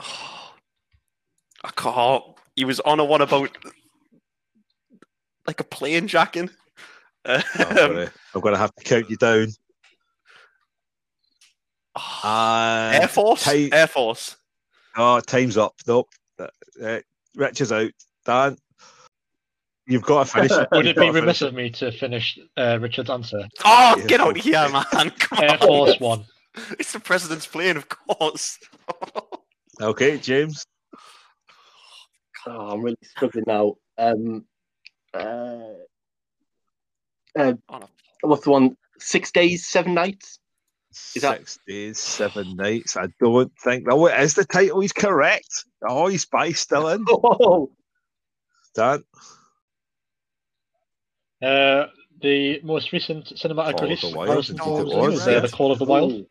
I 1.64 1.70
can't. 1.76 2.24
He 2.54 2.64
was 2.64 2.80
on 2.80 2.98
a 3.00 3.04
one 3.04 3.20
about 3.20 3.50
like 5.46 5.60
a 5.60 5.64
plane 5.64 6.08
jacking. 6.08 6.48
I'm 7.26 7.42
Um, 7.58 7.74
gonna, 7.74 8.12
I'm 8.34 8.40
gonna 8.40 8.56
have 8.56 8.74
to 8.76 8.84
count 8.84 9.10
you 9.10 9.16
down. 9.18 9.48
oh, 11.96 12.22
And 12.94 13.02
Air 13.02 13.08
Force. 13.08 13.44
ti- 13.44 13.70
Air 13.72 13.86
Force. 13.86 14.36
Oh, 14.96 15.20
time's 15.20 15.58
up. 15.58 15.74
Nope. 15.86 16.08
Uh, 16.38 16.46
uh, 16.82 17.00
Rich 17.34 17.60
is 17.60 17.72
out. 17.72 17.90
Dan, 18.26 18.56
you've 19.86 20.02
got 20.02 20.26
to 20.26 20.32
finish 20.32 20.50
it. 20.50 20.68
Would 20.72 20.86
it 20.86 20.96
be 20.96 21.10
remiss 21.10 21.42
of 21.42 21.54
me 21.54 21.70
to 21.70 21.92
finish 21.92 22.38
uh, 22.56 22.78
Richard's 22.80 23.08
answer? 23.10 23.46
Oh, 23.64 23.94
Air 23.98 24.06
get 24.06 24.20
out 24.20 24.36
of 24.36 24.44
here, 24.44 24.68
man! 24.68 24.84
Come 25.18 25.44
Air 25.44 25.52
on. 25.52 25.58
Force 25.58 26.00
One. 26.00 26.24
It's 26.78 26.92
the 26.92 27.00
president's 27.00 27.46
plane, 27.46 27.76
of 27.76 27.86
course. 27.86 28.58
Okay, 29.78 30.16
James. 30.16 30.64
Oh, 32.46 32.70
I'm 32.70 32.80
really 32.80 32.96
struggling 33.02 33.44
now. 33.46 33.74
Um, 33.98 34.46
uh, 35.12 35.58
uh, 37.38 37.52
what's 38.22 38.44
the 38.44 38.50
one? 38.50 38.76
Six 38.98 39.30
days, 39.32 39.66
seven 39.66 39.92
nights. 39.92 40.38
Is 41.14 41.20
that- 41.20 41.40
Six 41.40 41.58
days, 41.68 41.98
seven 41.98 42.56
nights. 42.56 42.96
I 42.96 43.08
don't 43.20 43.52
think. 43.62 43.86
Oh, 43.90 44.06
is 44.06 44.32
the 44.32 44.46
title? 44.46 44.80
He's 44.80 44.94
correct. 44.94 45.64
Oh, 45.86 46.06
he's 46.06 46.24
by 46.24 46.52
still 46.52 46.88
in. 46.88 47.04
Oh, 47.06 47.70
Dan. 48.76 49.02
Uh, 51.42 51.86
the 52.20 52.60
most 52.62 52.92
recent 52.92 53.26
cinematic 53.26 53.72
Call 53.72 53.74
of 53.74 53.80
release, 53.82 54.00
the 54.02 54.16
Wild, 54.16 54.28
Harrison 54.28 54.56
it 54.56 54.66
was, 54.66 54.94
was, 54.94 55.28
uh. 55.28 55.40
The 55.40 55.48
Call 55.48 55.72
of 55.72 55.78
the 55.78 55.84
Wild. 55.84 56.26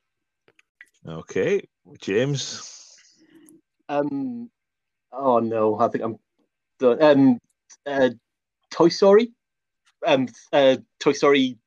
Okay, 1.08 1.68
James. 2.00 2.98
Um. 3.90 4.50
Oh 5.12 5.40
no, 5.40 5.80
I 5.80 5.88
think 5.90 6.04
I'm 6.04 6.18
done. 6.80 7.02
Um. 7.02 7.40
Uh, 7.86 8.10
Toy 8.72 8.90
Story. 8.90 9.32
Um. 10.06 10.28
Uh. 10.54 10.78
Toy 11.00 11.14
Story. 11.14 11.58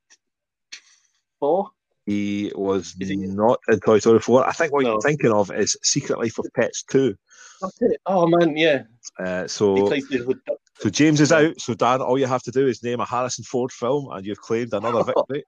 Four. 1.39 1.71
He 2.07 2.51
was 2.55 2.97
he- 2.99 3.17
not 3.17 3.61
in 3.69 3.81
Toy 3.81 3.99
Story 3.99 4.19
4. 4.19 4.49
I 4.49 4.53
think 4.53 4.73
what 4.73 4.83
No. 4.83 4.93
you're 4.93 5.01
thinking 5.03 5.31
of 5.31 5.53
is 5.53 5.77
Secret 5.83 6.19
Life 6.19 6.39
of 6.39 6.47
Pets 6.57 6.83
2. 6.91 7.15
That's 7.61 7.83
it. 7.83 8.01
Oh 8.07 8.27
man, 8.27 8.57
yeah. 8.57 8.85
Uh, 9.21 9.43
He 9.43 9.49
so, 9.49 9.87
plays 9.87 10.09
the. 10.09 10.19
the 10.19 10.57
so 10.79 10.89
James 10.91 11.21
is 11.21 11.33
out. 11.33 11.61
So 11.61 11.75
Dan, 11.75 12.01
all 12.01 12.19
you 12.19 12.27
have 12.27 12.43
to 12.45 12.51
do 12.51 12.67
is 12.67 12.83
name 12.83 13.01
a 13.01 13.05
Harrison 13.05 13.45
Ford 13.45 13.73
film, 13.73 14.11
and 14.13 14.25
you've 14.25 14.41
claimed 14.41 14.73
another 14.73 15.03
victory. 15.13 15.45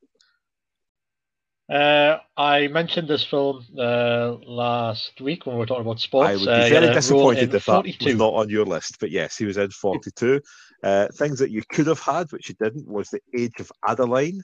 Uh, 1.70 2.18
I 2.36 2.66
mentioned 2.66 3.06
this 3.06 3.24
film 3.24 3.64
uh, 3.78 4.32
last 4.44 5.20
week 5.20 5.46
when 5.46 5.54
we 5.54 5.60
were 5.60 5.66
talking 5.66 5.82
about 5.82 6.00
sports. 6.00 6.30
I 6.30 6.36
would 6.36 6.48
Uh, 6.48 6.64
be 6.64 6.70
very 6.70 6.86
a 6.86 6.88
role 6.88 6.94
disappointed 6.94 7.50
in 7.50 7.56
if 7.56 7.66
that 7.66 7.84
was 8.02 8.16
not 8.16 8.34
on 8.34 8.48
your 8.48 8.64
list. 8.64 8.98
But 8.98 9.12
yes, 9.12 9.36
he 9.36 9.44
was 9.44 9.56
in 9.56 9.70
42. 9.70 10.40
Uh, 10.82 11.06
things 11.18 11.38
that 11.38 11.50
you 11.50 11.62
could 11.68 11.86
have 11.86 12.00
had, 12.00 12.32
which 12.32 12.48
you 12.48 12.54
didn't, 12.58 12.88
was 12.88 13.10
The 13.10 13.20
Age 13.36 13.60
of 13.60 13.70
Adaline, 13.86 14.40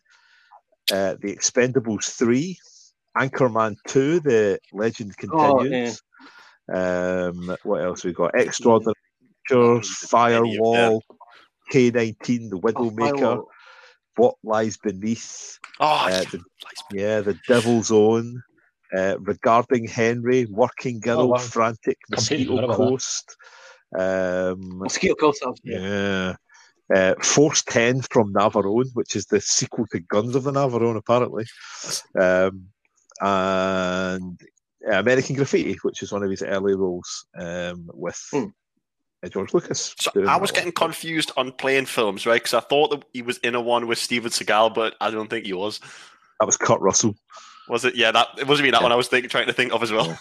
uh, 0.92 1.16
The 1.22 1.34
Expendables 1.34 2.10
3, 2.10 2.58
Anchorman 3.16 3.74
2, 3.86 4.20
The 4.20 4.58
Legend 4.74 5.14
Oh, 5.32 5.56
Continues. 5.56 6.02
um, 6.70 7.56
what 7.62 7.82
else 7.82 8.04
we 8.04 8.12
got? 8.12 8.38
Extraordinary 8.38 8.92
Pictures, 9.48 9.88
Firewall, 10.08 11.02
K19, 11.72 12.50
The 12.50 12.58
Widowmaker, 12.60 13.18
Firewall. 13.18 13.48
What 14.16 14.34
Lies 14.42 14.76
Beneath, 14.78 15.58
Oh, 15.78 16.06
Uh, 16.06 16.08
yeah. 16.10 16.20
the- 16.30 16.44
yeah, 16.92 17.20
The 17.20 17.38
Devil's 17.46 17.90
Own, 17.90 18.42
uh, 18.96 19.16
Regarding 19.20 19.86
Henry, 19.86 20.46
Working 20.46 21.00
Girl, 21.00 21.20
Oh, 21.20 21.26
wow. 21.26 21.38
Frantic, 21.38 21.98
Mosquito 22.10 22.52
forgot 22.56 22.64
about 22.64 22.78
that. 22.78 22.88
Coast. 22.88 23.36
Um, 23.98 24.78
Mosquito 24.78 25.14
Coast. 25.14 25.44
Yeah. 25.64 25.78
yeah. 25.80 26.34
Uh, 26.94 27.14
Force 27.22 27.62
10 27.64 28.00
from 28.02 28.32
Navarone, 28.32 28.88
which 28.94 29.16
is 29.16 29.26
the 29.26 29.40
sequel 29.40 29.86
to 29.90 29.98
Guns 30.00 30.34
of 30.36 30.44
the 30.44 30.52
Navarone, 30.52 30.96
apparently. 30.96 31.44
Um, 32.18 32.68
and 33.20 34.40
American 34.90 35.34
Graffiti, 35.36 35.76
which 35.82 36.02
is 36.02 36.12
one 36.12 36.22
of 36.22 36.30
his 36.30 36.42
early 36.42 36.74
roles 36.76 37.26
um, 37.38 37.90
with 37.92 38.20
Hmm. 38.30 38.44
George 39.28 39.52
Lucas. 39.54 39.94
So 39.98 40.10
I 40.26 40.36
was 40.36 40.50
getting 40.50 40.72
confused 40.72 41.32
on 41.36 41.52
playing 41.52 41.86
films, 41.86 42.26
right? 42.26 42.34
Because 42.42 42.54
I 42.54 42.60
thought 42.60 42.90
that 42.90 43.04
he 43.12 43.22
was 43.22 43.38
in 43.38 43.54
a 43.54 43.60
one 43.60 43.86
with 43.86 43.98
Steven 43.98 44.30
Seagal, 44.30 44.74
but 44.74 44.94
I 45.00 45.10
don't 45.10 45.28
think 45.28 45.46
he 45.46 45.52
was. 45.52 45.80
That 46.40 46.46
was 46.46 46.56
Kurt 46.56 46.80
Russell. 46.80 47.14
Was 47.68 47.84
it? 47.84 47.94
Yeah, 47.96 48.12
that 48.12 48.28
it 48.38 48.46
wasn't 48.46 48.64
me 48.66 48.70
that 48.70 48.78
Yeah. 48.80 48.82
one. 48.84 48.92
I 48.92 48.96
was 48.96 49.08
thinking, 49.08 49.28
trying 49.30 49.46
to 49.46 49.52
think 49.52 49.72
of 49.72 49.82
as 49.82 49.90
well. 49.92 50.18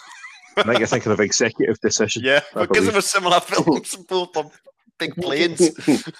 I 0.56 0.62
think 0.62 0.78
you're 0.78 0.86
thinking 0.88 1.12
of 1.12 1.20
Executive 1.20 1.78
Decision. 1.80 2.22
Yeah, 2.24 2.40
I 2.54 2.62
because 2.66 2.88
of 2.88 2.96
a 2.96 3.02
similar 3.02 3.40
films, 3.40 3.94
both 4.08 4.36
on 4.36 4.50
big 4.98 5.14
planes. 5.16 5.70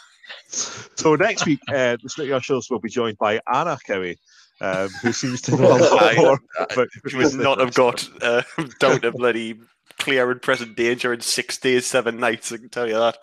So 0.96 1.14
next 1.16 1.46
week, 1.46 1.60
uh, 1.68 1.96
the 2.02 2.08
Snooty 2.08 2.32
Ushers 2.32 2.68
will 2.70 2.78
be 2.80 2.88
joined 2.88 3.18
by 3.18 3.40
Anna 3.52 3.78
Cowie, 3.86 4.18
um, 4.60 4.88
who 5.02 5.12
seems 5.12 5.40
to 5.42 5.50
know 5.56 5.76
a 5.76 5.78
lot 5.78 6.16
more. 6.16 6.40
about 6.70 6.88
Which 7.02 7.14
would 7.14 7.34
not 7.34 7.58
have 7.60 7.74
got 7.74 8.08
uh, 8.22 8.42
down 8.80 9.00
to 9.02 9.12
bloody 9.12 9.58
clear 10.06 10.30
and 10.30 10.40
present 10.40 10.76
danger 10.76 11.12
in 11.12 11.20
six 11.20 11.58
days, 11.58 11.84
seven 11.84 12.20
nights. 12.20 12.52
I 12.52 12.58
can 12.58 12.68
tell 12.68 12.86
you 12.86 12.94
that. 12.94 13.18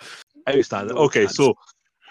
Outstanding. 0.50 0.98
Okay, 0.98 1.28
so 1.28 1.54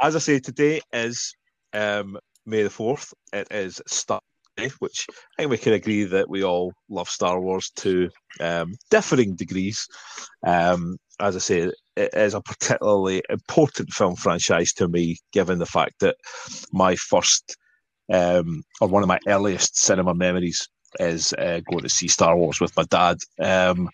as 0.00 0.16
I 0.16 0.18
say, 0.18 0.40
today 0.40 0.80
is 0.94 1.34
um, 1.74 2.18
May 2.46 2.62
the 2.62 2.70
4th. 2.70 3.12
It 3.34 3.48
is 3.50 3.82
Star 3.86 4.22
Day, 4.56 4.70
which 4.78 5.06
I 5.10 5.42
think 5.42 5.50
we 5.50 5.58
can 5.58 5.74
agree 5.74 6.04
that 6.04 6.30
we 6.30 6.42
all 6.42 6.72
love 6.88 7.10
Star 7.10 7.38
Wars 7.38 7.70
to 7.76 8.08
um, 8.40 8.74
differing 8.90 9.36
degrees. 9.36 9.86
Um, 10.42 10.96
as 11.20 11.36
I 11.36 11.40
say, 11.40 11.70
it 11.94 12.14
is 12.14 12.32
a 12.32 12.40
particularly 12.40 13.22
important 13.28 13.90
film 13.90 14.16
franchise 14.16 14.72
to 14.74 14.88
me, 14.88 15.18
given 15.34 15.58
the 15.58 15.66
fact 15.66 16.00
that 16.00 16.16
my 16.72 16.96
first 16.96 17.58
um, 18.10 18.62
or 18.80 18.88
one 18.88 19.02
of 19.02 19.08
my 19.08 19.18
earliest 19.28 19.76
cinema 19.76 20.14
memories 20.14 20.66
is 20.98 21.34
uh, 21.34 21.60
going 21.70 21.82
to 21.82 21.90
see 21.90 22.08
Star 22.08 22.36
Wars 22.36 22.58
with 22.58 22.74
my 22.74 22.84
dad. 22.84 23.18
Um, 23.38 23.90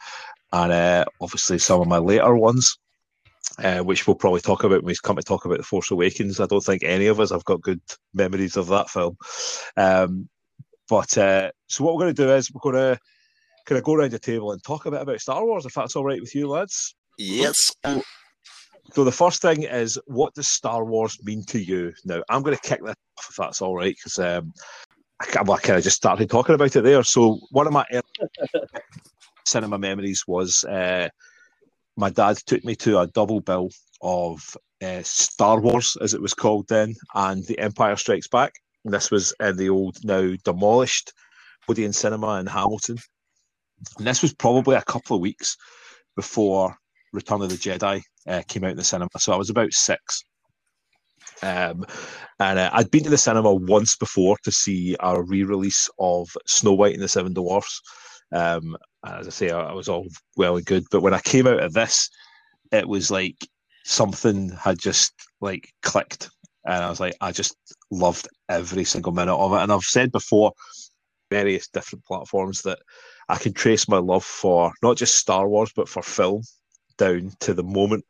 and 0.53 0.73
uh, 0.73 1.05
obviously, 1.21 1.59
some 1.59 1.81
of 1.81 1.89
my 1.89 1.99
later 1.99 2.35
ones 2.37 2.79
uh, 3.59 3.81
which 3.81 4.07
we'll 4.07 4.17
probably 4.17 4.41
talk 4.41 4.65
about 4.65 4.83
when 4.83 4.87
we 4.87 4.97
come 5.03 5.17
to 5.17 5.23
talk 5.23 5.45
about 5.45 5.59
The 5.59 5.65
Force 5.65 5.91
Awakens. 5.91 6.41
I 6.41 6.47
don't 6.47 6.65
think 6.65 6.83
any 6.85 7.07
of 7.07 7.21
us 7.21 7.31
have 7.31 7.45
got 7.45 7.61
good 7.61 7.81
memories 8.15 8.57
of 8.57 8.69
that 8.69 8.89
film. 8.89 9.17
Um, 9.77 10.29
but 10.89 11.17
uh, 11.19 11.51
so 11.67 11.85
what 11.85 11.95
we're 11.95 12.03
going 12.03 12.15
to 12.15 12.23
do 12.23 12.33
is 12.33 12.53
we're 12.53 12.61
going 12.61 12.95
to 12.95 12.99
kind 13.67 13.79
of 13.79 13.85
go 13.85 13.95
around 13.95 14.13
the 14.13 14.19
table 14.19 14.53
and 14.53 14.63
talk 14.63 14.87
a 14.87 14.91
bit 14.91 15.03
about 15.03 15.21
Star 15.21 15.45
Wars, 15.45 15.67
if 15.67 15.75
that's 15.75 15.97
all 15.97 16.05
right 16.05 16.21
with 16.21 16.35
you, 16.35 16.49
lads. 16.49 16.95
Yes. 17.19 17.73
So 18.93 19.05
the 19.05 19.13
first 19.13 19.43
thing 19.43 19.65
is, 19.65 19.99
what 20.07 20.35
does 20.35 20.49
Star 20.49 20.85
Wars 20.85 21.19
mean 21.25 21.45
to 21.47 21.61
you? 21.61 21.93
Now, 22.05 22.23
I'm 22.29 22.43
going 22.43 22.57
to 22.57 22.63
kick 22.63 22.81
that 22.85 22.97
off 23.19 23.27
if 23.29 23.37
that's 23.37 23.61
all 23.61 23.77
right, 23.77 23.95
because 23.95 24.19
um, 24.19 24.53
I, 25.21 25.43
well, 25.43 25.59
I 25.59 25.61
kind 25.61 25.77
of 25.77 25.85
just 25.85 25.97
started 25.97 26.31
talking 26.31 26.55
about 26.55 26.75
it 26.75 26.83
there. 26.83 27.03
So 27.03 27.39
one 27.51 27.67
of 27.67 27.73
my 27.73 27.85
early 27.93 28.03
cinema 29.49 29.79
memories 29.79 30.25
was 30.27 30.65
uh, 30.65 31.09
my 31.97 32.11
dad 32.11 32.37
took 32.47 32.65
me 32.65 32.77
to 32.77 33.01
a 33.01 33.07
double 33.09 33.41
bill 33.41 33.71
of 34.03 34.57
uh, 34.83 35.03
Star 35.03 35.61
Wars, 35.61 35.97
as 36.01 36.15
it 36.15 36.23
was 36.23 36.35
called 36.35 36.67
then, 36.69 36.95
and 37.15 37.45
The 37.47 37.59
Empire 37.59 37.97
Strikes 37.97 38.29
Back. 38.29 38.53
And 38.85 38.95
this 38.95 39.11
was 39.11 39.35
in 39.41 39.57
the 39.57 39.71
old, 39.71 39.97
now 40.05 40.33
demolished 40.45 41.13
Odeon 41.69 41.93
Cinema 41.93 42.39
in 42.39 42.47
Hamilton. 42.47 42.99
And 43.99 44.07
this 44.07 44.23
was 44.23 44.33
probably 44.35 44.77
a 44.77 44.83
couple 44.83 45.17
of 45.17 45.23
weeks 45.23 45.57
before 46.17 46.77
Return 47.13 47.43
of 47.43 47.51
the 47.51 47.57
Jedi 47.57 48.03
uh, 48.27 48.43
came 48.49 48.65
out 48.65 48.71
in 48.71 48.77
the 48.77 48.85
cinema. 48.85 49.11
So 49.19 49.33
I 49.33 49.37
was 49.37 49.51
about 49.51 49.73
six. 49.73 50.23
Um, 51.43 51.85
and 52.41 52.59
uh, 52.59 52.71
I'd 52.73 52.91
been 52.91 53.05
to 53.05 53.11
the 53.11 53.19
cinema 53.19 53.53
once 53.53 53.97
before 53.97 54.37
to 54.45 54.53
see 54.53 54.97
a 55.01 55.23
re-release 55.23 55.89
of 55.99 56.29
Snow 56.47 56.75
White 56.75 56.95
and 56.95 57.03
the 57.03 57.09
Seven 57.09 57.33
Dwarfs. 57.33 57.81
Um, 58.33 58.77
as 59.05 59.27
I 59.27 59.31
say, 59.31 59.51
I, 59.51 59.61
I 59.61 59.73
was 59.73 59.89
all 59.89 60.07
well 60.37 60.57
and 60.57 60.67
good, 60.67 60.85
but 60.91 61.03
when 61.03 61.15
I 61.15 61.21
came 61.21 61.47
out 61.47 61.63
of 61.63 61.73
this, 61.73 62.09
it 62.73 62.89
was 62.89 63.11
like 63.11 63.37
something 63.85 64.51
had 64.51 64.79
just 64.79 65.13
like 65.41 65.73
clicked, 65.83 66.31
and 66.65 66.85
I 66.85 66.91
was 66.91 67.01
like, 67.01 67.15
I 67.21 67.33
just 67.33 67.57
loved 67.91 68.29
every 68.49 68.85
single 68.85 69.13
minute 69.13 69.37
of 69.37 69.53
it. 69.53 69.63
And 69.63 69.73
I've 69.73 69.83
said 69.83 70.13
before, 70.13 70.53
various 71.31 71.69
different 71.69 72.05
platforms 72.05 72.63
that 72.63 72.79
I 73.29 73.37
can 73.37 73.53
trace 73.53 73.89
my 73.89 73.99
love 73.99 74.25
for 74.25 74.73
not 74.83 74.97
just 74.97 75.17
Star 75.17 75.49
Wars 75.49 75.71
but 75.75 75.89
for 75.89 76.03
film 76.03 76.43
down 76.97 77.33
to 77.41 77.55
the 77.55 77.63
moment 77.63 78.05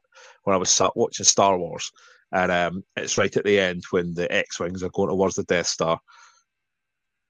when 0.44 0.55
I 0.55 0.59
was 0.59 0.70
sat 0.70 0.96
watching 0.96 1.24
Star 1.24 1.59
Wars. 1.59 1.90
And 2.33 2.53
um, 2.53 2.85
it's 2.96 3.18
right 3.18 3.35
at 3.37 3.44
the 3.44 3.59
end 3.59 3.85
when 3.90 4.14
the 4.14 4.31
X 4.33 4.61
Wings 4.61 4.83
are 4.83 4.90
going 4.90 5.09
towards 5.09 5.35
the 5.35 5.44
Death 5.44 5.66
Star. 5.66 5.98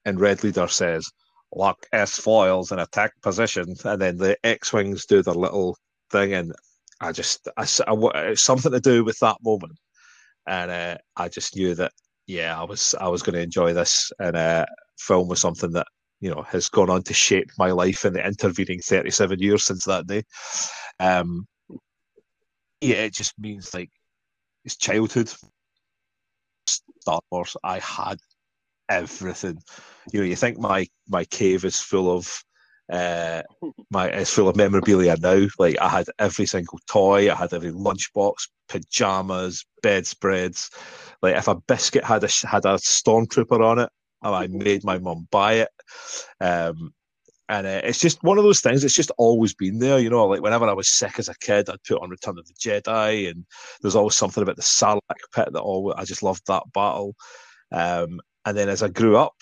And 0.04 0.20
Red 0.20 0.42
Leader 0.42 0.68
says, 0.68 1.10
Lock 1.54 1.86
S 1.92 2.18
foils 2.18 2.72
in 2.72 2.78
attack 2.78 3.12
position. 3.22 3.74
And 3.84 4.00
then 4.00 4.16
the 4.16 4.36
X 4.44 4.72
Wings 4.72 5.06
do 5.06 5.22
their 5.22 5.34
little 5.34 5.76
thing. 6.10 6.34
And 6.34 6.52
I 7.00 7.12
just, 7.12 7.48
I, 7.56 7.66
I 7.86 8.34
something 8.34 8.72
to 8.72 8.80
do 8.80 9.04
with 9.04 9.18
that 9.20 9.38
moment. 9.42 9.78
And 10.46 10.70
uh, 10.70 10.96
I 11.16 11.28
just 11.28 11.56
knew 11.56 11.74
that, 11.74 11.92
yeah, 12.26 12.58
I 12.58 12.64
was, 12.64 12.94
I 13.00 13.08
was 13.08 13.22
going 13.22 13.34
to 13.34 13.42
enjoy 13.42 13.72
this. 13.72 14.10
And 14.18 14.36
uh, 14.36 14.66
film 14.98 15.28
was 15.28 15.40
something 15.40 15.72
that, 15.72 15.86
you 16.20 16.30
know, 16.30 16.42
has 16.42 16.68
gone 16.68 16.90
on 16.90 17.02
to 17.04 17.14
shape 17.14 17.50
my 17.58 17.70
life 17.70 18.04
in 18.04 18.12
the 18.12 18.26
intervening 18.26 18.80
37 18.80 19.38
years 19.40 19.64
since 19.64 19.84
that 19.84 20.06
day. 20.06 20.24
Um, 21.00 21.46
yeah, 22.80 22.96
it 22.96 23.14
just 23.14 23.38
means 23.38 23.74
like 23.74 23.90
it's 24.64 24.76
childhood. 24.76 25.32
Star 27.00 27.20
Wars, 27.30 27.56
I 27.64 27.78
had 27.78 28.18
everything. 28.88 29.58
You 30.12 30.20
know, 30.20 30.26
you 30.26 30.36
think 30.36 30.58
my 30.58 30.86
my 31.08 31.24
cave 31.24 31.64
is 31.64 31.80
full 31.80 32.14
of 32.16 32.42
uh 32.92 33.42
my 33.90 34.08
it's 34.08 34.32
full 34.32 34.48
of 34.48 34.56
memorabilia 34.56 35.16
now. 35.20 35.46
Like 35.58 35.78
I 35.80 35.88
had 35.88 36.06
every 36.18 36.46
single 36.46 36.78
toy, 36.86 37.30
I 37.30 37.34
had 37.34 37.52
every 37.52 37.72
lunchbox, 37.72 38.34
pajamas, 38.68 39.64
bedspreads. 39.82 40.70
Like 41.22 41.36
if 41.36 41.48
a 41.48 41.56
biscuit 41.56 42.04
had 42.04 42.24
a 42.24 42.28
had 42.46 42.64
a 42.64 42.76
stormtrooper 42.78 43.64
on 43.64 43.78
it, 43.80 43.90
I 44.22 44.46
made 44.48 44.84
my 44.84 44.98
mum 44.98 45.28
buy 45.30 45.54
it. 45.54 45.70
Um, 46.40 46.92
and 47.50 47.66
uh, 47.66 47.80
it's 47.82 47.98
just 47.98 48.22
one 48.22 48.36
of 48.36 48.44
those 48.44 48.60
things. 48.60 48.84
It's 48.84 48.94
just 48.94 49.10
always 49.16 49.54
been 49.54 49.78
there, 49.78 49.98
you 49.98 50.10
know. 50.10 50.26
Like 50.26 50.42
whenever 50.42 50.66
I 50.66 50.74
was 50.74 50.88
sick 50.88 51.18
as 51.18 51.28
a 51.28 51.38
kid, 51.38 51.70
I'd 51.70 51.82
put 51.84 52.02
on 52.02 52.10
Return 52.10 52.38
of 52.38 52.46
the 52.46 52.52
Jedi, 52.54 53.30
and 53.30 53.46
there's 53.80 53.96
always 53.96 54.16
something 54.16 54.42
about 54.42 54.56
the 54.56 54.62
Sarlacc 54.62 55.00
pit 55.34 55.48
that 55.52 55.60
always 55.60 55.94
I 55.96 56.04
just 56.04 56.22
loved 56.22 56.42
that 56.46 56.64
battle. 56.74 57.14
Um, 57.72 58.20
and 58.44 58.56
then 58.56 58.68
as 58.68 58.82
I 58.82 58.88
grew 58.88 59.16
up, 59.16 59.34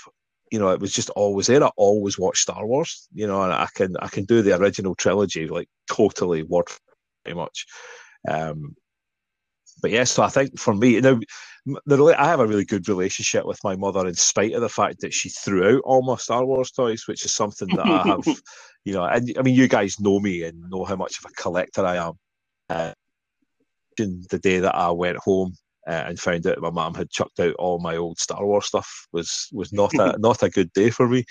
you 0.53 0.59
know, 0.59 0.70
it 0.70 0.80
was 0.80 0.92
just 0.92 1.11
always 1.11 1.49
there. 1.49 1.62
I 1.64 1.70
always 1.76 2.18
watched 2.18 2.42
Star 2.42 2.66
Wars, 2.66 3.09
you 3.12 3.26
know, 3.26 3.42
and 3.42 3.53
I 3.53 3.68
can 3.74 3.97
I 4.01 4.09
can 4.09 4.24
do 4.24 4.42
the 4.42 4.57
original 4.57 4.94
trilogy 4.94 5.49
like 5.49 5.68
totally 5.90 6.42
word 6.42 6.66
pretty 7.24 7.36
much. 7.36 7.66
Um, 8.28 8.76
but 9.82 9.90
yes, 9.90 10.12
so 10.12 10.22
I 10.22 10.28
think 10.28 10.59
for 10.59 10.74
me 10.74 11.01
now, 11.01 11.20
the, 11.84 12.14
I 12.18 12.26
have 12.26 12.40
a 12.40 12.47
really 12.47 12.64
good 12.64 12.88
relationship 12.88 13.44
with 13.44 13.62
my 13.64 13.76
mother 13.76 14.07
in 14.07 14.14
spite 14.14 14.53
of 14.53 14.62
the 14.62 14.68
fact 14.68 15.01
that 15.01 15.12
she 15.12 15.28
threw 15.28 15.76
out 15.76 15.82
all 15.84 16.03
my 16.03 16.16
Star 16.16 16.44
Wars 16.44 16.70
toys, 16.70 17.05
which 17.07 17.24
is 17.24 17.32
something 17.32 17.68
that 17.74 17.86
I 17.86 18.03
have, 18.05 18.24
you 18.84 18.94
know. 18.94 19.05
And 19.05 19.32
I 19.38 19.42
mean, 19.42 19.55
you 19.55 19.68
guys 19.68 20.01
know 20.01 20.20
me 20.20 20.44
and 20.44 20.70
know 20.70 20.84
how 20.84 20.97
much 20.97 21.18
of 21.18 21.30
a 21.30 21.34
collector 21.34 21.84
I 21.84 21.97
am. 21.97 22.12
Uh, 22.68 22.92
the 23.99 24.38
day 24.42 24.61
that 24.61 24.74
I 24.74 24.90
went 24.90 25.16
home 25.18 25.55
uh, 25.87 26.05
and 26.07 26.18
found 26.18 26.47
out 26.47 26.61
my 26.61 26.70
mum 26.70 26.95
had 26.95 27.11
chucked 27.11 27.41
out 27.41 27.55
all 27.55 27.78
my 27.78 27.97
old 27.97 28.18
Star 28.18 28.45
Wars 28.45 28.66
stuff 28.66 29.07
was 29.12 29.49
was 29.53 29.72
not 29.72 29.95
a 29.95 30.16
not 30.18 30.43
a 30.43 30.51
good 30.51 30.72
day 30.72 30.91
for 30.91 31.09
me. 31.09 31.24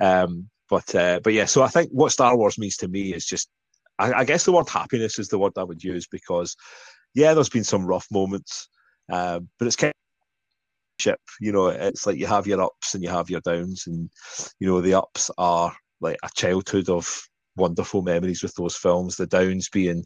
Um, 0.00 0.48
but 0.72 0.94
uh, 0.94 1.20
but 1.22 1.34
yeah, 1.34 1.44
so 1.44 1.62
I 1.62 1.68
think 1.68 1.90
what 1.90 2.12
Star 2.12 2.36
Wars 2.36 2.58
means 2.58 2.78
to 2.78 2.88
me 2.88 3.12
is 3.12 3.26
just, 3.26 3.50
I, 3.98 4.12
I, 4.12 4.24
guess 4.24 4.44
the 4.44 4.52
word 4.52 4.70
happiness 4.70 5.18
is 5.18 5.28
the 5.28 5.38
word 5.38 5.52
I 5.58 5.64
would 5.64 5.84
use 5.84 6.06
because, 6.06 6.56
yeah, 7.14 7.34
there's 7.34 7.50
been 7.50 7.62
some 7.62 7.84
rough 7.84 8.06
moments, 8.10 8.68
uh, 9.12 9.40
but 9.58 9.66
it's 9.66 9.76
kind 9.76 9.90
of 9.90 11.02
ship. 11.02 11.20
You 11.40 11.52
know, 11.52 11.66
it's 11.66 12.06
like 12.06 12.16
you 12.16 12.26
have 12.26 12.46
your 12.46 12.62
ups 12.62 12.94
and 12.94 13.02
you 13.02 13.10
have 13.10 13.28
your 13.28 13.42
downs, 13.42 13.84
and 13.86 14.08
you 14.60 14.66
know 14.66 14.80
the 14.80 14.94
ups 14.94 15.30
are 15.36 15.76
like 16.00 16.16
a 16.22 16.30
childhood 16.34 16.88
of 16.88 17.22
wonderful 17.56 18.00
memories 18.00 18.42
with 18.42 18.54
those 18.54 18.74
films. 18.74 19.16
The 19.16 19.26
downs 19.26 19.68
being 19.68 20.04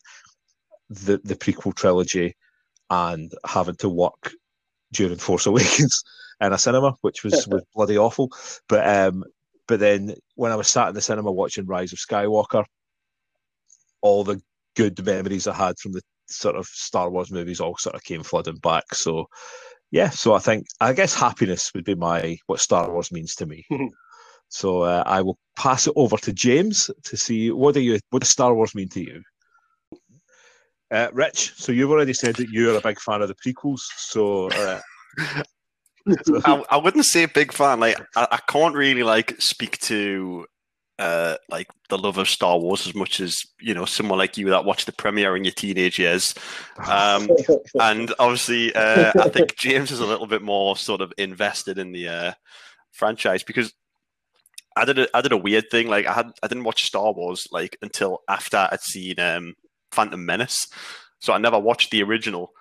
the 0.90 1.20
the 1.22 1.36
prequel 1.36 1.74
trilogy 1.76 2.34
and 2.90 3.32
having 3.46 3.76
to 3.76 3.88
work 3.88 4.32
during 4.92 5.18
Force 5.18 5.46
Awakens 5.46 6.02
in 6.40 6.52
a 6.52 6.58
cinema, 6.58 6.94
which 7.00 7.24
was, 7.24 7.46
was 7.48 7.62
bloody 7.74 7.98
awful. 7.98 8.30
But 8.68 8.88
um, 8.88 9.24
but 9.66 9.80
then 9.80 10.14
when 10.36 10.52
I 10.52 10.56
was 10.56 10.68
sat 10.68 10.88
in 10.88 10.94
the 10.94 11.00
cinema 11.00 11.32
watching 11.32 11.66
Rise 11.66 11.92
of 11.92 11.98
Skywalker, 11.98 12.64
all 14.00 14.24
the 14.24 14.40
good 14.76 15.04
memories 15.04 15.46
I 15.46 15.54
had 15.54 15.78
from 15.78 15.92
the 15.92 16.02
sort 16.28 16.56
of 16.56 16.66
Star 16.66 17.10
Wars 17.10 17.30
movies 17.30 17.60
all 17.60 17.76
sort 17.76 17.96
of 17.96 18.04
came 18.04 18.22
flooding 18.22 18.56
back. 18.56 18.94
So 18.94 19.26
yeah, 19.90 20.10
so 20.10 20.34
I 20.34 20.38
think 20.38 20.66
I 20.80 20.92
guess 20.92 21.14
happiness 21.14 21.72
would 21.74 21.84
be 21.84 21.94
my 21.94 22.38
what 22.46 22.60
Star 22.60 22.90
Wars 22.92 23.12
means 23.12 23.34
to 23.36 23.46
me. 23.46 23.64
so 24.48 24.82
uh, 24.82 25.02
I 25.06 25.22
will 25.22 25.38
pass 25.56 25.86
it 25.86 25.94
over 25.96 26.16
to 26.18 26.32
James 26.32 26.90
to 27.04 27.16
see 27.16 27.50
what 27.50 27.74
do 27.74 27.80
you 27.80 27.98
what 28.10 28.20
does 28.20 28.30
Star 28.30 28.54
Wars 28.54 28.74
mean 28.74 28.88
to 28.90 29.00
you? 29.00 29.22
Uh, 30.90 31.08
Rich, 31.12 31.54
so 31.56 31.72
you've 31.72 31.90
already 31.90 32.12
said 32.12 32.36
that 32.36 32.50
you're 32.50 32.76
a 32.76 32.80
big 32.80 33.00
fan 33.00 33.22
of 33.22 33.28
the 33.28 33.34
prequels. 33.34 33.80
So, 33.96 34.48
uh... 34.50 34.80
I, 36.44 36.62
I, 36.70 36.76
wouldn't 36.76 37.04
say 37.04 37.24
a 37.24 37.28
big 37.28 37.52
fan. 37.52 37.80
Like, 37.80 37.98
I, 38.14 38.28
I 38.30 38.38
can't 38.48 38.76
really 38.76 39.02
like 39.02 39.34
speak 39.40 39.78
to 39.80 40.46
uh, 40.98 41.36
like 41.50 41.68
the 41.88 41.98
love 41.98 42.18
of 42.18 42.28
Star 42.28 42.58
Wars 42.58 42.86
as 42.86 42.94
much 42.94 43.20
as 43.20 43.44
you 43.60 43.74
know 43.74 43.84
someone 43.84 44.18
like 44.18 44.38
you 44.38 44.48
that 44.50 44.64
watched 44.64 44.86
the 44.86 44.92
premiere 44.92 45.36
in 45.36 45.44
your 45.44 45.52
teenage 45.52 45.98
years. 45.98 46.34
Um, 46.86 47.28
and 47.80 48.14
obviously, 48.18 48.74
uh, 48.74 49.12
I 49.20 49.28
think 49.28 49.56
James 49.56 49.90
is 49.90 50.00
a 50.00 50.06
little 50.06 50.26
bit 50.26 50.42
more 50.42 50.76
sort 50.76 51.00
of 51.00 51.12
invested 51.18 51.78
in 51.78 51.92
the 51.92 52.08
uh, 52.08 52.32
franchise 52.92 53.42
because 53.42 53.72
I 54.76 54.84
did 54.84 54.98
a, 54.98 55.16
I 55.16 55.20
did 55.20 55.32
a 55.32 55.36
weird 55.36 55.70
thing. 55.70 55.88
Like 55.88 56.06
I 56.06 56.12
had 56.12 56.30
I 56.42 56.48
didn't 56.48 56.64
watch 56.64 56.86
Star 56.86 57.12
Wars 57.12 57.46
like 57.50 57.76
until 57.82 58.22
after 58.28 58.68
I'd 58.70 58.80
seen 58.80 59.20
um, 59.20 59.54
Phantom 59.92 60.24
Menace. 60.24 60.66
So 61.20 61.32
I 61.32 61.38
never 61.38 61.58
watched 61.58 61.90
the 61.90 62.02
original 62.02 62.52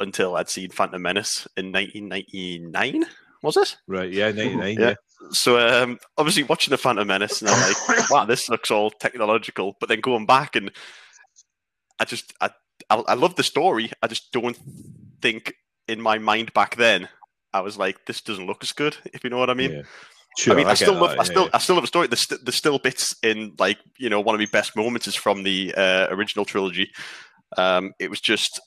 until 0.00 0.36
I'd 0.36 0.48
seen 0.48 0.70
Phantom 0.70 1.00
Menace 1.00 1.46
in 1.56 1.72
1999. 1.72 3.04
Was 3.42 3.56
it? 3.56 3.76
Right. 3.86 4.12
Yeah, 4.12 4.30
99. 4.30 4.76
yeah. 4.78 4.88
yeah. 4.88 4.94
So 5.30 5.58
um, 5.58 5.98
obviously 6.18 6.42
watching 6.42 6.72
the 6.72 6.78
Phantom 6.78 7.06
Menace, 7.06 7.40
and 7.40 7.50
I'm 7.50 7.68
like, 7.88 8.10
wow, 8.10 8.24
this 8.24 8.48
looks 8.48 8.70
all 8.70 8.90
technological. 8.90 9.76
But 9.78 9.88
then 9.88 10.00
going 10.00 10.26
back 10.26 10.56
and 10.56 10.70
I 12.00 12.04
just 12.04 12.32
I 12.40 12.50
I, 12.90 12.96
I 12.96 13.14
love 13.14 13.36
the 13.36 13.42
story. 13.42 13.90
I 14.02 14.08
just 14.08 14.32
don't 14.32 14.58
think 15.20 15.54
in 15.88 16.00
my 16.00 16.18
mind 16.18 16.52
back 16.52 16.76
then 16.76 17.08
I 17.52 17.60
was 17.60 17.76
like, 17.76 18.06
this 18.06 18.20
doesn't 18.20 18.46
look 18.46 18.62
as 18.62 18.72
good. 18.72 18.96
If 19.12 19.24
you 19.24 19.30
know 19.30 19.38
what 19.38 19.50
I 19.50 19.54
mean. 19.54 19.72
Yeah. 19.72 19.82
Sure, 20.38 20.54
I 20.54 20.56
mean, 20.56 20.66
I, 20.66 20.70
I 20.70 20.74
still 20.74 20.94
love, 20.94 21.10
that, 21.10 21.20
I 21.20 21.24
still, 21.24 21.44
yeah. 21.44 21.50
I 21.52 21.58
still 21.58 21.74
love 21.74 21.82
the 21.82 21.88
story. 21.88 22.06
There's, 22.06 22.26
there's 22.26 22.54
still 22.54 22.78
bits 22.78 23.14
in 23.22 23.54
like, 23.58 23.78
you 23.98 24.08
know, 24.08 24.20
one 24.20 24.34
of 24.34 24.40
my 24.40 24.46
best 24.50 24.76
moments 24.76 25.06
is 25.06 25.14
from 25.14 25.42
the 25.42 25.74
uh, 25.76 26.06
original 26.10 26.44
trilogy. 26.44 26.90
Um, 27.58 27.92
it 27.98 28.08
was 28.08 28.20
just 28.20 28.60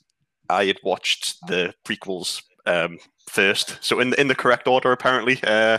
I 0.48 0.66
had 0.66 0.78
watched 0.84 1.36
the 1.48 1.74
prequels 1.84 2.42
um, 2.66 2.98
first, 3.28 3.78
so 3.80 4.00
in 4.00 4.10
the, 4.10 4.20
in 4.20 4.28
the 4.28 4.34
correct 4.34 4.68
order 4.68 4.92
apparently. 4.92 5.40
Uh, 5.42 5.78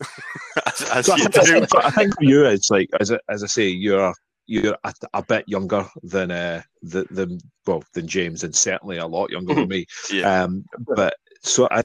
as, 0.66 0.82
as 0.90 1.06
so 1.06 1.12
I, 1.12 1.18
think, 1.18 1.76
I, 1.76 1.90
think, 1.90 2.14
for 2.16 2.24
you, 2.24 2.46
it's 2.46 2.70
like 2.70 2.88
as 3.00 3.12
I, 3.12 3.18
as 3.28 3.44
I 3.44 3.46
say, 3.46 3.68
you're 3.68 4.14
you're 4.46 4.76
a, 4.82 4.92
a 5.14 5.22
bit 5.22 5.44
younger 5.46 5.86
than 6.02 6.30
uh 6.30 6.62
the, 6.82 7.04
the 7.10 7.40
well 7.66 7.84
than 7.94 8.08
James, 8.08 8.42
and 8.42 8.54
certainly 8.54 8.96
a 8.96 9.06
lot 9.06 9.30
younger 9.30 9.54
than 9.54 9.68
me. 9.68 9.84
Yeah. 10.10 10.42
Um, 10.42 10.64
but 10.96 11.14
so 11.42 11.68
I, 11.70 11.82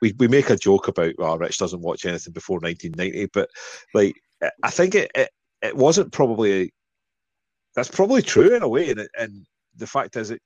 we, 0.00 0.14
we 0.18 0.28
make 0.28 0.50
a 0.50 0.56
joke 0.56 0.88
about 0.88 1.14
well, 1.18 1.38
Rich 1.38 1.58
doesn't 1.58 1.82
watch 1.82 2.04
anything 2.04 2.32
before 2.32 2.58
1990, 2.60 3.30
but 3.32 3.50
like 3.94 4.14
I 4.62 4.70
think 4.70 4.94
it 4.94 5.10
it, 5.14 5.30
it 5.60 5.76
wasn't 5.76 6.12
probably 6.12 6.72
that's 7.74 7.90
probably 7.90 8.22
true 8.22 8.54
in 8.54 8.62
a 8.62 8.68
way, 8.68 8.90
and, 8.90 9.08
and 9.18 9.46
the 9.76 9.86
fact 9.86 10.16
is 10.16 10.30
it 10.30 10.40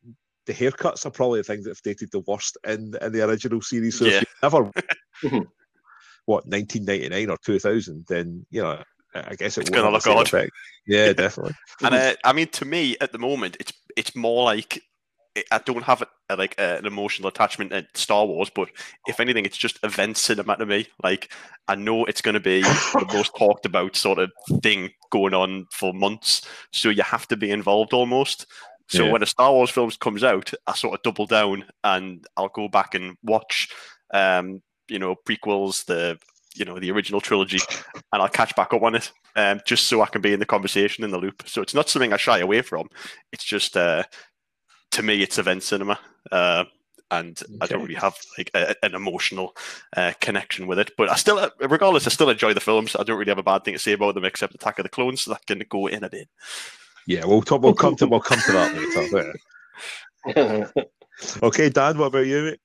the 0.47 0.55
haircuts 0.55 1.05
are 1.05 1.11
probably 1.11 1.41
the 1.41 1.45
things 1.45 1.65
that 1.65 1.71
have 1.71 1.83
dated 1.83 2.11
the 2.13 2.21
worst 2.21 2.57
in 2.67 2.95
in 3.01 3.13
the 3.13 3.25
original 3.27 3.61
series. 3.61 3.99
So 3.99 4.07
yeah. 4.07 4.19
if 4.19 4.23
you 4.23 4.27
never 4.43 4.63
what 6.25 6.47
1999 6.47 7.31
or 7.31 7.37
2000, 7.45 8.05
then 8.09 8.47
you 8.51 8.63
know 8.63 8.83
I 9.15 9.35
guess 9.35 9.59
it 9.59 9.63
it's 9.63 9.71
gonna 9.71 9.91
look 9.91 10.07
odd. 10.07 10.27
Effect. 10.27 10.53
Yeah, 10.87 11.13
definitely. 11.15 11.55
and 11.83 11.95
uh, 11.95 12.15
I 12.25 12.33
mean, 12.33 12.49
to 12.49 12.65
me, 12.65 12.97
at 13.01 13.13
the 13.13 13.19
moment, 13.19 13.57
it's 13.61 13.73
it's 13.97 14.15
more 14.15 14.45
like 14.45 14.83
I 15.51 15.59
don't 15.59 15.85
have 15.85 16.03
a, 16.29 16.37
like 16.37 16.55
a, 16.59 16.79
an 16.79 16.87
emotional 16.87 17.29
attachment 17.29 17.71
to 17.71 17.87
Star 17.95 18.27
Wars, 18.27 18.51
but 18.55 18.69
if 19.07 19.21
anything, 19.21 19.45
it's 19.45 19.57
just 19.57 19.79
event 19.83 20.17
cinema 20.17 20.57
to 20.57 20.67
me. 20.67 20.87
Like 21.03 21.33
I 21.69 21.75
know 21.75 22.05
it's 22.05 22.23
going 22.23 22.35
to 22.35 22.41
be 22.41 22.63
the 22.63 23.11
most 23.13 23.33
talked 23.39 23.67
about 23.67 23.97
sort 23.97 24.19
of 24.19 24.31
thing 24.63 24.91
going 25.11 25.35
on 25.35 25.67
for 25.73 25.93
months, 25.93 26.47
so 26.73 26.89
you 26.89 27.03
have 27.03 27.29
to 27.29 27.37
be 27.37 27.51
involved 27.51 27.93
almost. 27.93 28.47
So 28.89 29.05
yeah. 29.05 29.13
when 29.13 29.23
a 29.23 29.27
Star 29.27 29.53
Wars 29.53 29.71
film 29.71 29.91
comes 30.01 30.23
out, 30.23 30.53
I 30.67 30.75
sort 30.75 30.95
of 30.95 31.03
double 31.03 31.27
down 31.27 31.65
and 31.83 32.25
I'll 32.37 32.49
go 32.49 32.69
back 32.69 32.95
and 32.95 33.17
watch, 33.23 33.69
um, 34.15 34.63
you 34.89 34.99
know, 34.99 35.17
prequels, 35.27 35.85
the 35.87 36.19
you 36.55 36.65
know 36.65 36.79
the 36.79 36.91
original 36.91 37.21
trilogy, 37.21 37.59
and 38.13 38.23
I'll 38.23 38.29
catch 38.29 38.55
back 38.57 38.73
up 38.73 38.83
on 38.83 38.95
it, 38.95 39.13
um, 39.35 39.61
just 39.67 39.89
so 39.89 40.03
I 40.03 40.07
can 40.07 40.23
be 40.23 40.33
in 40.33 40.41
the 40.41 40.47
conversation 40.47 41.05
in 41.05 41.11
the 41.11 41.19
loop. 41.19 41.43
So 41.47 41.63
it's 41.63 41.75
not 41.75 41.89
something 41.89 42.13
I 42.13 42.17
shy 42.17 42.39
away 42.39 42.63
from. 42.63 42.89
It's 43.33 43.45
just 43.45 43.77
uh, 43.77 44.05
to 44.97 45.03
me, 45.03 45.23
it's 45.23 45.39
event 45.39 45.63
cinema. 45.63 45.99
Uh, 46.33 46.65
and 47.11 47.41
okay. 47.43 47.59
I 47.61 47.67
don't 47.67 47.83
really 47.83 47.95
have 47.95 48.17
like 48.37 48.51
a, 48.55 48.75
an 48.83 48.95
emotional 48.95 49.55
uh, 49.97 50.13
connection 50.21 50.67
with 50.67 50.79
it. 50.79 50.91
But 50.97 51.11
I 51.11 51.15
still, 51.15 51.39
uh, 51.39 51.51
regardless, 51.61 52.07
I 52.07 52.11
still 52.11 52.31
enjoy 52.31 52.55
the 52.55 52.61
films. 52.61 52.97
I 52.97 53.05
don't 53.05 53.19
really 53.19 53.31
have 53.31 53.39
a 53.39 53.45
bad 53.45 53.65
thing 53.65 53.75
to 53.75 53.79
say 53.79 53.93
about 53.93 54.15
them 54.15 54.25
except 54.25 54.55
Attack 54.55 54.79
of 54.79 54.85
the 54.85 54.89
Clones. 54.89 55.23
So 55.23 55.33
that 55.33 55.47
can 55.47 55.63
go 55.69 55.87
in 55.87 56.03
a 56.03 56.11
bit. 56.11 56.29
Yeah, 57.07 57.25
we'll 57.25 57.43
talk. 57.43 57.63
We'll 57.63 57.75
come 57.75 57.95
to. 57.97 58.07
We'll 58.07 58.21
come 58.21 58.41
to 58.41 58.53
that 58.53 59.35
later. 60.27 60.73
okay, 61.43 61.69
Dan, 61.69 61.99
what 61.99 62.07
about 62.07 62.27
you? 62.27 62.57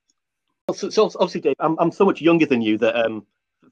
So, 0.74 0.90
so, 0.90 1.06
obviously, 1.16 1.42
Dave, 1.42 1.56
I'm, 1.60 1.78
I'm 1.80 1.92
so 1.92 2.06
much 2.06 2.22
younger 2.22 2.46
than 2.48 2.62
you 2.62 2.78
that 2.80 2.96
um, 2.96 3.26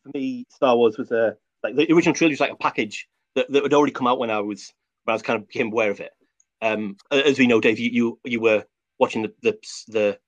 for 0.04 0.10
me, 0.14 0.46
Star 0.50 0.76
Wars 0.76 0.98
was 0.98 1.12
a 1.12 1.36
like 1.64 1.76
the 1.76 1.92
original 1.92 2.14
trilogy 2.14 2.34
was 2.34 2.40
like 2.40 2.52
a 2.52 2.58
package 2.58 3.08
that, 3.36 3.52
that 3.52 3.64
had 3.64 3.74
already 3.74 3.94
come 3.94 4.06
out 4.06 4.20
when 4.20 4.30
I 4.30 4.42
was 4.42 4.72
when 5.06 5.14
I 5.14 5.16
was 5.16 5.24
kind 5.24 5.42
of 5.42 5.48
became 5.48 5.72
aware 5.72 5.90
of 5.90 6.00
it. 6.00 6.12
Um, 6.62 6.98
as 7.12 7.40
we 7.40 7.48
know, 7.48 7.62
Dave, 7.62 7.80
you 7.80 7.90
you, 7.92 8.20
you 8.26 8.42
were 8.42 8.66
watching 9.00 9.24
the, 9.24 9.34
the 9.42 9.58
the 9.88 10.20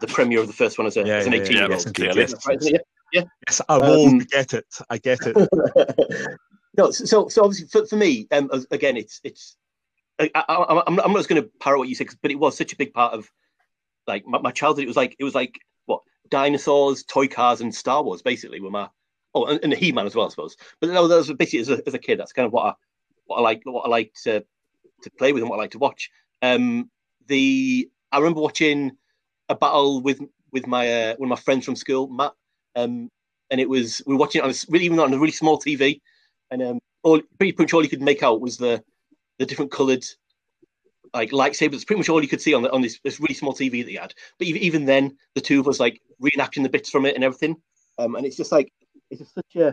the 0.00 0.06
premiere 0.06 0.40
of 0.40 0.46
the 0.46 0.52
first 0.52 0.78
one 0.78 0.86
as, 0.86 0.96
a, 0.96 1.06
yeah, 1.06 1.16
as 1.16 1.26
an 1.26 1.34
18 1.34 1.56
year 1.56 1.62
old. 1.72 1.98
Yes, 2.16 2.34
yeah, 2.62 2.78
yeah. 3.12 3.22
Yes, 3.46 3.60
I 3.68 3.78
will 3.78 4.06
um, 4.06 4.18
get 4.18 4.52
it. 4.52 4.66
I 4.90 4.98
get 4.98 5.20
it. 5.22 5.36
no, 6.76 6.90
so 6.90 7.28
so 7.28 7.44
obviously 7.44 7.68
for, 7.68 7.86
for 7.86 7.96
me, 7.96 8.26
um, 8.30 8.50
again, 8.70 8.96
it's 8.96 9.20
it's. 9.24 9.56
I, 10.18 10.30
am 10.86 10.96
not 10.96 11.14
just 11.16 11.28
going 11.28 11.42
to 11.42 11.50
parrot 11.60 11.78
what 11.78 11.90
you 11.90 11.94
said, 11.94 12.08
but 12.22 12.30
it 12.30 12.38
was 12.38 12.56
such 12.56 12.72
a 12.72 12.76
big 12.76 12.94
part 12.94 13.12
of 13.12 13.30
like 14.06 14.26
my, 14.26 14.38
my, 14.38 14.50
childhood. 14.50 14.84
It 14.84 14.88
was 14.88 14.96
like 14.96 15.14
it 15.18 15.24
was 15.24 15.34
like 15.34 15.58
what 15.84 16.00
dinosaurs, 16.30 17.04
toy 17.04 17.28
cars, 17.28 17.60
and 17.60 17.74
Star 17.74 18.02
Wars 18.02 18.22
basically 18.22 18.60
were 18.60 18.70
my 18.70 18.88
oh, 19.34 19.44
and, 19.44 19.60
and 19.62 19.72
He 19.74 19.92
Man 19.92 20.06
as 20.06 20.14
well, 20.14 20.26
I 20.26 20.30
suppose. 20.30 20.56
But 20.80 20.90
no, 20.90 21.06
that 21.06 21.16
was 21.16 21.32
basically 21.32 21.60
as 21.60 21.68
a, 21.68 21.82
as 21.86 21.94
a 21.94 21.98
kid. 21.98 22.18
That's 22.18 22.32
kind 22.32 22.46
of 22.46 22.52
what 22.52 22.64
I 22.64 22.74
what 23.26 23.38
I 23.38 23.40
like 23.42 23.62
what 23.64 23.84
I 23.86 23.88
like 23.88 24.12
to 24.24 24.44
to 25.02 25.10
play 25.10 25.32
with 25.32 25.42
and 25.42 25.50
what 25.50 25.56
I 25.56 25.62
like 25.62 25.70
to 25.72 25.78
watch. 25.78 26.10
Um, 26.42 26.90
the 27.26 27.88
I 28.12 28.18
remember 28.18 28.40
watching 28.40 28.92
a 29.48 29.54
battle 29.54 30.00
with 30.00 30.20
with 30.52 30.66
my 30.66 30.90
uh, 30.92 31.14
one 31.16 31.30
of 31.30 31.38
my 31.38 31.42
friends 31.42 31.64
from 31.64 31.76
school, 31.76 32.08
Matt, 32.08 32.32
um, 32.76 33.10
and 33.50 33.60
it 33.60 33.68
was 33.68 34.02
we 34.06 34.14
were 34.14 34.20
watching 34.20 34.40
it 34.40 34.44
on 34.44 34.50
a, 34.50 34.54
really 34.68 34.84
even 34.84 34.98
on 34.98 35.12
a 35.12 35.18
really 35.18 35.32
small 35.32 35.58
TV, 35.58 36.00
and 36.50 36.62
um, 36.62 36.78
all 37.02 37.20
pretty 37.38 37.54
much 37.58 37.72
all 37.72 37.82
you 37.82 37.88
could 37.88 38.02
make 38.02 38.22
out 38.22 38.40
was 38.40 38.56
the 38.56 38.82
the 39.38 39.46
different 39.46 39.70
coloured 39.70 40.04
like 41.14 41.30
lightsabers. 41.30 41.86
Pretty 41.86 41.98
much 41.98 42.08
all 42.08 42.22
you 42.22 42.28
could 42.28 42.40
see 42.40 42.54
on 42.54 42.62
the, 42.62 42.72
on 42.72 42.82
this, 42.82 42.98
this 43.02 43.20
really 43.20 43.34
small 43.34 43.54
TV 43.54 43.82
that 43.82 43.90
he 43.90 43.96
had. 43.96 44.14
But 44.38 44.48
even, 44.48 44.62
even 44.62 44.84
then, 44.84 45.16
the 45.34 45.40
two 45.40 45.60
of 45.60 45.68
us 45.68 45.80
like 45.80 46.00
reenacting 46.22 46.62
the 46.62 46.68
bits 46.68 46.90
from 46.90 47.06
it 47.06 47.14
and 47.14 47.24
everything. 47.24 47.56
Um, 47.98 48.14
and 48.16 48.26
it's 48.26 48.36
just 48.36 48.52
like 48.52 48.72
it's 49.10 49.20
just 49.20 49.34
such 49.34 49.56
a 49.56 49.72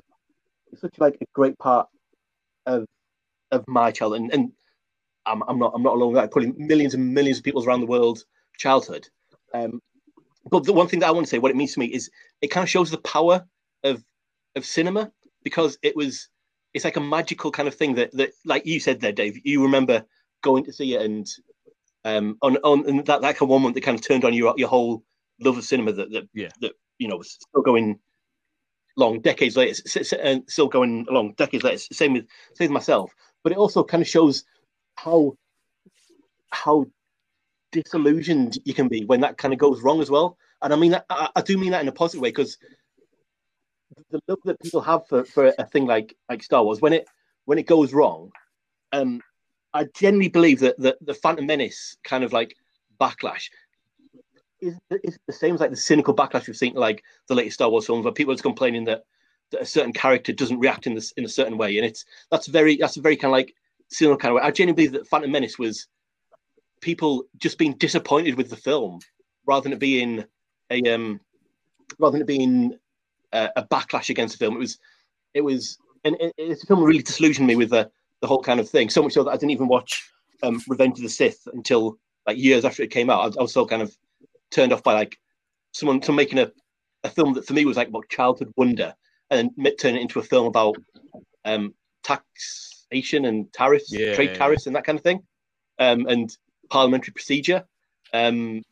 it's 0.71 0.81
such 0.81 0.95
like 0.99 1.17
a 1.21 1.25
great 1.33 1.57
part 1.59 1.87
of 2.65 2.85
of 3.51 3.67
my 3.67 3.91
childhood. 3.91 4.21
And, 4.21 4.33
and 4.33 4.51
I'm, 5.25 5.41
I'm 5.47 5.59
not 5.59 5.71
I'm 5.75 5.83
not 5.83 5.95
alone 5.95 6.13
with 6.13 6.21
that. 6.21 6.31
Probably 6.31 6.53
millions 6.57 6.93
and 6.93 7.13
millions 7.13 7.37
of 7.37 7.43
people 7.43 7.63
around 7.63 7.81
the 7.81 7.87
world 7.87 8.23
childhood. 8.57 9.07
Um, 9.53 9.81
but 10.49 10.65
the 10.65 10.73
one 10.73 10.87
thing 10.87 10.99
that 10.99 11.07
I 11.07 11.11
want 11.11 11.25
to 11.25 11.29
say, 11.29 11.39
what 11.39 11.51
it 11.51 11.57
means 11.57 11.73
to 11.73 11.79
me, 11.79 11.87
is 11.87 12.09
it 12.41 12.47
kind 12.49 12.63
of 12.63 12.69
shows 12.69 12.91
the 12.91 12.97
power 12.99 13.45
of 13.83 14.03
of 14.55 14.65
cinema 14.65 15.11
because 15.43 15.77
it 15.81 15.95
was 15.95 16.29
it's 16.73 16.85
like 16.85 16.97
a 16.97 17.01
magical 17.01 17.51
kind 17.51 17.67
of 17.67 17.75
thing 17.75 17.95
that 17.95 18.11
that 18.13 18.31
like 18.45 18.65
you 18.65 18.79
said 18.79 18.99
there, 18.99 19.11
Dave. 19.11 19.39
You 19.43 19.63
remember 19.63 20.05
going 20.41 20.65
to 20.65 20.73
see 20.73 20.95
it 20.95 21.01
and 21.01 21.27
um 22.05 22.37
on 22.41 22.57
on 22.57 22.87
and 22.89 23.05
that 23.05 23.21
like 23.21 23.39
a 23.41 23.45
moment 23.47 23.75
that 23.75 23.81
kind 23.81 23.97
of 23.97 24.05
turned 24.05 24.25
on 24.25 24.33
your 24.33 24.53
your 24.57 24.67
whole 24.67 25.03
love 25.39 25.57
of 25.57 25.63
cinema 25.63 25.93
that 25.93 26.11
that 26.11 26.27
Yeah. 26.33 26.49
that 26.61 26.73
you 26.97 27.07
know 27.07 27.17
was 27.17 27.31
still 27.31 27.61
going 27.61 27.99
long 28.97 29.21
decades 29.21 29.55
later 29.57 29.81
and 30.21 30.43
still 30.47 30.67
going 30.67 31.05
along 31.09 31.33
decades 31.33 31.63
later. 31.63 31.77
Same 31.77 32.13
with 32.13 32.27
same 32.55 32.65
with 32.65 32.71
myself, 32.71 33.13
but 33.43 33.51
it 33.51 33.57
also 33.57 33.83
kind 33.83 34.01
of 34.01 34.07
shows 34.07 34.43
how 34.95 35.35
how 36.51 36.85
disillusioned 37.71 38.59
you 38.65 38.73
can 38.73 38.87
be 38.87 39.03
when 39.05 39.21
that 39.21 39.37
kind 39.37 39.53
of 39.53 39.59
goes 39.59 39.81
wrong 39.81 40.01
as 40.01 40.09
well. 40.09 40.37
And 40.61 40.73
I 40.73 40.75
mean 40.75 40.95
I, 41.09 41.29
I 41.35 41.41
do 41.41 41.57
mean 41.57 41.71
that 41.71 41.81
in 41.81 41.87
a 41.87 41.91
positive 41.91 42.21
way 42.21 42.29
because 42.29 42.57
the 44.11 44.21
love 44.27 44.39
that 44.45 44.61
people 44.61 44.81
have 44.81 45.07
for, 45.07 45.23
for 45.25 45.53
a 45.57 45.65
thing 45.65 45.85
like 45.85 46.15
like 46.29 46.43
Star 46.43 46.63
Wars 46.63 46.81
when 46.81 46.93
it 46.93 47.07
when 47.45 47.57
it 47.57 47.67
goes 47.67 47.93
wrong, 47.93 48.31
um, 48.91 49.21
I 49.73 49.85
generally 49.95 50.29
believe 50.29 50.59
that 50.61 50.79
the, 50.79 50.97
the 51.01 51.13
Phantom 51.13 51.45
Menace 51.45 51.97
kind 52.03 52.23
of 52.23 52.31
like 52.31 52.55
backlash 53.01 53.49
is, 54.61 54.77
is 55.03 55.19
the 55.27 55.33
same 55.33 55.55
as 55.55 55.59
like 55.59 55.71
the 55.71 55.75
cynical 55.75 56.15
backlash 56.15 56.47
we've 56.47 56.55
seen 56.55 56.73
like 56.73 57.03
the 57.27 57.35
latest 57.35 57.55
Star 57.55 57.69
Wars 57.69 57.85
films 57.85 58.05
where 58.05 58.13
people 58.13 58.33
are 58.33 58.37
complaining 58.37 58.85
that, 58.85 59.03
that 59.51 59.61
a 59.61 59.65
certain 59.65 59.93
character 59.93 60.31
doesn't 60.31 60.59
react 60.59 60.87
in 60.87 60.95
this 60.95 61.11
in 61.13 61.25
a 61.25 61.29
certain 61.29 61.57
way, 61.57 61.77
and 61.77 61.85
it's 61.85 62.05
that's 62.31 62.47
very 62.47 62.77
that's 62.77 62.97
a 62.97 63.01
very 63.01 63.17
kind 63.17 63.31
of 63.31 63.33
like 63.33 63.53
cynical 63.89 64.17
kind 64.17 64.31
of 64.31 64.35
way. 64.35 64.47
I 64.47 64.51
genuinely 64.51 64.87
believe 64.87 64.93
that 64.99 65.07
Phantom 65.07 65.31
Menace 65.31 65.59
was 65.59 65.87
people 66.81 67.25
just 67.37 67.57
being 67.57 67.73
disappointed 67.77 68.35
with 68.35 68.49
the 68.49 68.55
film 68.57 68.99
rather 69.45 69.63
than 69.63 69.73
it 69.73 69.79
being 69.79 70.23
a 70.69 70.81
um 70.93 71.19
rather 71.99 72.13
than 72.13 72.21
it 72.21 72.27
being 72.27 72.77
a, 73.33 73.49
a 73.57 73.63
backlash 73.67 74.09
against 74.09 74.37
the 74.37 74.45
film. 74.45 74.55
It 74.55 74.59
was 74.59 74.79
it 75.33 75.41
was 75.41 75.77
and 76.03 76.15
it, 76.19 76.33
it's 76.37 76.63
a 76.63 76.67
film 76.67 76.79
that 76.81 76.85
really 76.85 77.01
disillusioned 77.03 77.47
me 77.47 77.55
with 77.55 77.69
the 77.69 77.89
the 78.21 78.27
whole 78.27 78.41
kind 78.41 78.59
of 78.59 78.69
thing. 78.69 78.89
So 78.89 79.03
much 79.03 79.13
so 79.13 79.23
that 79.23 79.31
I 79.31 79.35
didn't 79.35 79.51
even 79.51 79.67
watch 79.67 80.09
um, 80.43 80.61
Revenge 80.67 80.97
of 80.97 81.03
the 81.03 81.09
Sith 81.09 81.47
until 81.53 81.97
like 82.25 82.37
years 82.37 82.65
after 82.65 82.83
it 82.83 82.91
came 82.91 83.09
out. 83.09 83.21
I, 83.21 83.25
was- 83.27 83.37
I 83.37 83.41
was 83.41 83.53
so 83.53 83.65
kind 83.65 83.81
of 83.81 83.95
turned 84.51 84.71
off 84.73 84.83
by 84.83 84.93
like 84.93 85.17
someone 85.73 85.99
to 86.01 86.11
making 86.13 86.39
a, 86.39 86.51
a 87.03 87.09
film 87.09 87.33
that 87.33 87.45
for 87.45 87.53
me 87.53 87.65
was 87.65 87.77
like 87.77 87.89
about 87.89 88.07
childhood 88.09 88.53
wonder 88.55 88.93
and 89.29 89.51
then 89.57 89.75
turn 89.77 89.95
it 89.95 90.01
into 90.01 90.19
a 90.19 90.23
film 90.23 90.45
about 90.45 90.75
um, 91.45 91.73
and 93.25 93.51
tariffs, 93.53 93.91
Yeah. 93.91 94.13
trade 94.15 94.35
tariffs 94.35 94.67
and 94.67 94.75
that 94.75 94.85
kind 94.85 94.97
of 94.97 95.03
thing, 95.03 95.23
um, 95.79 96.07
and 96.07 96.35
parliamentary 96.69 97.13
procedure. 97.13 97.65
Um, 98.13 98.63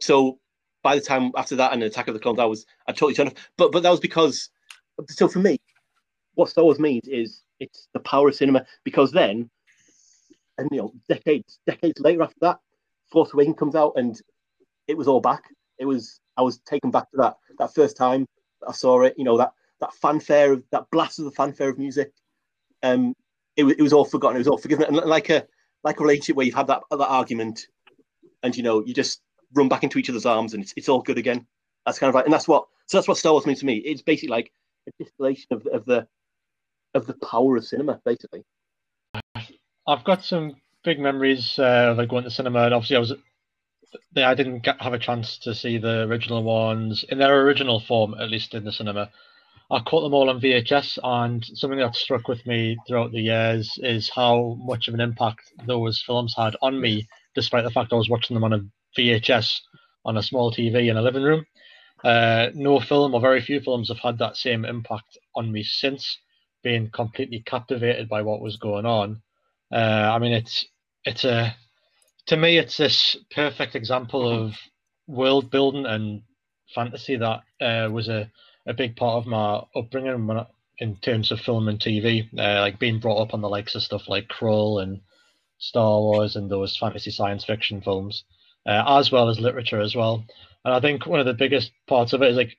so 0.00 0.38
by 0.82 0.94
the 0.94 1.00
time 1.00 1.32
after 1.36 1.56
that 1.56 1.72
and 1.72 1.82
Attack 1.82 2.08
of 2.08 2.14
the 2.14 2.20
Clones, 2.20 2.38
I 2.38 2.44
was 2.44 2.66
I 2.86 2.92
totally 2.92 3.14
turned 3.14 3.30
off. 3.30 3.50
But 3.56 3.72
but 3.72 3.82
that 3.82 3.90
was 3.90 4.00
because 4.00 4.50
so 5.08 5.28
for 5.28 5.38
me, 5.38 5.58
what 6.34 6.48
Star 6.48 6.64
Wars 6.64 6.78
means 6.78 7.06
is 7.08 7.42
it's 7.58 7.88
the 7.92 8.00
power 8.00 8.28
of 8.28 8.34
cinema 8.34 8.64
because 8.84 9.12
then, 9.12 9.50
and 10.58 10.68
you 10.72 10.78
know, 10.78 10.92
decades 11.08 11.58
decades 11.66 12.00
later 12.00 12.22
after 12.22 12.38
that, 12.40 12.60
Force 13.12 13.32
Awakens 13.32 13.58
comes 13.58 13.74
out 13.74 13.92
and 13.96 14.20
it 14.86 14.96
was 14.96 15.08
all 15.08 15.20
back. 15.20 15.44
It 15.78 15.84
was 15.84 16.20
I 16.36 16.42
was 16.42 16.58
taken 16.60 16.90
back 16.90 17.10
to 17.10 17.16
that 17.18 17.36
that 17.58 17.74
first 17.74 17.96
time 17.96 18.26
that 18.60 18.70
I 18.70 18.72
saw 18.72 19.02
it. 19.02 19.14
You 19.18 19.24
know 19.24 19.36
that 19.38 19.52
that 19.80 19.94
fanfare 19.94 20.52
of 20.52 20.64
that 20.70 20.90
blast 20.90 21.18
of 21.18 21.24
the 21.24 21.30
fanfare 21.30 21.68
of 21.68 21.78
music. 21.78 22.12
Um, 22.82 23.14
it, 23.60 23.64
wa- 23.64 23.74
it 23.78 23.82
was 23.82 23.92
all 23.92 24.04
forgotten. 24.04 24.36
It 24.36 24.40
was 24.40 24.48
all 24.48 24.58
forgiven. 24.58 24.86
And 24.86 24.96
like 24.96 25.30
a 25.30 25.46
like 25.84 26.00
a 26.00 26.02
relationship 26.02 26.36
where 26.36 26.46
you've 26.46 26.54
had 26.54 26.66
that 26.66 26.82
that 26.90 26.98
argument, 26.98 27.66
and 28.42 28.56
you 28.56 28.62
know 28.62 28.84
you 28.84 28.94
just 28.94 29.20
run 29.54 29.68
back 29.68 29.82
into 29.82 29.98
each 29.98 30.08
other's 30.08 30.26
arms 30.26 30.54
and 30.54 30.62
it's, 30.62 30.72
it's 30.76 30.88
all 30.88 31.02
good 31.02 31.18
again. 31.18 31.46
That's 31.86 31.98
kind 31.98 32.08
of 32.08 32.14
like, 32.14 32.24
and 32.24 32.32
that's 32.32 32.48
what 32.48 32.66
so 32.86 32.96
that's 32.96 33.08
what 33.08 33.16
Star 33.16 33.32
Wars 33.32 33.46
means 33.46 33.60
to 33.60 33.66
me. 33.66 33.76
It's 33.76 34.02
basically 34.02 34.30
like 34.30 34.52
a 34.88 35.04
distillation 35.04 35.48
of 35.50 35.66
of 35.66 35.84
the 35.84 36.06
of 36.94 37.06
the 37.06 37.14
power 37.14 37.56
of 37.56 37.64
cinema, 37.64 38.00
basically. 38.04 38.44
I've 39.86 40.04
got 40.04 40.24
some 40.24 40.56
big 40.84 40.98
memories 40.98 41.58
uh, 41.58 41.88
of 41.90 41.98
like 41.98 42.08
going 42.08 42.24
to 42.24 42.30
cinema, 42.30 42.64
and 42.64 42.74
obviously 42.74 42.96
I 42.96 43.00
was. 43.00 43.14
I 44.14 44.34
didn't 44.34 44.60
get, 44.60 44.80
have 44.80 44.92
a 44.92 45.00
chance 45.00 45.38
to 45.38 45.52
see 45.52 45.76
the 45.76 46.02
original 46.02 46.44
ones 46.44 47.04
in 47.08 47.18
their 47.18 47.42
original 47.42 47.80
form, 47.80 48.14
at 48.14 48.30
least 48.30 48.54
in 48.54 48.62
the 48.62 48.70
cinema. 48.70 49.10
I 49.70 49.80
caught 49.80 50.02
them 50.02 50.14
all 50.14 50.30
on 50.30 50.40
VHS, 50.40 50.98
and 51.02 51.44
something 51.44 51.78
that 51.78 51.94
struck 51.94 52.26
with 52.28 52.44
me 52.46 52.76
throughout 52.86 53.12
the 53.12 53.20
years 53.20 53.78
is 53.82 54.10
how 54.10 54.56
much 54.60 54.88
of 54.88 54.94
an 54.94 55.00
impact 55.00 55.42
those 55.66 56.02
films 56.02 56.34
had 56.36 56.56
on 56.60 56.80
me, 56.80 57.06
despite 57.34 57.64
the 57.64 57.70
fact 57.70 57.92
I 57.92 57.96
was 57.96 58.08
watching 58.08 58.34
them 58.34 58.44
on 58.44 58.52
a 58.52 58.64
VHS 58.98 59.60
on 60.04 60.16
a 60.16 60.22
small 60.22 60.52
TV 60.52 60.90
in 60.90 60.96
a 60.96 61.02
living 61.02 61.22
room. 61.22 61.44
Uh, 62.02 62.48
no 62.54 62.80
film 62.80 63.14
or 63.14 63.20
very 63.20 63.40
few 63.40 63.60
films 63.60 63.88
have 63.88 63.98
had 63.98 64.18
that 64.18 64.36
same 64.36 64.64
impact 64.64 65.18
on 65.36 65.52
me 65.52 65.62
since, 65.62 66.18
being 66.62 66.90
completely 66.90 67.40
captivated 67.40 68.08
by 68.08 68.22
what 68.22 68.40
was 68.40 68.56
going 68.56 68.86
on. 68.86 69.22
Uh, 69.72 70.10
I 70.12 70.18
mean, 70.18 70.32
it's 70.32 70.66
it's 71.04 71.24
a 71.24 71.54
to 72.26 72.36
me, 72.36 72.58
it's 72.58 72.76
this 72.76 73.16
perfect 73.30 73.74
example 73.74 74.28
of 74.28 74.54
world 75.06 75.50
building 75.50 75.86
and 75.86 76.22
fantasy 76.74 77.16
that 77.16 77.40
uh, 77.60 77.90
was 77.90 78.08
a, 78.08 78.30
a 78.70 78.74
big 78.74 78.96
part 78.96 79.16
of 79.16 79.26
my 79.26 79.62
upbringing 79.74 80.26
when 80.26 80.38
I, 80.38 80.46
in 80.78 80.96
terms 80.96 81.30
of 81.30 81.40
film 81.40 81.68
and 81.68 81.78
TV. 81.78 82.26
Uh, 82.36 82.60
like 82.60 82.78
being 82.78 83.00
brought 83.00 83.20
up 83.20 83.34
on 83.34 83.42
the 83.42 83.48
likes 83.48 83.74
of 83.74 83.82
stuff 83.82 84.08
like 84.08 84.28
Krull 84.28 84.82
and 84.82 85.00
Star 85.58 86.00
Wars 86.00 86.36
and 86.36 86.50
those 86.50 86.76
fantasy 86.76 87.10
science 87.10 87.44
fiction 87.44 87.82
films, 87.82 88.24
uh, 88.66 88.82
as 88.98 89.12
well 89.12 89.28
as 89.28 89.38
literature 89.38 89.80
as 89.80 89.94
well. 89.94 90.24
And 90.64 90.74
I 90.74 90.80
think 90.80 91.06
one 91.06 91.20
of 91.20 91.26
the 91.26 91.34
biggest 91.34 91.70
parts 91.86 92.12
of 92.12 92.22
it 92.22 92.30
is 92.30 92.36
like, 92.36 92.56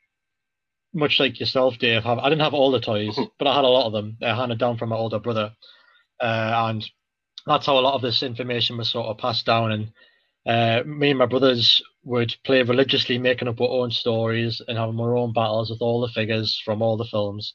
much 0.93 1.19
like 1.19 1.39
yourself, 1.39 1.77
Dave. 1.79 2.03
Have, 2.03 2.19
I 2.19 2.29
didn't 2.29 2.41
have 2.41 2.53
all 2.53 2.71
the 2.71 2.79
toys, 2.79 3.17
but 3.39 3.47
I 3.47 3.55
had 3.55 3.63
a 3.63 3.69
lot 3.69 3.87
of 3.87 3.93
them. 3.93 4.17
Uh, 4.21 4.35
handed 4.35 4.59
down 4.59 4.77
from 4.77 4.89
my 4.89 4.95
older 4.95 5.19
brother, 5.19 5.53
uh, 6.19 6.69
and 6.69 6.85
that's 7.45 7.65
how 7.65 7.77
a 7.77 7.81
lot 7.81 7.95
of 7.95 8.01
this 8.01 8.21
information 8.23 8.77
was 8.77 8.89
sort 8.89 9.07
of 9.07 9.17
passed 9.17 9.45
down. 9.45 9.71
And 9.71 9.91
uh, 10.45 10.81
me 10.85 11.11
and 11.11 11.19
my 11.19 11.25
brothers 11.25 11.81
would 12.03 12.35
play 12.43 12.63
religiously, 12.63 13.17
making 13.17 13.47
up 13.47 13.61
our 13.61 13.69
own 13.69 13.91
stories 13.91 14.61
and 14.67 14.77
having 14.77 14.99
our 14.99 15.15
own 15.15 15.33
battles 15.33 15.69
with 15.69 15.81
all 15.81 16.01
the 16.01 16.07
figures 16.07 16.59
from 16.65 16.81
all 16.81 16.97
the 16.97 17.05
films. 17.05 17.53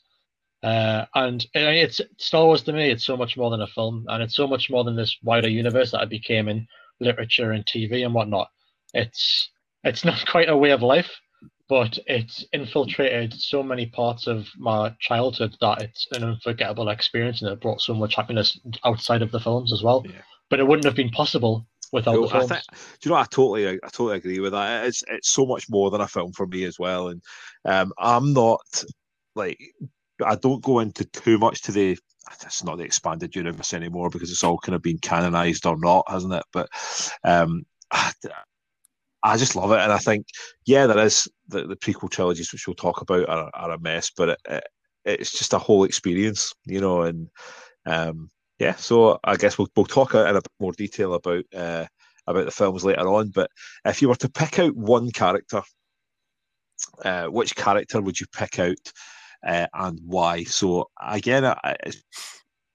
Uh, 0.63 1.05
and 1.15 1.47
I 1.55 1.59
it's 1.59 2.01
Star 2.19 2.45
Wars 2.45 2.63
to 2.63 2.73
me. 2.73 2.91
It's 2.91 3.05
so 3.05 3.17
much 3.17 3.37
more 3.37 3.51
than 3.51 3.61
a 3.61 3.67
film, 3.67 4.05
and 4.09 4.23
it's 4.23 4.37
so 4.37 4.47
much 4.47 4.71
more 4.71 4.85
than 4.85 4.97
this 4.97 5.17
wider 5.23 5.49
universe 5.49 5.91
that 5.91 6.03
it 6.03 6.09
became 6.09 6.49
in 6.49 6.67
literature 7.01 7.53
and 7.53 7.65
TV 7.67 8.05
and 8.05 8.15
whatnot. 8.15 8.49
It's 8.95 9.51
it's 9.85 10.05
not 10.05 10.27
quite 10.27 10.49
a 10.49 10.57
way 10.57 10.71
of 10.71 10.83
life, 10.83 11.11
but 11.69 11.99
it's 12.07 12.45
infiltrated 12.53 13.35
so 13.35 13.63
many 13.63 13.87
parts 13.87 14.27
of 14.27 14.47
my 14.57 14.95
childhood 15.01 15.57
that 15.61 15.83
it's 15.83 16.07
an 16.13 16.25
unforgettable 16.25 16.89
experience, 16.89 17.43
and 17.43 17.51
it 17.51 17.61
brought 17.61 17.81
so 17.81 17.95
much 17.95 18.15
happiness 18.15 18.59
outside 18.85 19.23
of 19.23 19.33
the 19.33 19.41
films 19.41 19.73
as 19.73 19.83
well. 19.83 20.05
Yeah. 20.07 20.23
But 20.49 20.61
it 20.61 20.67
wouldn't 20.67 20.85
have 20.85 20.95
been 20.95 21.11
possible 21.11 21.67
without 21.93 22.15
Cool. 22.15 22.29
the 22.29 22.35
I 22.35 22.39
films. 22.39 22.49
think, 22.51 22.63
do 23.01 23.09
you 23.09 23.11
know? 23.11 23.21
I 23.21 23.25
totally, 23.25 23.69
I 23.69 23.89
totally 23.93 24.17
agree 24.17 24.41
with 24.41 24.53
that. 24.53 24.87
It's 24.87 25.03
it's 25.09 25.31
so 25.31 25.47
much 25.47 25.69
more 25.69 25.91
than 25.91 26.01
a 26.01 26.09
film 26.09 26.33
for 26.33 26.47
me 26.47 26.65
as 26.65 26.79
well. 26.79 27.09
And 27.09 27.23
um, 27.65 27.93
I'm 27.99 28.33
not 28.33 28.85
like 29.35 29.59
I 30.25 30.37
don't 30.37 30.63
go 30.63 30.81
into 30.81 31.05
too 31.05 31.39
much 31.39 31.63
to 31.63 31.73
the. 31.73 31.99
It's 32.43 32.65
not 32.65 32.79
the 32.79 32.85
expanded 32.85 33.37
universe 33.37 33.73
anymore 33.73 34.11
because 34.11 34.33
it's 34.33 34.43
all 34.43 34.59
kind 34.59 34.75
of 34.75 34.83
been 34.83 34.99
canonized 34.99 35.65
or 35.65 35.79
not, 35.79 36.11
hasn't 36.11 36.35
it? 36.35 36.43
But 36.53 36.69
um, 37.23 37.65
I 39.23 39.37
just 39.37 39.55
love 39.57 39.73
it, 39.73 39.81
and 39.81 39.93
I 39.93 39.99
think 39.99 40.27
yeah, 40.67 40.87
there 40.87 41.05
is 41.05 41.29
the, 41.49 41.67
the 41.67 41.77
prequel 41.77 42.11
trilogies 42.11 42.53
which 42.53 42.67
we'll 42.67 42.75
talk 42.75 43.01
about 43.01 43.29
are, 43.29 43.51
are 43.55 43.71
a 43.73 43.79
mess, 43.79 44.11
but 44.17 44.31
it, 44.31 44.39
it, 44.49 44.65
it's 45.05 45.31
just 45.31 45.53
a 45.53 45.59
whole 45.59 45.85
experience, 45.85 46.53
you 46.65 46.81
know, 46.81 47.03
and 47.03 47.29
um, 47.87 48.31
yeah. 48.59 48.75
So 48.77 49.19
I 49.25 49.37
guess 49.37 49.59
we'll 49.59 49.69
we'll 49.77 49.87
talk 49.87 50.15
in 50.15 50.21
a 50.21 50.35
bit 50.35 50.47
more 50.61 50.73
detail 50.73 51.15
about 51.15 51.45
uh, 51.55 51.87
about 52.27 52.45
the 52.45 52.51
films 52.51 52.85
later 52.85 53.09
on. 53.09 53.29
But 53.29 53.51
if 53.85 54.03
you 54.03 54.09
were 54.09 54.17
to 54.17 54.29
pick 54.29 54.59
out 54.59 54.77
one 54.77 55.11
character, 55.11 55.63
uh, 57.05 57.27
which 57.27 57.57
character 57.57 58.01
would 58.01 58.19
you 58.19 58.27
pick 58.33 58.59
out 58.59 58.93
uh, 59.47 59.67
and 59.75 60.01
why? 60.05 60.45
So 60.45 60.89
again, 61.01 61.45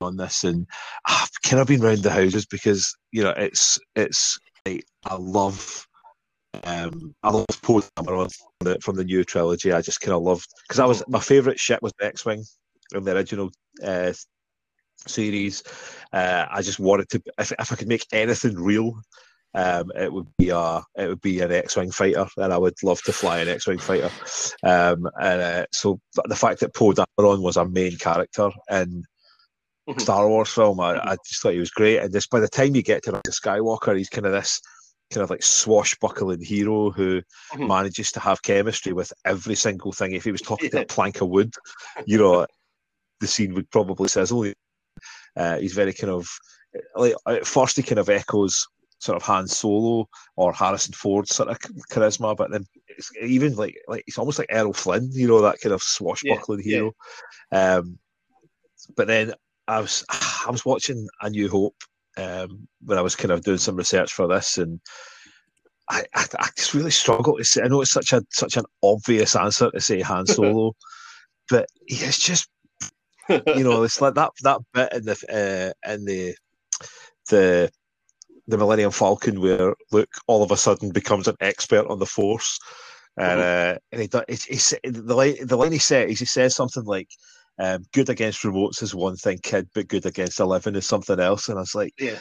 on 0.02 0.18
this, 0.18 0.44
and 0.44 0.68
I've 1.08 1.30
kind 1.44 1.62
of 1.62 1.68
been 1.68 1.82
round 1.82 2.00
the 2.00 2.12
houses 2.12 2.46
because 2.46 2.96
you 3.12 3.24
know 3.24 3.34
it's 3.38 3.80
it's 3.96 4.38
I 4.66 4.82
love. 5.18 5.88
Um, 6.66 7.16
I 7.24 7.32
love 7.32 7.46
Poe 7.64 7.80
Dameron 7.80 8.30
from 8.30 8.74
the, 8.74 8.80
from 8.82 8.96
the 8.98 9.06
new 9.06 9.24
trilogy. 9.24 9.72
I 9.72 9.82
just 9.82 10.02
kind 10.02 10.14
of 10.14 10.22
loved 10.22 10.48
because 10.68 10.80
I 10.80 10.86
was 10.86 11.02
my 11.08 11.20
favorite 11.20 11.60
ship 11.60 11.82
was 11.82 11.94
the 11.98 12.06
X-wing 12.06 12.44
in 12.94 13.04
the 13.04 13.16
original 13.16 13.52
uh, 13.84 14.12
series. 15.08 15.64
Uh, 16.14 16.46
I 16.50 16.62
just 16.62 16.80
wanted 16.80 17.10
to 17.10 17.22
if, 17.40 17.52
if 17.52 17.72
I 17.72 17.76
could 17.76 17.88
make 17.88 18.06
anything 18.12 18.56
real, 18.56 18.94
um, 19.54 19.92
it 19.96 20.12
would 20.12 20.28
be 20.38 20.50
a 20.50 20.82
it 20.96 21.08
would 21.08 21.22
be 21.22 21.40
an 21.42 21.52
X-wing 21.52 21.92
fighter, 21.92 22.28
and 22.38 22.54
I 22.54 22.58
would 22.58 22.76
love 22.84 23.02
to 23.04 23.12
fly 23.12 23.40
an 23.40 23.50
X-wing 23.50 23.80
fighter. 23.80 24.12
Um, 24.64 25.10
and 25.20 25.42
uh, 25.42 25.66
so 25.72 26.00
the 26.26 26.36
fact 26.36 26.60
that 26.62 26.74
Poe 26.76 26.94
Dameron 26.94 27.42
was 27.42 27.58
a 27.58 27.66
main 27.66 27.98
character 27.98 28.50
in 28.70 29.04
Mhm. 29.90 30.00
Star 30.00 30.30
Wars 30.30 30.50
film, 30.54 30.80
I, 30.80 31.00
I 31.04 31.18
just 31.28 31.42
thought 31.42 31.54
he 31.54 31.60
was 31.60 31.72
great. 31.72 31.98
And 31.98 32.14
just 32.14 32.30
by 32.30 32.40
the 32.40 32.48
time 32.48 32.76
you 32.76 32.84
get 32.84 33.04
to 33.04 33.14
Rise 33.14 33.40
Skywalker, 33.44 33.98
he's 33.98 34.10
kind 34.10 34.28
of 34.28 34.32
this 34.32 34.62
kind 35.12 35.24
of 35.24 35.32
like 35.32 35.42
swashbuckling 35.42 36.40
hero 36.40 36.92
who 36.92 37.22
Mhm. 37.54 37.68
manages 37.68 38.12
to 38.12 38.20
have 38.20 38.44
chemistry 38.44 38.94
with 38.94 39.12
every 39.26 39.56
single 39.56 39.92
thing. 39.92 40.14
If 40.14 40.24
he 40.24 40.32
was 40.32 40.42
talking 40.42 40.70
to 40.70 40.82
a 40.82 40.86
plank 40.96 41.22
of 41.22 41.30
wood, 41.30 41.56
you 42.06 42.20
know, 42.20 42.46
the 43.22 43.28
scene 43.28 43.56
would 43.56 43.72
probably 43.72 44.08
sizzle. 44.08 44.54
Uh, 45.36 45.58
he's 45.58 45.74
very 45.74 45.94
kind 45.94 46.12
of 46.12 46.28
like 46.96 47.14
at 47.28 47.46
first 47.46 47.78
he 47.78 47.84
kind 47.84 48.00
of 48.00 48.10
echoes 48.10 48.68
sort 49.00 49.16
of 49.16 49.24
Han 49.24 49.48
Solo 49.48 50.08
or 50.36 50.54
Harrison 50.54 50.94
Ford 50.94 51.28
sort 51.28 51.50
of 51.50 51.60
charisma, 51.92 52.36
but 52.36 52.52
then 52.52 52.66
it's 52.88 53.10
even 53.22 53.56
like 53.56 53.76
like 53.88 54.04
it's 54.08 54.18
almost 54.18 54.40
like 54.40 54.48
Errol 54.50 54.74
Flynn, 54.74 55.10
you 55.12 55.28
know, 55.28 55.42
that 55.42 55.60
kind 55.60 55.74
of 55.74 55.82
swashbuckling 55.82 56.62
yeah. 56.64 56.76
hero. 56.76 56.92
Um, 57.52 57.98
but 58.96 59.08
then 59.08 59.34
I 59.68 59.80
was 59.82 60.06
I 60.48 60.52
was 60.52 60.66
watching 60.66 61.08
A 61.22 61.30
New 61.30 61.50
Hope 61.50 61.76
um, 62.18 62.68
when 62.84 62.98
I 62.98 63.02
was 63.02 63.16
kind 63.16 63.32
of 63.32 63.44
doing 63.44 63.58
some 63.58 63.76
research 63.76 64.14
for 64.14 64.28
this, 64.28 64.58
and 64.58 64.80
I, 65.90 66.04
I, 66.14 66.26
I 66.40 66.50
just 66.56 66.74
really 66.74 66.92
struggle 66.92 67.38
to 67.38 67.44
say. 67.44 67.64
I 67.64 67.68
know 67.68 67.82
it's 67.82 67.92
such 67.92 68.14
a 68.14 68.24
such 68.30 68.58
an 68.58 68.66
obvious 68.84 69.36
answer 69.36 69.72
to 69.72 69.82
say 69.82 70.02
Han 70.02 70.26
Solo, 70.28 70.74
but 71.50 71.68
it's 71.88 72.20
just 72.20 72.50
you 73.30 73.64
know 73.64 73.84
it's 73.84 74.02
like 74.02 74.14
that 74.16 74.32
that 74.44 74.60
bit 74.74 74.94
in 74.94 75.06
the 75.06 75.74
uh, 75.86 75.92
in 75.92 76.06
the 76.06 76.36
the 77.30 77.72
the 78.48 78.58
Millennium 78.58 78.92
Falcon 78.92 79.40
where 79.42 79.76
Luke 79.92 80.14
all 80.28 80.44
of 80.44 80.52
a 80.52 80.58
sudden 80.58 80.92
becomes 80.92 81.28
an 81.28 81.38
expert 81.40 81.88
on 81.88 82.00
the 82.00 82.06
Force. 82.06 82.60
And, 83.18 83.40
uh, 83.40 83.78
and 83.92 84.02
he, 84.02 84.10
it's, 84.30 84.48
it's, 84.48 84.74
the 84.84 85.16
line 85.16 85.36
the 85.46 85.58
line 85.58 85.72
he 85.72 85.78
said 85.80 86.10
is 86.10 86.20
he 86.20 86.26
says 86.26 86.56
something 86.56 86.84
like, 86.86 87.10
um, 87.60 87.84
"Good 87.94 88.10
against 88.10 88.44
remotes 88.44 88.82
is 88.82 88.96
one 88.96 89.18
thing, 89.18 89.40
kid, 89.44 89.70
but 89.76 89.90
good 89.90 90.06
against 90.06 90.40
eleven 90.40 90.76
is 90.76 90.88
something 90.88 91.20
else." 91.20 91.50
And 91.50 91.58
I 91.58 91.62
was 91.62 91.76
like, 91.76 91.94
Yeah. 92.00 92.20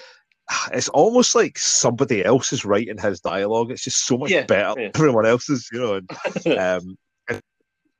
it's 0.73 0.89
almost 0.89 1.35
like 1.35 1.59
somebody 1.59 2.25
else 2.25 2.53
is 2.53 2.65
writing 2.65 2.99
his 2.99 3.21
dialogue. 3.21 3.71
It's 3.71 3.85
just 3.85 4.05
so 4.05 4.19
much 4.19 4.31
Yeah, 4.31 4.45
better 4.45 4.81
yeah. 4.81 4.91
than 4.93 4.97
everyone 4.97 5.27
else's, 5.27 5.69
you 5.73 5.79
know. 5.79 5.95
And, 5.95 6.59
um, 6.59 6.99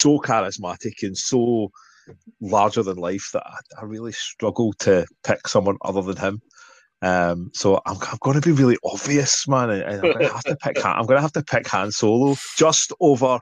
so 0.03 0.19
charismatic 0.19 1.03
and 1.03 1.17
so 1.17 1.71
larger 2.41 2.83
than 2.83 2.97
life 2.97 3.31
that 3.33 3.43
I, 3.47 3.81
I 3.81 3.85
really 3.85 4.13
struggle 4.13 4.73
to 4.81 5.07
pick 5.25 5.47
someone 5.49 5.77
other 5.83 6.03
than 6.03 6.17
him. 6.17 6.41
Um, 7.03 7.51
so 7.55 7.81
I'm, 7.87 7.97
I'm 7.97 8.19
going 8.21 8.41
to 8.41 8.47
be 8.47 8.53
really 8.53 8.77
obvious, 8.85 9.49
man, 9.49 9.71
and, 9.71 9.83
and 9.83 9.95
I'm 9.95 10.13
going 10.13 10.27
to 10.27 10.33
have 10.33 10.45
to 10.45 10.57
pick. 10.57 10.79
Han, 10.79 10.99
I'm 10.99 11.07
going 11.07 11.17
to 11.17 11.23
have 11.23 11.33
to 11.33 11.45
pick 11.45 11.67
Han 11.69 11.93
Solo 11.93 12.37
just 12.59 12.93
over 13.01 13.41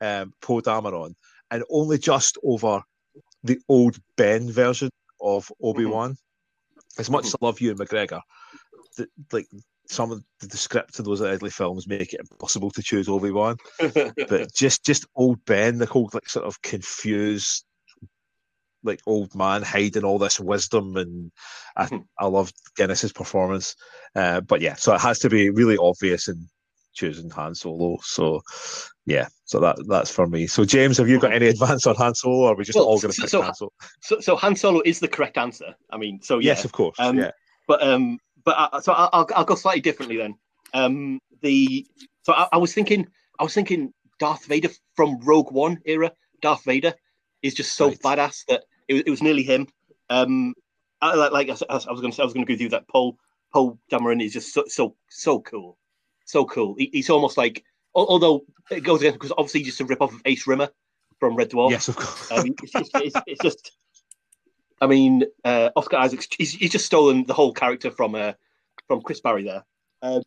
um, 0.00 0.32
Poe 0.42 0.60
Dameron, 0.60 1.14
and 1.50 1.64
only 1.70 1.98
just 1.98 2.36
over 2.44 2.82
the 3.42 3.58
old 3.68 3.98
Ben 4.16 4.50
version 4.50 4.90
of 5.20 5.50
Obi 5.62 5.86
Wan. 5.86 6.16
As 6.98 7.08
much 7.08 7.24
as 7.24 7.34
I 7.34 7.46
love 7.46 7.60
Ewan 7.60 7.78
McGregor, 7.78 8.20
the, 8.98 9.06
like 9.32 9.46
some 9.88 10.12
of 10.12 10.22
the, 10.40 10.56
scripts 10.56 10.98
of 10.98 11.04
those 11.04 11.20
deadly 11.20 11.50
films 11.50 11.86
make 11.86 12.12
it 12.12 12.20
impossible 12.30 12.70
to 12.70 12.82
choose 12.82 13.08
Obi 13.08 13.30
Wan. 13.30 13.56
But 14.28 14.52
just 14.54 14.84
just 14.84 15.06
old 15.14 15.44
Ben, 15.44 15.78
the 15.78 15.86
whole 15.86 16.10
like 16.12 16.28
sort 16.28 16.46
of 16.46 16.60
confused, 16.62 17.64
like 18.84 19.00
old 19.06 19.34
man 19.34 19.62
hiding 19.62 20.04
all 20.04 20.18
this 20.18 20.40
wisdom, 20.40 20.96
and 20.96 21.30
I, 21.76 21.86
Mhm. 21.86 22.04
I 22.18 22.26
love 22.26 22.52
Guinness's 22.76 23.12
performance. 23.12 23.74
Uh, 24.14 24.40
but 24.40 24.60
yeah, 24.60 24.74
so 24.74 24.94
it 24.94 25.00
has 25.00 25.18
to 25.20 25.28
be 25.30 25.50
really 25.50 25.76
obvious 25.78 26.28
in 26.28 26.48
choosing 26.94 27.30
Han 27.30 27.54
Solo. 27.54 27.98
So 28.02 28.42
yeah, 29.06 29.28
so 29.44 29.60
that 29.60 29.76
that's 29.88 30.10
for 30.10 30.26
me. 30.26 30.46
So 30.46 30.64
James, 30.64 30.98
have 30.98 31.08
you 31.08 31.18
got 31.20 31.32
any 31.32 31.46
advance 31.48 31.86
on 31.86 31.94
Han 31.96 32.14
Solo, 32.14 32.46
or 32.46 32.52
are 32.52 32.56
we 32.56 32.64
just 32.64 32.76
Well, 32.76 32.86
all 32.86 32.98
going 33.00 33.12
to 33.12 33.20
pick 33.20 33.30
so- 33.30 33.42
Han 33.42 33.54
Solo? 33.54 33.70
so, 34.02 34.20
so 34.20 34.36
Han 34.36 34.56
Solo 34.56 34.82
is 34.84 35.00
the 35.00 35.08
correct 35.08 35.38
answer. 35.38 35.74
I 35.90 35.96
mean, 35.96 36.20
so 36.22 36.38
yeah. 36.38 36.48
Yes, 36.48 36.64
of 36.64 36.72
course. 36.72 36.96
Um, 36.98 37.18
yeah. 37.18 37.30
but 37.68 37.82
um, 37.82 38.18
but 38.44 38.56
I, 38.58 38.80
so 38.80 38.92
I- 38.92 39.08
I'll 39.12 39.28
I'll 39.34 39.44
go 39.44 39.54
slightly 39.54 39.80
differently 39.80 40.16
then. 40.16 40.34
Um, 40.74 41.20
the 41.40 41.86
so 42.22 42.32
I, 42.32 42.48
I 42.52 42.56
was 42.58 42.74
thinking 42.74 43.06
I 43.38 43.44
was 43.44 43.54
thinking 43.54 43.92
Darth 44.18 44.44
Vader 44.46 44.70
from 44.94 45.18
Rogue 45.20 45.50
One 45.52 45.78
era. 45.84 46.12
Darth 46.40 46.64
Vader 46.64 46.94
is 47.42 47.54
just 47.54 47.76
so 47.76 47.88
Right. 47.88 47.98
badass 48.00 48.44
that 48.48 48.64
it, 48.92 48.94
was- 48.94 49.02
it 49.06 49.10
was 49.10 49.22
nearly 49.22 49.42
him. 49.42 49.66
Um, 50.10 50.54
I, 51.00 51.14
like 51.14 51.32
like 51.32 51.48
I, 51.48 51.56
I 51.70 51.74
was 51.74 51.86
going 51.86 52.10
to 52.10 52.12
say 52.12 52.22
I 52.22 52.26
was 52.26 52.34
going 52.34 52.46
to 52.46 52.52
give 52.52 52.60
you 52.60 52.68
that. 52.70 52.86
Paul 52.88 53.16
Paul 53.52 53.78
Dameron 53.90 54.22
is 54.24 54.32
just 54.32 54.52
so 54.52 54.64
so 54.68 54.94
so 55.08 55.40
cool, 55.40 55.78
so 56.24 56.44
cool. 56.44 56.74
He, 56.78 56.90
he's 56.92 57.10
almost 57.10 57.36
like 57.36 57.64
although 57.94 58.44
it 58.70 58.80
goes 58.84 59.00
against 59.00 59.18
because 59.18 59.32
obviously 59.32 59.62
just 59.62 59.80
a 59.80 59.84
rip 59.84 60.00
off 60.02 60.12
of 60.14 60.22
Ace 60.24 60.46
Rimmer 60.46 60.68
from 61.18 61.36
Red 61.36 61.50
Dwarf. 61.50 61.70
Yes, 61.70 61.88
of 61.88 61.96
course. 61.96 62.30
Um, 62.32 62.54
it's, 62.62 62.72
just, 62.72 62.90
it's, 62.94 63.16
it's 63.26 63.42
just, 63.42 63.72
I 64.80 64.86
mean, 64.86 65.24
uh, 65.44 65.70
Oscar 65.76 65.96
Isaacs. 65.96 66.28
He's, 66.36 66.52
he's 66.52 66.70
just 66.70 66.86
stolen 66.86 67.24
the 67.24 67.34
whole 67.34 67.52
character 67.52 67.90
from 67.90 68.14
uh, 68.14 68.32
from 68.88 69.02
Chris 69.02 69.20
Barrie 69.20 69.44
there. 69.44 69.64
Um, 70.02 70.22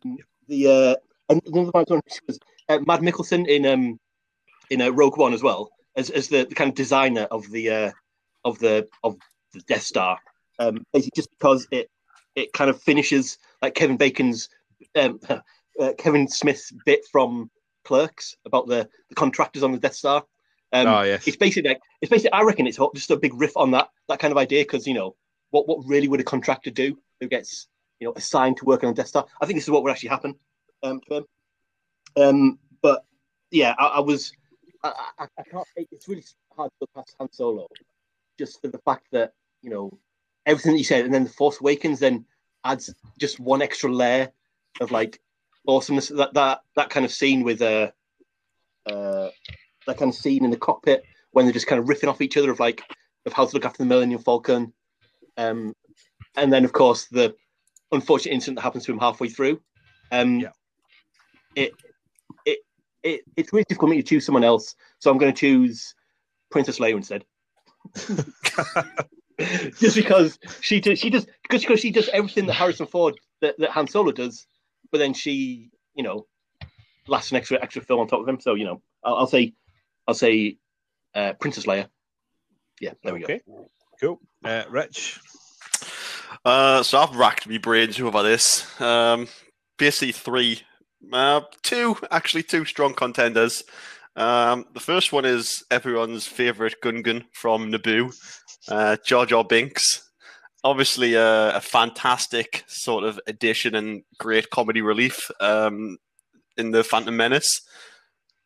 the 0.48 0.66
uh, 0.68 0.96
and 1.28 1.42
another 1.46 1.70
one 1.72 1.84
was 2.26 2.38
uh, 2.68 2.78
Mads 2.86 3.02
Mikkelsen 3.02 3.46
in 3.46 3.66
um 3.66 4.00
in 4.70 4.80
uh, 4.82 4.90
Rogue 4.90 5.16
One 5.18 5.34
as 5.34 5.42
well 5.42 5.70
as, 5.96 6.10
as 6.10 6.28
the, 6.28 6.44
the 6.44 6.54
kind 6.54 6.68
of 6.70 6.74
designer 6.74 7.22
of 7.30 7.50
the 7.50 7.70
uh, 7.70 7.90
of 8.46 8.58
the 8.60 8.88
of 9.04 9.16
the 9.52 9.60
Death 9.62 9.82
Star. 9.82 10.18
Um, 10.58 10.86
basically, 10.92 11.12
just 11.14 11.30
because 11.30 11.66
it 11.70 11.90
it 12.34 12.52
kind 12.54 12.70
of 12.70 12.80
finishes 12.80 13.38
like 13.60 13.74
Kevin 13.74 13.98
Bacon's 13.98 14.48
um, 14.94 15.20
uh, 15.80 15.92
Kevin 15.98 16.28
Smith's 16.28 16.72
bit 16.86 17.00
from 17.12 17.50
Clerks 17.84 18.36
about 18.46 18.66
the, 18.66 18.88
the 19.10 19.14
contractors 19.14 19.62
on 19.62 19.72
the 19.72 19.78
Death 19.78 19.94
Star. 19.94 20.24
Um, 20.72 20.86
oh 20.88 21.02
yes. 21.02 21.26
it's 21.28 21.36
basically 21.36 21.70
like 21.70 21.80
it's 22.00 22.10
basically 22.10 22.32
I 22.32 22.42
reckon 22.42 22.66
it's 22.66 22.78
just 22.94 23.10
a 23.10 23.16
big 23.16 23.34
riff 23.34 23.56
on 23.56 23.70
that 23.72 23.88
that 24.08 24.18
kind 24.18 24.32
of 24.32 24.38
idea 24.38 24.62
because 24.62 24.86
you 24.86 24.94
know 24.94 25.14
what 25.50 25.68
what 25.68 25.86
really 25.86 26.08
would 26.08 26.20
a 26.20 26.24
contractor 26.24 26.70
do 26.70 26.98
who 27.20 27.28
gets 27.28 27.68
you 28.00 28.06
know 28.06 28.12
assigned 28.16 28.56
to 28.58 28.64
work 28.64 28.82
on 28.84 28.90
a 28.90 28.94
Death 28.94 29.08
Star? 29.08 29.26
I 29.40 29.46
think 29.46 29.56
this 29.56 29.64
is 29.64 29.70
what 29.70 29.82
would 29.82 29.92
actually 29.92 30.08
happen 30.10 30.34
um, 30.82 31.00
to 31.08 31.16
him. 31.16 31.24
Um, 32.16 32.58
but 32.82 33.04
yeah, 33.50 33.74
I, 33.78 33.86
I 33.86 34.00
was 34.00 34.32
I, 34.82 34.92
I, 35.18 35.24
I 35.38 35.42
can't. 35.50 35.66
It's 35.76 36.08
really 36.08 36.24
hard 36.56 36.70
to 36.70 36.76
look 36.80 36.90
past 36.94 37.14
Han 37.18 37.32
Solo 37.32 37.68
just 38.38 38.60
for 38.60 38.68
the 38.68 38.78
fact 38.78 39.06
that 39.12 39.32
you 39.62 39.70
know 39.70 39.98
everything 40.44 40.72
that 40.72 40.78
you 40.78 40.84
said, 40.84 41.04
and 41.04 41.14
then 41.14 41.24
the 41.24 41.30
Force 41.30 41.60
Awakens 41.60 41.98
then 41.98 42.24
adds 42.64 42.94
just 43.18 43.40
one 43.40 43.62
extra 43.62 43.92
layer 43.92 44.30
of 44.80 44.90
like 44.90 45.20
awesomeness. 45.66 46.08
That 46.08 46.34
that 46.34 46.60
that 46.74 46.90
kind 46.90 47.04
of 47.04 47.12
scene 47.12 47.42
with 47.42 47.62
uh 47.62 47.90
uh 48.86 49.28
that 49.86 49.98
kind 49.98 50.08
of 50.08 50.14
scene 50.14 50.44
in 50.44 50.50
the 50.50 50.56
cockpit 50.56 51.04
when 51.32 51.44
they're 51.44 51.52
just 51.52 51.66
kind 51.66 51.80
of 51.80 51.86
riffing 51.86 52.08
off 52.08 52.20
each 52.20 52.36
other 52.36 52.50
of 52.50 52.60
like 52.60 52.82
of 53.26 53.32
how 53.32 53.44
to 53.44 53.54
look 53.54 53.64
after 53.64 53.78
the 53.78 53.86
Millennium 53.86 54.22
Falcon, 54.22 54.72
um, 55.36 55.74
and 56.36 56.52
then 56.52 56.64
of 56.64 56.72
course 56.72 57.06
the 57.06 57.34
unfortunate 57.92 58.32
incident 58.32 58.56
that 58.56 58.62
happens 58.62 58.84
to 58.84 58.92
him 58.92 58.98
halfway 58.98 59.28
through. 59.28 59.60
Um, 60.12 60.40
Yeah. 60.40 60.50
It 61.54 61.72
it 62.44 62.58
it 63.02 63.20
it's 63.36 63.52
really 63.52 63.64
difficult 63.68 63.88
for 63.88 63.94
me 63.94 64.02
to 64.02 64.08
choose 64.08 64.26
someone 64.26 64.44
else, 64.44 64.76
so 64.98 65.10
I'm 65.10 65.18
going 65.18 65.32
to 65.32 65.38
choose 65.38 65.94
Princess 66.50 66.78
Leia 66.78 66.96
instead. 66.96 67.24
just 69.78 69.96
because 69.96 70.38
she 70.60 70.80
does 70.80 70.98
she 70.98 71.10
does 71.10 71.26
because 71.42 71.62
because 71.62 71.80
she 71.80 71.90
does 71.90 72.08
everything 72.12 72.46
that 72.46 72.54
Harrison 72.54 72.86
Ford 72.86 73.14
that, 73.40 73.58
that 73.58 73.70
Han 73.70 73.86
Solo 73.86 74.12
does, 74.12 74.46
but 74.90 74.98
then 74.98 75.14
she 75.14 75.70
you 75.94 76.02
know 76.02 76.26
lasts 77.06 77.30
an 77.30 77.36
extra 77.36 77.60
extra 77.62 77.82
film 77.82 78.00
on 78.00 78.08
top 78.08 78.20
of 78.20 78.28
him. 78.28 78.40
So 78.40 78.54
you 78.54 78.64
know 78.64 78.82
I'll, 79.04 79.16
I'll 79.16 79.26
say 79.26 79.54
I'll 80.06 80.14
say 80.14 80.58
uh, 81.14 81.34
Princess 81.34 81.66
Leia. 81.66 81.88
Yeah, 82.80 82.92
there 83.02 83.14
we 83.14 83.20
go. 83.20 83.38
Cool. 84.00 84.20
Uh, 84.44 84.64
Rich. 84.68 85.20
Uh, 86.44 86.82
so 86.82 86.98
I've 86.98 87.16
racked 87.16 87.48
my 87.48 87.58
brains 87.58 87.98
over 88.00 88.22
this. 88.22 88.80
Um, 88.80 89.26
basically 89.78 90.12
three, 90.12 90.62
uh, 91.12 91.40
two 91.62 91.96
actually 92.10 92.42
two 92.42 92.64
strong 92.64 92.94
contenders. 92.94 93.64
Um, 94.16 94.64
the 94.72 94.80
first 94.80 95.12
one 95.12 95.24
is 95.24 95.62
everyone's 95.70 96.26
favorite 96.26 96.76
Gungan 96.82 97.24
from 97.32 97.70
Naboo, 97.70 98.14
uh, 98.68 98.96
Jar 99.04 99.26
Jar 99.26 99.44
Binks. 99.44 100.02
Obviously, 100.64 101.14
a, 101.14 101.56
a 101.56 101.60
fantastic 101.60 102.64
sort 102.66 103.04
of 103.04 103.20
addition 103.26 103.74
and 103.74 104.02
great 104.18 104.50
comedy 104.50 104.80
relief 104.80 105.30
um, 105.40 105.98
in 106.56 106.70
the 106.70 106.82
Phantom 106.82 107.16
Menace. 107.16 107.60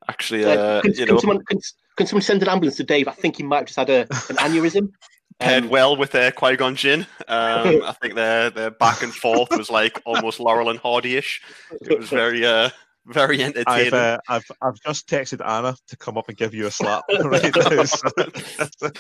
Actually, 0.08 0.44
Uh, 0.44 0.80
can, 0.82 0.90
you 0.90 1.06
can 1.06 1.14
know, 1.14 1.20
someone 1.20 1.44
can, 1.44 1.60
can 1.96 2.06
someone 2.06 2.22
send 2.22 2.42
an 2.42 2.48
ambulance 2.48 2.76
to 2.76 2.84
Dave? 2.84 3.06
I 3.06 3.12
think 3.12 3.36
he 3.36 3.42
might 3.42 3.58
have 3.58 3.66
just 3.66 3.78
had 3.78 3.90
a, 3.90 4.00
an 4.00 4.36
aneurysm. 4.36 4.90
paired 5.38 5.64
Um, 5.64 5.70
well 5.70 5.96
with 5.96 6.14
uh, 6.14 6.30
Qui 6.32 6.56
Gon 6.56 6.74
Jinn. 6.76 7.06
Um, 7.28 7.82
I 7.84 7.94
think 8.02 8.16
their 8.16 8.50
their 8.50 8.72
back 8.72 9.02
and 9.02 9.14
forth 9.14 9.56
was 9.56 9.70
like 9.70 10.02
almost 10.04 10.40
Laurel 10.40 10.68
and 10.68 10.80
Hardy-ish. 10.80 11.40
It 11.80 11.96
was 11.96 12.08
very 12.08 12.44
uh, 12.44 12.70
very 13.06 13.42
I've, 13.42 13.56
entertaining. 13.56 13.94
uh, 13.94 14.18
I've 14.28 14.50
I've 14.60 14.80
just 14.84 15.08
texted 15.08 15.46
Anna 15.46 15.76
to 15.88 15.96
come 15.96 16.18
up 16.18 16.28
and 16.28 16.36
give 16.36 16.54
you 16.54 16.66
a 16.66 16.70
slap 16.70 17.04
right 17.24 17.54
now. 17.56 17.84
so- 17.84 18.10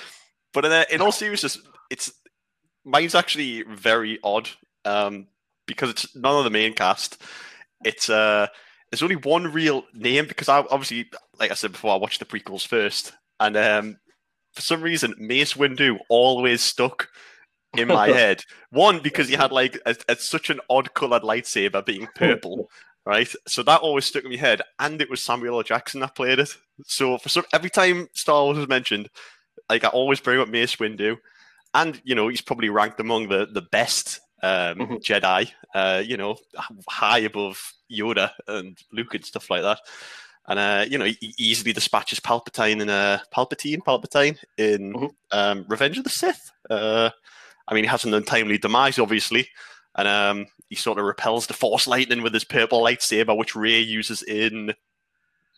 but 0.52 0.64
in, 0.64 0.72
uh, 0.72 0.84
in 0.90 1.00
all 1.00 1.12
seriousness, 1.12 1.58
it's 1.90 2.12
mine's 2.84 3.14
actually 3.14 3.62
very 3.62 4.18
odd 4.24 4.48
um, 4.84 5.26
because 5.66 5.90
it's 5.90 6.16
none 6.16 6.36
of 6.36 6.44
the 6.44 6.50
main 6.50 6.74
cast. 6.74 7.22
It's 7.84 8.10
uh, 8.10 8.46
there's 8.90 9.02
only 9.02 9.16
one 9.16 9.52
real 9.52 9.84
name 9.94 10.26
because 10.26 10.48
I 10.48 10.58
obviously, 10.58 11.10
like 11.38 11.50
I 11.50 11.54
said 11.54 11.72
before, 11.72 11.92
I 11.92 11.98
watched 11.98 12.20
the 12.20 12.26
prequels 12.26 12.66
first, 12.66 13.12
and 13.38 13.56
um, 13.56 13.96
for 14.52 14.62
some 14.62 14.82
reason, 14.82 15.14
Mace 15.18 15.54
Windu 15.54 15.98
always 16.08 16.62
stuck 16.62 17.08
in 17.76 17.88
my 17.88 18.08
head. 18.08 18.42
One 18.70 19.00
because 19.00 19.28
he 19.28 19.34
had 19.34 19.52
like 19.52 19.78
a, 19.86 19.96
a, 20.08 20.16
such 20.16 20.50
an 20.50 20.60
odd 20.68 20.92
colored 20.94 21.22
lightsaber 21.22 21.84
being 21.84 22.08
purple, 22.14 22.68
right? 23.06 23.32
So 23.46 23.62
that 23.62 23.80
always 23.80 24.04
stuck 24.06 24.24
in 24.24 24.30
my 24.30 24.36
head, 24.36 24.62
and 24.78 25.00
it 25.00 25.10
was 25.10 25.22
Samuel 25.22 25.56
L. 25.58 25.62
Jackson 25.62 26.00
that 26.00 26.14
played 26.14 26.38
it. 26.38 26.56
So 26.84 27.18
for 27.18 27.28
some, 27.28 27.44
every 27.52 27.70
time 27.70 28.08
Star 28.14 28.44
Wars 28.44 28.58
was 28.58 28.68
mentioned, 28.68 29.08
like 29.68 29.84
I 29.84 29.88
always 29.88 30.20
bring 30.20 30.40
up 30.40 30.48
Mace 30.48 30.76
Windu, 30.76 31.16
and 31.74 32.00
you 32.04 32.14
know 32.14 32.28
he's 32.28 32.40
probably 32.40 32.68
ranked 32.70 33.00
among 33.00 33.28
the 33.28 33.46
the 33.52 33.62
best 33.62 34.20
um, 34.42 34.78
Mhm. 34.78 35.02
Jedi, 35.02 35.50
uh, 35.74 36.02
you 36.04 36.16
know, 36.16 36.36
high 36.88 37.18
above 37.18 37.72
Yoda 37.92 38.30
and 38.48 38.78
Luke 38.92 39.14
and 39.14 39.24
stuff 39.24 39.50
like 39.50 39.62
that. 39.62 39.80
And 40.48 40.58
uh, 40.58 40.86
you 40.88 40.96
know, 40.98 41.04
he 41.04 41.34
easily 41.38 41.72
dispatches 41.72 42.20
Palpatine 42.20 42.80
in 42.80 42.88
uh, 42.88 43.18
Palpatine, 43.34 43.80
Palpatine 43.86 44.38
in 44.56 44.94
Mhm. 44.94 45.10
um, 45.30 45.64
Revenge 45.68 45.98
of 45.98 46.04
the 46.04 46.10
Sith. 46.10 46.50
Uh, 46.70 47.10
I 47.68 47.74
mean, 47.74 47.84
he 47.84 47.88
has 47.88 48.04
an 48.04 48.14
untimely 48.14 48.58
demise, 48.58 48.98
obviously, 48.98 49.48
and 49.94 50.08
um, 50.08 50.46
he 50.70 50.76
sort 50.76 50.98
of 50.98 51.04
repels 51.04 51.46
the 51.46 51.52
Force 51.52 51.86
lightning 51.86 52.22
with 52.22 52.32
his 52.32 52.44
purple 52.44 52.82
lightsaber, 52.82 53.36
which 53.36 53.56
Rey 53.56 53.80
uses 53.80 54.22
in 54.22 54.72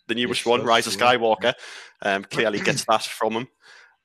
the 0.08 0.14
newest 0.14 0.40
Yes, 0.40 0.46
one, 0.46 0.64
Rise 0.64 0.86
of. 0.86 0.94
Skywalker. 0.94 1.52
Um, 2.00 2.24
clearly 2.24 2.58
gets 2.58 2.84
that 2.86 3.04
from 3.04 3.34
him. 3.34 3.48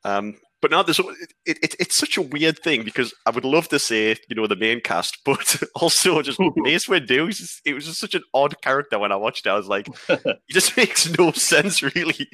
Um, 0.04 0.36
but 0.62 0.72
now 0.72 0.82
there's 0.82 1.00
it, 1.00 1.34
it, 1.46 1.76
it's 1.80 1.96
such 1.96 2.18
a 2.18 2.22
weird 2.22 2.60
thing 2.60 2.84
because 2.84 3.14
I 3.26 3.30
would 3.30 3.46
love 3.46 3.70
to 3.70 3.80
say 3.80 4.16
you 4.28 4.36
know 4.36 4.48
the 4.48 4.56
main 4.56 4.82
cast, 4.82 5.20
but 5.26 5.62
also 5.76 6.22
just 6.22 6.40
Mace 6.56 6.88
Windu. 6.88 7.60
It 7.66 7.74
was 7.74 7.86
just 7.86 8.00
such 8.00 8.16
an 8.16 8.24
odd 8.34 8.62
character 8.62 9.00
when 9.00 9.12
I 9.12 9.16
watched 9.16 9.46
it. 9.46 9.50
I 9.50 9.56
was 9.56 9.68
like, 9.68 9.88
he 10.08 10.54
just 10.54 10.76
makes 10.78 11.18
no 11.18 11.32
sense 11.32 11.82
really. 11.84 12.28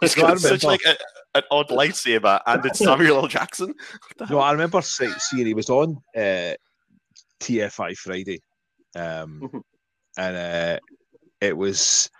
He's 0.00 0.14
So 0.14 0.20
got 0.22 0.38
such 0.38 0.62
like 0.62 0.82
a, 0.86 0.96
an 1.34 1.42
odd 1.50 1.68
lightsaber, 1.68 2.40
and 2.46 2.64
it's 2.64 2.78
Samuel 2.78 3.18
L. 3.18 3.28
Jackson. 3.28 3.74
No. 4.28 4.38
I 4.38 4.52
remember 4.52 4.82
seeing 4.82 5.46
he 5.46 5.54
was 5.54 5.70
on 5.70 6.02
uh, 6.16 6.52
TFI 7.40 7.96
Friday, 7.96 8.40
um, 8.94 9.40
Mhm. 9.42 9.62
and 10.18 10.36
uh, 10.36 10.78
it 11.40 11.56
was 11.56 12.10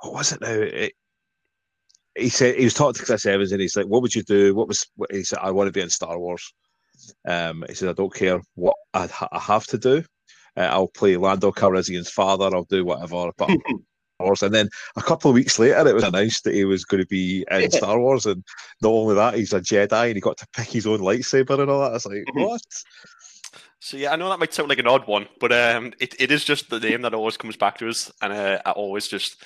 what 0.00 0.12
was 0.14 0.32
it 0.32 0.40
now? 0.40 0.50
It, 0.52 0.92
he 2.16 2.28
said 2.28 2.56
he 2.56 2.64
was 2.64 2.74
talking 2.74 2.94
to 2.94 3.04
Chris 3.04 3.26
Evans, 3.26 3.52
and 3.52 3.60
he's 3.60 3.76
like, 3.76 3.86
"What 3.86 4.02
would 4.02 4.14
you 4.14 4.22
do? 4.22 4.54
What 4.54 4.68
was?" 4.68 4.86
What, 4.96 5.10
he 5.12 5.24
said, 5.24 5.38
"I 5.42 5.50
want 5.50 5.68
to 5.68 5.72
be 5.72 5.80
in 5.80 5.90
Star 5.90 6.18
Wars." 6.18 6.52
Um, 7.26 7.64
he 7.68 7.74
said, 7.74 7.88
"I 7.88 7.92
don't 7.92 8.14
care 8.14 8.40
what 8.54 8.76
I, 8.92 9.06
ha- 9.06 9.28
I 9.32 9.38
have 9.40 9.66
to 9.68 9.78
do. 9.78 10.04
Uh, 10.56 10.60
I'll 10.70 10.86
play 10.88 11.16
Lando 11.16 11.50
Calrissian's 11.50 12.10
father. 12.10 12.54
I'll 12.54 12.64
do 12.64 12.84
whatever." 12.84 13.30
But 13.36 13.50
And 14.42 14.54
then 14.54 14.70
a 14.96 15.02
couple 15.02 15.30
of 15.30 15.34
weeks 15.34 15.58
later, 15.58 15.86
it 15.86 15.94
was 15.94 16.04
announced 16.04 16.44
that 16.44 16.54
he 16.54 16.64
was 16.64 16.84
going 16.84 17.02
to 17.02 17.06
be 17.08 17.44
in. 17.50 17.70
Star 17.70 17.98
Wars, 17.98 18.24
and 18.26 18.42
not 18.80 18.90
only 18.90 19.14
that, 19.16 19.34
he's 19.34 19.52
a 19.52 19.60
Jedi, 19.60 20.06
and 20.06 20.14
he 20.14 20.20
got 20.20 20.38
to 20.38 20.46
pick 20.54 20.68
his 20.68 20.86
own 20.86 21.00
lightsaber 21.00 21.58
and 21.60 21.68
all 21.70 21.80
that. 21.80 21.90
I 21.90 21.94
was 21.94 22.06
like, 22.06 22.24
Mhm. 22.28 22.34
what? 22.48 22.62
So 23.84 23.98
yeah, 23.98 24.14
I 24.14 24.16
know 24.16 24.30
that 24.30 24.38
might 24.38 24.54
sound 24.54 24.70
like 24.70 24.78
an 24.78 24.86
odd 24.86 25.06
one, 25.06 25.28
but 25.38 25.52
um, 25.52 25.92
it, 26.00 26.18
it 26.18 26.30
is 26.30 26.42
just 26.42 26.70
the 26.70 26.80
name 26.80 27.02
that 27.02 27.12
always 27.12 27.36
comes 27.36 27.54
back 27.54 27.76
to 27.78 27.88
us, 27.90 28.10
and 28.22 28.32
uh, 28.32 28.58
I 28.64 28.70
always 28.70 29.06
just 29.06 29.44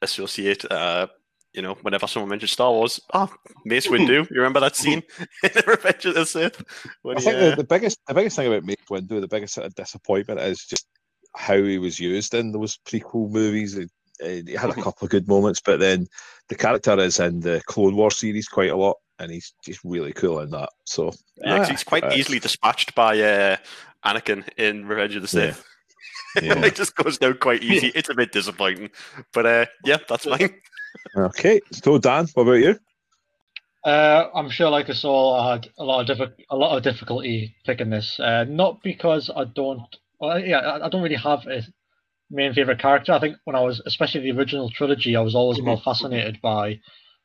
associate, 0.00 0.64
uh, 0.72 1.08
you 1.52 1.60
know, 1.60 1.74
whenever 1.82 2.06
someone 2.06 2.30
mentions 2.30 2.52
Star 2.52 2.70
Wars, 2.70 2.98
oh, 3.12 3.30
Mace 3.66 3.88
Windu. 3.88 4.26
You 4.30 4.36
remember 4.36 4.60
that 4.60 4.74
scene 4.74 5.02
in 5.42 5.50
Revenge 5.66 6.06
of 6.06 6.14
the 6.14 6.24
Sith? 6.24 6.64
When 7.02 7.18
I 7.18 7.20
he, 7.20 7.26
think 7.26 7.36
uh, 7.36 7.50
the, 7.50 7.56
the 7.56 7.64
biggest 7.64 7.98
the 8.08 8.14
biggest 8.14 8.36
thing 8.36 8.46
about 8.46 8.64
Mace 8.64 8.76
Windu, 8.90 9.20
the 9.20 9.28
biggest 9.28 9.52
sort 9.52 9.66
of 9.66 9.74
disappointment 9.74 10.40
is 10.40 10.64
just 10.64 10.86
how 11.36 11.62
he 11.62 11.76
was 11.76 12.00
used 12.00 12.32
in 12.32 12.52
those 12.52 12.78
prequel 12.88 13.30
movies. 13.30 13.74
He, 13.74 14.44
he 14.46 14.54
had 14.54 14.70
a 14.70 14.74
couple 14.82 15.04
of 15.04 15.10
good 15.10 15.28
moments, 15.28 15.60
but 15.60 15.78
then 15.78 16.06
the 16.48 16.54
character 16.54 16.98
is 17.00 17.20
in 17.20 17.40
the 17.40 17.60
Clone 17.66 17.96
War 17.96 18.10
series 18.10 18.48
quite 18.48 18.70
a 18.70 18.76
lot, 18.76 18.96
and 19.18 19.30
he's 19.30 19.54
just 19.64 19.80
really 19.84 20.12
cool 20.12 20.40
in 20.40 20.50
that. 20.50 20.70
So 20.84 21.12
yeah, 21.36 21.58
'cause 21.58 21.68
ah, 21.68 21.70
he's 21.70 21.84
quite 21.84 22.04
uh, 22.04 22.12
easily 22.14 22.38
dispatched 22.38 22.94
by 22.94 23.18
uh, 23.20 23.56
Anakin 24.04 24.46
in 24.56 24.86
Revenge 24.86 25.16
of 25.16 25.28
the 25.28 25.38
Yeah. 25.38 25.52
Sith. 25.52 25.64
Yeah. 26.42 26.64
it 26.64 26.74
just 26.74 26.96
goes 26.96 27.16
down 27.18 27.38
quite 27.38 27.62
easy. 27.62 27.92
It's 27.94 28.08
a 28.08 28.14
bit 28.14 28.32
disappointing, 28.32 28.90
but 29.32 29.46
uh, 29.46 29.66
yeah, 29.84 29.98
that's 30.08 30.26
mine. 30.26 30.54
Okay, 31.16 31.60
so 31.70 31.96
Dan, 31.98 32.26
what 32.34 32.42
about 32.42 32.52
you? 32.54 32.76
Uh, 33.84 34.30
I'm 34.34 34.48
sure, 34.50 34.70
like 34.70 34.88
us 34.90 35.04
all, 35.04 35.34
I 35.34 35.52
had 35.52 35.68
a 35.78 35.84
lot 35.84 36.08
of 36.08 36.16
diffi- 36.18 36.32
a 36.50 36.56
lot 36.56 36.76
of 36.76 36.82
difficulty 36.82 37.54
picking 37.66 37.90
this. 37.90 38.18
Uh, 38.18 38.44
not 38.48 38.82
because 38.82 39.30
I 39.34 39.44
don't, 39.44 39.82
well, 40.18 40.38
yeah, 40.40 40.58
I, 40.58 40.86
I 40.86 40.88
don't 40.88 41.02
really 41.02 41.14
have 41.16 41.46
a 41.46 41.62
main 42.30 42.52
favorite 42.54 42.78
character. 42.80 43.12
I 43.12 43.20
think 43.20 43.36
when 43.44 43.54
I 43.54 43.60
was, 43.60 43.80
especially 43.86 44.22
the 44.22 44.36
original 44.38 44.70
trilogy, 44.70 45.14
I 45.16 45.20
was 45.20 45.34
always 45.34 45.60
more 45.60 45.78
fascinated 45.80 46.40
by 46.42 46.80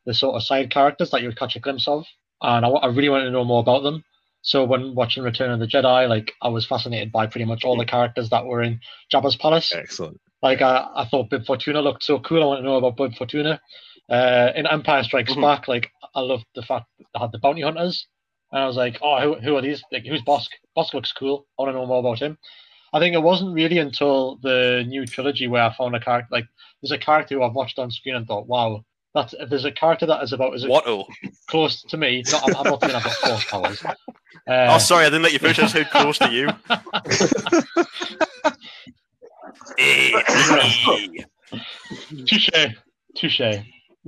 the 0.10 0.14
sort 0.16 0.36
of 0.36 0.42
side 0.44 0.72
characters 0.72 1.12
that 1.12 1.22
you 1.22 1.28
would 1.28 1.38
catch 1.38 1.56
a 1.56 1.60
glimpse 1.60 1.88
of, 1.88 2.04
and 2.42 2.66
I, 2.66 2.70
I 2.70 2.88
really 2.88 3.10
wanted 3.10 3.26
to 3.26 3.32
know 3.32 3.46
more 3.46 3.62
about 3.62 3.84
them. 3.84 4.04
So 4.42 4.64
when 4.64 4.96
watching 4.96 5.22
Return 5.24 5.52
of 5.52 5.60
the 5.60 5.68
Jedi, 5.68 6.10
like 6.10 6.34
I 6.42 6.48
was 6.50 6.66
fascinated 6.66 7.12
by 7.12 7.28
pretty 7.28 7.46
much 7.46 7.64
all 7.64 7.78
the 7.78 7.86
characters 7.86 8.30
that 8.32 8.46
were 8.48 8.64
in 8.64 8.80
Jabba's 9.14 9.36
palace. 9.36 9.72
Excellent. 9.76 10.20
Like 10.42 10.62
I, 10.64 10.88
I 10.96 11.06
thought 11.06 11.30
Bib 11.30 11.46
Fortuna 11.46 11.82
looked 11.82 12.04
so 12.04 12.18
cool. 12.20 12.42
I 12.42 12.46
want 12.48 12.60
to 12.62 12.64
know 12.64 12.78
about 12.78 12.98
Bib 12.98 13.14
Fortuna. 13.16 13.62
Uh, 14.10 14.52
in 14.56 14.66
Empire 14.66 15.04
Strikes 15.04 15.34
Mhm. 15.34 15.42
Back, 15.42 15.68
like 15.68 15.92
I 16.16 16.22
loved 16.22 16.46
the 16.56 16.64
fact 16.64 16.88
that 16.98 17.06
they 17.14 17.20
had 17.20 17.32
the 17.32 17.38
bounty 17.38 17.62
hunters, 17.62 18.08
and 18.52 18.64
I 18.64 18.66
was 18.66 18.78
like, 18.78 18.98
oh, 19.04 19.22
who, 19.22 19.36
who 19.40 19.56
are 19.58 19.62
these? 19.62 19.84
Like, 19.92 20.06
who's 20.08 20.24
Bossk? 20.24 20.50
Bossk 20.76 20.96
looks 20.96 21.12
cool. 21.12 21.46
I 21.60 21.62
want 21.62 21.76
to 21.76 21.80
know 21.80 21.86
more 21.86 22.00
about 22.00 22.18
him. 22.20 22.40
I 22.92 23.00
think 23.00 23.14
it 23.14 23.22
wasn't 23.22 23.54
really 23.54 23.78
until 23.78 24.38
the 24.42 24.84
new 24.88 25.06
trilogy 25.06 25.48
where 25.48 25.62
I 25.62 25.72
found 25.76 25.96
a 25.96 26.00
character 26.00 26.30
like 26.32 26.46
there's 26.82 26.92
a 26.92 26.98
character 26.98 27.36
who 27.36 27.44
I've 27.44 27.54
watched 27.54 27.78
on 27.78 27.92
screen 27.92 28.16
and 28.16 28.26
thought, 28.26 28.48
wow, 28.48 28.84
that's 29.14 29.34
if 29.34 29.50
there's 29.50 29.66
a 29.66 29.72
character 29.72 30.06
that 30.06 30.24
is 30.24 30.34
about 30.34 30.54
as 30.54 30.64
Watto. 30.66 31.06
close 31.48 31.82
to 31.84 31.98
me. 31.98 32.24
Not, 32.32 32.44
I'm, 32.44 32.56
I'm 32.56 32.64
not 32.72 32.82
saying 32.82 32.96
I've 32.96 33.04
got 33.04 33.14
force 33.14 33.46
powers. 33.46 33.84
Uh, 34.48 34.68
Oh, 34.72 34.78
sorry, 34.80 35.06
I 35.06 35.10
didn't 35.10 35.24
let 35.24 35.34
you 35.34 35.40
finish. 35.40 35.60
I 35.60 35.68
said 35.68 35.90
close 35.92 36.18
to 36.20 36.32
you. 36.32 36.50
Touche, 42.26 42.50
touche. 43.16 43.42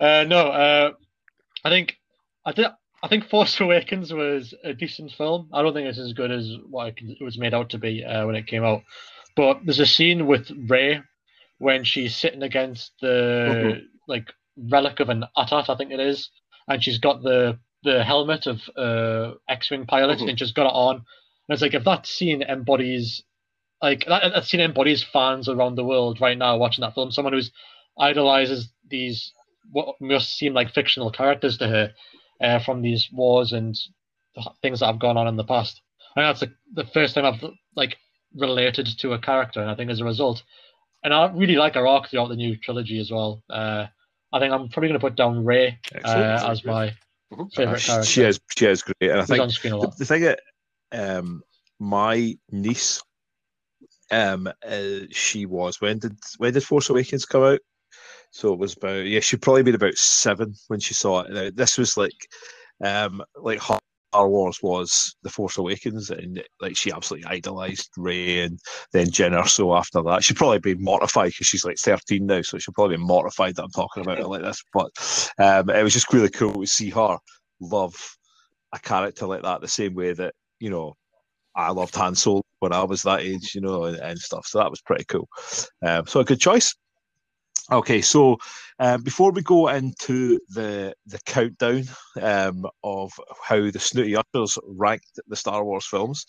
uh, 0.00 0.24
no, 0.28 0.38
uh, 0.38 0.90
I 1.64 1.70
think 1.70 1.96
I 2.44 2.52
did. 2.52 2.66
I 3.02 3.08
think 3.08 3.28
Force 3.28 3.60
Awakens 3.60 4.12
was 4.12 4.54
a 4.64 4.72
decent 4.72 5.12
film. 5.12 5.48
I 5.52 5.62
don't 5.62 5.74
think 5.74 5.88
it's 5.88 5.98
as 5.98 6.12
good 6.12 6.30
as 6.30 6.50
what 6.68 6.88
it 6.88 6.94
it 7.00 7.24
was 7.24 7.38
made 7.38 7.54
out 7.54 7.70
to 7.70 7.78
be 7.78 8.04
uh, 8.04 8.26
when 8.26 8.34
it 8.36 8.46
came 8.46 8.64
out. 8.64 8.82
But 9.36 9.60
there's 9.64 9.80
a 9.80 9.86
scene 9.86 10.26
with 10.26 10.50
Rey 10.68 11.00
when 11.58 11.84
she's 11.84 12.14
sitting 12.16 12.42
against 12.42 12.92
the 13.00 13.82
like 14.08 14.32
relic 14.56 15.00
of 15.00 15.08
an 15.08 15.24
AT-AT, 15.36 15.68
I 15.70 15.76
think 15.76 15.90
it 15.92 16.00
is, 16.00 16.30
and 16.68 16.82
she's 16.82 16.98
got 16.98 17.22
the 17.22 17.58
the 17.82 18.02
helmet 18.02 18.46
of 18.46 18.60
uh, 18.76 19.34
X-wing 19.48 19.86
pilot, 19.86 20.18
Mhm. 20.18 20.30
and 20.30 20.38
she's 20.38 20.52
got 20.52 20.66
it 20.66 20.72
on. 20.74 20.96
And 20.96 21.04
it's 21.54 21.62
like 21.62 21.74
if 21.74 21.84
that 21.84 22.06
scene 22.06 22.42
embodies 22.42 23.22
like 23.82 24.04
that, 24.06 24.32
that 24.34 24.44
scene 24.44 24.60
embodies 24.60 25.04
fans 25.04 25.48
around 25.48 25.76
the 25.76 25.84
world 25.84 26.20
right 26.20 26.36
now 26.38 26.56
watching 26.56 26.82
that 26.82 26.94
film. 26.94 27.10
Someone 27.12 27.32
who's 27.34 27.52
idolizes 27.98 28.68
these 28.88 29.32
what 29.70 29.96
must 30.00 30.36
seem 30.36 30.54
like 30.54 30.70
fictional 30.72 31.10
characters 31.10 31.58
to 31.58 31.68
her 31.68 31.92
uh, 32.40 32.58
from 32.60 32.82
these 32.82 33.08
wars 33.12 33.52
and 33.52 33.76
things 34.62 34.80
that 34.80 34.86
have 34.86 34.98
gone 34.98 35.16
on 35.16 35.26
in 35.28 35.36
the 35.36 35.44
past. 35.44 35.80
Think 36.14 36.26
that's 36.26 36.40
the, 36.40 36.52
the 36.72 36.88
first 36.90 37.14
time 37.14 37.24
I've 37.24 37.44
like 37.74 37.96
related 38.34 38.86
to 38.98 39.12
a 39.12 39.18
character, 39.18 39.60
and 39.60 39.70
I 39.70 39.74
think 39.74 39.90
as 39.90 40.00
a 40.00 40.04
result, 40.04 40.42
and 41.06 41.14
I 41.14 41.30
really 41.32 41.54
like 41.54 41.74
her 41.74 41.86
arc 41.86 42.10
throughout 42.10 42.30
the 42.30 42.36
new 42.36 42.56
trilogy 42.56 42.98
as 42.98 43.12
well. 43.12 43.40
Uh, 43.48 43.86
I 44.32 44.40
think 44.40 44.52
I'm 44.52 44.68
probably 44.68 44.88
going 44.88 44.98
to 45.00 45.06
put 45.06 45.14
down 45.14 45.44
Rey 45.44 45.78
uh, 46.04 46.50
as 46.50 46.64
my 46.64 46.92
Mhm. 47.32 47.52
favorite 47.54 47.76
Uh, 47.76 47.80
character. 47.80 48.04
she 48.04 48.22
is 48.22 48.40
she 48.56 48.66
is 48.66 48.82
great, 48.82 49.10
and 49.10 49.20
I 49.20 49.24
Who's 49.24 49.28
think 49.28 49.64
on 49.64 49.72
a 49.72 49.76
the, 49.76 49.86
lot. 49.86 49.98
the 49.98 50.04
thing 50.04 50.22
that 50.22 50.40
um 50.92 51.42
my 51.78 52.36
niece 52.50 53.02
um 54.10 54.46
uh, 54.46 55.06
she 55.10 55.46
was 55.46 55.80
when 55.80 56.00
did 56.00 56.18
when 56.38 56.52
did 56.52 56.64
Force 56.64 56.90
Awakens 56.90 57.24
come 57.24 57.44
out? 57.44 57.60
So 58.32 58.52
it 58.52 58.58
was 58.58 58.76
about 58.76 59.06
yeah 59.06 59.20
she'd 59.20 59.42
probably 59.42 59.62
been 59.62 59.76
about 59.76 59.94
seven 59.94 60.54
when 60.66 60.80
she 60.80 60.92
saw 60.94 61.20
it. 61.20 61.30
Now, 61.32 61.50
this 61.54 61.78
was 61.78 61.96
like 61.96 62.28
um 62.84 63.22
like 63.36 63.60
Star 64.16 64.30
Wars 64.30 64.60
was 64.62 65.14
the 65.24 65.28
Force 65.28 65.58
Awakens, 65.58 66.08
and 66.08 66.42
like 66.62 66.74
she 66.74 66.90
absolutely 66.90 67.28
idolized 67.28 67.90
Rey 67.98 68.40
and 68.44 68.58
then 68.94 69.08
Jyn 69.08 69.46
So 69.46 69.76
after 69.76 70.02
that. 70.04 70.24
She'd 70.24 70.38
probably 70.38 70.58
be 70.58 70.74
mortified 70.74 71.32
because 71.32 71.46
she's 71.46 71.66
like 71.66 71.76
13 71.76 72.24
now, 72.24 72.40
so 72.40 72.56
she'll 72.56 72.72
probably 72.72 72.96
be 72.96 73.02
mortified 73.02 73.56
that 73.56 73.64
I'm 73.64 73.70
talking 73.72 74.02
about 74.02 74.18
it 74.18 74.26
like 74.26 74.40
this. 74.40 74.62
But 74.72 74.88
um, 75.38 75.68
it 75.68 75.82
was 75.82 75.92
just 75.92 76.10
really 76.14 76.30
cool 76.30 76.54
to 76.54 76.66
see 76.66 76.88
her 76.90 77.18
love 77.60 77.94
a 78.72 78.78
character 78.78 79.26
like 79.26 79.42
that 79.42 79.60
the 79.60 79.68
same 79.68 79.94
way 79.94 80.14
that 80.14 80.32
you 80.60 80.70
know 80.70 80.94
I 81.54 81.72
loved 81.72 81.94
Han 81.96 82.14
Solo 82.14 82.40
when 82.60 82.72
I 82.72 82.84
was 82.84 83.02
that 83.02 83.20
age, 83.20 83.54
you 83.54 83.60
know, 83.60 83.84
and, 83.84 83.98
and 83.98 84.18
stuff. 84.18 84.46
So 84.46 84.60
that 84.60 84.70
was 84.70 84.80
pretty 84.80 85.04
cool. 85.04 85.28
Um, 85.86 86.06
so 86.06 86.20
a 86.20 86.24
good 86.24 86.40
choice. 86.40 86.74
Okay, 87.72 88.00
so 88.00 88.38
um, 88.78 89.02
before 89.02 89.32
we 89.32 89.42
go 89.42 89.68
into 89.68 90.38
the 90.50 90.94
the 91.06 91.18
countdown 91.26 91.84
um, 92.22 92.64
of 92.84 93.12
how 93.42 93.70
the 93.70 93.80
Snooty 93.80 94.14
Ushers 94.14 94.56
ranked 94.68 95.18
the 95.26 95.34
Star 95.34 95.64
Wars 95.64 95.86
films, 95.86 96.26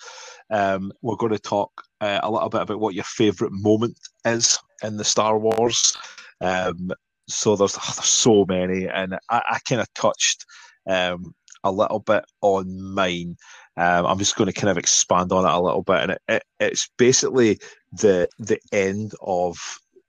um, 0.50 0.92
we're 1.04 1.16
going 1.16 1.34
to 1.34 1.40
talk 1.40 1.72
uh, 2.02 2.20
a 2.24 2.32
little 2.32 2.50
bit 2.50 2.62
about 2.62 2.80
what 2.80 2.96
your 2.96 3.04
favourite 3.04 3.54
moment 3.54 3.98
is 4.26 4.58
in 4.82 4.98
the 4.98 5.04
Star 5.04 5.38
Wars. 5.38 5.96
Um, 6.42 6.92
so 7.28 7.56
there's, 7.56 7.74
there's 7.74 8.06
so 8.06 8.46
many, 8.48 8.88
and 8.88 9.16
I, 9.30 9.42
I 9.48 9.60
kind 9.68 9.82
of 9.82 9.94
touched 9.94 10.44
um, 10.90 11.36
a 11.64 11.72
little 11.72 12.00
bit 12.00 12.26
on 12.42 12.82
mine. 12.94 13.36
Um, 13.76 14.08
I'm 14.08 14.18
just 14.18 14.36
going 14.36 14.52
to 14.52 14.60
kind 14.60 14.72
of 14.72 14.78
expand 14.80 15.32
on 15.32 15.46
it 15.46 15.54
a 15.54 15.62
little 15.62 15.84
bit, 15.84 15.98
and 15.98 16.12
it, 16.14 16.22
it, 16.28 16.44
it's 16.60 16.90
basically 16.98 17.60
the 17.92 18.28
the 18.40 18.60
end 18.72 19.14
of 19.22 19.58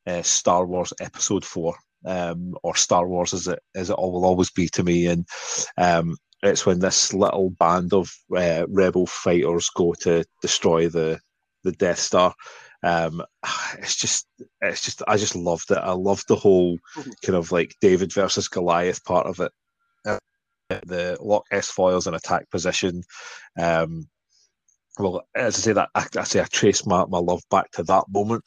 uh, 0.09 0.22
Star 0.22 0.66
Wars 0.66 0.92
Episode 1.00 1.44
Four, 1.44 1.76
um, 2.04 2.54
or 2.62 2.74
Star 2.74 3.06
Wars 3.06 3.34
as 3.34 3.46
it 3.46 3.61
as 3.76 3.90
it 3.90 3.98
will 3.98 4.24
always 4.24 4.50
be 4.50 4.68
to 4.70 4.82
me, 4.82 5.06
and 5.06 5.26
um, 5.76 6.16
it's 6.42 6.64
when 6.66 6.78
this 6.78 7.12
little 7.12 7.50
band 7.50 7.92
of 7.92 8.11
uh, 8.36 8.64
rebel 8.68 9.06
fighters 9.06 9.70
go 9.74 9.94
to 10.00 10.24
destroy 10.42 10.88
the 10.88 11.20
the 11.64 11.72
Death 11.72 11.98
Star. 11.98 12.34
Um, 12.82 13.24
it's 13.78 13.96
just, 13.96 14.28
it's 14.61 14.82
just, 14.84 15.02
I 15.09 15.16
just 15.16 15.34
loved 15.34 15.70
it. 15.72 15.78
I 15.78 15.92
loved 15.92 16.28
the 16.28 16.36
whole 16.36 16.78
kind 17.24 17.36
of 17.36 17.50
like 17.50 17.74
David 17.80 18.12
versus 18.12 18.46
Goliath 18.46 19.04
part 19.04 19.26
of 19.26 19.40
it. 19.40 19.52
The 20.68 21.16
lock 21.20 21.44
S 21.50 21.70
foils 21.70 22.06
in 22.06 22.14
attack 22.14 22.48
position. 22.50 23.02
Um, 23.59 24.09
well, 24.98 25.26
as 25.34 25.56
I 25.56 25.59
say 25.61 25.72
that, 25.72 25.88
I, 25.94 26.06
I 26.16 26.24
say 26.24 26.40
I 26.40 26.44
trace 26.44 26.86
my, 26.86 27.04
my 27.06 27.18
love 27.18 27.42
back 27.50 27.70
to 27.72 27.82
that 27.84 28.04
moment. 28.11 28.44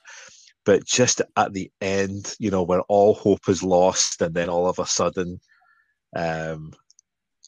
But 0.65 0.85
just 0.85 1.21
at 1.37 1.53
the 1.53 1.71
end, 1.81 2.35
you 2.39 2.51
know, 2.51 2.63
where 2.63 2.81
all 2.81 3.15
hope 3.15 3.49
is 3.49 3.63
lost, 3.63 4.21
and 4.21 4.33
then 4.33 4.49
all 4.49 4.67
of 4.67 4.79
a 4.79 4.85
sudden, 4.85 5.39
um, 6.15 6.71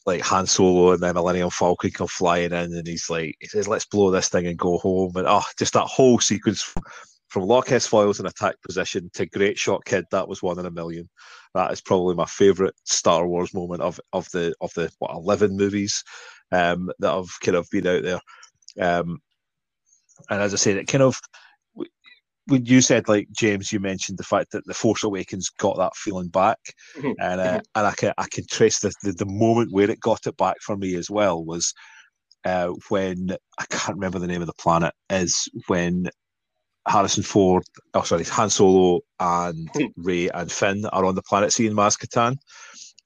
like 0.06 0.20
Han 0.22 0.46
Solo 0.46 0.92
and 0.92 1.02
then 1.02 1.14
Millennium 1.14 1.50
Falcon 1.50 1.90
come 1.90 2.08
flying 2.08 2.46
in, 2.52 2.74
and 2.74 2.86
he's 2.86 3.08
like, 3.08 3.36
he 3.40 3.46
says, 3.46 3.68
"Let's 3.68 3.86
blow 3.86 4.10
this 4.10 4.28
thing 4.28 4.46
and 4.46 4.58
go 4.58 4.78
home." 4.78 5.12
And 5.16 5.26
oh, 5.28 5.44
just 5.58 5.74
that 5.74 5.86
whole 5.86 6.18
sequence 6.18 6.62
from, 6.62 6.82
from 7.28 7.44
Lock 7.44 7.68
foils 7.68 8.20
in 8.20 8.26
attack 8.26 8.56
position 8.62 9.10
to 9.14 9.26
Great 9.26 9.58
Shot 9.58 9.84
Kid, 9.84 10.04
that 10.10 10.28
was 10.28 10.42
one 10.42 10.58
in 10.58 10.66
a 10.66 10.70
million. 10.70 11.08
That 11.54 11.72
is 11.72 11.80
probably 11.80 12.14
my 12.14 12.26
favorite 12.26 12.74
Star 12.84 13.26
Wars 13.26 13.54
moment 13.54 13.80
of 13.80 14.00
of 14.12 14.28
the 14.32 14.54
of 14.60 14.72
the 14.74 14.90
what 14.98 15.12
eleven 15.12 15.56
movies 15.56 16.02
um, 16.52 16.90
that 16.98 17.12
have 17.12 17.30
kind 17.40 17.56
of 17.56 17.68
been 17.70 17.86
out 17.86 18.02
there. 18.02 18.20
Um, 18.80 19.18
and 20.30 20.42
as 20.42 20.52
I 20.52 20.56
said, 20.56 20.76
it 20.76 20.86
kind 20.86 21.02
of 21.02 21.20
when 22.46 22.66
you 22.66 22.80
said 22.80 23.08
like 23.08 23.28
James, 23.32 23.72
you 23.72 23.80
mentioned 23.80 24.18
the 24.18 24.24
fact 24.24 24.52
that 24.52 24.64
the 24.66 24.74
Force 24.74 25.02
Awakens 25.02 25.48
got 25.50 25.76
that 25.78 25.96
feeling 25.96 26.28
back, 26.28 26.58
mm-hmm. 26.96 27.12
and 27.20 27.40
uh, 27.40 27.44
mm-hmm. 27.44 27.58
and 27.74 27.86
I 27.86 27.92
can 27.92 28.12
I 28.18 28.26
can 28.30 28.44
trace 28.50 28.80
the, 28.80 28.92
the, 29.02 29.12
the 29.12 29.26
moment 29.26 29.72
where 29.72 29.90
it 29.90 30.00
got 30.00 30.26
it 30.26 30.36
back 30.36 30.56
for 30.60 30.76
me 30.76 30.94
as 30.96 31.10
well 31.10 31.44
was 31.44 31.72
uh, 32.44 32.68
when 32.88 33.30
I 33.58 33.64
can't 33.70 33.96
remember 33.96 34.18
the 34.18 34.26
name 34.26 34.42
of 34.42 34.46
the 34.46 34.54
planet 34.54 34.92
is 35.10 35.48
when 35.66 36.08
Harrison 36.86 37.22
Ford, 37.22 37.64
oh 37.94 38.02
sorry, 38.02 38.24
Han 38.24 38.50
Solo 38.50 39.00
and 39.20 39.70
mm-hmm. 39.72 40.02
Rey 40.02 40.28
and 40.28 40.52
Finn 40.52 40.84
are 40.86 41.04
on 41.04 41.14
the 41.14 41.22
planet 41.22 41.52
seeing 41.52 41.72
Maz 41.72 41.98
Kanata, 41.98 42.36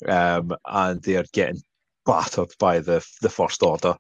um, 0.09 0.57
and 0.67 1.03
they 1.03 1.17
are 1.17 1.25
getting 1.33 1.61
battered 2.05 2.51
by 2.59 2.81
the 2.81 3.07
the 3.23 3.31
First 3.31 3.63
Order, 3.63 3.95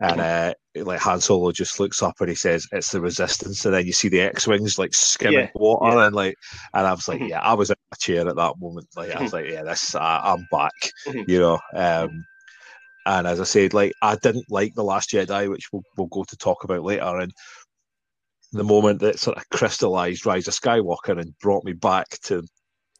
and 0.00 0.20
uh, 0.20 0.54
like 0.76 1.00
Han 1.00 1.20
Solo 1.20 1.52
just 1.52 1.78
looks 1.78 2.02
up 2.02 2.14
and 2.20 2.28
he 2.28 2.34
says 2.34 2.66
it's 2.72 2.90
the 2.90 3.00
resistance 3.00 3.64
and 3.64 3.74
then 3.74 3.86
you 3.86 3.92
see 3.92 4.08
the 4.08 4.20
X-wings 4.20 4.78
like 4.78 4.94
skimming 4.94 5.38
yeah, 5.38 5.50
water 5.54 5.96
yeah. 5.96 6.06
and 6.06 6.16
like 6.16 6.34
and 6.74 6.86
I 6.86 6.92
was 6.92 7.06
like 7.06 7.18
mm-hmm. 7.18 7.28
yeah 7.28 7.40
I 7.40 7.54
was 7.54 7.70
in 7.70 7.76
my 7.90 7.96
chair 7.98 8.26
at 8.26 8.36
that 8.36 8.54
moment 8.58 8.88
like 8.96 9.14
I 9.14 9.22
was 9.22 9.32
like 9.32 9.46
yeah 9.46 9.62
this 9.62 9.94
I, 9.94 10.32
am 10.32 10.46
back 10.50 10.72
mm-hmm. 11.06 11.30
you 11.30 11.38
know 11.38 11.58
um 11.74 12.24
and 13.06 13.26
as 13.26 13.40
I 13.40 13.44
said 13.44 13.74
like 13.74 13.92
I 14.00 14.16
didn't 14.16 14.46
like 14.50 14.74
the 14.74 14.84
Last 14.84 15.10
Jedi 15.10 15.50
which 15.50 15.68
we'll, 15.72 15.82
we'll 15.96 16.06
go 16.06 16.24
to 16.24 16.36
talk 16.36 16.64
about 16.64 16.82
later 16.82 17.18
and 17.18 17.32
the 18.52 18.64
moment 18.64 19.00
that 19.00 19.18
sort 19.18 19.36
of 19.36 19.48
crystallized 19.50 20.26
Rise 20.26 20.48
of 20.48 20.54
Skywalker 20.54 21.20
and 21.20 21.38
brought 21.40 21.64
me 21.64 21.72
back 21.72 22.08
to 22.22 22.42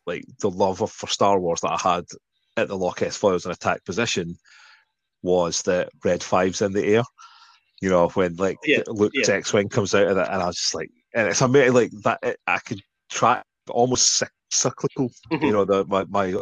like 0.07 0.25
the 0.41 0.51
love 0.51 0.83
of 0.83 0.93
for 0.93 1.07
Star 1.07 1.41
Wars 1.41 1.61
that 1.63 1.73
I 1.73 1.95
had 1.95 2.05
at 2.57 2.69
the 2.69 2.77
Lock 2.77 3.03
S 3.03 3.17
foils 3.17 3.47
and 3.47 3.55
attack 3.55 3.85
position 3.85 4.37
was 5.23 5.63
that 5.63 5.91
Red 6.05 6.23
Five's 6.23 6.63
in 6.63 6.73
the 6.73 6.85
air. 6.85 7.03
You 7.81 7.89
know, 7.89 8.09
when 8.11 8.37
like 8.37 8.59
yeah, 8.65 8.83
Luke's 8.87 9.29
yeah. 9.29 9.37
X-wing 9.37 9.69
comes 9.69 9.95
out 9.95 10.09
of 10.09 10.17
that, 10.17 10.33
and 10.33 10.43
I 10.43 10.47
was 10.47 10.57
just 10.57 10.75
like, 10.75 10.91
and 11.15 11.29
it's 11.29 11.41
amazing 11.41 11.73
like 11.73 11.91
that. 12.05 12.19
It, 12.23 12.39
I 12.47 12.59
could 12.59 12.81
track 13.11 13.45
almost 13.71 14.23
cyclical. 14.51 15.11
Mm-hmm. 15.33 15.45
You 15.45 15.53
know, 15.53 15.65
the 15.65 15.87
my, 15.87 16.05
my 16.05 16.39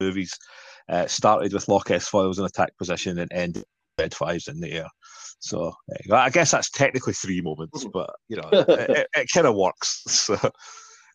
movies 0.00 0.36
uh, 0.88 1.06
started 1.06 1.52
with 1.52 1.68
Lock 1.68 1.90
S 1.90 2.08
foils 2.08 2.38
in 2.38 2.44
attack 2.44 2.76
position 2.78 3.18
and 3.18 3.30
ended 3.32 3.64
Red 3.98 4.14
Fives 4.14 4.48
in 4.48 4.60
the 4.60 4.72
air. 4.72 4.88
So 5.40 5.74
I 6.12 6.30
guess 6.30 6.52
that's 6.52 6.70
technically 6.70 7.12
three 7.12 7.40
moments, 7.40 7.84
mm-hmm. 7.84 7.90
but 7.92 8.10
you 8.28 8.36
know, 8.36 8.48
it, 8.52 8.90
it, 8.90 9.06
it 9.14 9.30
kind 9.32 9.46
of 9.46 9.56
works. 9.56 10.02
So, 10.08 10.50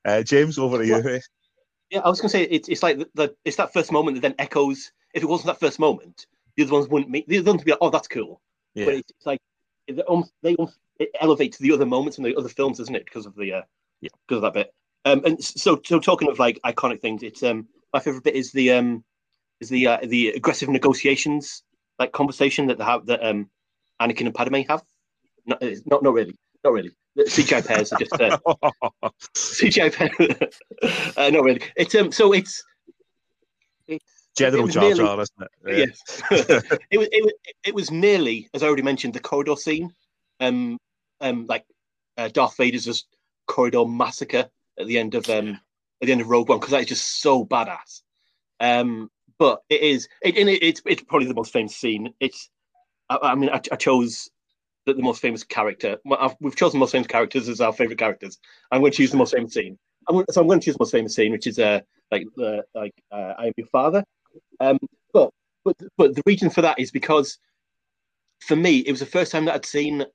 uh, 0.06 0.24
James, 0.24 0.58
over 0.58 0.78
to 0.78 0.86
you. 0.86 1.20
Yeah, 1.90 2.00
I 2.00 2.10
was 2.10 2.22
going 2.22 2.30
to 2.30 2.38
say 2.38 2.44
it's 2.44 2.70
it's 2.70 2.84
like 2.84 2.98
the, 2.98 3.10
the, 3.16 3.36
it's 3.46 3.58
that 3.58 3.74
first 3.74 3.92
moment 3.92 4.16
that 4.16 4.22
then 4.22 4.36
echoes. 4.40 4.92
If 5.14 5.24
it 5.24 5.28
wasn't 5.30 5.48
that 5.48 5.60
first 5.60 5.80
moment, 5.80 6.28
the 6.56 6.64
other 6.64 6.74
ones 6.74 6.88
wouldn't 6.88 7.12
meet. 7.12 7.28
The 7.28 7.40
other 7.40 7.52
ones 7.52 7.60
would 7.60 7.66
be 7.66 7.72
like, 7.72 7.80
"Oh, 7.82 7.90
that's 7.90 8.08
cool." 8.08 8.42
Yeah. 8.76 8.86
But 8.86 8.94
it's, 8.96 9.12
it's 9.12 9.26
like 9.26 9.40
it, 9.88 10.00
um, 10.08 10.26
they 10.42 10.56
it 11.00 11.10
elevates 11.20 11.58
the 11.58 11.72
other 11.72 11.86
moments 11.86 12.18
in 12.18 12.24
the 12.24 12.36
other 12.36 12.50
films, 12.50 12.78
doesn't 12.78 12.96
it? 12.96 13.06
Because 13.06 13.26
of 13.26 13.36
the 13.36 13.54
uh, 13.54 13.62
yeah, 14.02 14.10
because 14.28 14.38
of 14.38 14.42
that 14.44 14.54
bit. 14.54 14.74
Um, 15.06 15.24
and 15.26 15.44
so 15.44 15.80
so 15.84 16.00
talking 16.00 16.30
of 16.30 16.40
like 16.40 16.60
iconic 16.66 17.02
things, 17.02 17.24
it's 17.24 17.44
um 17.44 17.68
my 17.94 18.00
favorite 18.00 18.24
bit 18.24 18.36
is 18.36 18.52
the 18.52 18.72
um 18.72 19.04
is 19.60 19.70
the 19.70 19.88
uh, 19.88 20.00
the 20.04 20.30
aggressive 20.30 20.70
negotiations 20.70 21.64
like 22.00 22.12
conversation 22.12 22.68
that 22.68 22.78
they 22.78 22.84
have 22.84 23.06
that 23.08 23.24
um 23.26 23.50
Anakin 24.02 24.26
and 24.26 24.36
Padme 24.36 24.62
have. 24.68 24.84
Not 25.46 25.64
not 25.86 26.04
not 26.04 26.14
really, 26.14 26.36
not 26.64 26.74
really. 26.74 26.92
CGI 27.18 27.66
pears 27.66 27.92
are 27.92 27.98
just 27.98 28.14
uh, 28.14 28.38
CGI 29.34 29.92
pears. 29.92 30.60
uh, 31.18 31.30
not 31.30 31.44
really. 31.44 31.62
It's 31.76 31.96
um. 31.96 32.12
So 32.12 32.34
it's 32.34 32.64
it's 33.88 34.17
General 34.38 34.68
Jar 34.68 34.94
Jar, 34.94 35.20
isn't 35.20 35.42
it? 35.42 35.52
Yeah. 35.66 35.86
Yes. 35.86 36.22
it 36.92 36.98
was 36.98 37.08
it 37.12 37.24
was 37.24 37.34
it 37.66 37.76
was 37.76 37.92
nearly, 37.92 38.50
as 38.54 38.64
I 38.64 38.68
already 38.68 38.84
mentioned, 38.84 39.14
the 39.14 39.20
corridor 39.20 39.56
scene. 39.56 39.94
Um, 40.40 40.78
um, 41.20 41.48
like 41.48 41.66
uh, 42.18 42.30
Darth 42.30 42.56
Vader's 42.58 42.86
just 42.86 43.08
corridor 43.48 43.86
massacre 43.86 44.50
at 44.80 44.88
the 44.88 45.00
end 45.00 45.16
of 45.16 45.30
um 45.30 45.60
at 46.02 46.06
the 46.06 46.12
end 46.12 46.22
of 46.22 46.30
Rogue 46.30 46.50
One 46.50 46.60
because 46.60 46.72
that 46.72 46.82
is 46.82 46.88
just 46.88 47.22
so 47.22 47.46
badass. 47.46 48.02
Um, 48.60 49.10
but 49.40 49.62
it 49.70 49.82
is 49.82 50.08
it, 50.22 50.38
it, 50.38 50.48
it's 50.48 50.82
it's 50.86 51.04
probably 51.04 51.28
the 51.28 51.34
most 51.34 51.52
famous 51.52 51.76
scene. 51.76 52.14
It's 52.20 52.50
I, 53.10 53.18
I 53.22 53.36
mean 53.36 53.50
I, 53.50 53.62
I 53.72 53.76
chose 53.76 54.30
the, 54.86 54.94
the 54.94 55.04
most 55.04 55.22
famous 55.22 55.44
character. 55.44 55.98
we've 56.40 56.56
chosen 56.56 56.80
most 56.80 56.92
famous 56.92 57.08
characters 57.08 57.50
as 57.50 57.62
our 57.62 57.74
favorite 57.74 58.00
characters. 58.00 58.40
I'm 58.72 58.82
going 58.82 58.92
to 58.92 58.98
choose 58.98 59.12
the 59.12 59.18
most 59.18 59.34
famous 59.34 59.54
scene. 59.54 59.78
I'm, 60.08 60.24
so 60.32 60.42
I'm 60.42 60.48
going 60.48 60.60
to 60.60 60.66
choose 60.66 60.76
the 60.76 60.82
most 60.82 60.92
famous 60.92 61.14
scene, 61.14 61.34
which 61.34 61.48
is 61.48 61.60
uh, 61.60 61.82
like 62.12 62.26
uh, 62.42 62.62
like 62.74 62.94
uh, 63.12 63.34
I 63.38 63.48
am 63.48 63.54
your 63.58 63.68
father. 63.68 64.04
Um, 64.60 64.80
but 65.14 65.32
but 65.64 65.76
but 65.98 66.16
the 66.16 66.24
reason 66.26 66.50
for 66.50 66.62
that 66.62 66.80
is 66.80 66.92
because 66.92 67.38
for 68.40 68.56
me 68.56 68.80
it 68.80 68.92
was 68.92 69.00
the 69.00 69.06
first 69.06 69.32
time 69.32 69.46
that 69.46 69.56
I'd 69.56 69.66
seen 69.66 70.06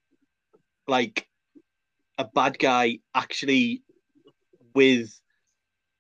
like 0.88 1.26
a 2.18 2.24
bad 2.24 2.58
guy 2.58 2.98
actually 3.14 3.82
with 4.74 5.20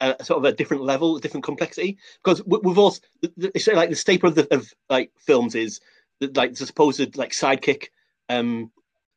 a, 0.00 0.24
sort 0.24 0.38
of 0.38 0.44
a 0.44 0.52
different 0.52 0.82
level, 0.82 1.16
a 1.16 1.20
different 1.20 1.44
complexity. 1.44 1.98
Because 2.22 2.42
we've 2.46 2.78
also 2.78 3.00
it's 3.36 3.66
like 3.68 3.90
the 3.90 3.96
staple 3.96 4.28
of, 4.28 4.34
the, 4.34 4.54
of 4.54 4.72
like 4.90 5.10
films 5.18 5.54
is 5.54 5.80
like 6.34 6.54
the 6.54 6.66
supposed 6.66 7.16
like 7.16 7.30
sidekick 7.32 7.86
um, 8.28 8.70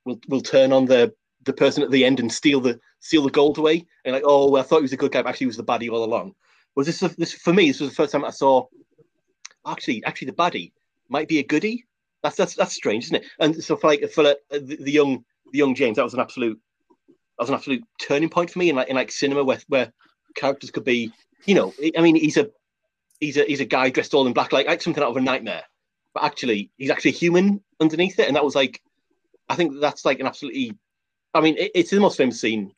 will 0.06 0.20
will 0.28 0.42
turn 0.42 0.72
on 0.72 0.86
the 0.86 1.14
the 1.44 1.54
person 1.54 1.84
at 1.84 1.92
the 1.92 2.04
end 2.06 2.20
and 2.20 2.32
steal 2.32 2.60
the 2.60 2.80
steal 3.00 3.24
the 3.24 3.30
gold 3.30 3.58
away. 3.58 3.86
And 4.04 4.14
like, 4.14 4.24
oh, 4.26 4.50
well, 4.50 4.62
I 4.62 4.66
thought 4.66 4.78
he 4.78 4.84
was 4.84 4.94
a 4.94 4.98
good 4.98 5.12
guy, 5.12 5.22
but 5.22 5.30
actually 5.30 5.46
he 5.46 5.54
was 5.54 5.58
the 5.58 5.64
baddie 5.64 5.92
all 5.92 6.04
along. 6.04 6.36
Was 6.76 6.88
this 6.88 7.00
this 7.16 7.34
for 7.34 7.54
me? 7.54 7.68
This 7.68 7.80
was 7.80 7.90
the 7.90 7.96
first 7.96 8.12
time 8.12 8.26
I 8.26 8.32
saw 8.32 8.66
actually 9.66 10.04
actually 10.06 10.28
the 10.28 10.34
baddie 10.34 10.72
might 11.10 11.28
be 11.28 11.40
a 11.40 11.44
goodie. 11.44 11.86
That's 12.24 12.38
that's 12.38 12.56
that's 12.56 12.74
strange, 12.74 13.06
isn't 13.06 13.18
it? 13.18 13.26
And 13.40 13.64
so 13.64 13.76
for 13.76 13.88
like 13.88 14.10
for 14.12 14.24
like, 14.24 14.38
the, 14.50 14.78
the 14.80 14.92
young 14.92 15.24
the 15.52 15.60
young 15.60 15.76
James, 15.76 15.98
that 15.98 16.04
was 16.04 16.14
an 16.14 16.20
absolute 16.20 16.60
that 17.08 17.44
was 17.44 17.50
an 17.50 17.56
absolute 17.56 17.84
turning 18.00 18.30
point 18.30 18.50
for 18.50 18.60
me 18.60 18.70
in 18.70 18.76
like 18.76 18.90
in 18.90 18.96
like 18.96 19.12
cinema 19.12 19.44
where 19.44 19.60
where 19.68 19.92
characters 20.36 20.72
could 20.72 20.84
be, 20.84 21.12
you 21.46 21.56
know, 21.56 21.74
I 21.98 22.02
mean, 22.02 22.16
he's 22.16 22.38
a 22.38 22.50
he's 23.20 23.38
a 23.38 23.44
he's 23.44 23.60
a 23.60 23.66
guy 23.66 23.90
dressed 23.90 24.14
all 24.14 24.28
in 24.28 24.34
black, 24.34 24.52
like, 24.52 24.68
like 24.68 24.82
something 24.82 25.04
out 25.04 25.10
of 25.10 25.18
a 25.18 25.22
nightmare, 25.22 25.64
but 26.14 26.24
actually 26.24 26.72
he's 26.78 26.90
actually 26.90 27.12
human 27.12 27.62
underneath 27.80 28.20
it, 28.20 28.28
and 28.28 28.36
that 28.36 28.44
was 28.44 28.56
like 28.56 28.82
I 29.50 29.56
think 29.56 29.80
that's 29.80 30.06
like 30.06 30.20
an 30.20 30.28
absolutely. 30.28 30.74
I 31.34 31.42
mean, 31.42 31.56
it, 31.58 31.72
it's 31.76 31.92
the 31.92 32.00
most 32.00 32.18
famous 32.18 32.40
scene. 32.40 32.74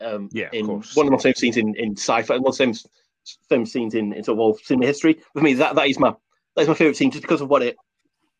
Um, 0.00 0.28
yeah, 0.32 0.48
in 0.52 0.66
one 0.66 0.78
of 0.78 0.94
the 0.94 1.10
most 1.10 1.22
famous 1.24 1.38
scenes 1.38 1.56
in, 1.56 1.74
in 1.74 1.96
sci-fi, 1.96 2.34
one 2.34 2.36
of 2.36 2.42
the 2.42 2.48
most 2.48 2.58
famous, 2.58 2.86
famous 3.48 3.72
scenes 3.72 3.94
in, 3.94 4.12
in 4.12 4.24
sort 4.24 4.36
of 4.36 4.40
all 4.40 4.56
cinema 4.56 4.86
history. 4.86 5.20
For 5.34 5.42
me, 5.42 5.54
that 5.54 5.74
that 5.74 5.88
is 5.88 5.98
my 5.98 6.14
that 6.56 6.62
is 6.62 6.68
my 6.68 6.74
favorite 6.74 6.96
scene, 6.96 7.10
just 7.10 7.22
because 7.22 7.40
of 7.40 7.48
what 7.48 7.62
it 7.62 7.76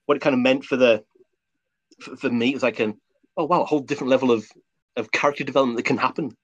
what 0.06 0.16
it 0.16 0.20
kind 0.20 0.34
of 0.34 0.40
meant 0.40 0.64
for 0.64 0.76
the 0.76 1.04
for, 2.00 2.16
for 2.16 2.30
me. 2.30 2.50
It 2.50 2.54
was 2.54 2.62
like 2.62 2.80
an 2.80 3.00
oh 3.36 3.44
wow, 3.44 3.62
a 3.62 3.66
whole 3.66 3.80
different 3.80 4.10
level 4.10 4.30
of 4.30 4.46
of 4.96 5.10
character 5.12 5.44
development 5.44 5.76
that 5.76 5.84
can 5.84 5.98
happen. 5.98 6.36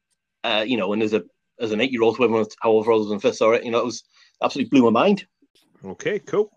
Uh, 0.45 0.65
you 0.67 0.77
know, 0.77 0.93
and 0.93 1.03
as 1.03 1.13
a 1.13 1.23
as 1.61 1.73
an 1.73 1.81
eight 1.81 1.93
year 1.93 2.03
old, 2.03 2.19
however 2.19 2.93
old 2.93 3.13
I 3.13 3.19
first 3.19 3.39
saw 3.39 3.53
it, 3.53 3.65
you 3.65 3.71
know, 3.71 3.79
it 3.79 3.85
was 3.85 4.05
absolutely 4.43 4.71
blew 4.71 4.91
my 4.91 5.01
mind. 5.03 5.27
Okay, 5.85 6.19
cool. 6.19 6.51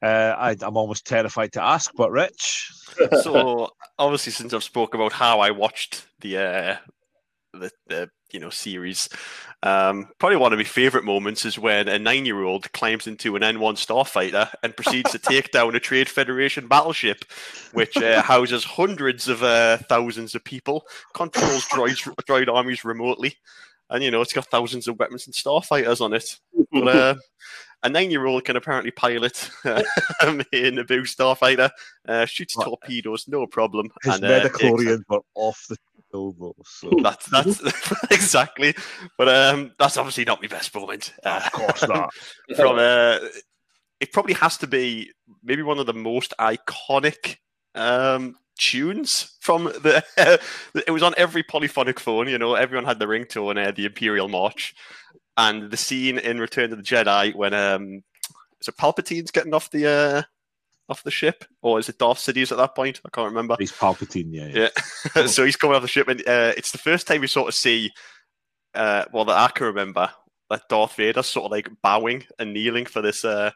Uh, 0.00 0.34
I, 0.38 0.56
am 0.62 0.76
almost 0.76 1.04
terrified 1.04 1.52
to 1.52 1.62
ask, 1.62 1.90
but 1.96 2.12
Rich. 2.12 2.70
so, 3.22 3.70
obviously, 3.98 4.32
since 4.32 4.54
I've 4.54 4.62
spoke 4.62 4.94
about 4.94 5.12
how 5.12 5.40
I 5.40 5.50
watched 5.50 6.06
the 6.20 6.38
uh, 6.38 6.76
the, 7.52 7.70
the 7.88 8.10
you 8.32 8.40
know 8.40 8.50
series. 8.50 9.08
Um, 9.62 10.08
probably 10.18 10.38
one 10.38 10.52
of 10.52 10.58
my 10.58 10.64
favorite 10.64 11.04
moments 11.04 11.44
is 11.44 11.58
when 11.58 11.88
a 11.88 11.98
nine-year-old 11.98 12.72
climbs 12.72 13.06
into 13.06 13.36
an 13.36 13.42
N1 13.42 13.74
starfighter 13.74 14.52
and 14.62 14.76
proceeds 14.76 15.12
to 15.12 15.18
take 15.18 15.50
down 15.52 15.76
a 15.76 15.80
Trade 15.80 16.08
Federation 16.08 16.66
battleship, 16.66 17.24
which 17.72 17.96
uh, 17.96 18.22
houses 18.22 18.64
hundreds 18.64 19.28
of 19.28 19.42
uh, 19.42 19.78
thousands 19.88 20.34
of 20.34 20.42
people, 20.44 20.84
controls 21.14 21.64
droids, 21.66 22.02
droid 22.24 22.52
armies 22.52 22.84
remotely, 22.84 23.36
and 23.90 24.02
you 24.02 24.10
know 24.10 24.20
it's 24.20 24.32
got 24.32 24.46
thousands 24.46 24.88
of 24.88 24.98
weapons 24.98 25.26
and 25.26 25.34
starfighters 25.34 26.00
on 26.00 26.12
it. 26.12 26.38
But, 26.72 26.88
uh, 26.88 27.14
a 27.82 27.88
nine-year-old 27.88 28.44
can 28.44 28.56
apparently 28.56 28.92
pilot 28.92 29.50
um, 30.22 30.42
in 30.52 30.78
a 30.78 30.84
Boo 30.84 31.02
Starfighter, 31.02 31.70
uh, 32.06 32.24
shoots 32.26 32.54
torpedoes, 32.54 33.26
no 33.26 33.46
problem. 33.46 33.88
His 34.02 34.14
and, 34.16 34.24
uh, 34.24 34.48
were 35.08 35.20
off 35.34 35.66
the 35.68 35.76
table. 36.12 36.56
So 36.64 36.90
that's 37.02 37.26
that's 37.26 37.60
exactly. 38.10 38.74
But 39.18 39.28
um, 39.28 39.72
that's 39.78 39.96
obviously 39.96 40.24
not 40.24 40.42
my 40.42 40.48
best 40.48 40.74
moment. 40.74 41.12
Uh, 41.24 41.42
of 41.44 41.52
course 41.52 41.88
not. 41.88 42.12
from 42.56 42.78
uh, 42.78 43.18
it 44.00 44.12
probably 44.12 44.34
has 44.34 44.56
to 44.58 44.66
be 44.66 45.12
maybe 45.42 45.62
one 45.62 45.78
of 45.78 45.86
the 45.86 45.94
most 45.94 46.34
iconic 46.40 47.36
um, 47.74 48.36
tunes 48.58 49.36
from 49.40 49.64
the. 49.64 50.04
it 50.86 50.90
was 50.90 51.02
on 51.02 51.14
every 51.16 51.42
polyphonic 51.42 52.00
phone. 52.00 52.28
You 52.28 52.38
know, 52.38 52.54
everyone 52.54 52.84
had 52.84 52.98
the 52.98 53.06
ringtone, 53.06 53.64
uh, 53.64 53.72
the 53.72 53.86
Imperial 53.86 54.28
March, 54.28 54.74
and 55.36 55.70
the 55.70 55.76
scene 55.76 56.18
in 56.18 56.40
Return 56.40 56.72
of 56.72 56.78
the 56.78 56.84
Jedi 56.84 57.34
when 57.34 57.54
um, 57.54 58.02
so 58.60 58.72
Palpatine's 58.72 59.30
getting 59.30 59.54
off 59.54 59.70
the 59.70 59.86
uh, 59.88 60.22
off 60.92 61.02
the 61.02 61.10
ship, 61.10 61.44
or 61.60 61.80
is 61.80 61.88
it 61.88 61.98
Darth 61.98 62.18
Sidious 62.18 62.52
at 62.52 62.58
that 62.58 62.76
point? 62.76 63.00
I 63.04 63.08
can't 63.10 63.28
remember. 63.28 63.56
He's 63.58 63.72
Palpatine, 63.72 64.28
yeah. 64.30 64.48
yeah. 64.52 64.68
Yeah. 65.16 65.26
so 65.26 65.44
he's 65.44 65.56
coming 65.56 65.74
off 65.74 65.82
the 65.82 65.88
ship, 65.88 66.06
and 66.06 66.20
uh, 66.20 66.52
it's 66.56 66.70
the 66.70 66.78
first 66.78 67.06
time 67.06 67.20
we 67.20 67.26
sort 67.26 67.48
of 67.48 67.54
see, 67.54 67.90
uh, 68.74 69.06
well, 69.12 69.24
that 69.24 69.36
I 69.36 69.48
can 69.48 69.66
remember, 69.66 70.10
that 70.50 70.68
Darth 70.68 70.94
Vader 70.94 71.22
sort 71.22 71.46
of 71.46 71.50
like 71.50 71.68
bowing 71.82 72.24
and 72.38 72.52
kneeling 72.52 72.86
for 72.86 73.02
this 73.02 73.24
uh, 73.24 73.50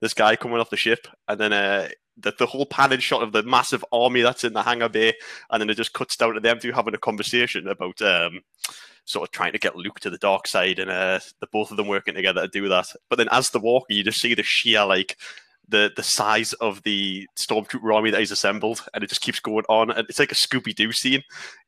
this 0.00 0.14
guy 0.14 0.36
coming 0.36 0.58
off 0.58 0.70
the 0.70 0.76
ship, 0.76 1.06
and 1.28 1.40
then 1.40 1.52
uh, 1.52 1.88
the, 2.16 2.34
the 2.38 2.46
whole 2.46 2.66
panning 2.66 3.00
shot 3.00 3.22
of 3.22 3.32
the 3.32 3.42
massive 3.42 3.84
army 3.92 4.22
that's 4.22 4.44
in 4.44 4.52
the 4.52 4.62
hangar 4.62 4.88
bay, 4.88 5.14
and 5.50 5.60
then 5.60 5.70
it 5.70 5.76
just 5.76 5.92
cuts 5.92 6.16
down 6.16 6.34
to 6.34 6.40
them 6.40 6.58
two 6.58 6.72
having 6.72 6.94
a 6.94 6.98
conversation 6.98 7.68
about 7.68 8.00
um, 8.02 8.40
sort 9.04 9.28
of 9.28 9.32
trying 9.32 9.52
to 9.52 9.58
get 9.58 9.76
Luke 9.76 10.00
to 10.00 10.10
the 10.10 10.18
dark 10.18 10.46
side, 10.46 10.78
and 10.78 10.90
uh, 10.90 11.20
the 11.40 11.46
both 11.52 11.70
of 11.70 11.76
them 11.76 11.88
working 11.88 12.14
together 12.14 12.42
to 12.42 12.48
do 12.48 12.68
that. 12.68 12.92
But 13.08 13.16
then 13.16 13.28
as 13.30 13.50
the 13.50 13.60
walker, 13.60 13.92
you 13.92 14.02
just 14.02 14.20
see 14.20 14.34
the 14.34 14.42
sheer 14.42 14.84
like 14.84 15.16
the 15.70 15.90
the 15.96 16.02
size 16.02 16.52
of 16.54 16.82
the 16.82 17.26
stormtrooper 17.38 17.94
army 17.94 18.10
that 18.10 18.20
he's 18.20 18.30
assembled, 18.30 18.84
and 18.92 19.02
it 19.02 19.08
just 19.08 19.20
keeps 19.20 19.40
going 19.40 19.64
on, 19.68 19.90
and 19.90 20.06
it's 20.08 20.18
like 20.18 20.32
a 20.32 20.36
Scooby 20.36 20.74
Doo 20.74 20.92
scene. 20.92 21.22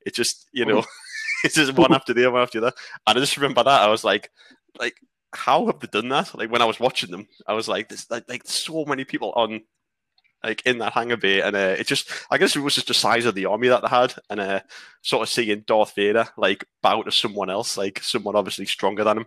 It 0.04 0.14
just 0.14 0.48
you 0.52 0.64
know, 0.64 0.84
it's 1.44 1.54
just 1.54 1.74
one 1.74 1.94
after 1.94 2.12
the 2.12 2.28
other, 2.28 2.38
after 2.38 2.60
the 2.60 2.66
other. 2.68 2.76
And 3.06 3.16
I 3.16 3.20
just 3.20 3.36
remember 3.36 3.62
that 3.62 3.82
I 3.82 3.88
was 3.88 4.04
like, 4.04 4.30
like 4.78 4.94
how 5.34 5.66
have 5.66 5.80
they 5.80 5.88
done 5.88 6.08
that? 6.10 6.34
Like 6.36 6.50
when 6.50 6.62
I 6.62 6.66
was 6.66 6.80
watching 6.80 7.10
them, 7.10 7.28
I 7.46 7.54
was 7.54 7.68
like, 7.68 7.88
there's 7.88 8.10
like, 8.10 8.28
like 8.28 8.42
so 8.44 8.84
many 8.84 9.04
people 9.04 9.32
on. 9.36 9.62
Like 10.44 10.66
in 10.66 10.78
that 10.78 10.94
hangar 10.94 11.16
bay, 11.16 11.40
and 11.40 11.54
uh, 11.54 11.76
it 11.78 11.86
just—I 11.86 12.36
guess 12.36 12.56
it 12.56 12.58
was 12.58 12.74
just 12.74 12.88
the 12.88 12.94
size 12.94 13.26
of 13.26 13.36
the 13.36 13.46
army 13.46 13.68
that 13.68 13.80
they 13.82 13.88
had, 13.88 14.12
and 14.28 14.40
uh, 14.40 14.60
sort 15.00 15.22
of 15.22 15.28
seeing 15.28 15.62
Darth 15.68 15.94
Vader 15.94 16.26
like 16.36 16.64
bow 16.82 17.02
to 17.02 17.12
someone 17.12 17.48
else, 17.48 17.76
like 17.76 18.02
someone 18.02 18.34
obviously 18.34 18.66
stronger 18.66 19.04
than 19.04 19.18
him. 19.18 19.26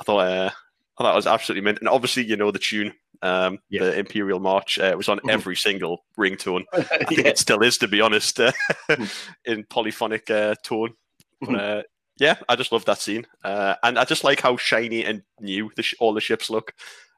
I 0.00 0.04
thought, 0.04 0.18
uh, 0.18 0.50
Thought 0.96 1.04
that 1.04 1.14
was 1.14 1.26
absolutely 1.26 1.64
mint, 1.64 1.78
and 1.80 1.88
obviously, 1.88 2.24
you 2.24 2.36
know, 2.36 2.50
the 2.52 2.58
tune, 2.58 2.92
um, 3.22 3.58
Yeah. 3.68 3.84
the 3.84 3.98
Imperial 3.98 4.38
March, 4.38 4.78
uh, 4.78 4.84
it 4.84 4.96
was 4.96 5.08
on 5.08 5.18
Mhm. 5.20 5.30
every 5.30 5.56
single 5.56 6.04
ringtone. 6.18 6.64
I 6.72 6.82
think 7.04 7.20
yeah. 7.22 7.28
it 7.28 7.38
still 7.38 7.62
is, 7.62 7.78
to 7.78 7.88
be 7.88 8.00
honest, 8.00 8.38
uh, 8.38 8.52
Mhm. 8.88 9.10
in 9.44 9.64
polyphonic 9.64 10.30
uh, 10.30 10.54
tone. 10.62 10.94
But, 11.40 11.50
Mhm. 11.50 11.78
uh, 11.80 11.82
yeah, 12.18 12.36
I 12.48 12.54
just 12.54 12.70
love 12.70 12.84
that 12.84 13.00
scene, 13.00 13.26
uh, 13.42 13.74
and 13.82 13.98
I 13.98 14.04
just 14.04 14.22
like 14.22 14.40
how 14.40 14.56
shiny 14.56 15.04
and 15.04 15.22
new 15.40 15.70
the 15.74 15.82
sh- 15.82 15.94
all 15.98 16.14
the 16.14 16.20
ships 16.20 16.48
look. 16.48 16.72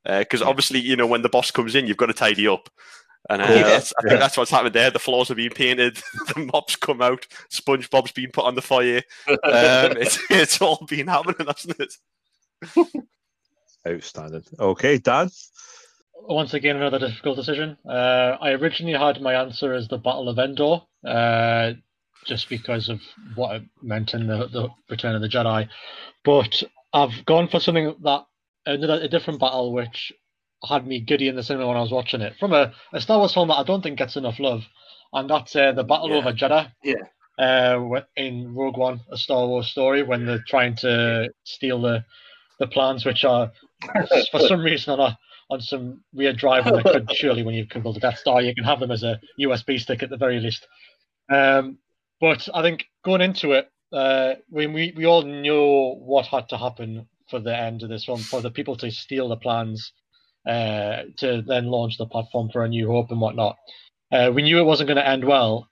Because 0.05 0.41
Yeah. 0.41 0.47
obviously, 0.47 0.79
you 0.81 0.97
know, 0.97 1.07
when 1.07 1.23
the 1.23 1.29
boss 1.29 1.51
comes 1.51 1.75
in, 1.75 1.87
you've 1.87 1.97
got 1.99 2.07
to 2.07 2.15
tidy 2.15 2.47
up, 2.49 2.71
and 3.29 3.43
uh, 3.43 3.47
that's, 3.47 3.93
I 3.99 4.03
think 4.03 4.13
Yeah. 4.13 4.19
that's 4.21 4.37
what's 4.39 4.53
happened 4.53 4.75
there. 4.75 4.91
The 4.91 4.99
floors 5.01 5.31
are 5.31 5.35
being 5.35 5.51
painted, 5.51 5.97
the 6.35 6.49
mops 6.51 6.77
come 6.77 7.03
out, 7.03 7.27
SpongeBob's 7.53 8.13
being 8.13 8.31
put 8.31 8.45
on 8.47 8.55
the 8.55 8.63
fire. 8.63 9.03
Um, 9.29 9.97
it's 9.99 10.19
it's 10.31 10.63
all 10.63 10.87
been 10.89 11.09
happening, 11.09 11.47
hasn't 11.47 11.79
it? 11.79 11.93
Outstanding. 13.87 14.45
Okay, 14.59 14.99
Dan. 14.99 15.31
Once 16.29 16.55
again, 16.55 16.77
another 16.77 16.99
difficult 16.99 17.37
decision. 17.37 17.77
Uh, 17.89 18.37
I 18.41 18.51
originally 18.53 18.99
had 18.99 19.21
my 19.23 19.35
answer 19.35 19.73
as 19.75 19.87
the 19.89 19.99
Battle 19.99 20.29
of 20.29 20.39
Endor, 20.39 20.83
uh, 21.07 21.73
just 22.25 22.49
because 22.49 22.89
of 22.89 23.01
what 23.37 23.57
it 23.57 23.63
meant 23.83 24.13
in 24.15 24.27
the, 24.27 24.49
the 24.49 24.69
Return 24.91 25.15
of 25.15 25.23
the 25.23 25.29
Jedi. 25.29 25.69
But 26.25 26.63
I've 26.93 27.25
gone 27.27 27.47
for 27.49 27.61
something 27.61 27.95
that 28.03 28.27
another 28.65 29.01
a 29.01 29.09
different 29.09 29.39
battle, 29.39 29.73
which 29.73 30.13
had 30.69 30.87
me 30.87 31.01
giddy 31.01 31.29
in 31.29 31.37
the 31.37 31.43
cinema 31.45 31.69
when 31.69 31.77
I 31.77 31.83
was 31.83 31.93
watching 31.93 32.23
it, 32.23 32.35
from 32.41 32.53
a, 32.53 32.73
a 32.93 33.01
Star 33.01 33.19
Wars 33.19 33.35
film 33.35 33.49
that 33.49 33.59
I 33.59 33.63
don't 33.63 33.83
think 33.83 33.99
gets 33.99 34.17
enough 34.17 34.41
love, 34.41 34.63
and 35.13 35.31
that's 35.31 35.55
uh, 35.55 35.73
the 35.73 35.85
Battle 35.85 36.11
Yeah. 36.11 36.17
over 36.17 36.33
Jedha. 36.33 36.73
Yeah. 36.83 36.95
Uh, 37.39 38.01
in 38.17 38.55
Rogue 38.55 38.79
One, 38.79 39.01
a 39.13 39.17
Star 39.17 39.47
Wars 39.47 39.69
story, 39.69 40.03
when 40.03 40.25
they're 40.27 40.43
trying 40.49 40.75
to 40.77 41.31
steal 41.45 41.81
the 41.83 42.05
the 42.59 42.67
plans, 42.67 43.05
which 43.05 43.23
are 43.23 43.53
for 44.31 44.41
some 44.41 44.63
reason 44.63 44.99
on 44.99 45.01
a 45.13 45.19
on 45.49 45.61
some 45.61 46.03
weird 46.13 46.37
drive 46.37 46.65
they 46.65 46.83
could 46.93 47.11
surely 47.15 47.43
when 47.45 47.55
you 47.55 47.67
can 47.67 47.83
build 47.83 47.97
a 47.97 48.01
Death 48.01 48.19
Star, 48.19 48.43
you 48.43 48.55
can 48.55 48.65
have 48.65 48.81
them 48.81 48.91
as 48.91 49.03
a 49.05 49.21
USB 49.41 49.79
stick 49.79 50.03
at 50.03 50.11
the 50.11 50.17
very 50.17 50.41
least. 50.41 50.67
Um, 51.31 51.79
but 52.21 52.49
I 52.53 52.63
think 52.63 52.85
going 53.05 53.21
into 53.21 53.53
it, 53.53 53.69
uh, 53.93 54.35
we, 54.51 54.67
we 54.67 54.93
we 54.97 55.07
all 55.07 55.23
knew 55.23 55.95
what 55.99 56.27
had 56.27 56.49
to 56.49 56.57
happen 56.59 57.07
for 57.31 57.39
the 57.41 57.57
end 57.57 57.83
of 57.83 57.89
this 57.89 58.09
one, 58.09 58.19
for 58.19 58.41
the 58.41 58.51
people 58.51 58.77
to 58.77 58.91
steal 58.91 59.29
the 59.29 59.37
plans, 59.37 59.93
uh, 60.49 61.03
to 61.19 61.43
then 61.47 61.67
launch 61.67 61.99
the 61.99 62.07
platform 62.07 62.49
for 62.53 62.65
a 62.65 62.69
new 62.69 62.89
hope 62.89 63.11
and 63.11 63.21
whatnot. 63.21 63.57
Uh, 64.13 64.31
we 64.33 64.43
knew 64.43 64.59
it 64.59 64.65
wasn't 64.65 64.87
going 64.87 64.97
to 64.97 65.09
end 65.09 65.25
well 65.25 65.69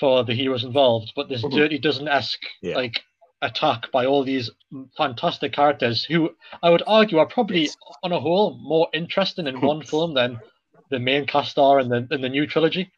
for 0.00 0.24
the 0.24 0.34
heroes 0.34 0.64
involved, 0.64 1.12
but 1.14 1.28
this 1.28 1.42
Mhm. 1.42 1.52
Dirty 1.52 1.78
Dozen 1.78 2.08
esque 2.08 2.44
Yeah. 2.62 2.76
like 2.76 3.02
attack 3.42 3.90
by 3.92 4.06
all 4.06 4.24
these 4.24 4.50
fantastic 4.96 5.52
characters 5.52 6.04
who 6.04 6.30
I 6.62 6.70
would 6.70 6.82
argue 6.86 7.18
are 7.18 7.26
probably 7.26 7.68
on 8.02 8.12
a 8.12 8.20
whole 8.20 8.58
more 8.58 8.88
interesting 8.92 9.46
in 9.46 9.60
one 9.60 9.82
film 9.82 10.14
than 10.14 10.40
the 10.90 10.98
main 10.98 11.26
cast 11.26 11.58
are 11.58 11.80
in 11.80 11.88
the 11.88 12.06
in 12.10 12.20
the 12.20 12.28
new 12.28 12.46
trilogy. 12.46 12.90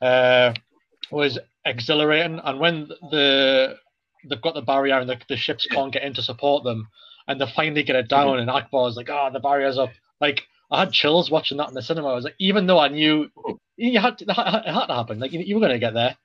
Uh, 0.00 0.52
was 1.10 1.38
exhilarating, 1.64 2.40
and 2.42 2.60
when 2.60 2.88
the 3.10 3.76
they've 4.28 4.42
got 4.42 4.54
the 4.54 4.62
barrier 4.62 4.98
and 4.98 5.08
the, 5.08 5.18
the 5.28 5.36
ships 5.36 5.66
can't 5.66 5.92
get 5.92 6.02
in 6.02 6.14
to 6.14 6.22
support 6.22 6.64
them, 6.64 6.88
and 7.28 7.40
they 7.40 7.46
finally 7.54 7.82
get 7.82 7.96
it 7.96 8.08
down, 8.08 8.38
and 8.38 8.50
Ackbar's 8.50 8.96
like, 8.96 9.10
"Ah, 9.10 9.30
the 9.30 9.40
barrier's 9.40 9.78
up." 9.78 9.90
Like 10.20 10.46
I 10.70 10.80
had 10.80 10.92
chills 10.92 11.30
watching 11.30 11.58
that 11.58 11.68
in 11.68 11.74
the 11.74 11.82
cinema. 11.82 12.08
I 12.08 12.14
was 12.14 12.24
like, 12.24 12.36
even 12.38 12.66
though 12.66 12.78
I 12.78 12.88
knew 12.88 13.30
you 13.76 14.00
had 14.00 14.18
to, 14.18 14.24
it 14.24 14.34
had 14.34 14.86
to 14.86 14.94
happen, 14.94 15.20
like 15.20 15.32
you, 15.32 15.40
you 15.40 15.54
were 15.54 15.60
going 15.60 15.72
to 15.72 15.78
get 15.78 15.94
there, 15.94 16.16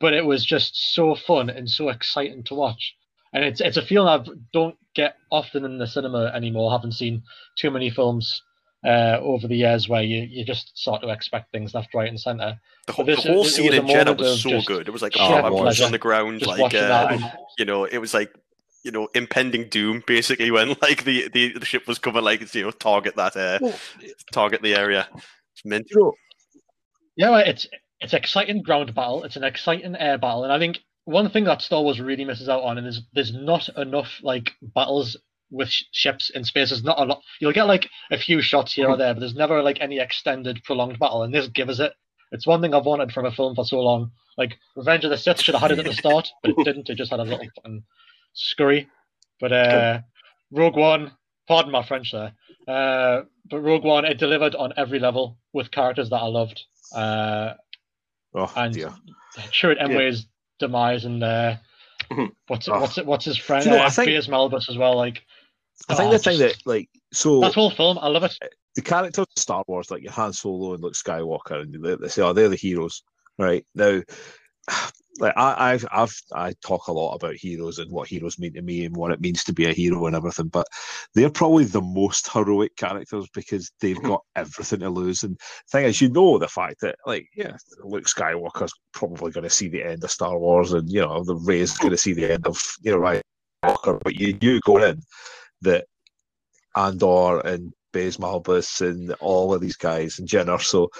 but 0.00 0.14
it 0.14 0.24
was 0.24 0.44
just 0.44 0.94
so 0.94 1.14
fun 1.14 1.50
and 1.50 1.68
so 1.68 1.88
exciting 1.88 2.44
to 2.44 2.54
watch. 2.54 2.94
And 3.36 3.44
it's 3.44 3.60
it's 3.60 3.76
a 3.76 3.82
feeling 3.82 4.08
I 4.08 4.24
don't 4.54 4.76
get 4.94 5.16
often 5.30 5.66
in 5.66 5.76
the 5.76 5.86
cinema 5.86 6.32
anymore. 6.34 6.70
Haven't 6.70 6.92
seen 6.92 7.22
too 7.58 7.70
many 7.70 7.90
films 7.90 8.40
uh, 8.82 9.18
over 9.20 9.46
the 9.46 9.56
years 9.56 9.90
where 9.90 10.02
you, 10.02 10.22
you 10.22 10.42
just 10.42 10.72
sort 10.74 11.02
of 11.04 11.10
expect 11.10 11.52
things 11.52 11.74
left, 11.74 11.92
right, 11.92 12.08
and 12.08 12.18
centre. 12.18 12.58
The, 12.86 12.92
whole 12.94 13.04
this- 13.04 13.22
the 13.24 13.32
whole 13.32 13.42
it- 13.42 13.48
it 13.48 13.50
scene 13.50 13.72
a 13.74 13.76
in 13.76 13.86
Jedha 13.86 14.16
was 14.18 14.42
so 14.42 14.62
good. 14.62 14.88
It 14.88 14.90
was 14.90 15.02
like 15.02 15.12
oh, 15.18 15.34
I 15.34 15.50
was 15.50 15.82
on 15.82 15.92
the 15.92 15.98
ground, 15.98 16.40
Just 16.40 16.58
like 16.58 16.72
uh. 16.72 17.08
And, 17.10 17.32
you 17.58 17.66
know, 17.66 17.84
it 17.84 17.98
was 17.98 18.14
like 18.14 18.34
you 18.84 18.90
know 18.90 19.08
impending 19.14 19.68
doom 19.68 20.02
basically 20.06 20.50
when 20.50 20.68
like 20.80 21.04
the 21.04 21.28
the, 21.28 21.58
the 21.58 21.66
ship 21.66 21.86
was 21.86 21.98
coming 21.98 22.24
like 22.24 22.54
you 22.54 22.62
know 22.62 22.70
target 22.70 23.16
that 23.16 23.36
uh, 23.36 23.58
Well, 23.60 23.74
target 24.32 24.62
the 24.62 24.74
area. 24.74 25.08
It's. 25.62 25.92
Yeah, 27.16 27.36
it's 27.40 27.66
it's 28.00 28.14
exciting 28.14 28.62
ground 28.62 28.94
battle. 28.94 29.24
It's 29.24 29.36
an 29.36 29.44
exciting 29.44 29.94
air 29.94 30.16
battle, 30.16 30.44
and 30.44 30.52
I 30.54 30.58
think 30.58 30.78
one 31.06 31.30
thing 31.30 31.44
that 31.44 31.62
Star 31.62 31.82
Wars 31.82 32.00
really 32.00 32.24
misses 32.24 32.48
out 32.48 32.62
on, 32.62 32.78
and 32.78 32.86
is 32.86 33.00
there's 33.14 33.32
not 33.32 33.68
enough 33.76 34.20
like 34.22 34.50
battles 34.60 35.16
with 35.50 35.68
sh- 35.68 35.84
ships 35.92 36.30
in 36.30 36.44
space. 36.44 36.70
There's 36.70 36.84
not 36.84 36.98
a 37.00 37.04
lot. 37.04 37.22
You'll 37.40 37.52
get 37.52 37.68
like 37.68 37.88
a 38.10 38.18
few 38.18 38.42
shots 38.42 38.74
here 38.74 38.88
or 38.88 38.96
there, 38.96 39.14
but 39.14 39.20
there's 39.20 39.34
never 39.34 39.62
like 39.62 39.80
any 39.80 40.00
extended, 40.00 40.62
prolonged 40.64 40.98
battle. 40.98 41.22
And 41.22 41.32
this 41.32 41.46
gives 41.46 41.80
it. 41.80 41.92
It's 42.32 42.46
one 42.46 42.60
thing 42.60 42.74
I've 42.74 42.84
wanted 42.84 43.12
from 43.12 43.24
a 43.24 43.30
film 43.30 43.54
for 43.54 43.64
so 43.64 43.80
long. 43.80 44.10
Like 44.36 44.58
Revenge 44.74 45.04
of 45.04 45.10
the 45.10 45.16
Sith 45.16 45.40
should 45.40 45.54
have 45.54 45.62
had 45.62 45.70
it 45.70 45.78
at 45.78 45.84
the 45.84 45.94
start, 45.94 46.28
but 46.42 46.50
it 46.50 46.64
didn't. 46.64 46.90
It 46.90 46.96
just 46.96 47.12
had 47.12 47.20
a 47.20 47.22
little 47.22 47.46
fucking 47.54 47.84
scurry. 48.34 48.88
But 49.40 49.52
uh, 49.52 50.00
Rogue 50.50 50.76
One, 50.76 51.12
pardon 51.46 51.70
my 51.70 51.86
French 51.86 52.10
there, 52.10 52.32
uh, 52.66 53.22
but 53.48 53.60
Rogue 53.60 53.84
One 53.84 54.04
it 54.04 54.18
delivered 54.18 54.56
on 54.56 54.72
every 54.76 54.98
level 54.98 55.38
with 55.52 55.70
characters 55.70 56.10
that 56.10 56.16
I 56.16 56.26
loved. 56.26 56.64
Uh, 56.92 57.54
oh 58.34 58.52
and 58.56 58.74
dear. 58.74 58.92
Chirrut 59.52 59.80
Îmwe's 59.80 60.26
demise 60.58 61.04
and 61.04 61.22
uh, 61.22 61.56
Mhm. 62.10 62.30
what's 62.48 62.68
Oh. 62.68 62.80
what's 62.80 62.96
what's 62.98 63.24
his 63.24 63.36
friend? 63.38 63.64
Do 63.64 63.70
you 63.70 63.76
know, 63.76 63.82
uh, 63.82 63.86
I 63.86 63.90
think- 63.90 64.06
Baze 64.08 64.26
Malbus 64.28 64.68
as 64.68 64.76
well. 64.78 64.96
Like 64.96 65.24
I 65.88 65.94
think 65.94 66.08
oh, 66.08 66.12
the 66.12 66.18
thing 66.18 66.38
that 66.38 66.56
like 66.66 66.88
so 67.12 67.40
that 67.40 67.54
whole 67.54 67.70
film, 67.70 67.98
I 67.98 68.08
love 68.08 68.24
it. 68.24 68.38
the 68.74 68.82
characters 68.82 69.26
of 69.34 69.40
Star 69.42 69.64
Wars, 69.66 69.90
like 69.90 70.02
your 70.02 70.12
Han 70.12 70.32
Solo 70.32 70.74
and 70.74 70.82
Luke 70.82 70.94
Skywalker, 70.94 71.62
and 71.62 71.84
they, 71.84 71.96
they 71.96 72.08
say, 72.08 72.22
oh, 72.22 72.32
they're 72.32 72.48
the 72.48 72.56
heroes, 72.56 73.02
right? 73.38 73.64
Now, 73.74 74.02
like 75.18 75.34
I, 75.36 75.72
I've, 75.72 75.86
I've, 75.92 76.22
I 76.34 76.54
talk 76.64 76.88
a 76.88 76.92
lot 76.92 77.14
about 77.14 77.34
heroes 77.34 77.78
and 77.78 77.90
what 77.90 78.08
heroes 78.08 78.38
mean 78.38 78.54
to 78.54 78.62
me 78.62 78.84
and 78.84 78.96
what 78.96 79.12
it 79.12 79.20
means 79.20 79.44
to 79.44 79.52
be 79.52 79.66
a 79.66 79.72
hero 79.72 80.06
and 80.06 80.16
everything, 80.16 80.48
but 80.48 80.66
they're 81.14 81.30
probably 81.30 81.64
the 81.64 81.80
most 81.80 82.30
heroic 82.32 82.76
characters 82.76 83.26
because 83.34 83.70
they've 83.80 83.96
hmm. 83.96 84.08
got 84.08 84.22
everything 84.34 84.80
to 84.80 84.90
lose. 84.90 85.22
And 85.22 85.36
the 85.36 85.78
thing 85.78 85.84
is, 85.86 86.00
you 86.00 86.08
know, 86.08 86.38
the 86.38 86.48
fact 86.48 86.80
that, 86.82 86.96
like, 87.06 87.28
yeah, 87.34 87.56
Luke 87.82 88.06
Skywalker's 88.06 88.74
probably 88.92 89.32
going 89.32 89.44
to 89.44 89.50
see 89.50 89.68
the 89.68 89.84
end 89.84 90.04
of 90.04 90.10
Star 90.10 90.38
Wars, 90.38 90.72
and 90.72 90.90
you 90.90 91.00
know, 91.00 91.24
the 91.24 91.36
Rey's 91.36 91.76
hmm. 91.76 91.82
going 91.82 91.92
to 91.92 91.98
see 91.98 92.12
the 92.12 92.32
end 92.32 92.46
of, 92.46 92.60
you 92.82 92.92
know, 92.92 92.98
right, 92.98 93.22
Walker, 93.62 93.98
but 94.02 94.14
you, 94.16 94.36
you 94.40 94.60
go 94.64 94.82
in 94.82 95.02
that 95.62 95.86
Andor 96.76 97.40
and 97.40 97.72
Baze 97.92 98.18
Malbus 98.18 98.86
and 98.86 99.12
all 99.20 99.54
of 99.54 99.60
these 99.60 99.76
guys 99.76 100.18
and 100.18 100.28
Jyn 100.28 100.60
so 100.60 100.90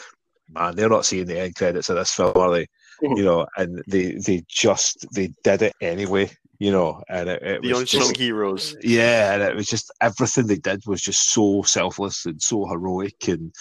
man, 0.50 0.76
they're 0.76 0.88
not 0.88 1.06
seeing 1.06 1.26
the 1.26 1.38
end 1.38 1.54
credits 1.54 1.88
of 1.88 1.96
this 1.96 2.12
film, 2.12 2.36
are 2.36 2.52
they? 2.52 2.66
You 3.03 3.22
know, 3.24 3.47
and 3.57 3.82
they 3.86 4.12
they 4.12 4.42
just 4.49 5.07
they 5.14 5.32
did 5.44 5.62
it 5.62 5.72
anyway, 5.80 6.30
you 6.59 6.70
know, 6.70 7.03
and 7.09 7.28
it, 7.28 7.42
it 7.42 7.62
The 7.62 7.68
was 7.68 7.80
unsung 7.80 8.01
just, 8.01 8.16
heroes. 8.16 8.76
yeah, 8.82 9.34
and 9.34 9.42
it 9.42 9.55
was 9.55 9.66
just 9.66 9.90
everything 10.01 10.47
they 10.47 10.57
did 10.57 10.82
was 10.86 11.03
just 11.03 11.30
so 11.30 11.62
selfless 11.62 12.24
and 12.26 12.40
so 12.40 12.66
heroic, 12.66 13.28
and 13.28 13.53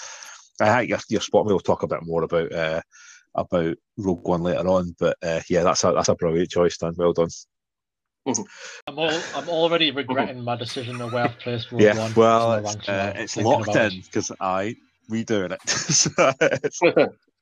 I 0.61 0.77
think 0.79 0.89
your, 0.89 0.99
your 1.09 1.21
spot. 1.21 1.45
We'll 1.45 1.59
talk 1.59 1.83
a 1.83 1.87
bit 1.87 1.99
more 2.03 2.23
about 2.23 2.51
uh, 2.53 2.81
about 3.35 3.75
Rogue 3.97 4.27
One 4.27 4.43
later 4.43 4.67
on, 4.67 4.95
but 4.99 5.17
uh, 5.21 5.41
yeah, 5.49 5.63
that's 5.63 5.83
a 5.83 5.91
that's 5.91 6.09
a 6.09 6.15
brilliant 6.15 6.49
choice, 6.49 6.77
Dan. 6.77 6.93
Well 6.95 7.13
done. 7.13 7.29
I'm 8.27 8.97
all, 8.97 9.11
I'm 9.35 9.49
already 9.49 9.91
regretting 9.91 10.43
my 10.43 10.55
decision 10.55 10.99
of 10.99 11.13
where 11.13 11.25
I've 11.25 11.37
placed 11.37 11.71
Rogue 11.71 11.81
yeah, 11.83 11.95
One. 11.95 12.13
well, 12.15 12.53
in 12.55 12.63
the 12.63 12.69
it's, 12.69 12.89
uh, 12.89 13.13
it's 13.15 13.37
locked 13.37 13.75
in 13.75 14.01
because 14.01 14.31
I 14.39 14.75
redoing 15.11 15.51
it. 15.51 15.59
So 15.69 16.09
it's- 16.41 16.79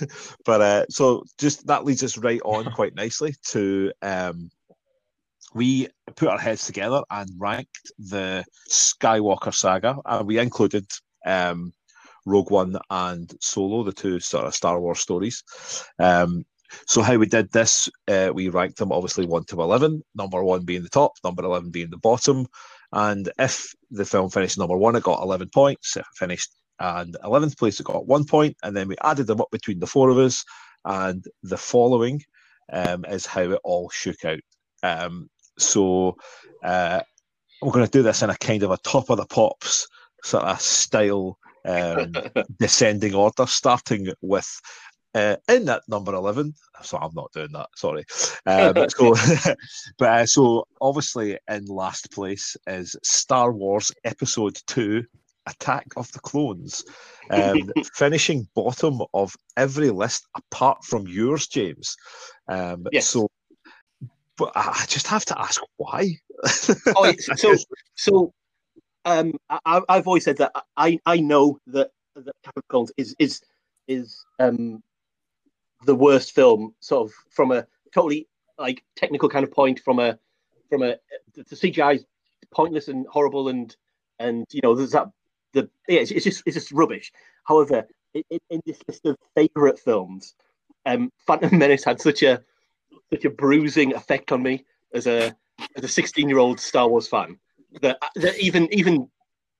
but 0.44 0.60
uh, 0.60 0.84
so 0.88 1.24
just 1.38 1.66
that 1.66 1.84
leads 1.84 2.02
us 2.02 2.18
right 2.18 2.40
on 2.44 2.70
quite 2.74 2.94
nicely 2.94 3.34
to 3.48 3.92
um, 4.02 4.50
we 5.54 5.88
put 6.16 6.28
our 6.28 6.38
heads 6.38 6.66
together 6.66 7.02
and 7.10 7.30
ranked 7.38 7.92
the 7.98 8.44
Skywalker 8.70 9.54
saga, 9.54 9.96
and 10.04 10.26
we 10.26 10.38
included 10.38 10.86
um, 11.26 11.72
Rogue 12.26 12.50
One 12.50 12.76
and 12.90 13.32
Solo, 13.40 13.82
the 13.82 13.92
two 13.92 14.20
sort 14.20 14.46
of 14.46 14.54
Star 14.54 14.80
Wars 14.80 15.00
stories. 15.00 15.42
Um, 15.98 16.44
so 16.86 17.00
how 17.00 17.16
we 17.16 17.26
did 17.26 17.50
this, 17.50 17.88
uh, 18.08 18.30
we 18.34 18.50
ranked 18.50 18.78
them 18.78 18.92
obviously 18.92 19.26
one 19.26 19.44
to 19.44 19.62
eleven, 19.62 20.02
number 20.14 20.42
one 20.42 20.64
being 20.64 20.82
the 20.82 20.88
top, 20.90 21.12
number 21.24 21.42
eleven 21.42 21.70
being 21.70 21.90
the 21.90 21.96
bottom. 21.96 22.46
And 22.92 23.30
if 23.38 23.74
the 23.90 24.04
film 24.04 24.30
finished 24.30 24.58
number 24.58 24.76
one, 24.76 24.96
it 24.96 25.02
got 25.02 25.22
eleven 25.22 25.48
points. 25.52 25.96
If 25.96 26.02
it 26.02 26.06
finished 26.14 26.50
and 26.78 27.16
eleventh 27.24 27.58
place, 27.58 27.80
it 27.80 27.84
got 27.84 28.06
one. 28.06 28.24
And 28.62 28.76
then 28.76 28.88
we 28.88 28.96
added 29.02 29.26
them 29.26 29.40
up 29.40 29.50
between 29.50 29.80
the 29.80 29.86
four 29.86 30.10
of 30.10 30.18
us. 30.18 30.44
And 30.84 31.24
the 31.42 31.56
following 31.56 32.22
um, 32.72 33.04
is 33.06 33.26
how 33.26 33.42
it 33.42 33.60
all 33.64 33.90
shook 33.90 34.24
out. 34.24 34.40
Um, 34.82 35.28
so 35.58 36.16
uh, 36.62 37.00
we're 37.60 37.72
going 37.72 37.84
to 37.84 37.90
do 37.90 38.02
this 38.02 38.22
in 38.22 38.30
a 38.30 38.36
kind 38.36 38.62
of 38.62 38.70
a 38.70 38.78
top 38.78 39.10
of 39.10 39.16
the 39.16 39.26
pops 39.26 39.88
sort 40.22 40.44
of 40.44 40.60
style 40.60 41.38
um, 41.64 42.12
descending 42.58 43.14
order, 43.14 43.46
starting 43.46 44.08
with 44.22 44.60
uh, 45.14 45.36
in 45.48 45.64
that 45.64 45.82
number 45.88 46.14
11. 46.14 46.54
So 46.82 46.98
I'm 46.98 47.14
not 47.14 47.32
doing 47.32 47.52
that, 47.52 47.68
sorry. 47.74 48.04
Um, 48.46 48.86
so, 48.96 49.14
but 49.98 50.08
uh, 50.08 50.26
so 50.26 50.66
obviously 50.80 51.38
in 51.48 51.66
last 51.66 52.10
place 52.12 52.56
is 52.66 52.96
Star 53.02 53.52
Wars 53.52 53.90
Episode 54.04 54.60
2 54.66 55.04
Attack 55.48 55.86
of 55.96 56.10
the 56.12 56.20
Clones, 56.20 56.84
um, 57.30 57.72
finishing 57.94 58.48
bottom 58.54 59.00
of 59.14 59.34
every 59.56 59.90
list 59.90 60.26
apart 60.36 60.84
from 60.84 61.06
yours, 61.06 61.46
James. 61.46 61.96
Um, 62.48 62.86
Yes. 62.92 63.08
So, 63.08 63.28
but 64.36 64.52
I 64.54 64.84
just 64.86 65.06
have 65.08 65.24
to 65.26 65.40
ask 65.40 65.60
why. 65.76 66.12
oh, 66.94 67.12
so 67.36 67.56
so 67.96 68.32
um, 69.04 69.32
I, 69.50 69.82
I've 69.88 70.06
always 70.06 70.24
said 70.24 70.36
that 70.38 70.52
I 70.76 70.98
I 71.06 71.18
know 71.18 71.58
that 71.68 71.90
that 72.14 72.34
Attack 72.42 72.56
of 72.56 72.62
the 72.62 72.68
Clones 72.68 72.92
is 72.96 73.16
is 73.18 73.42
is 73.86 74.24
um 74.38 74.82
the 75.84 75.94
worst 75.94 76.34
film, 76.34 76.74
sort 76.80 77.08
of 77.08 77.14
from 77.30 77.52
a 77.52 77.66
totally 77.92 78.28
like 78.58 78.82
technical 78.96 79.28
kind 79.28 79.44
of 79.44 79.52
point, 79.52 79.80
from 79.80 79.98
a 79.98 80.18
from 80.68 80.82
a 80.82 80.96
the 81.34 81.56
CGI 81.56 81.96
is 81.96 82.06
pointless 82.50 82.88
and 82.88 83.06
horrible, 83.06 83.48
and 83.48 83.74
and 84.18 84.46
you 84.52 84.60
know 84.62 84.74
there's 84.74 84.92
that 84.92 85.08
the 85.62 85.70
yeah, 85.88 86.00
it's, 86.00 86.10
it's 86.10 86.24
just 86.24 86.42
it's 86.46 86.54
just 86.54 86.72
rubbish. 86.72 87.12
However, 87.44 87.86
in, 88.14 88.62
this 88.66 88.80
list 88.86 89.06
of 89.06 89.16
favorite 89.34 89.78
films, 89.78 90.34
um, 90.86 91.12
Phantom 91.26 91.56
Menace 91.58 91.84
had 91.84 92.00
such 92.00 92.22
a 92.22 92.42
such 93.12 93.24
a 93.24 93.30
bruising 93.30 93.94
effect 93.94 94.32
on 94.32 94.42
me 94.42 94.64
as 94.92 95.06
a 95.06 95.34
as 95.76 95.84
a 95.84 95.88
16 95.88 96.28
year 96.28 96.38
old 96.38 96.60
Star 96.60 96.88
Wars 96.88 97.08
fan 97.08 97.38
that, 97.80 97.98
that 98.16 98.38
even 98.38 98.72
even 98.72 99.08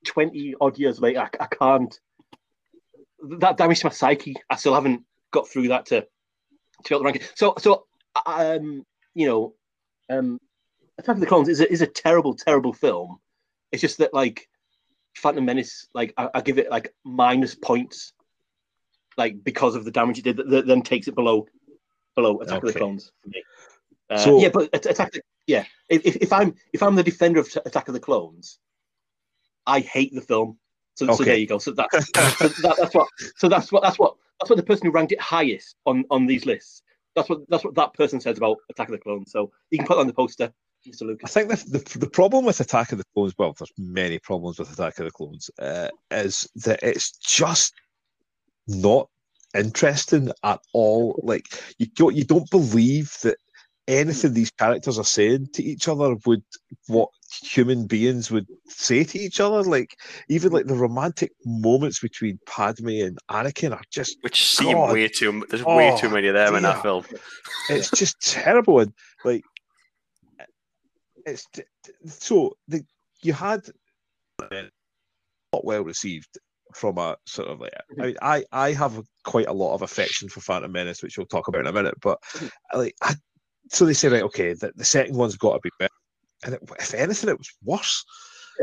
20 0.07 0.55
odd 0.61 0.79
years 0.79 1.01
later, 1.01 1.21
I, 1.21 1.29
I 1.41 1.47
can't. 1.47 1.99
That 3.39 3.57
damaged 3.57 3.85
my 3.85 3.91
psyche. 3.91 4.37
I 4.49 4.57
still 4.57 4.75
haven't 4.75 5.03
got 5.31 5.49
through 5.49 5.69
that 5.69 5.87
to 5.87 6.01
to 6.03 6.89
get 6.89 6.99
the 6.99 7.05
ranking. 7.05 7.23
So 7.35 7.55
so 7.59 7.87
um 8.27 8.85
you 9.15 9.27
know 9.27 9.55
um 10.11 10.41
Attack 10.99 11.17
of 11.17 11.21
the 11.21 11.27
Clones 11.27 11.49
is 11.49 11.61
a, 11.61 11.71
is 11.71 11.83
a 11.83 11.87
terrible 11.87 12.35
terrible 12.35 12.73
film. 12.73 13.19
It's 13.73 13.83
just 13.83 13.99
that 13.99 14.15
like 14.15 14.49
Phantom 15.19 15.45
Menace, 15.45 15.87
like 15.95 16.15
I, 16.17 16.29
I 16.35 16.41
give 16.41 16.59
it 16.59 16.71
like 16.71 16.95
minus 17.05 17.55
points, 17.55 18.13
like 19.17 19.43
because 19.43 19.75
of 19.75 19.85
the 19.85 19.91
damage 19.91 20.19
it 20.19 20.23
did. 20.25 20.37
That, 20.37 20.49
that 20.51 20.67
then 20.67 20.83
takes 20.83 21.09
it 21.09 21.15
below 21.15 21.47
below 22.15 22.41
Attack 22.41 22.63
of 22.63 22.73
the 22.73 22.79
Clones. 22.79 23.13
For 23.23 23.29
me. 23.29 23.43
Uh, 24.11 24.19
So- 24.19 24.41
yeah, 24.41 24.49
but 24.49 24.75
Attack. 24.75 25.13
The, 25.13 25.21
yeah, 25.47 25.65
if, 25.89 26.05
if 26.17 26.33
I'm 26.33 26.55
if 26.73 26.83
I'm 26.83 26.95
the 26.95 27.03
defender 27.03 27.41
of 27.41 27.49
Attack 27.65 27.89
of 27.89 27.95
the 27.95 28.01
Clones, 28.01 28.59
I 29.67 29.81
hate 29.81 30.15
the 30.15 30.21
film. 30.21 30.59
So, 30.95 31.07
so 31.15 31.25
there 31.25 31.37
you 31.37 31.47
go. 31.47 31.59
So 31.59 31.73
that's 31.73 31.95
so 32.39 32.49
that, 32.49 32.77
that's 32.79 32.95
what. 32.95 33.09
So 33.37 33.49
that's 33.49 33.71
what 33.73 33.83
that's 33.83 33.99
what 33.99 34.15
that's 34.41 34.51
what 34.51 34.57
the 34.57 34.63
person 34.63 34.87
who 34.87 34.93
ranked 34.93 35.13
it 35.13 35.21
highest 35.21 35.77
on 35.87 36.05
on 36.11 36.27
these 36.27 36.45
lists. 36.47 36.83
That's 37.15 37.29
what 37.29 37.41
that's 37.49 37.65
what 37.65 37.75
that 37.77 37.95
person 37.95 38.21
says 38.21 38.37
about 38.39 38.59
Attack 38.71 38.89
of 38.89 38.93
the 38.93 38.99
Clones. 38.99 39.33
So 39.33 39.51
you 39.71 39.79
can 39.79 39.87
put 39.87 39.95
that 39.95 40.01
on 40.01 40.07
the 40.07 40.13
poster, 40.13 40.53
Mr. 40.91 41.17
I 41.25 41.29
think 41.29 41.49
the, 41.51 41.57
the 41.79 41.99
the 41.99 42.11
problem 42.11 42.45
with 42.45 42.61
Attack 42.61 42.93
of 42.93 42.99
the 42.99 43.05
Clones, 43.15 43.35
well, 43.39 43.55
there's 43.59 43.73
many 43.79 44.19
problems 44.19 44.59
with 44.59 44.73
Attack 44.73 44.99
of 44.99 45.05
the 45.07 45.11
Clones, 45.11 45.51
uh, 45.61 45.89
is 46.11 46.49
that 46.57 46.81
it's 46.83 47.13
just 47.19 47.75
not 48.67 49.09
interesting 49.57 50.31
at 50.45 50.61
all. 50.73 51.21
Like 51.23 51.45
you 51.79 51.87
don't 51.95 52.15
you 52.17 52.25
don't 52.25 52.51
believe 52.51 53.17
that 53.23 53.37
anything 53.87 54.35
these 54.35 54.51
characters 54.51 54.99
are 54.99 55.05
saying 55.05 55.49
to 55.55 55.63
each 55.63 55.89
other 55.89 56.15
would 56.27 56.43
what 56.89 57.09
human 57.43 57.87
beings 57.87 58.31
would 58.31 58.47
say 58.69 59.03
to 59.05 59.19
each 59.19 59.41
other. 59.41 59.63
Like 59.63 59.97
even 60.29 60.53
like 60.53 60.67
the 60.67 60.75
romantic 60.75 61.33
moments 61.47 61.99
between 62.01 62.39
Padme 62.47 62.89
and 62.89 63.19
Anakin 63.31 63.73
are 63.73 63.83
just 63.91 64.19
Which 64.21 64.45
seem 64.47 64.77
God. 64.77 64.93
way 64.93 65.09
too. 65.09 65.43
There's 65.49 65.65
way 65.65 65.97
too 65.99 66.09
Oh, 66.09 66.11
many 66.11 66.29
of 66.29 66.35
them 66.35 66.55
in 66.55 66.63
dear. 66.63 66.73
that 66.73 66.83
film. 66.83 67.05
it's 67.71 67.91
just 67.91 68.21
terrible 68.21 68.81
and 68.81 68.93
like 69.25 69.43
it's 71.29 71.47
so 72.07 72.57
the 72.69 72.85
you 73.23 73.33
had 73.33 73.63
not 74.41 75.65
well 75.65 75.83
received 75.83 76.39
from 76.75 76.99
a 76.99 77.17
sort 77.27 77.49
of 77.49 77.61
like 77.61 77.73
I 77.99 78.07
mean 78.07 78.17
I 78.21 78.45
I 78.53 78.73
have 78.73 79.01
quite 79.25 79.47
a 79.47 79.53
lot 79.53 79.75
of 79.75 79.83
affection 79.83 80.29
for 80.29 80.41
Phantom 80.41 80.71
Menace 80.71 81.03
which 81.03 81.17
we'll 81.17 81.27
talk 81.27 81.49
about 81.49 81.63
in 81.63 81.67
a 81.67 81.73
minute 81.73 81.95
but 82.03 82.19
like 82.75 82.95
I, 83.03 83.15
so 83.71 83.85
they 83.85 83.95
say 83.95 84.09
right 84.09 84.23
okay 84.23 84.53
the, 84.53 84.73
the 84.77 84.85
second 84.85 85.17
one's 85.17 85.37
got 85.37 85.55
to 85.55 85.61
be 85.63 85.71
better 85.79 85.93
and 86.45 86.55
it, 86.55 86.63
if 86.79 86.95
anything 86.95 87.31
it 87.31 87.39
was 87.39 87.51
worse 87.65 88.05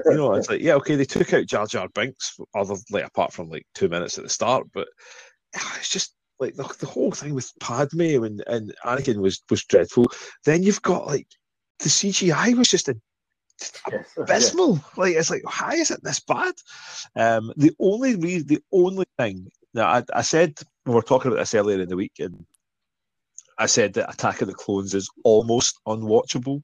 you 0.05 0.15
know 0.15 0.33
it's 0.33 0.49
like 0.49 0.61
yeah 0.61 0.75
okay 0.75 0.95
they 0.95 1.05
took 1.05 1.33
out 1.33 1.47
Jar 1.47 1.65
Jar 1.65 1.89
Binks 1.95 2.37
other 2.53 2.75
like 2.91 3.05
apart 3.05 3.33
from 3.33 3.49
like 3.49 3.65
two 3.73 3.89
minutes 3.89 4.17
at 4.17 4.23
the 4.23 4.29
start 4.29 4.67
but 4.73 4.87
ah, 5.55 5.75
it's 5.79 5.89
just 5.89 6.15
like 6.39 6.55
the, 6.55 6.63
the 6.79 6.85
whole 6.85 7.11
thing 7.11 7.33
with 7.33 7.51
Padme 7.59 8.23
and, 8.23 8.43
and 8.47 8.73
Anakin 8.85 9.17
was 9.17 9.41
was 9.49 9.63
dreadful. 9.65 10.11
Then 10.43 10.63
you've 10.63 10.81
got 10.81 11.07
like 11.07 11.27
the 11.79 11.89
CGI 11.89 12.55
was 12.57 12.67
just 12.67 12.89
a, 12.89 12.95
Yes. 13.91 14.13
abysmal. 14.17 14.79
Like 14.97 15.15
it's 15.15 15.29
like 15.29 15.43
why 15.43 15.75
is 15.75 15.91
it 15.91 16.03
this 16.03 16.19
bad? 16.19 16.53
Um, 17.15 17.53
the 17.55 17.71
only 17.79 18.15
re- 18.15 18.41
the 18.41 18.61
only 18.71 19.05
thing 19.17 19.49
that 19.73 19.85
I, 19.85 20.19
I 20.19 20.21
said 20.21 20.59
we 20.85 20.93
were 20.93 21.01
talking 21.01 21.31
about 21.31 21.39
this 21.39 21.53
earlier 21.53 21.81
in 21.81 21.89
the 21.89 21.95
week, 21.95 22.13
and 22.19 22.45
I 23.57 23.67
said 23.67 23.93
that 23.93 24.13
Attack 24.13 24.41
of 24.41 24.47
the 24.47 24.53
Clones 24.53 24.93
is 24.93 25.09
almost 25.23 25.79
unwatchable. 25.87 26.61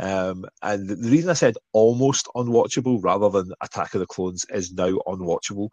Um, 0.00 0.44
and 0.62 0.88
the 0.88 0.96
the 0.96 1.10
reason 1.10 1.30
I 1.30 1.34
said 1.34 1.56
almost 1.72 2.28
unwatchable 2.34 2.98
rather 3.02 3.28
than 3.30 3.52
Attack 3.62 3.94
of 3.94 4.00
the 4.00 4.06
Clones 4.06 4.44
is 4.50 4.72
now 4.72 4.98
unwatchable 5.06 5.68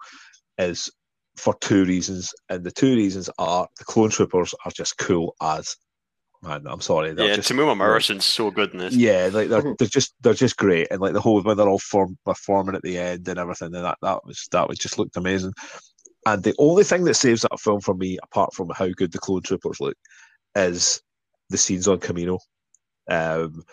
is 0.57 0.89
for 1.37 1.55
two 1.59 1.85
reasons, 1.85 2.33
and 2.49 2.63
the 2.63 2.71
two 2.71 2.95
reasons 2.95 3.29
are 3.37 3.67
the 3.77 3.83
clone 3.83 4.09
troopers 4.09 4.53
are 4.63 4.71
just 4.71 4.97
cool 4.97 5.35
as 5.41 5.75
man. 6.45 6.65
I'm 6.67 6.81
sorry, 6.81 7.13
they're 7.13 7.27
Yeah, 7.27 7.35
just 7.35 7.51
Temuera 7.51 7.75
Morrison's 7.75 8.25
so 8.25 8.51
good 8.51 8.71
in 8.73 8.79
this. 8.79 8.93
yeah, 8.95 9.29
like 9.33 9.49
they're, 9.49 9.61
Mhm. 9.61 9.77
they're 9.77 9.87
just 9.87 10.13
they're 10.21 10.33
just 10.33 10.57
great, 10.57 10.87
and 10.91 11.01
like 11.01 11.13
the 11.13 11.21
whole 11.21 11.41
when 11.41 11.57
they're 11.57 11.67
all 11.69 11.79
form 11.79 12.17
performing 12.25 12.75
at 12.75 12.81
the 12.83 12.97
end 12.97 13.27
and 13.27 13.39
everything, 13.39 13.73
and 13.75 13.85
that 13.85 13.97
that 14.01 14.25
was 14.25 14.47
that 14.51 14.67
was 14.67 14.77
just 14.77 14.97
looked 14.97 15.17
amazing. 15.17 15.53
And 16.25 16.43
the 16.43 16.55
only 16.57 16.83
thing 16.83 17.03
that 17.05 17.13
saves 17.15 17.41
that 17.43 17.59
film 17.59 17.81
for 17.81 17.93
me, 17.93 18.17
apart 18.23 18.53
from 18.53 18.69
how 18.69 18.87
good 18.95 19.11
the 19.11 19.19
clone 19.19 19.41
troopers 19.43 19.79
look, 19.79 19.95
is 20.55 21.01
the 21.49 21.57
scenes 21.57 21.87
on 21.87 21.99
Kamino. 21.99 22.39
Um, 23.09 23.63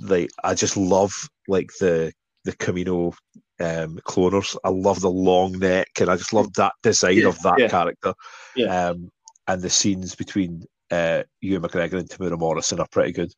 like 0.00 0.30
I 0.44 0.54
just 0.54 0.76
love 0.76 1.12
like 1.48 1.70
the 1.80 2.12
the 2.44 2.52
Kamino 2.52 3.14
um, 3.60 3.98
cloners. 4.06 4.56
I 4.64 4.68
love 4.70 5.00
the 5.00 5.10
long 5.10 5.58
neck, 5.58 5.88
and 6.00 6.08
I 6.08 6.16
just 6.16 6.32
love 6.32 6.52
that 6.54 6.72
design 6.82 7.18
Yeah, 7.18 7.28
of 7.28 7.38
that 7.42 7.58
yeah. 7.58 7.68
character. 7.68 8.14
Yeah. 8.56 8.88
Um, 8.88 9.10
and 9.48 9.60
the 9.60 9.70
scenes 9.70 10.14
between 10.14 10.64
uh, 10.92 11.22
Ewan 11.40 11.62
McGregor 11.62 11.98
and 11.98 12.08
Temuera 12.08 12.38
Morrison 12.38 12.78
are 12.80 12.86
pretty 12.90 13.12
good. 13.12 13.32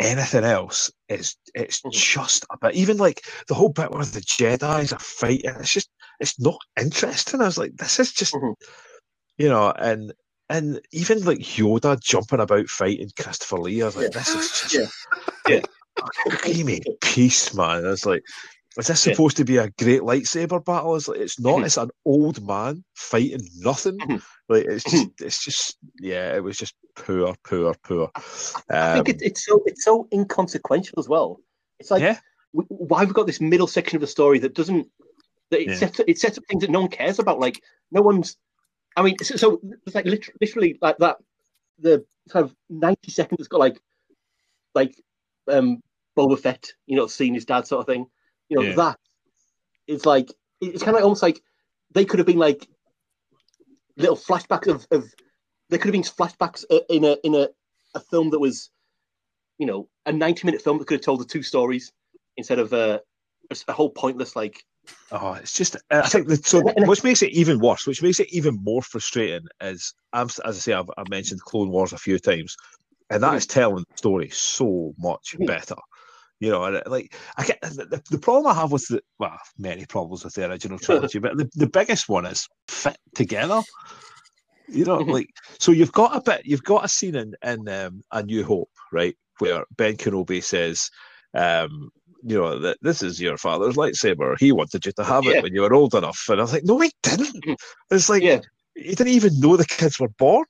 Anything 0.00 0.44
else 0.44 0.90
is 1.08 1.36
it's 1.54 1.80
Mhm. 1.82 1.92
just 1.92 2.44
a 2.50 2.56
bit. 2.60 2.74
Even 2.74 2.96
like 2.96 3.24
the 3.48 3.54
whole 3.54 3.68
bit 3.68 3.92
where 3.92 4.04
the 4.04 4.20
Jedi's 4.20 4.92
are 4.92 4.98
fighting, 4.98 5.54
it's 5.60 5.72
just 5.72 5.88
it's 6.20 6.38
not 6.40 6.58
interesting. 6.80 7.40
I 7.40 7.44
was 7.44 7.58
like, 7.58 7.76
this 7.76 8.00
is 8.00 8.12
just 8.12 8.34
Mhm. 8.34 8.54
you 9.38 9.48
know, 9.48 9.70
and 9.72 10.12
and 10.50 10.80
even 10.92 11.24
like 11.24 11.38
Yoda 11.38 11.98
jumping 12.00 12.40
about 12.40 12.66
fighting 12.68 13.10
Christopher 13.18 13.58
Lee, 13.58 13.82
I 13.82 13.86
was 13.86 13.96
like, 13.96 14.12
Yeah. 14.12 14.18
this 14.18 14.28
is 14.34 14.50
just 14.70 14.74
Yeah. 14.74 14.86
yeah. 15.48 15.60
Give 16.44 16.66
me 16.66 16.80
peace, 17.00 17.54
man. 17.54 17.84
I 17.86 17.90
was 17.90 18.04
like, 18.04 18.22
is 18.78 18.86
this 18.88 19.06
Yeah. 19.06 19.12
supposed 19.12 19.36
to 19.36 19.44
be 19.44 19.56
a 19.58 19.70
great 19.70 20.00
lightsaber 20.00 20.64
battle? 20.64 20.96
It's 20.96 21.08
like 21.08 21.20
it's 21.20 21.38
not. 21.40 21.58
Mhm. 21.60 21.66
It's 21.66 21.76
an 21.76 21.90
old 22.04 22.44
man 22.46 22.84
fighting 22.94 23.46
nothing. 23.58 23.98
Mhm. 23.98 24.22
Like 24.48 24.64
it's 24.64 24.84
just, 24.84 25.08
it's 25.20 25.44
just, 25.44 25.78
yeah. 26.00 26.34
It 26.36 26.42
was 26.42 26.56
just 26.58 26.74
poor, 26.96 27.34
poor, 27.44 27.74
poor. 27.84 28.10
I 28.70 28.98
Um, 28.98 29.04
think 29.04 29.08
it, 29.20 29.22
it's 29.26 29.44
so 29.46 29.62
it's 29.66 29.84
so 29.84 30.08
inconsequential 30.12 30.98
as 30.98 31.08
well. 31.08 31.40
It's 31.78 31.90
like 31.90 32.02
yeah, 32.02 32.18
w- 32.54 32.66
why 32.68 33.00
have 33.00 33.08
we 33.08 33.14
got 33.14 33.26
this 33.26 33.40
middle 33.40 33.66
section 33.66 33.96
of 33.96 34.00
the 34.00 34.06
story 34.06 34.38
that 34.40 34.54
doesn't 34.54 34.88
that 35.50 35.60
it 35.60 35.68
Yeah. 35.68 35.76
sets 35.76 36.00
it 36.06 36.18
sets 36.18 36.38
up 36.38 36.44
things 36.48 36.62
that 36.62 36.70
no 36.70 36.80
one 36.80 36.90
cares 36.90 37.18
about. 37.18 37.38
Like 37.40 37.62
no 37.90 38.02
one's. 38.02 38.36
I 38.96 39.02
mean, 39.02 39.16
so, 39.22 39.36
so 39.36 39.60
it's 39.86 39.94
like 39.94 40.04
lit- 40.06 40.30
literally 40.40 40.78
like 40.82 40.98
that. 40.98 41.16
The 41.78 42.04
kind 42.30 42.44
of 42.44 42.54
ninety 42.68 43.10
seconds 43.10 43.40
it's 43.40 43.48
got 43.48 43.60
like 43.60 43.80
like 44.74 44.94
um 45.48 45.80
Boba 46.16 46.38
Fett, 46.38 46.72
you 46.86 46.96
know, 46.96 47.06
seeing 47.06 47.34
his 47.34 47.44
dad 47.44 47.66
sort 47.66 47.80
of 47.80 47.86
thing. 47.86 48.06
You 48.48 48.58
know 48.58 48.62
Yeah. 48.64 48.74
that 48.76 48.98
it's 49.86 50.06
like 50.06 50.32
it's 50.60 50.82
kind 50.82 50.90
of 50.90 50.94
like 50.96 51.04
almost 51.04 51.22
like 51.22 51.42
they 51.92 52.04
could 52.04 52.18
have 52.18 52.26
been 52.26 52.38
like 52.38 52.68
little 53.96 54.16
flashbacks 54.16 54.68
of, 54.68 54.86
of 54.90 55.04
there 55.70 55.78
could 55.78 55.94
have 55.94 56.02
been 56.02 56.02
flashbacks 56.02 56.64
uh, 56.70 56.80
in 56.88 57.04
a 57.04 57.16
in 57.24 57.34
a, 57.34 57.48
a 57.94 58.00
film 58.00 58.30
that 58.30 58.38
was 58.40 58.70
you 59.58 59.66
know 59.66 59.88
a 60.06 60.12
90 60.12 60.46
minute 60.46 60.62
film 60.62 60.78
that 60.78 60.86
could 60.86 60.96
have 60.98 61.04
told 61.04 61.20
the 61.20 61.24
two 61.24 61.42
stories 61.42 61.92
instead 62.36 62.58
of 62.58 62.72
uh, 62.72 62.98
a, 63.50 63.56
a 63.68 63.72
whole 63.72 63.90
pointless 63.90 64.36
like 64.36 64.64
Oh, 65.10 65.34
it's 65.34 65.52
just. 65.52 65.76
I 65.90 66.08
think 66.08 66.28
that 66.28 66.46
so. 66.46 66.60
Which 66.60 67.04
makes 67.04 67.22
it 67.22 67.30
even 67.32 67.60
worse. 67.60 67.86
Which 67.86 68.02
makes 68.02 68.20
it 68.20 68.32
even 68.32 68.58
more 68.62 68.82
frustrating 68.82 69.46
is, 69.60 69.94
I'm, 70.12 70.26
as 70.26 70.40
I 70.44 70.50
say, 70.52 70.72
I've, 70.72 70.90
I've 70.96 71.08
mentioned 71.08 71.40
Clone 71.42 71.70
Wars 71.70 71.92
a 71.92 71.98
few 71.98 72.18
times, 72.18 72.56
and 73.10 73.22
that 73.22 73.34
Mhm. 73.34 73.36
is 73.36 73.46
telling 73.46 73.84
the 73.88 73.96
story 73.96 74.30
so 74.30 74.94
much 74.98 75.36
Mhm. 75.38 75.46
better. 75.46 75.76
You 76.40 76.50
know, 76.50 76.64
and 76.64 76.82
like 76.86 77.14
I 77.36 77.44
get 77.44 77.60
the, 77.62 77.86
the, 77.86 78.02
the 78.10 78.18
problem 78.18 78.46
I 78.46 78.60
have 78.60 78.72
with 78.72 78.86
the 78.88 79.00
well, 79.18 79.38
many 79.56 79.86
problems 79.86 80.24
with 80.24 80.34
the 80.34 80.48
original 80.50 80.78
trilogy, 80.80 81.18
but 81.18 81.36
the, 81.36 81.48
the 81.54 81.68
biggest 81.68 82.08
one 82.08 82.26
is 82.26 82.48
fit 82.68 82.98
together. 83.14 83.62
You 84.66 84.84
know, 84.84 84.98
Mhm. 85.00 85.12
like 85.12 85.28
so 85.58 85.72
you've 85.72 85.92
got 85.92 86.16
a 86.16 86.20
bit, 86.20 86.42
you've 86.44 86.64
got 86.64 86.84
a 86.84 86.88
scene 86.88 87.14
in 87.14 87.34
in 87.44 87.68
um, 87.68 88.02
A 88.10 88.22
New 88.22 88.44
Hope, 88.44 88.70
right, 88.92 89.16
where 89.38 89.64
Ben 89.76 89.96
Kenobi 89.96 90.42
says, 90.42 90.90
um, 91.34 91.90
you 92.22 92.38
know, 92.38 92.58
that 92.58 92.78
this 92.80 93.02
is 93.02 93.20
your 93.20 93.36
father's 93.36 93.76
lightsaber. 93.76 94.38
He 94.38 94.52
wanted 94.52 94.86
you 94.86 94.92
to 94.92 95.04
have 95.04 95.26
it 95.26 95.36
Yeah. 95.36 95.42
when 95.42 95.54
you 95.54 95.60
were 95.60 95.74
old 95.74 95.94
enough. 95.94 96.24
And 96.28 96.40
I 96.40 96.42
was 96.44 96.52
like, 96.54 96.64
no, 96.64 96.80
he 96.80 96.90
didn't. 97.02 97.44
Mhm. 97.44 97.56
It's 97.90 98.08
like 98.08 98.22
Yeah. 98.22 98.40
he 98.74 98.94
didn't 98.94 99.08
even 99.08 99.38
know 99.38 99.56
the 99.56 99.66
kids 99.66 100.00
were 100.00 100.08
born. 100.08 100.46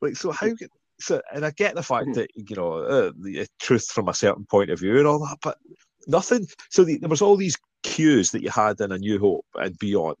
Like, 0.00 0.16
so 0.16 0.32
how? 0.32 0.48
So, 1.00 1.20
and 1.32 1.44
I 1.44 1.50
get 1.52 1.74
the 1.74 1.82
fact 1.82 2.08
Mhm. 2.08 2.14
that 2.14 2.30
you 2.34 2.56
know 2.56 2.72
uh, 2.78 3.12
the 3.20 3.40
uh, 3.42 3.46
truth 3.60 3.86
from 3.90 4.08
a 4.08 4.14
certain 4.14 4.46
point 4.46 4.70
of 4.70 4.80
view 4.80 4.98
and 4.98 5.06
all 5.06 5.20
that, 5.20 5.38
but 5.42 5.58
nothing. 6.06 6.46
So 6.70 6.84
the, 6.84 6.98
there 6.98 7.08
was 7.08 7.22
all 7.22 7.36
these 7.36 7.56
cues 7.82 8.30
that 8.32 8.42
you 8.42 8.50
had 8.50 8.80
in 8.80 8.92
A 8.92 8.98
New 8.98 9.18
Hope 9.18 9.46
and 9.54 9.78
beyond 9.78 10.16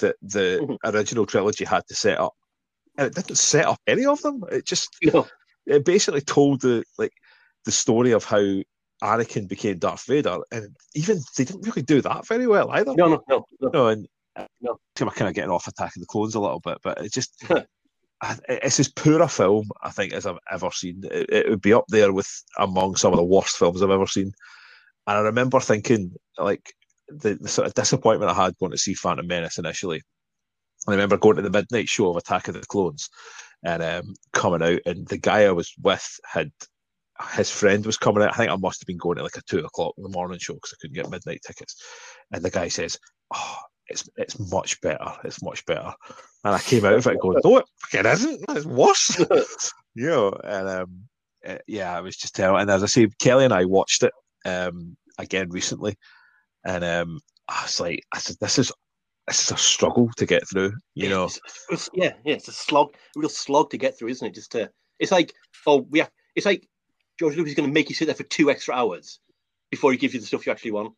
that 0.00 0.16
the 0.22 0.58
Mhm. 0.62 0.76
original 0.84 1.26
trilogy 1.26 1.64
had 1.64 1.86
to 1.88 1.94
set 1.94 2.18
up, 2.18 2.34
and 2.98 3.06
it 3.06 3.14
didn't 3.14 3.36
set 3.36 3.66
up 3.66 3.78
any 3.86 4.04
of 4.04 4.20
them. 4.22 4.42
It 4.50 4.66
just 4.66 4.88
you 5.00 5.10
know 5.12 5.26
it 5.66 5.84
basically 5.84 6.20
told 6.22 6.60
the 6.60 6.84
like 6.98 7.12
the 7.64 7.72
story 7.72 8.12
of 8.12 8.24
how 8.24 8.44
Anakin 9.02 9.48
became 9.48 9.78
Darth 9.78 10.04
Vader, 10.06 10.38
and 10.50 10.76
even 10.94 11.20
they 11.36 11.44
didn't 11.44 11.62
really 11.66 11.82
do 11.82 12.02
that 12.02 12.26
very 12.26 12.46
well 12.46 12.70
either. 12.70 12.94
no 12.94 13.08
no 13.08 13.22
no, 13.28 13.46
no. 13.60 13.70
No, 13.70 13.86
and 13.88 14.06
No. 14.60 14.78
I'm 15.00 15.10
kind 15.10 15.28
of 15.28 15.34
getting 15.34 15.50
off 15.50 15.66
attacking 15.68 16.00
the 16.00 16.06
Clones 16.06 16.34
a 16.34 16.40
little 16.40 16.60
bit, 16.60 16.78
but 16.82 16.98
it 17.04 17.12
just 17.12 17.32
it's 18.48 18.80
as 18.80 18.88
poor 18.88 19.20
a 19.20 19.28
film 19.28 19.68
I 19.82 19.90
think 19.90 20.12
as 20.12 20.26
I've 20.26 20.38
ever 20.50 20.70
seen. 20.70 21.02
It, 21.10 21.30
it 21.30 21.50
would 21.50 21.62
be 21.62 21.72
up 21.72 21.84
there 21.88 22.12
with 22.12 22.30
among 22.58 22.96
some 22.96 23.12
of 23.12 23.18
the 23.18 23.24
worst 23.24 23.56
films 23.56 23.82
I've 23.82 23.90
ever 23.90 24.06
seen. 24.06 24.32
And 25.06 25.18
I 25.18 25.20
remember 25.20 25.60
thinking 25.60 26.12
like 26.38 26.72
the, 27.08 27.34
the 27.34 27.48
sort 27.48 27.66
of 27.66 27.74
disappointment 27.74 28.30
I 28.30 28.34
had 28.34 28.56
going 28.58 28.72
to 28.72 28.78
see 28.78 28.94
Phantom 28.94 29.26
Menace 29.26 29.58
initially. 29.58 30.02
I 30.86 30.92
remember 30.92 31.16
going 31.16 31.36
to 31.36 31.42
the 31.42 31.50
midnight 31.50 31.88
show 31.88 32.10
of 32.10 32.16
Attack 32.16 32.48
of 32.48 32.54
the 32.54 32.60
Clones 32.66 33.08
and 33.64 33.82
um, 33.82 34.14
coming 34.32 34.62
out, 34.62 34.80
and 34.86 35.06
the 35.06 35.18
guy 35.18 35.44
I 35.44 35.52
was 35.52 35.72
with 35.80 36.18
had 36.24 36.50
his 37.34 37.50
friend 37.50 37.86
was 37.86 37.98
coming 37.98 38.22
out. 38.22 38.32
I 38.32 38.36
think 38.36 38.50
I 38.50 38.56
must 38.56 38.80
have 38.80 38.86
been 38.86 38.96
going 38.96 39.16
to 39.16 39.22
like 39.22 39.36
a 39.36 39.42
two 39.42 39.58
o'clock 39.58 39.94
in 39.96 40.02
the 40.02 40.08
morning 40.08 40.38
show 40.38 40.54
because 40.54 40.74
I 40.74 40.78
couldn't 40.80 40.94
get 40.94 41.10
midnight 41.10 41.40
tickets. 41.46 41.80
And 42.32 42.42
the 42.42 42.50
guy 42.50 42.68
says, 42.68 42.98
"Oh, 43.34 43.58
it's 43.92 44.08
it's 44.16 44.38
much 44.50 44.80
better. 44.80 45.12
It's 45.24 45.42
much 45.42 45.64
better." 45.66 45.92
And 46.44 46.54
I 46.54 46.58
came 46.58 46.84
out 46.84 46.94
of 46.94 47.06
it 47.06 47.20
going, 47.20 47.40
"No, 47.44 47.58
it 47.58 47.64
fucking 47.90 48.10
isn't. 48.10 48.44
It's 48.48 48.66
worse." 48.66 49.18
you 49.94 50.06
know, 50.08 50.32
and 50.44 50.68
um, 50.68 51.02
uh, 51.46 51.58
yeah, 51.66 51.96
I 51.96 52.00
was 52.00 52.16
just 52.16 52.34
telling. 52.34 52.60
And 52.62 52.70
as 52.70 52.82
I 52.82 52.86
say, 52.86 53.06
Kelly 53.20 53.44
and 53.44 53.54
I 53.54 53.64
watched 53.64 54.02
it 54.02 54.12
um 54.44 54.96
again 55.18 55.50
recently, 55.50 55.96
and 56.64 56.82
um, 56.84 57.20
I 57.48 57.62
was 57.62 57.78
like, 57.80 58.02
I 58.12 58.18
said, 58.18 58.36
"This 58.40 58.58
is." 58.58 58.72
This 59.28 59.44
is 59.44 59.52
a 59.52 59.56
struggle 59.56 60.10
to 60.16 60.26
get 60.26 60.48
through, 60.48 60.72
you 60.96 61.08
know. 61.08 61.26
It's- 61.26 61.38
it's- 61.70 61.88
yeah 61.94 62.14
yeah 62.24 62.34
it's 62.34 62.48
a 62.48 62.52
slog 62.52 62.92
a 63.16 63.20
real 63.20 63.28
slog 63.28 63.70
to 63.70 63.78
get 63.78 63.96
through 63.96 64.08
isn't 64.08 64.26
it 64.26 64.34
just 64.34 64.50
to 64.50 64.68
it's 64.98 65.12
like 65.12 65.32
oh 65.64 65.86
we 65.90 66.00
have 66.00 66.10
it's 66.34 66.44
like 66.44 66.68
George 67.20 67.36
Lucas 67.36 67.52
is 67.52 67.56
going 67.56 67.68
to 67.68 67.72
make 67.72 67.88
you 67.88 67.94
sit 67.94 68.06
there 68.06 68.16
for 68.16 68.24
two 68.24 68.50
extra 68.50 68.74
hours 68.74 69.20
before 69.70 69.92
he 69.92 69.96
gives 69.96 70.12
you 70.12 70.18
the 70.18 70.26
stuff 70.26 70.44
you 70.44 70.50
actually 70.50 70.72
want 70.72 70.92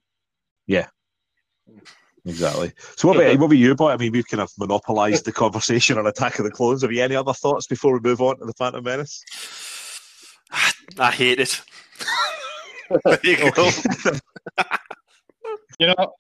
Exactly. 2.27 2.73
So 2.97 3.09
what 3.09 3.19
about 3.19 3.39
what 3.39 3.47
about 3.47 3.57
you, 3.57 3.75
boy? 3.75 3.91
I 3.91 3.97
mean, 3.99 4.13
we've 4.13 4.27
kind 4.27 4.41
of 4.41 4.51
monopolised 4.59 5.27
the 5.27 5.33
conversation 5.33 5.99
on 5.99 6.07
Attack 6.07 6.39
of 6.39 6.45
the 6.45 6.51
Clones. 6.51 6.83
Have 6.83 6.93
you 6.93 7.03
any 7.03 7.17
other 7.17 7.35
thoughts 7.35 7.67
before 7.67 7.93
we 7.93 8.01
move 8.01 8.23
on 8.23 8.39
to 8.39 8.47
the 8.47 8.55
Phantom 8.55 8.83
Menace? 8.83 9.23
I 10.99 11.11
hate 11.11 11.41
it. 11.41 11.61
there 13.05 13.19
you 13.23 13.51
go. 13.53 13.71
You 15.79 15.89
know, 15.89 16.15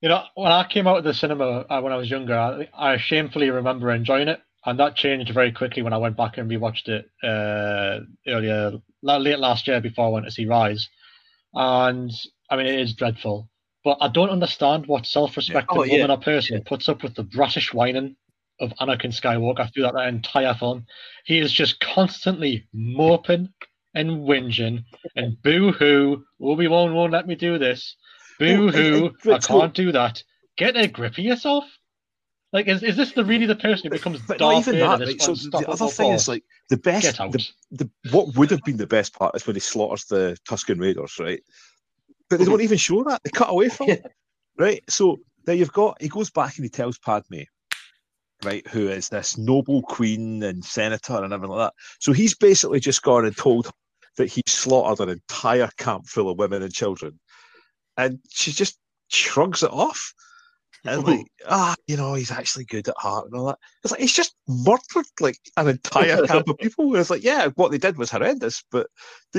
you 0.00 0.08
know, 0.08 0.24
when 0.34 0.52
I 0.52 0.66
came 0.68 0.86
out 0.86 0.98
of 0.98 1.04
the 1.04 1.14
cinema 1.14 1.64
uh, 1.68 1.80
when 1.80 1.92
I 1.92 1.96
was 1.96 2.10
younger, 2.10 2.36
I, 2.36 2.68
I 2.76 2.98
shamefully 2.98 3.50
remember 3.50 3.90
enjoying 3.90 4.28
it, 4.28 4.40
and 4.66 4.78
that 4.78 4.96
changed 4.96 5.32
very 5.32 5.52
quickly 5.52 5.82
when 5.82 5.92
I 5.92 5.98
went 5.98 6.16
back 6.16 6.38
and 6.38 6.50
rewatched 6.50 6.88
it 6.88 7.10
uh, 7.22 8.04
earlier, 8.28 8.72
late 9.02 9.38
last 9.38 9.66
year 9.66 9.80
before 9.80 10.06
I 10.06 10.10
went 10.10 10.26
to 10.26 10.30
see 10.30 10.46
Rise. 10.46 10.88
And 11.54 12.10
I 12.50 12.56
mean, 12.56 12.66
it 12.66 12.80
is 12.80 12.94
dreadful, 12.94 13.48
but 13.84 13.98
I 14.00 14.08
don't 14.08 14.30
understand 14.30 14.86
what 14.86 15.06
self-respecting 15.06 15.78
Oh, 15.78 15.82
yeah. 15.84 15.94
woman 15.94 16.10
or 16.10 16.20
person 16.20 16.62
puts 16.64 16.88
up 16.88 17.02
with 17.02 17.14
the 17.14 17.24
bratish 17.24 17.72
whining 17.72 18.16
of 18.60 18.72
Anakin 18.80 19.12
Skywalker 19.12 19.72
through 19.72 19.84
that, 19.84 20.08
entire 20.08 20.54
film. 20.54 20.86
He 21.24 21.38
is 21.38 21.52
just 21.52 21.80
constantly 21.80 22.68
moping 22.72 23.48
and 23.94 24.10
whinging 24.10 24.84
and 25.16 25.40
boo-hoo, 25.42 26.24
Obi-Wan 26.40 26.94
won't 26.94 27.12
let 27.12 27.26
me 27.26 27.34
do 27.34 27.58
this. 27.58 27.96
Boo-hoo, 28.38 29.12
I 29.32 29.38
can't 29.38 29.74
do 29.74 29.92
that. 29.92 30.22
Get 30.56 30.76
a 30.76 30.86
grip 30.86 31.12
of 31.12 31.18
yourself. 31.18 31.64
Like, 32.52 32.68
is, 32.68 32.82
is 32.82 32.96
this 32.96 33.12
the 33.12 33.24
really 33.24 33.46
the 33.46 33.56
person 33.56 33.84
who 33.84 33.90
becomes 33.90 34.20
But 34.20 34.38
Darth 34.38 34.66
Vader? 34.66 34.78
that. 34.78 34.98
this 34.98 35.24
So 35.24 35.34
the 35.34 35.68
other 35.68 35.88
thing 35.88 36.12
is 36.12 36.28
like 36.28 36.44
the 36.68 36.76
best, 36.76 37.16
the, 37.16 37.48
the 37.70 37.90
what 38.10 38.34
would 38.36 38.50
have 38.50 38.62
been 38.62 38.76
the 38.76 38.86
best 38.86 39.14
part 39.14 39.34
is 39.34 39.46
when 39.46 39.56
he 39.56 39.60
slaughters 39.60 40.04
the 40.04 40.36
Tusken 40.46 40.78
Raiders, 40.78 41.18
right? 41.18 41.42
But 42.32 42.38
they 42.38 42.46
don't 42.46 42.60
even 42.68 42.78
show 42.78 43.04
that. 43.04 43.20
They 43.22 43.30
cut 43.30 43.50
away 43.50 43.68
from 43.68 43.90
it, 43.90 44.02
right? 44.58 44.82
So 44.88 45.18
there 45.44 45.54
you've 45.54 45.72
got. 45.72 46.00
He 46.00 46.08
goes 46.08 46.30
back 46.30 46.56
and 46.56 46.64
he 46.64 46.70
tells 46.70 46.98
Padme, 46.98 47.42
right, 48.42 48.66
who 48.68 48.88
is 48.88 49.10
this 49.10 49.36
noble 49.36 49.82
queen 49.82 50.42
and 50.42 50.64
senator 50.64 51.22
and 51.22 51.32
everything 51.32 51.54
like 51.54 51.68
that. 51.68 51.74
So 52.00 52.12
he's 52.12 52.34
basically 52.34 52.80
just 52.80 53.02
gone 53.02 53.26
and 53.26 53.36
told 53.36 53.70
that 54.16 54.30
he 54.30 54.42
slaughtered 54.46 55.06
an 55.06 55.12
entire 55.12 55.68
camp 55.76 56.06
full 56.06 56.30
of 56.30 56.38
women 56.38 56.62
and 56.62 56.72
children, 56.72 57.20
and 57.98 58.18
she 58.30 58.50
just 58.50 58.78
shrugs 59.08 59.62
it 59.62 59.70
off. 59.70 60.14
And 60.84 61.04
like, 61.04 61.26
ah, 61.48 61.76
you 61.86 61.96
know, 61.96 62.14
he's 62.14 62.32
actually 62.32 62.64
good 62.64 62.88
at 62.88 62.96
heart 62.98 63.26
and 63.26 63.34
all 63.34 63.46
that. 63.46 63.58
It's 63.84 63.92
like 63.92 64.00
he's 64.00 64.12
just 64.12 64.34
murdered 64.48 65.06
like 65.20 65.38
an 65.56 65.68
entire 65.68 66.22
camp 66.26 66.48
of 66.48 66.58
people. 66.58 66.94
It's 66.96 67.10
like, 67.10 67.22
yeah, 67.22 67.48
what 67.54 67.70
they 67.70 67.78
did 67.78 67.96
was 67.96 68.10
horrendous, 68.10 68.64
but 68.70 68.88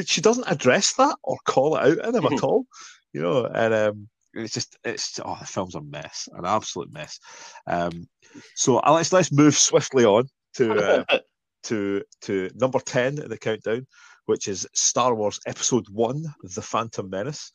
she 0.06 0.22
doesn't 0.22 0.50
address 0.50 0.94
that 0.94 1.18
or 1.24 1.38
call 1.46 1.76
it 1.76 2.00
out 2.00 2.08
in 2.08 2.16
him 2.16 2.34
at 2.34 2.44
all. 2.44 2.66
You 3.12 3.22
know, 3.22 3.46
and 3.46 3.74
um, 3.74 4.10
it's 4.34 4.54
just 4.54 4.78
it's 4.86 5.20
oh, 5.24 5.38
the 5.40 5.46
film's 5.46 5.76
a 5.76 5.82
mess, 5.82 6.30
an 6.34 6.46
absolute 6.46 6.92
mess. 6.94 7.20
Um, 7.68 8.08
so 8.56 8.76
let's 8.78 9.12
let's 9.12 9.32
move 9.32 9.56
swiftly 9.56 10.06
on 10.06 10.30
to 10.56 10.74
uh, 10.74 11.20
to 11.64 12.04
to 12.22 12.50
number 12.56 12.80
ten 12.80 13.22
in 13.22 13.30
the 13.30 13.38
countdown, 13.38 13.86
which 14.28 14.48
is 14.48 14.66
Star 14.74 15.14
Wars 15.14 15.42
Episode 15.46 15.88
One: 15.90 16.24
The 16.42 16.62
Phantom 16.62 17.10
Menace. 17.10 17.52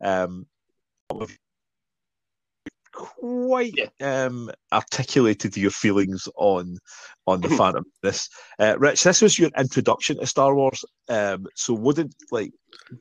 Um, 0.00 0.46
quite 2.92 3.74
um, 4.00 4.50
articulated 4.72 5.56
your 5.56 5.70
feelings 5.70 6.28
on 6.36 6.78
on 7.26 7.40
the 7.40 7.48
Phantom 7.50 7.84
Menace. 8.02 8.28
Uh, 8.58 8.76
Rich, 8.78 9.04
this 9.04 9.22
was 9.22 9.38
your 9.38 9.50
introduction 9.58 10.18
to 10.18 10.26
Star 10.26 10.54
Wars. 10.54 10.84
Um, 11.08 11.46
so, 11.54 11.74
what 11.74 11.96
did 11.96 12.12
like 12.30 12.52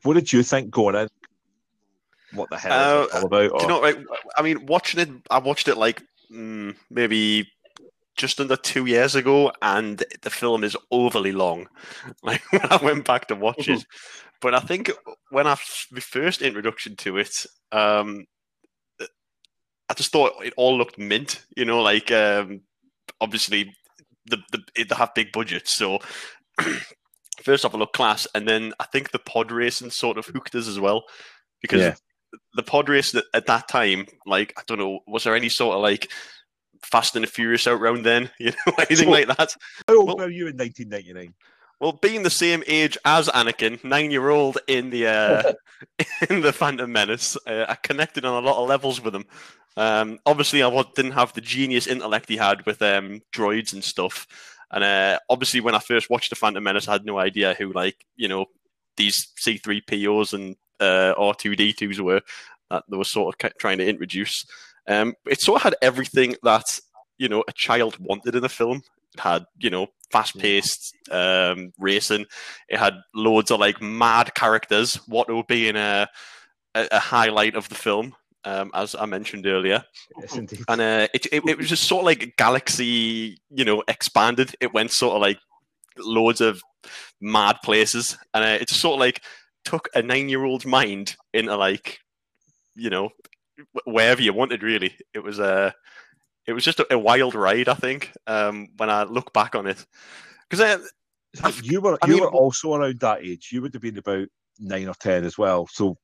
what 0.03 0.13
did 0.13 0.31
you 0.31 0.43
think 0.43 0.69
going 0.71 0.95
in? 0.95 1.07
What 2.33 2.49
the 2.49 2.57
hell 2.57 2.71
Uh, 2.71 3.03
is 3.03 3.09
it 3.09 3.15
all 3.15 3.25
about? 3.25 3.59
Do 3.59 3.63
you 3.63 3.67
know, 3.67 3.81
right, 3.81 3.97
I 4.37 4.41
mean, 4.41 4.65
watching 4.65 4.99
it, 4.99 5.09
I 5.29 5.39
watched 5.39 5.67
it 5.67 5.75
like 5.75 6.01
mm, 6.31 6.75
maybe 6.89 7.47
just 8.15 8.39
under 8.39 8.55
two 8.55 8.85
years 8.85 9.15
ago, 9.15 9.51
and 9.61 10.03
the 10.21 10.29
film 10.29 10.63
is 10.63 10.77
overly 10.91 11.31
long. 11.31 11.67
Like 12.23 12.41
when 12.51 12.71
I 12.71 12.77
went 12.77 13.05
back 13.05 13.27
to 13.27 13.35
watch 13.35 13.67
it, 13.67 13.83
but 14.41 14.53
I 14.53 14.59
think 14.59 14.91
when 15.29 15.47
I 15.47 15.53
f- 15.53 15.87
my 15.91 15.99
first 15.99 16.41
introduction 16.41 16.95
to 16.97 17.17
it, 17.17 17.45
um, 17.71 18.25
I 19.91 19.93
just 19.93 20.11
thought 20.11 20.43
it 20.43 20.53
all 20.57 20.77
looked 20.77 20.97
mint. 20.97 21.43
You 21.55 21.65
know, 21.65 21.81
like 21.81 22.11
um, 22.11 22.61
obviously 23.19 23.71
the, 24.25 24.37
the 24.51 24.59
they 24.87 24.95
have 24.95 25.13
big 25.13 25.31
budgets, 25.31 25.75
so. 25.75 25.99
First 27.43 27.65
off, 27.65 27.73
it 27.73 27.77
looked 27.77 27.95
class, 27.95 28.27
and 28.35 28.47
then 28.47 28.71
I 28.79 28.83
think 28.85 29.09
the 29.11 29.17
pod 29.19 29.51
racing 29.51 29.89
sort 29.89 30.19
of 30.19 30.27
hooked 30.27 30.53
us 30.53 30.67
as 30.67 30.79
well, 30.79 31.05
because 31.61 31.81
Yeah. 31.81 31.95
the 32.53 32.61
pod 32.61 32.87
race 32.87 33.15
at, 33.15 33.23
at 33.33 33.47
that 33.47 33.67
time, 33.67 34.05
like 34.27 34.53
I 34.57 34.61
don't 34.67 34.77
know, 34.77 34.99
was 35.07 35.23
there 35.23 35.35
any 35.35 35.49
sort 35.49 35.75
of 35.75 35.81
like 35.81 36.11
Fast 36.83 37.15
and 37.15 37.23
the 37.23 37.27
Furious 37.27 37.65
out 37.65 37.79
round 37.79 38.05
then, 38.05 38.29
you 38.39 38.51
know, 38.51 38.73
anything 38.77 38.97
So- 39.05 39.09
like 39.09 39.27
that? 39.27 39.55
How 39.87 39.97
old 39.97 40.07
well- 40.07 40.17
were 40.17 40.29
you 40.29 40.47
in 40.49 40.57
1999? 40.57 41.33
Well, 41.79 41.93
being 41.93 42.21
the 42.21 42.29
same 42.29 42.63
age 42.67 42.95
as 43.05 43.27
Anakin, 43.29 43.83
nine-year-old 43.83 44.59
in 44.67 44.91
the 44.91 45.07
uh, 45.07 45.53
in 46.29 46.41
the 46.41 46.53
Phantom 46.53 46.91
Menace, 46.91 47.37
uh, 47.47 47.65
I 47.67 47.75
connected 47.75 48.25
on 48.25 48.43
a 48.43 48.45
lot 48.45 48.61
of 48.61 48.69
levels 48.69 49.01
with 49.01 49.15
him. 49.15 49.25
Um, 49.77 50.19
obviously, 50.25 50.63
I 50.63 50.83
didn't 50.95 51.11
have 51.11 51.33
the 51.33 51.41
genius 51.41 51.87
intellect 51.87 52.29
he 52.29 52.37
had 52.37 52.65
with 52.65 52.81
um, 52.81 53.21
droids 53.33 53.73
and 53.73 53.83
stuff. 53.83 54.27
And 54.71 54.83
uh, 54.83 55.19
obviously, 55.29 55.61
when 55.61 55.75
I 55.75 55.79
first 55.79 56.09
watched 56.09 56.29
the 56.29 56.35
Phantom 56.35 56.63
Menace, 56.63 56.87
I 56.87 56.93
had 56.93 57.05
no 57.05 57.19
idea 57.19 57.53
who, 57.53 57.73
like, 57.73 58.05
you 58.15 58.27
know, 58.27 58.45
these 58.97 59.27
C3POs 59.39 60.33
and 60.33 60.55
uh, 60.79 61.13
R2D2s 61.17 61.99
were 61.99 62.21
that 62.69 62.83
they 62.89 62.97
were 62.97 63.03
sort 63.03 63.35
of 63.43 63.53
trying 63.57 63.77
to 63.77 63.87
introduce. 63.87 64.45
Um, 64.87 65.13
it 65.27 65.41
sort 65.41 65.57
of 65.57 65.63
had 65.63 65.75
everything 65.81 66.35
that 66.43 66.79
you 67.17 67.29
know 67.29 67.43
a 67.47 67.53
child 67.53 67.97
wanted 67.99 68.35
in 68.35 68.43
a 68.43 68.49
film. 68.49 68.81
It 69.13 69.19
had 69.19 69.45
you 69.59 69.69
know 69.69 69.87
fast-paced 70.11 70.95
um, 71.11 71.71
racing. 71.79 72.25
It 72.69 72.79
had 72.79 72.95
loads 73.13 73.51
of 73.51 73.59
like 73.59 73.81
mad 73.81 74.33
characters. 74.35 74.95
What 75.07 75.29
would 75.29 75.47
be 75.47 75.67
in 75.67 75.75
a 75.75 76.07
a, 76.75 76.87
a 76.91 76.99
highlight 76.99 77.55
of 77.55 77.67
the 77.69 77.75
film, 77.75 78.15
um, 78.45 78.71
as 78.73 78.95
I 78.95 79.05
mentioned 79.05 79.45
earlier 79.45 79.83
Yes, 80.19 80.35
indeed. 80.35 80.63
and 80.67 80.81
uh, 80.81 81.07
it, 81.13 81.25
it 81.31 81.43
it 81.47 81.57
was 81.57 81.69
just 81.69 81.83
sort 81.83 82.01
of 82.01 82.05
like 82.05 82.33
galaxy, 82.37 83.41
you 83.49 83.65
know, 83.65 83.83
expanded. 83.87 84.55
It 84.59 84.73
went 84.73 84.91
sort 84.91 85.15
of 85.15 85.21
like 85.21 85.39
loads 85.97 86.41
of 86.41 86.61
mad 87.19 87.57
places, 87.63 88.17
and 88.33 88.43
uh, 88.43 88.57
it 88.61 88.67
just 88.67 88.81
sort 88.81 88.95
of 88.95 88.99
like 88.99 89.21
took 89.63 89.89
a 89.93 90.01
nine-year-old's 90.01 90.65
mind 90.65 91.15
into 91.33 91.55
like, 91.55 91.99
you 92.75 92.89
know, 92.89 93.09
wherever 93.85 94.21
you 94.21 94.33
wanted. 94.33 94.63
Really, 94.63 94.95
it 95.13 95.23
was 95.23 95.39
a, 95.39 95.73
it 96.47 96.53
was 96.53 96.63
just 96.63 96.79
a, 96.79 96.93
a 96.93 96.99
wild 96.99 97.35
ride. 97.35 97.69
I 97.69 97.73
think 97.73 98.11
um, 98.27 98.69
when 98.77 98.89
I 98.89 99.03
look 99.03 99.33
back 99.33 99.55
on 99.55 99.67
it, 99.67 99.85
because 100.49 100.61
uh, 100.61 101.51
you 101.63 101.81
were 101.81 101.97
I 102.01 102.07
you 102.07 102.13
mean, 102.13 102.23
were 102.23 102.31
also 102.31 102.73
around 102.73 102.99
that 102.99 103.23
age. 103.23 103.49
You 103.51 103.61
would 103.61 103.73
have 103.73 103.81
been 103.81 103.97
about 103.97 104.27
nine 104.59 104.87
or 104.87 104.95
ten 104.95 105.23
as 105.23 105.37
well. 105.37 105.67
So, 105.67 105.97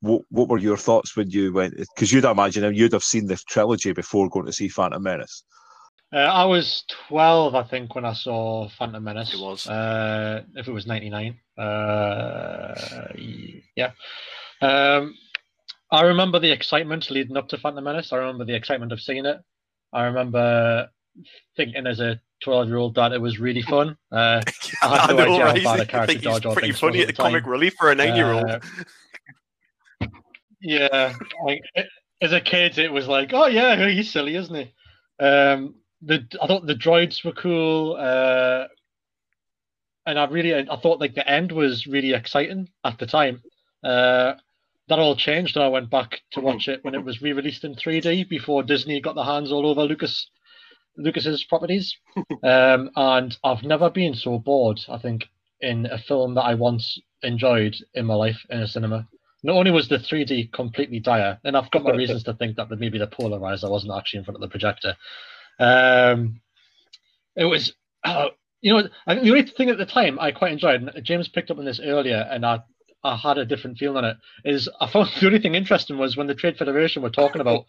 what 0.00 0.22
what 0.30 0.48
were 0.48 0.58
your 0.58 0.76
thoughts 0.76 1.16
when 1.16 1.30
you 1.30 1.52
went? 1.52 1.76
Because 1.76 2.12
you'd 2.12 2.24
imagine 2.24 2.74
you'd 2.74 2.92
have 2.92 3.04
seen 3.04 3.26
the 3.26 3.36
trilogy 3.48 3.92
before 3.92 4.28
going 4.28 4.46
to 4.46 4.52
see 4.52 4.68
Phantom 4.68 5.02
Menace. 5.02 5.44
Uh, 6.12 6.18
I 6.18 6.44
was 6.44 6.84
12, 7.08 7.54
I 7.54 7.62
think, 7.62 7.94
when 7.94 8.04
I 8.04 8.14
saw 8.14 8.68
Phantom 8.70 9.02
Menace. 9.02 9.32
It 9.32 9.40
was. 9.40 9.68
Uh, 9.68 10.42
if 10.56 10.66
it 10.66 10.72
was 10.72 10.84
99. 10.84 11.38
Uh, 11.56 12.74
yeah. 13.76 13.92
Um, 14.60 15.14
I 15.92 16.02
remember 16.02 16.40
the 16.40 16.50
excitement 16.50 17.10
leading 17.10 17.36
up 17.36 17.48
to 17.50 17.58
Phantom 17.58 17.84
Menace. 17.84 18.12
I 18.12 18.16
remember 18.16 18.44
the 18.44 18.56
excitement 18.56 18.90
of 18.90 19.00
seeing 19.00 19.24
it. 19.24 19.38
I 19.92 20.04
remember 20.04 20.88
thinking 21.56 21.86
as 21.86 22.00
a 22.00 22.20
12 22.42 22.68
year 22.68 22.76
old 22.76 22.94
that 22.94 23.12
it 23.12 23.20
was 23.20 23.38
really 23.38 23.62
fun. 23.62 23.96
Uh, 24.10 24.40
I 24.82 25.06
had 25.06 25.16
no 25.16 25.22
idea 25.22 25.46
how 25.46 25.52
bad 25.54 25.80
a 25.80 25.82
I 25.82 25.84
character 25.84 26.06
think 26.06 26.20
he's 26.20 26.22
Jar 26.24 26.40
Jar 26.40 26.52
pretty 26.52 26.72
funny 26.72 27.00
at 27.00 27.06
the 27.08 27.12
comic 27.12 27.46
relief 27.46 27.74
for 27.74 27.90
a 27.90 27.94
nine-year-old. 27.94 28.50
Uh, 28.50 28.60
yeah, 30.60 31.14
like 31.44 31.62
it- 31.74 31.88
as 32.22 32.32
a 32.34 32.40
kid, 32.40 32.76
it 32.78 32.92
was 32.92 33.08
like, 33.08 33.30
oh 33.32 33.46
yeah, 33.46 33.88
he's 33.88 34.12
silly, 34.12 34.36
isn't 34.36 34.54
he? 34.54 35.24
Um, 35.24 35.76
the 36.02 36.26
I 36.42 36.46
thought 36.46 36.66
the 36.66 36.74
droids 36.74 37.24
were 37.24 37.32
cool, 37.32 37.96
uh, 37.98 38.66
and 40.06 40.18
I 40.18 40.24
really 40.26 40.54
I 40.54 40.76
thought 40.76 41.00
like 41.00 41.14
the 41.14 41.26
end 41.26 41.50
was 41.50 41.86
really 41.86 42.12
exciting 42.12 42.68
at 42.84 42.98
the 42.98 43.06
time. 43.06 43.42
Uh, 43.82 44.34
that 44.90 44.98
all 44.98 45.16
changed, 45.16 45.56
and 45.56 45.64
I 45.64 45.68
went 45.68 45.90
back 45.90 46.20
to 46.32 46.40
watch 46.40 46.68
it 46.68 46.84
when 46.84 46.94
it 46.94 47.04
was 47.04 47.22
re-released 47.22 47.64
in 47.64 47.74
3D 47.74 48.28
before 48.28 48.62
Disney 48.62 49.00
got 49.00 49.14
their 49.14 49.24
hands 49.24 49.50
all 49.50 49.66
over 49.66 49.82
Lucas 49.84 50.28
Lucas's 50.96 51.44
properties. 51.44 51.96
um, 52.42 52.90
and 52.94 53.36
I've 53.42 53.62
never 53.62 53.88
been 53.88 54.14
so 54.14 54.38
bored. 54.38 54.80
I 54.88 54.98
think 54.98 55.26
in 55.60 55.86
a 55.86 55.98
film 55.98 56.34
that 56.34 56.42
I 56.42 56.54
once 56.54 57.00
enjoyed 57.22 57.76
in 57.94 58.06
my 58.06 58.14
life 58.14 58.44
in 58.50 58.60
a 58.60 58.66
cinema. 58.66 59.08
Not 59.42 59.56
only 59.56 59.70
was 59.70 59.88
the 59.88 59.96
3D 59.96 60.52
completely 60.52 61.00
dire, 61.00 61.38
and 61.44 61.56
I've 61.56 61.70
got 61.70 61.84
my 61.84 61.90
reasons 61.96 62.24
to 62.24 62.34
think 62.34 62.56
that 62.56 62.70
maybe 62.70 62.98
the 62.98 63.06
polarizer 63.06 63.70
wasn't 63.70 63.94
actually 63.96 64.18
in 64.18 64.24
front 64.24 64.36
of 64.36 64.42
the 64.42 64.48
projector. 64.48 64.96
Um, 65.58 66.40
it 67.36 67.44
was, 67.44 67.72
uh, 68.04 68.28
you 68.60 68.72
know, 68.72 68.88
I 69.06 69.14
think 69.14 69.24
the 69.24 69.30
only 69.30 69.46
thing 69.46 69.70
at 69.70 69.78
the 69.78 69.86
time 69.86 70.18
I 70.18 70.32
quite 70.32 70.52
enjoyed, 70.52 70.82
and 70.82 71.04
James 71.04 71.28
picked 71.28 71.50
up 71.50 71.58
on 71.58 71.64
this 71.64 71.80
earlier, 71.82 72.26
and 72.30 72.44
I, 72.44 72.60
I 73.02 73.16
had 73.16 73.38
a 73.38 73.44
different 73.46 73.78
feeling 73.78 73.98
on 73.98 74.04
it, 74.04 74.16
is 74.44 74.68
I 74.80 74.86
found 74.86 75.08
the 75.20 75.26
only 75.26 75.38
thing 75.38 75.54
interesting 75.54 75.96
was 75.98 76.16
when 76.16 76.26
the 76.26 76.34
Trade 76.34 76.58
Federation 76.58 77.02
were 77.02 77.10
talking 77.10 77.40
about 77.40 77.64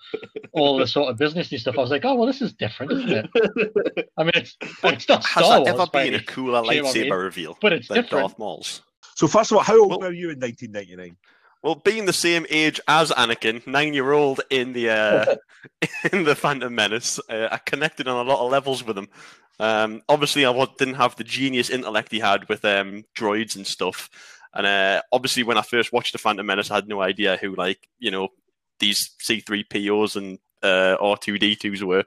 all 0.52 0.78
the 0.78 0.88
sort 0.88 1.10
of 1.10 1.18
businessy 1.18 1.58
stuff. 1.60 1.78
I 1.78 1.82
was 1.82 1.90
like, 1.92 2.04
oh 2.06 2.16
well, 2.16 2.28
this 2.28 2.42
is 2.42 2.54
different, 2.54 2.92
isn't 2.92 3.10
it? 3.12 4.10
I 4.18 4.24
mean, 4.24 4.32
it's 4.36 4.58
it's 4.84 5.08
not 5.08 5.26
Has 5.26 5.46
Star 5.46 5.60
that 5.60 5.68
ever 5.70 5.78
Wars, 5.78 5.90
been 5.90 6.14
a 6.14 6.18
any- 6.18 6.20
cooler 6.26 6.64
see 6.66 6.82
what 6.82 6.96
I 6.96 7.00
lightsaber 7.00 7.04
mean? 7.04 7.14
reveal 7.14 7.58
but 7.62 7.74
it's 7.74 7.88
than 7.88 8.02
different. 8.04 8.24
Darth 8.28 8.40
Maul's? 8.40 8.82
So, 9.16 9.28
first 9.28 9.52
of 9.52 9.58
all, 9.58 9.64
how 9.64 9.80
old 9.80 9.90
Well- 9.92 10.00
were 10.02 10.12
you 10.12 10.32
in 10.32 10.40
1999? 10.40 11.18
Well, 11.64 11.76
being 11.76 12.06
the 12.08 12.14
same 12.14 12.48
age 12.50 12.82
as 12.88 13.12
Anakin, 13.12 13.66
nine-year-old 13.68 14.42
in 14.50 14.74
the 14.74 14.90
uh, 14.90 15.36
in 16.12 16.24
the 16.24 16.34
Phantom 16.36 16.74
Menace, 16.74 17.20
uh, 17.30 17.50
I 17.52 17.60
connected 17.60 18.08
on 18.08 18.26
a 18.26 18.28
lot 18.28 18.44
of 18.44 18.52
levels 18.52 18.84
with 18.84 18.98
him. 18.98 19.08
Um, 19.60 20.02
obviously, 20.10 20.44
I 20.44 20.66
didn't 20.80 20.96
have 20.96 21.16
the 21.18 21.24
genius 21.24 21.70
intellect 21.70 22.12
he 22.12 22.20
had 22.20 22.50
with 22.50 22.66
um, 22.66 23.06
droids 23.16 23.56
and 23.56 23.68
stuff. 23.68 24.10
And 24.54 24.66
uh, 24.68 25.02
obviously, 25.12 25.44
when 25.44 25.58
I 25.58 25.62
first 25.62 25.94
watched 25.94 26.12
the 26.12 26.18
Phantom 26.18 26.46
Menace, 26.46 26.72
I 26.72 26.76
had 26.76 26.88
no 26.88 27.02
idea 27.02 27.38
who, 27.38 27.56
like, 27.56 27.88
you 28.00 28.12
know, 28.12 28.30
these 28.80 29.12
C3POs 29.22 30.16
and 30.16 30.40
uh, 30.62 30.98
R2D2s 31.02 31.84
were 31.84 32.04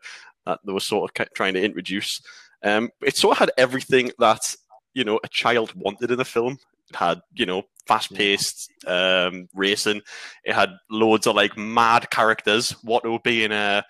that 0.46 0.60
they 0.64 0.72
were 0.72 0.80
sort 0.80 1.10
of 1.10 1.28
trying 1.34 1.54
to 1.54 1.64
introduce. 1.64 2.20
Um, 2.62 2.90
it 3.02 3.16
sort 3.16 3.32
of 3.36 3.38
had 3.38 3.52
everything 3.56 4.10
that 4.18 4.54
you 4.94 5.04
know 5.04 5.18
a 5.24 5.28
child 5.28 5.72
wanted 5.74 6.10
in 6.10 6.20
a 6.20 6.24
film. 6.24 6.58
It 6.90 6.96
had 6.96 7.20
you 7.34 7.46
know 7.46 7.62
fast-paced 7.86 8.70
um, 8.86 9.48
racing. 9.54 10.02
It 10.44 10.54
had 10.54 10.70
loads 10.90 11.26
of 11.26 11.36
like 11.36 11.56
mad 11.56 12.10
characters. 12.10 12.72
What 12.82 13.08
would 13.08 13.22
be 13.22 13.44
in 13.44 13.52
a 13.52 13.84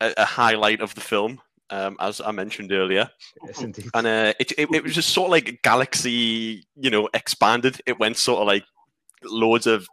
a, 0.00 0.14
a 0.16 0.24
highlight 0.24 0.80
of 0.80 0.94
the 0.94 1.00
film, 1.00 1.40
um, 1.70 1.96
as 2.00 2.20
I 2.20 2.30
mentioned 2.30 2.72
earlier 2.72 3.08
Yes, 3.46 3.62
indeed. 3.62 3.90
and 3.94 4.06
uh, 4.06 4.32
it, 4.38 4.52
it 4.58 4.68
it 4.72 4.82
was 4.82 4.94
just 4.94 5.10
sort 5.10 5.26
of 5.26 5.32
like 5.32 5.60
galaxy, 5.62 6.66
you 6.76 6.90
know, 6.90 7.08
expanded. 7.14 7.80
It 7.86 7.98
went 7.98 8.16
sort 8.16 8.40
of 8.40 8.46
like 8.46 8.64
loads 9.22 9.66
of 9.66 9.86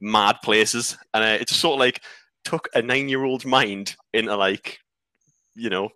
mad 0.00 0.36
places, 0.42 0.96
and 1.14 1.24
uh, 1.24 1.38
it 1.40 1.48
just 1.48 1.60
sort 1.60 1.74
of 1.74 1.80
like 1.80 2.02
took 2.44 2.68
a 2.74 2.82
nine-year-old's 2.82 3.44
mind 3.44 3.96
into 4.12 4.34
like, 4.36 4.78
you 5.54 5.70
know, 5.70 5.90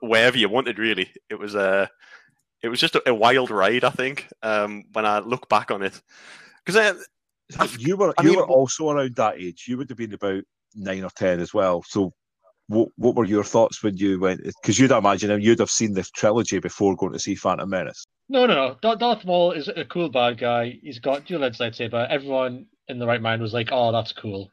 wherever 0.00 0.38
you 0.38 0.48
wanted. 0.48 0.78
Really, 0.78 1.10
it 1.28 1.38
was 1.38 1.54
a, 1.54 1.90
it 2.62 2.68
was 2.68 2.80
just 2.80 2.94
a, 2.94 3.08
a 3.08 3.14
wild 3.14 3.50
ride. 3.50 3.84
I 3.84 3.90
think 3.90 4.28
um, 4.42 4.84
when 4.92 5.04
I 5.06 5.18
look 5.18 5.48
back 5.48 5.70
on 5.70 5.82
it, 5.82 6.00
because 6.64 6.76
uh, 7.60 7.68
you 7.78 7.96
were 7.96 8.14
I 8.16 8.22
you 8.22 8.30
mean, 8.30 8.38
were 8.38 8.46
also 8.46 8.90
around 8.90 9.16
that 9.16 9.38
age. 9.38 9.66
You 9.68 9.78
would 9.78 9.90
have 9.90 9.98
been 9.98 10.14
about 10.14 10.44
nine 10.74 11.04
or 11.04 11.10
ten 11.10 11.40
as 11.40 11.52
well. 11.52 11.82
So, 11.82 12.12
what 12.68 12.88
what 12.96 13.14
were 13.14 13.24
your 13.24 13.44
thoughts 13.44 13.82
when 13.82 13.96
you 13.96 14.20
went? 14.20 14.42
Because 14.42 14.78
you'd 14.78 14.90
imagine 14.90 15.40
you'd 15.40 15.58
have 15.58 15.70
seen 15.70 15.94
the 15.94 16.02
trilogy 16.14 16.58
before 16.58 16.96
going 16.96 17.12
to 17.12 17.18
see 17.18 17.34
Phantom 17.34 17.68
Menace. 17.68 18.04
No, 18.28 18.46
no, 18.46 18.54
no. 18.54 18.76
Dar- 18.80 18.96
Darth 18.96 19.24
Maul 19.24 19.52
is 19.52 19.68
a 19.68 19.84
cool 19.84 20.08
bad 20.08 20.38
guy. 20.38 20.78
He's 20.82 20.98
got 20.98 21.26
dual 21.26 21.44
edged 21.44 21.60
lightsaber. 21.60 22.08
Everyone 22.08 22.66
in 22.88 22.98
the 22.98 23.06
right 23.06 23.20
mind 23.20 23.42
was 23.42 23.52
like, 23.52 23.68
"Oh, 23.70 23.92
that's 23.92 24.12
cool," 24.12 24.50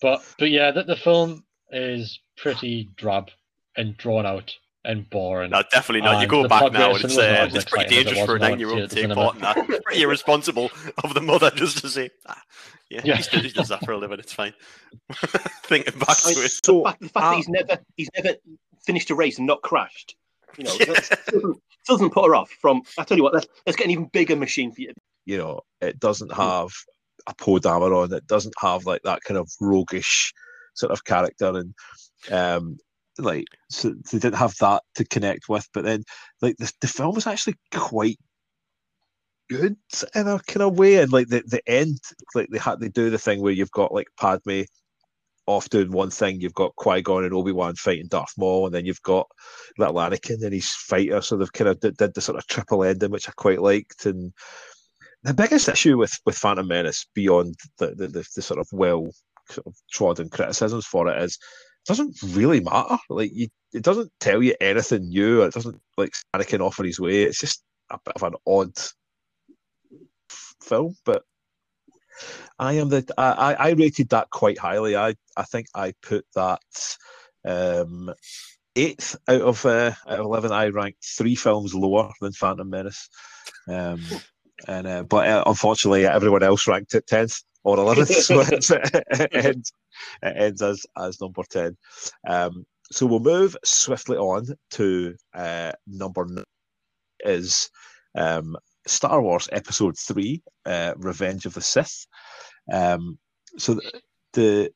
but 0.00 0.22
but 0.38 0.50
yeah, 0.50 0.70
the, 0.70 0.84
the 0.84 0.96
film 0.96 1.44
is 1.70 2.20
pretty 2.36 2.90
drab 2.96 3.30
and 3.76 3.96
drawn 3.96 4.26
out. 4.26 4.54
And 4.84 5.08
boring. 5.10 5.50
No, 5.50 5.62
definitely 5.70 6.02
not. 6.02 6.14
You 6.16 6.20
And 6.22 6.30
go 6.30 6.48
back 6.48 6.72
now, 6.72 6.94
and 6.94 7.04
racing 7.04 7.10
it's, 7.10 7.18
uh, 7.18 7.48
it's 7.52 7.64
pretty 7.64 7.96
exciting 7.96 7.98
as 7.98 8.12
it 8.12 8.14
dangerous 8.14 8.26
for 8.26 8.36
a 8.36 8.38
was 8.38 8.48
nine-year-old 8.48 8.90
to 8.90 8.96
take 8.96 9.14
part 9.14 9.34
in 9.36 9.40
that. 9.42 9.82
Pretty 9.84 10.02
irresponsible 10.02 10.70
of 11.04 11.14
the 11.14 11.20
mother 11.20 11.50
just 11.50 11.78
to 11.78 11.88
say, 11.88 12.10
ah, 12.26 12.40
yeah, 12.90 13.00
Yeah. 13.04 13.16
He, 13.16 13.22
does, 13.22 13.42
he 13.44 13.50
does 13.50 13.68
that 13.68 13.84
for 13.84 13.92
a 13.92 13.98
living. 13.98 14.18
It's 14.18 14.32
fine. 14.32 14.54
Thinking 15.64 15.98
back 15.98 16.16
to 16.18 16.30
it. 16.30 16.52
So, 16.64 16.78
the 16.78 16.84
fact, 16.84 17.00
the 17.00 17.08
fact 17.08 17.26
uh, 17.26 17.30
that 17.30 17.36
he's 17.36 17.48
never 17.48 17.78
he's 17.96 18.08
never 18.16 18.36
finished 18.86 19.10
a 19.10 19.14
race 19.14 19.38
and 19.38 19.46
not 19.46 19.62
crashed, 19.62 20.16
you 20.56 20.64
know, 20.64 20.74
Yeah. 20.80 20.94
doesn't, 21.30 21.62
doesn't 21.86 22.10
put 22.10 22.26
her 22.26 22.34
off. 22.34 22.50
From 22.60 22.82
I 22.96 23.04
tell 23.04 23.16
you 23.16 23.22
what, 23.24 23.34
let's, 23.34 23.46
let's 23.66 23.76
get 23.76 23.86
an 23.86 23.90
even 23.90 24.06
bigger 24.12 24.36
machine 24.36 24.72
for 24.72 24.80
you. 24.82 24.92
you 25.26 25.36
know, 25.38 25.60
it 25.80 25.98
doesn't 26.00 26.32
have 26.32 26.70
a 27.26 27.34
Poe 27.34 27.58
Dameron. 27.58 28.12
It 28.12 28.26
doesn't 28.26 28.54
have 28.60 28.86
like 28.86 29.02
that 29.02 29.22
kind 29.24 29.36
of 29.38 29.50
roguish 29.60 30.32
sort 30.74 30.92
of 30.92 31.04
character, 31.04 31.48
and 31.48 31.74
um, 32.30 32.78
like 33.18 33.46
so 33.70 33.90
they 33.90 34.18
didn't 34.18 34.36
have 34.36 34.54
that 34.60 34.82
to 34.96 35.04
connect 35.04 35.48
with. 35.48 35.68
But 35.72 35.84
then, 35.84 36.04
like 36.40 36.56
the, 36.58 36.72
the 36.80 36.86
film 36.86 37.14
was 37.14 37.26
actually 37.26 37.56
quite 37.72 38.18
good 39.48 39.76
in 40.14 40.28
a 40.28 40.38
kind 40.40 40.62
of 40.62 40.78
way, 40.78 40.96
and 40.96 41.12
like 41.12 41.28
the, 41.28 41.42
the 41.46 41.62
end, 41.66 41.98
like 42.34 42.48
they 42.50 42.58
had 42.58 42.80
they 42.80 42.88
do 42.88 43.10
the 43.10 43.18
thing 43.18 43.40
where 43.40 43.52
you've 43.52 43.70
got 43.70 43.92
like 43.92 44.08
Padme 44.18 44.62
off 45.46 45.70
doing 45.70 45.90
one 45.90 46.10
thing, 46.10 46.40
you've 46.40 46.54
got 46.54 46.76
Qui 46.76 47.00
Gon 47.00 47.24
and 47.24 47.32
Obi 47.32 47.52
Wan 47.52 47.74
fighting 47.74 48.06
Darth 48.08 48.34
Maul, 48.36 48.66
and 48.66 48.74
then 48.74 48.84
you've 48.84 49.02
got 49.02 49.26
little 49.78 49.94
Anakin 49.94 50.42
and 50.44 50.52
his 50.52 50.70
fighter. 50.70 51.22
So 51.22 51.36
they've 51.36 51.52
kind 51.52 51.70
of 51.70 51.80
did, 51.80 51.96
did 51.96 52.14
the 52.14 52.20
sort 52.20 52.38
of 52.38 52.46
triple 52.46 52.84
ending, 52.84 53.10
which 53.10 53.28
I 53.28 53.32
quite 53.36 53.62
liked, 53.62 54.06
and 54.06 54.32
the 55.22 55.34
biggest 55.34 55.68
issue 55.68 55.96
with 55.96 56.12
with 56.24 56.36
Phantom 56.36 56.66
Menace 56.66 57.06
beyond 57.14 57.56
the 57.78 57.94
the, 57.94 58.08
the, 58.08 58.26
the 58.36 58.42
sort 58.42 58.60
of 58.60 58.68
well 58.72 59.08
sort 59.50 59.66
of 59.66 59.74
trodden 59.90 60.28
criticisms 60.28 60.86
for 60.86 61.08
it 61.08 61.22
is 61.22 61.38
doesn't 61.88 62.16
really 62.22 62.60
matter. 62.60 62.98
Like 63.10 63.32
you, 63.34 63.48
it 63.72 63.82
doesn't 63.82 64.12
tell 64.20 64.42
you 64.42 64.54
anything 64.60 65.08
new. 65.08 65.42
It 65.42 65.54
doesn't 65.54 65.80
like 65.96 66.12
Anakin 66.34 66.60
off 66.60 66.78
on 66.78 66.86
his 66.86 67.00
way. 67.00 67.24
It's 67.24 67.40
just 67.40 67.64
a 67.90 67.98
bit 68.04 68.14
of 68.14 68.22
an 68.22 68.34
odd 68.46 68.78
f- 70.30 70.54
film, 70.62 70.96
but. 71.04 71.22
I 72.58 72.72
am 72.74 72.88
the 72.88 73.04
I, 73.16 73.30
I 73.30 73.52
I 73.52 73.70
rated 73.70 74.08
that 74.08 74.30
quite 74.30 74.58
highly. 74.58 74.96
I, 74.96 75.14
I 75.36 75.44
think 75.44 75.68
I 75.72 75.94
put 76.02 76.26
that 76.34 76.58
um, 77.44 78.12
eighth 78.74 79.16
out 79.28 79.42
of 79.42 79.64
uh, 79.64 79.92
out 80.08 80.18
of 80.18 80.26
eleven. 80.26 80.50
I 80.50 80.68
ranked 80.68 81.04
three 81.04 81.36
films 81.36 81.74
lower 81.74 82.10
than 82.20 82.32
Phantom 82.32 82.68
Menace. 82.68 83.08
Um, 83.68 84.00
and 84.66 84.86
uh, 84.86 85.02
but 85.04 85.28
uh, 85.28 85.44
unfortunately, 85.46 86.06
everyone 86.06 86.42
else 86.42 86.66
ranked 86.66 86.94
it 86.94 87.06
tenth 87.06 87.40
or 87.68 87.78
eleventh, 87.78 88.08
so 88.08 88.40
it 88.50 89.28
ends 89.32 89.72
it 90.22 90.36
ends 90.36 90.62
as 90.62 90.86
as 90.96 91.20
number 91.20 91.42
ten. 91.48 91.76
Um, 92.26 92.64
so 92.90 93.06
we'll 93.06 93.20
move 93.20 93.56
swiftly 93.64 94.16
on 94.16 94.46
to 94.72 95.14
uh, 95.34 95.72
number 95.86 96.24
nine 96.24 96.44
is 97.20 97.70
um, 98.14 98.56
Star 98.86 99.20
Wars 99.20 99.48
Episode 99.52 99.96
Three, 99.98 100.42
uh, 100.66 100.94
Revenge 100.96 101.46
of 101.46 101.54
the 101.54 101.60
Sith. 101.60 102.06
Um, 102.72 103.18
so 103.56 103.74
the, 103.74 104.00
the 104.32 104.70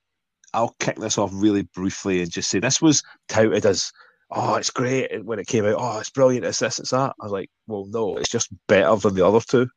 I'll 0.55 0.77
kick 0.81 0.97
this 0.97 1.19
off 1.19 1.31
really 1.33 1.63
briefly 1.75 2.21
and 2.21 2.31
just 2.31 2.51
say 2.51 2.59
this 2.59 2.83
was 2.83 3.03
touted 3.29 3.65
as 3.65 3.91
oh, 4.33 4.55
it's 4.57 4.71
great 4.71 5.25
when 5.25 5.39
it 5.39 5.47
came 5.47 5.65
out. 5.65 5.77
Oh, 5.79 5.99
it's 5.99 6.11
brilliant. 6.11 6.45
It's 6.45 6.59
this, 6.59 6.79
it's 6.79 6.91
that. 6.91 7.15
I 7.21 7.25
was 7.25 7.33
like, 7.33 7.51
well, 7.67 7.87
no, 7.87 8.17
it's 8.17 8.31
just 8.31 8.49
better 8.67 8.97
than 8.97 9.15
the 9.15 9.27
other 9.27 9.41
two. 9.41 9.69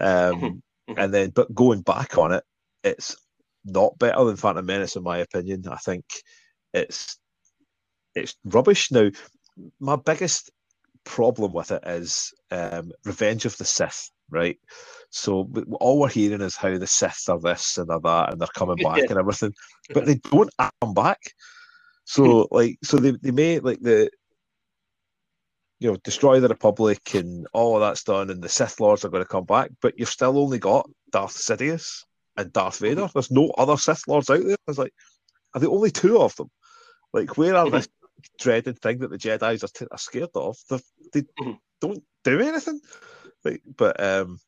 Um, 0.00 0.62
Mhm. 0.88 0.94
and 1.04 1.14
then, 1.14 1.30
but 1.30 1.54
going 1.54 1.82
back 1.82 2.16
on 2.18 2.32
it, 2.32 2.44
it's 2.82 3.16
not 3.64 3.98
better 3.98 4.24
than 4.24 4.36
Phantom 4.36 4.64
Menace, 4.64 4.96
in 4.96 5.02
my 5.02 5.18
opinion. 5.18 5.64
I 5.68 5.76
think 5.76 6.04
it's 6.72 7.18
it's 8.14 8.36
rubbish. 8.44 8.90
Now, 8.90 9.10
my 9.80 9.96
biggest 9.96 10.50
problem 11.04 11.52
with 11.52 11.70
it 11.70 11.82
is 11.86 12.32
um, 12.50 12.92
Revenge 13.04 13.44
of 13.44 13.56
the 13.58 13.64
Sith, 13.64 14.10
right? 14.30 14.58
So 15.10 15.50
all 15.80 16.00
we're 16.00 16.08
hearing 16.08 16.40
is 16.40 16.56
how 16.56 16.76
the 16.78 16.86
Sith 16.86 17.28
are 17.28 17.40
this 17.40 17.78
and 17.78 17.88
they're 17.88 18.00
that, 18.00 18.32
and 18.32 18.40
they're 18.40 18.48
coming 18.54 18.76
back 18.76 19.02
and 19.10 19.18
everything, 19.18 19.54
but 19.92 20.06
they 20.06 20.16
don't 20.16 20.50
come 20.80 20.94
back. 20.94 21.20
So 22.04 22.48
like, 22.50 22.78
so 22.82 22.96
they 22.98 23.12
they 23.12 23.30
may 23.30 23.58
like 23.58 23.80
the 23.80 24.10
you 25.80 25.90
know 25.90 25.96
destroy 26.04 26.40
the 26.40 26.48
Republic 26.48 27.14
and 27.14 27.46
all 27.52 27.76
of 27.76 27.80
that's 27.80 28.04
done, 28.04 28.30
and 28.30 28.42
the 28.42 28.48
Sith 28.48 28.80
Lords 28.80 29.04
are 29.04 29.10
going 29.10 29.22
to 29.22 29.28
come 29.28 29.44
back, 29.44 29.70
but 29.80 29.98
you've 29.98 30.08
still 30.08 30.38
only 30.38 30.58
got 30.58 30.88
Darth 31.12 31.36
Sidious 31.36 32.04
and 32.36 32.52
Darth 32.52 32.78
Vader. 32.78 33.08
There's 33.12 33.30
no 33.30 33.50
other 33.58 33.76
Sith 33.76 34.06
Lords 34.08 34.30
out 34.30 34.42
there. 34.44 34.56
I 34.66 34.70
was 34.70 34.78
like, 34.78 34.92
are 35.54 35.60
there 35.60 35.70
only 35.70 35.90
two 35.90 36.18
of 36.18 36.34
them? 36.36 36.50
Like, 37.12 37.36
where 37.38 37.54
are 37.56 37.70
this 37.70 37.88
dreaded 38.38 38.78
thing 38.80 38.98
that 38.98 39.10
the 39.10 39.18
Jedi's 39.18 39.64
are, 39.64 39.68
t- 39.68 39.86
are 39.90 39.98
scared 39.98 40.30
of? 40.34 40.56
They're, 40.68 40.80
they 41.12 41.22
Mhm. 41.40 41.58
don't 41.80 42.04
do 42.24 42.40
anything. 42.40 42.80
Like, 43.44 43.62
but 43.76 44.02
um, 44.02 44.38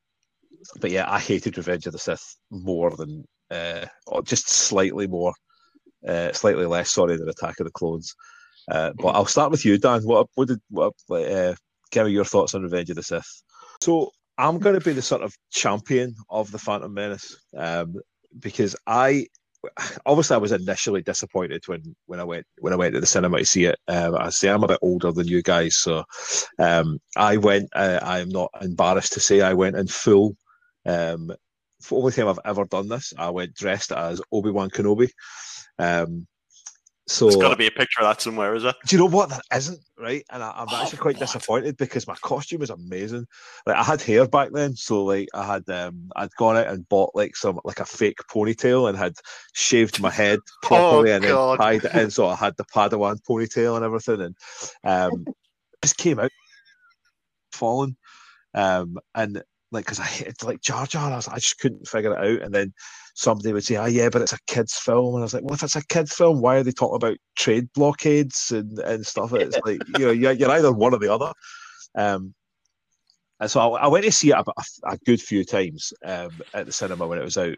but 0.81 0.90
yeah, 0.90 1.11
I 1.11 1.19
hated 1.20 1.57
Revenge 1.57 1.86
of 1.86 1.93
the 1.93 1.98
Sith 1.98 2.36
more 2.51 2.90
than 2.97 3.24
uh, 3.51 3.86
or 4.07 4.23
just 4.23 4.48
slightly 4.48 5.07
more, 5.07 5.32
uh, 6.07 6.32
slightly 6.32 6.66
less. 6.66 6.90
Sorry 6.90 7.16
than 7.16 7.28
Attack 7.28 7.61
of 7.61 7.66
the 7.66 7.73
Clones. 7.73 8.15
Uh, 8.70 8.92
but 8.97 9.09
I'll 9.09 9.26
start 9.26 9.51
with 9.51 9.64
you, 9.64 9.78
Dan. 9.78 10.02
What 10.02 10.28
what 10.34 10.48
did 10.48 10.60
what 10.70 10.94
uh, 11.10 11.55
give 11.90 12.06
me 12.06 12.12
your 12.12 12.24
thoughts 12.24 12.55
on 12.55 12.62
Revenge 12.62 12.90
of 12.90 12.97
the 12.97 13.02
Sith? 13.02 13.42
So 13.80 14.10
I'm 14.38 14.59
going 14.59 14.78
to 14.78 14.84
be 14.84 14.92
the 14.92 15.02
sort 15.02 15.22
of 15.22 15.34
champion 15.51 16.14
of 16.28 16.51
the 16.51 16.59
Phantom 16.59 16.92
Menace 16.92 17.36
um, 17.56 17.94
because 18.38 18.76
I 18.86 19.26
obviously 20.06 20.34
I 20.34 20.38
was 20.38 20.52
initially 20.52 21.02
disappointed 21.02 21.62
when 21.66 21.94
when 22.06 22.20
I 22.20 22.24
went 22.24 22.47
when 22.59 22.72
I 22.72 22.76
went 22.76 22.94
to 22.94 23.01
the 23.01 23.06
cinema 23.06 23.38
to 23.38 23.44
see 23.44 23.64
it. 23.64 23.78
Um, 23.88 24.14
I 24.16 24.30
say 24.30 24.48
I'm 24.48 24.64
a 24.64 24.68
bit 24.68 24.78
older 24.82 25.12
than 25.12 25.28
you 25.28 25.42
guys, 25.42 25.76
so 25.76 26.05
um, 26.59 26.98
I 27.16 27.36
went. 27.36 27.68
Uh, 27.74 28.01
I 28.02 28.20
am 28.20 28.28
not 28.28 28.51
embarrassed 28.60 29.14
to 29.14 29.20
say 29.20 29.40
I 29.40 29.55
went 29.55 29.76
in 29.76 29.86
full. 29.86 30.36
Um, 30.86 31.32
for 31.80 32.01
the 32.01 32.05
only 32.05 32.12
time 32.12 32.28
I've 32.28 32.51
ever 32.51 32.64
done 32.66 32.88
this, 32.88 33.12
I 33.16 33.30
went 33.30 33.55
dressed 33.55 33.92
as 33.92 34.20
Obi 34.32 34.51
Wan 34.51 34.70
Kenobi. 34.70 35.10
Um, 35.78 36.26
so 37.11 37.27
There's 37.27 37.37
got 37.37 37.49
to 37.51 37.57
be 37.57 37.66
a 37.66 37.70
picture 37.70 38.01
of 38.01 38.07
that 38.07 38.23
somewhere, 38.23 38.55
is 38.55 38.62
there? 38.62 38.74
do 38.87 38.97
you 38.97 39.01
know 39.01 39.09
what? 39.09 39.28
That 39.31 39.43
isn't 39.55 39.81
right, 39.99 40.24
and 40.31 40.43
I, 40.43 40.53
I'm 40.57 40.69
Oh, 40.73 40.77
actually 40.77 40.99
quite 40.99 41.16
what? 41.16 41.27
disappointed 41.27 41.77
because 41.77 42.07
my 42.07 42.15
costume 42.23 42.62
is 42.62 42.70
amazing. 42.70 43.27
Like 43.66 43.77
I 43.77 43.82
had 43.82 44.01
hair 44.01 44.27
back 44.28 44.51
then, 44.53 44.77
so 44.77 45.05
like 45.05 45.28
I 45.35 45.45
had 45.45 45.69
um 45.69 46.11
I'd 46.16 46.31
gone 46.39 46.57
out 46.57 46.69
and 46.69 46.89
bought 46.89 47.11
like 47.15 47.37
some 47.37 47.59
like 47.65 47.81
a 47.81 47.85
fake 47.85 48.19
ponytail 48.31 48.89
and 48.89 48.97
had 48.97 49.15
shaved 49.55 50.01
my 50.01 50.11
head 50.11 50.39
properly 50.62 51.11
and 51.11 51.24
then 51.24 51.32
God. 51.32 51.59
tied 51.59 51.85
it 51.85 51.95
in, 51.95 52.11
so 52.11 52.28
I 52.28 52.37
had 52.37 52.57
the 52.57 52.65
Padawan 52.65 53.19
ponytail 53.28 53.77
and 53.77 53.85
everything, 53.85 54.20
and 54.20 54.37
um 54.85 55.27
just 55.82 55.97
came 55.97 56.20
out 56.20 56.31
falling, 57.53 57.97
um 58.55 58.99
and 59.15 59.43
like 59.72 59.84
because 59.84 60.01
I 60.01 60.05
hated 60.05 60.42
like 60.42 60.60
Jar 60.60 60.86
Jar, 60.86 61.12
I, 61.12 61.16
was, 61.16 61.28
I 61.28 61.36
just 61.36 61.59
couldn't 61.59 61.88
figure 61.88 62.12
it 62.12 62.18
out, 62.18 62.42
and 62.42 62.55
then 62.55 62.72
somebody 63.14 63.52
would 63.52 63.64
say, 63.64 63.76
"Ah, 63.76 63.86
yeah, 63.86 64.09
but 64.09 64.22
it's 64.22 64.32
a 64.32 64.38
kids' 64.47 64.74
film," 64.74 65.14
and 65.14 65.22
I 65.22 65.24
was 65.24 65.34
like, 65.34 65.44
"Well, 65.44 65.55
if 65.55 65.62
it's 65.62 65.76
a 65.76 65.86
kids' 65.86 66.14
film, 66.14 66.40
why 66.40 66.56
are 66.56 66.62
they 66.62 66.72
talking 66.72 66.97
about 66.97 67.18
trade 67.36 67.68
blockades 67.74 68.51
and, 68.51 68.78
and 68.80 69.06
stuff?" 69.06 69.32
It's 69.32 69.59
like 69.64 69.80
you 69.98 70.06
know, 70.06 70.10
you're, 70.10 70.32
you're 70.32 70.51
either 70.51 70.72
one 70.72 70.94
or 70.94 70.98
the 70.98 71.12
other. 71.12 71.32
Um, 71.94 72.34
and 73.38 73.51
so 73.51 73.60
I, 73.60 73.84
I 73.84 73.86
went 73.88 74.05
to 74.05 74.12
see 74.12 74.30
it 74.30 74.34
a, 74.34 74.44
a, 74.47 74.92
a 74.92 74.98
good 75.06 75.20
few 75.20 75.44
times 75.44 75.92
um, 76.05 76.30
at 76.52 76.66
the 76.66 76.72
cinema 76.72 77.06
when 77.06 77.18
it 77.18 77.24
was 77.24 77.38
out, 77.38 77.56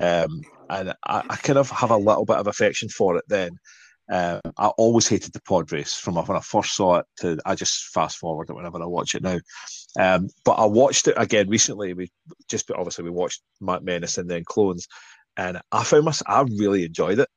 um, 0.00 0.42
and 0.70 0.90
I, 1.06 1.22
I 1.28 1.36
kind 1.36 1.58
of 1.58 1.70
have 1.70 1.90
a 1.90 1.96
little 1.96 2.24
bit 2.24 2.36
of 2.36 2.46
affection 2.46 2.88
for 2.88 3.16
it. 3.16 3.24
Then 3.28 3.58
um, 4.10 4.40
I 4.58 4.66
always 4.68 5.08
hated 5.08 5.32
the 5.32 5.40
pod 5.42 5.72
race 5.72 5.94
from 5.94 6.16
when 6.16 6.36
I 6.36 6.40
first 6.40 6.74
saw 6.74 6.96
it 6.96 7.06
to 7.18 7.38
I 7.46 7.54
just 7.54 7.86
fast 7.94 8.18
forward 8.18 8.50
it 8.50 8.54
whenever 8.54 8.82
I 8.82 8.86
watch 8.86 9.14
it 9.14 9.22
now. 9.22 9.38
Um, 9.98 10.28
but 10.44 10.52
I 10.52 10.64
watched 10.64 11.08
it 11.08 11.14
again 11.16 11.48
recently. 11.48 11.92
We 11.92 12.10
just 12.48 12.70
obviously 12.70 13.04
we 13.04 13.10
watched 13.10 13.42
Matt 13.60 13.84
Menace 13.84 14.18
and 14.18 14.30
then 14.30 14.44
Clones, 14.44 14.86
and 15.36 15.60
I 15.70 15.84
found 15.84 16.04
myself 16.04 16.28
I 16.28 16.40
really 16.58 16.84
enjoyed 16.84 17.18
it. 17.18 17.28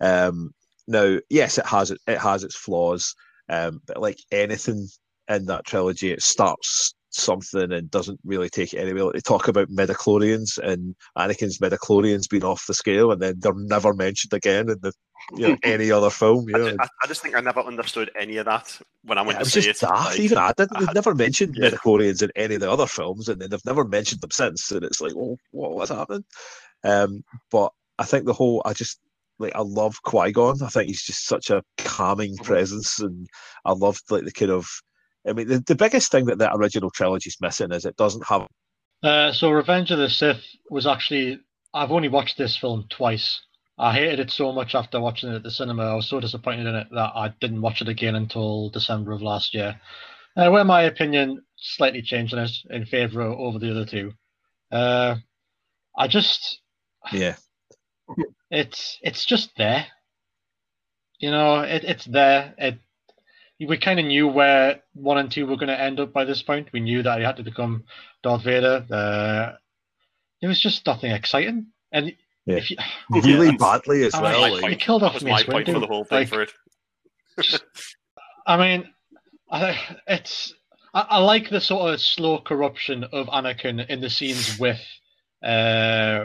Um, 0.00 0.50
now, 0.88 1.18
yes, 1.28 1.58
it 1.58 1.66
has 1.66 1.90
it 1.90 2.18
has 2.18 2.42
its 2.42 2.56
flaws, 2.56 3.14
um, 3.48 3.80
but 3.86 4.00
like 4.00 4.18
anything 4.32 4.88
in 5.28 5.46
that 5.46 5.64
trilogy, 5.66 6.10
it 6.10 6.22
starts 6.22 6.94
something 7.10 7.72
and 7.72 7.90
doesn't 7.90 8.20
really 8.24 8.48
take 8.48 8.72
it 8.72 8.78
anywhere. 8.78 9.04
Like 9.04 9.14
they 9.14 9.20
talk 9.20 9.48
about 9.48 9.68
midichlorians 9.68 10.58
and 10.58 10.94
Anakin's 11.18 11.58
midichlorians 11.58 12.28
being 12.28 12.44
off 12.44 12.66
the 12.66 12.74
scale, 12.74 13.12
and 13.12 13.20
then 13.20 13.34
they're 13.38 13.52
never 13.54 13.92
mentioned 13.94 14.32
again 14.32 14.68
in 14.70 14.78
the 14.80 14.92
you 15.36 15.48
know 15.48 15.56
any 15.62 15.90
other 15.92 16.10
film. 16.10 16.48
You 16.48 16.54
I, 16.54 16.58
know, 16.58 16.70
ju- 16.70 16.76
I, 16.80 16.88
I 17.02 17.06
just 17.06 17.22
think 17.22 17.34
I 17.36 17.40
never 17.40 17.60
understood 17.60 18.10
any 18.18 18.36
of 18.38 18.46
that 18.46 18.78
when 19.04 19.18
I 19.18 19.22
went 19.22 19.36
it 19.36 19.38
to 19.40 19.44
was 19.44 19.52
see 19.52 19.60
just 19.62 19.82
it. 19.82 19.86
daft. 19.86 20.10
Like, 20.10 20.20
Even 20.20 20.38
I 20.38 20.52
didn't. 20.56 20.78
They've 20.78 20.94
never 20.94 21.14
mentioned 21.14 21.56
Yeah. 21.58 21.70
midichlorians 21.70 22.22
in 22.22 22.30
any 22.36 22.54
of 22.54 22.60
the 22.60 22.70
other 22.70 22.86
films, 22.86 23.28
and 23.28 23.40
then 23.40 23.50
they've 23.50 23.64
never 23.66 23.84
mentioned 23.84 24.20
them 24.20 24.30
since. 24.30 24.70
And 24.70 24.84
it's 24.84 25.00
like, 25.00 25.14
well, 25.14 25.36
what, 25.50 25.72
what's 25.72 25.90
happening? 25.90 26.24
Um, 26.84 27.22
but 27.50 27.72
I 27.98 28.04
think 28.04 28.24
the 28.24 28.32
whole, 28.32 28.62
I 28.64 28.72
just 28.72 28.98
like, 29.38 29.54
I 29.54 29.60
love 29.62 30.02
Qui 30.02 30.32
Gon. 30.32 30.62
I 30.62 30.68
think 30.68 30.88
he's 30.88 31.02
just 31.02 31.26
such 31.26 31.50
a 31.50 31.62
calming 31.78 32.36
Mhm. 32.36 32.44
presence, 32.44 32.98
and 33.00 33.26
I 33.64 33.72
loved 33.72 34.02
like 34.10 34.24
the 34.24 34.32
kind 34.32 34.50
of. 34.52 34.66
I 35.26 35.32
mean, 35.32 35.48
the, 35.48 35.58
the 35.60 35.74
biggest 35.74 36.10
thing 36.10 36.26
that 36.26 36.38
the 36.38 36.54
original 36.54 36.90
trilogy 36.90 37.28
is 37.28 37.36
missing 37.40 37.72
is 37.72 37.84
it 37.84 37.96
doesn't 37.96 38.26
have. 38.26 38.46
Uh, 39.02 39.32
so 39.32 39.50
Revenge 39.50 39.90
of 39.90 39.98
the 39.98 40.08
Sith 40.08 40.44
was 40.70 40.86
actually 40.86 41.40
I've 41.72 41.92
only 41.92 42.08
watched 42.08 42.36
this 42.36 42.56
film 42.56 42.86
twice, 42.90 43.40
I 43.80 43.94
hated 43.94 44.20
it 44.20 44.30
so 44.30 44.52
much 44.52 44.74
after 44.74 45.00
watching 45.00 45.30
it 45.30 45.36
at 45.36 45.42
the 45.42 45.50
cinema. 45.50 45.84
I 45.84 45.94
was 45.94 46.06
so 46.06 46.20
disappointed 46.20 46.66
in 46.66 46.74
it 46.74 46.88
that 46.90 47.12
I 47.14 47.32
didn't 47.40 47.62
watch 47.62 47.80
it 47.80 47.88
again 47.88 48.14
until 48.14 48.68
December 48.68 49.12
of 49.12 49.22
last 49.22 49.54
year. 49.54 49.80
Uh, 50.36 50.50
where 50.50 50.64
my 50.64 50.82
opinion 50.82 51.42
slightly 51.56 52.02
changed 52.02 52.34
on 52.34 52.40
it 52.40 52.50
in 52.68 52.84
favour 52.84 53.22
of 53.22 53.38
over 53.38 53.58
the 53.58 53.70
other 53.70 53.86
two. 53.86 54.12
Uh, 54.70 55.16
I 55.96 56.08
just 56.08 56.60
Yeah. 57.10 57.36
it's 58.50 58.98
it's 59.00 59.24
just 59.24 59.56
there. 59.56 59.86
You 61.18 61.30
know, 61.30 61.60
it, 61.60 61.82
it's 61.84 62.04
there. 62.04 62.54
It 62.58 62.78
we 63.66 63.76
kind 63.78 64.00
of 64.00 64.06
knew 64.06 64.26
where 64.26 64.80
one 64.94 65.18
and 65.18 65.30
two 65.30 65.46
were 65.46 65.56
going 65.56 65.68
to 65.68 65.80
end 65.80 66.00
up 66.00 66.12
by 66.12 66.24
this 66.24 66.42
point. 66.42 66.68
We 66.72 66.80
knew 66.80 67.02
that 67.02 67.18
he 67.18 67.24
had 67.24 67.36
to 67.36 67.42
become 67.42 67.84
Darth 68.22 68.42
Vader. 68.44 68.86
Uh, 68.90 69.56
it 70.40 70.46
was 70.46 70.60
just 70.60 70.86
nothing 70.86 71.10
exciting, 71.12 71.66
and 71.92 72.14
Yeah. 72.46 72.56
if 72.56 72.70
you, 72.70 72.76
Really 73.10 73.46
Yeah. 73.48 73.56
badly 73.58 74.04
as 74.04 74.14
I 74.14 74.22
well. 74.22 74.42
mean, 74.50 74.62
like- 74.62 74.70
you 74.70 74.76
killed 74.76 75.02
That 75.02 75.06
off 75.08 75.14
was 75.14 75.24
my 75.24 75.30
Mace 75.32 75.44
point 75.44 75.66
for 75.68 75.78
the 75.80 75.86
whole 75.86 76.04
thing 76.04 76.18
Like, 76.20 76.28
for 76.28 76.42
it. 76.42 76.52
I 78.46 78.56
mean, 78.56 78.88
I, 79.50 79.78
it's 80.06 80.54
I, 80.94 81.00
I 81.02 81.18
like 81.18 81.50
the 81.50 81.60
sort 81.60 81.92
of 81.94 82.00
slow 82.00 82.38
corruption 82.40 83.04
of 83.04 83.26
Anakin 83.28 83.86
in 83.88 84.00
the 84.00 84.10
scenes 84.10 84.58
with 84.58 84.80
uh, 85.42 86.24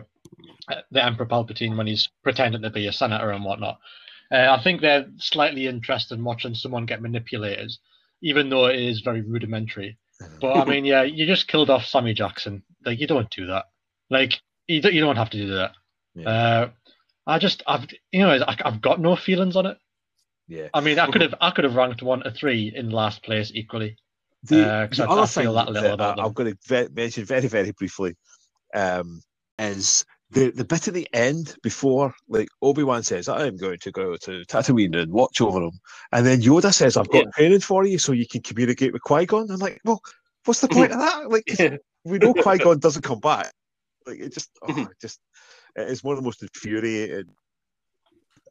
the 0.92 1.04
Emperor 1.04 1.26
Palpatine 1.26 1.78
when 1.78 1.88
he's 1.88 2.10
pretending 2.24 2.62
to 2.64 2.70
be 2.70 2.88
a 2.88 2.94
senator 2.94 3.32
and 3.32 3.44
whatnot. 3.46 3.80
Uh, 4.36 4.56
I 4.58 4.62
think 4.64 4.82
they're 4.82 5.06
slightly 5.18 5.68
interested 5.68 6.16
in 6.18 6.24
watching 6.24 6.56
someone 6.56 6.86
get 6.86 7.02
manipulated, 7.02 7.72
even 8.22 8.50
though 8.50 8.66
it 8.66 8.80
is 8.80 9.02
very 9.02 9.22
rudimentary. 9.22 9.98
But 10.42 10.54
I 10.58 10.66
mean, 10.66 10.86
yeah, 10.86 11.04
you 11.04 11.26
just 11.26 11.48
killed 11.48 11.70
off 11.70 11.86
Sammy 11.86 12.14
Jackson. 12.14 12.64
Like 12.86 13.00
you 13.00 13.08
don't 13.08 13.30
do 13.30 13.48
that. 13.48 13.66
Like 14.10 14.34
you 14.68 14.82
don't, 14.82 14.94
you 14.94 15.02
don't 15.02 15.16
have 15.18 15.30
to 15.32 15.38
do 15.38 15.48
that. 15.56 15.72
Yeah. 16.16 16.30
Uh, 16.30 16.70
I 17.28 17.40
just 17.40 17.64
I've 17.68 17.86
you 18.12 18.22
know 18.22 18.32
I, 18.32 18.56
I've 18.64 18.82
got 18.82 19.00
no 19.00 19.16
feelings 19.16 19.56
on 19.56 19.66
it. 19.66 19.78
yeah. 20.48 20.68
I 20.74 20.82
mean, 20.82 21.00
I 21.00 21.08
could 21.12 21.22
have 21.22 21.36
I 21.42 21.52
could 21.52 21.64
have 21.64 21.76
ranked 21.76 22.02
one 22.04 22.22
to 22.24 22.32
three 22.32 22.72
in 22.76 22.90
last 22.92 23.24
place 23.24 23.52
equally. 23.54 23.98
The, 24.44 24.62
Uh, 24.68 24.88
the 24.88 25.04
I- 25.04 25.08
other 25.12 25.22
I 25.22 25.26
feel 25.26 25.44
thing 25.44 25.54
that 25.56 25.70
little 25.72 25.94
about 25.94 26.12
I, 26.12 26.16
them. 26.16 26.26
I'm 26.26 26.34
going 26.34 26.56
to 26.70 26.90
mention 26.94 27.26
very, 27.26 27.48
very 27.48 27.72
briefly 27.72 28.16
um, 28.76 29.22
is 29.60 30.06
the, 30.32 30.50
the 30.52 30.66
bit 30.66 30.88
at 30.88 30.94
the 30.94 31.08
end 31.14 31.56
before, 31.62 32.14
like 32.28 32.48
Obi 32.62 32.84
Wan 32.84 33.04
says, 33.04 33.30
"I'm 33.30 33.58
going 33.58 33.80
to 33.80 33.92
go 33.92 34.18
to 34.18 34.44
Tatooine 34.46 34.96
and 34.98 35.12
watch 35.12 35.40
over 35.40 35.62
him," 35.62 35.80
and 36.12 36.26
then 36.26 36.42
Yoda 36.42 36.74
says, 36.74 36.98
"I've 36.98 37.10
got 37.10 37.26
training 37.36 37.60
for 37.60 37.86
you, 37.86 38.00
so 38.00 38.12
you 38.12 38.28
can 38.28 38.42
communicate 38.42 38.92
with 38.92 39.04
Qui 39.04 39.26
Gon." 39.28 39.50
I'm 39.52 39.60
like, 39.60 39.80
"Well, 39.86 40.02
what's 40.46 40.62
the 40.62 40.68
point 40.68 40.92
of 40.92 41.00
that?" 41.00 41.30
Like, 41.30 41.44
Yeah. 41.60 41.78
we 42.04 42.18
know 42.18 42.34
Qui 42.34 42.58
Gon 42.58 42.80
doesn't 42.80 43.04
come 43.04 43.20
back. 43.20 43.52
Like, 44.08 44.20
it 44.20 44.34
just, 44.34 44.50
oh, 44.64 44.68
Mhm. 44.68 44.90
it 44.90 44.98
just, 45.00 45.20
it 45.76 45.90
is 45.90 46.04
one 46.04 46.14
of 46.14 46.24
the 46.24 46.26
most 46.26 46.42
infuriating. 46.42 47.26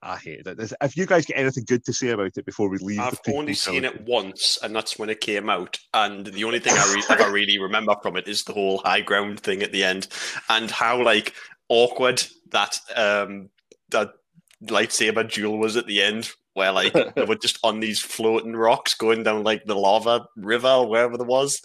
I 0.03 0.19
hate 0.19 0.47
it. 0.47 0.73
If 0.83 0.97
you 0.99 1.07
guys 1.07 1.25
get 1.25 1.39
anything 1.39 1.65
good 1.67 1.83
to 1.87 1.93
say 1.93 2.09
about 2.09 2.37
it 2.37 2.45
before 2.45 2.69
we 2.69 2.77
leave, 2.79 3.01
I've 3.01 3.21
only 3.27 3.55
seen 3.55 3.85
it 3.87 4.03
once, 4.03 4.59
and 4.63 4.77
that's 4.77 4.99
when 4.99 5.09
it 5.09 5.21
came 5.23 5.49
out. 5.49 5.79
And 5.95 6.27
the 6.27 6.45
only 6.45 6.59
thing 6.59 6.75
I, 6.77 6.93
re- 6.95 7.25
I 7.25 7.27
really 7.31 7.59
remember 7.59 7.95
from 8.03 8.17
it 8.19 8.29
is 8.29 8.45
the 8.45 8.53
whole 8.53 8.79
high 8.85 9.01
ground 9.01 9.41
thing 9.41 9.63
at 9.63 9.73
the 9.73 9.83
end, 9.83 10.09
and 10.51 10.71
how 10.71 11.03
like 11.03 11.33
awkward 11.69 12.23
that 12.51 12.79
um 12.97 13.49
that 13.91 14.11
lightsaber 14.65 15.31
duel 15.31 15.59
was 15.59 15.77
at 15.77 15.87
the 15.87 16.03
end, 16.03 16.31
where 16.55 16.73
like 16.73 16.93
they 17.15 17.25
were 17.25 17.35
just 17.37 17.59
on 17.63 17.81
these 17.81 18.01
floating 18.01 18.55
rocks 18.57 18.95
going 18.95 19.23
down 19.23 19.43
like 19.45 19.65
the 19.65 19.75
lava 19.77 20.27
river 20.37 20.69
or 20.69 20.89
wherever 20.89 21.17
there 21.17 21.27
was, 21.27 21.61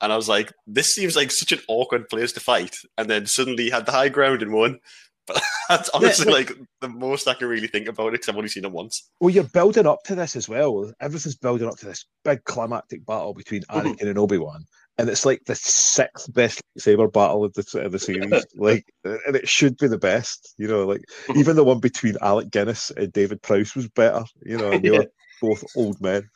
and 0.00 0.12
I 0.12 0.16
was 0.16 0.28
like, 0.28 0.52
this 0.66 0.94
seems 0.94 1.16
like 1.16 1.30
such 1.30 1.52
an 1.52 1.60
awkward 1.68 2.08
place 2.08 2.32
to 2.32 2.40
fight, 2.40 2.76
and 2.98 3.08
then 3.10 3.26
suddenly 3.26 3.70
had 3.70 3.86
the 3.86 3.92
high 3.92 4.08
ground 4.08 4.42
and 4.42 4.52
won. 4.52 4.78
But 5.28 5.42
that's 5.68 5.88
honestly 5.88 6.32
like 6.32 6.52
the 6.80 6.88
most 6.88 7.26
I 7.26 7.34
can 7.34 7.48
really 7.48 7.66
think 7.66 7.88
about 7.88 8.06
it 8.08 8.12
because 8.12 8.28
I've 8.28 8.36
only 8.36 8.48
seen 8.48 8.64
it 8.64 8.70
once. 8.70 9.10
Well, 9.20 9.30
you're 9.30 9.42
building 9.42 9.84
up 9.84 10.04
to 10.04 10.14
this 10.14 10.36
as 10.36 10.48
well. 10.48 10.92
Everything's 11.00 11.34
building 11.34 11.66
up 11.66 11.76
to 11.78 11.84
this 11.86 12.04
big 12.22 12.44
climactic 12.44 13.04
battle 13.04 13.34
between 13.34 13.62
Mhm. 13.62 13.82
Anakin 13.96 14.08
and 14.08 14.18
Obi 14.20 14.38
Wan, 14.38 14.64
and 14.98 15.08
it's 15.08 15.26
like 15.26 15.44
the 15.44 15.54
sixth 15.54 16.32
best 16.32 16.62
saber 16.78 17.08
battle 17.08 17.44
of 17.44 17.52
the 17.54 17.80
of 17.84 17.92
the 17.92 17.98
series. 17.98 18.46
like, 18.56 18.84
and 19.04 19.36
it 19.36 19.48
should 19.48 19.76
be 19.76 19.88
the 19.88 19.98
best. 19.98 20.54
You 20.58 20.68
know, 20.68 20.86
like 20.86 21.02
even 21.34 21.56
the 21.56 21.64
one 21.64 21.80
between 21.80 22.16
Alec 22.20 22.50
Guinness 22.50 22.90
and 22.90 23.12
David 23.12 23.42
Prowse 23.42 23.74
was 23.74 23.88
better. 23.88 24.24
You 24.42 24.58
know, 24.58 24.72
and 24.72 24.82
they 24.82 24.90
Yeah. 24.92 24.98
were 24.98 25.10
both 25.42 25.64
old 25.76 26.00
men. 26.00 26.28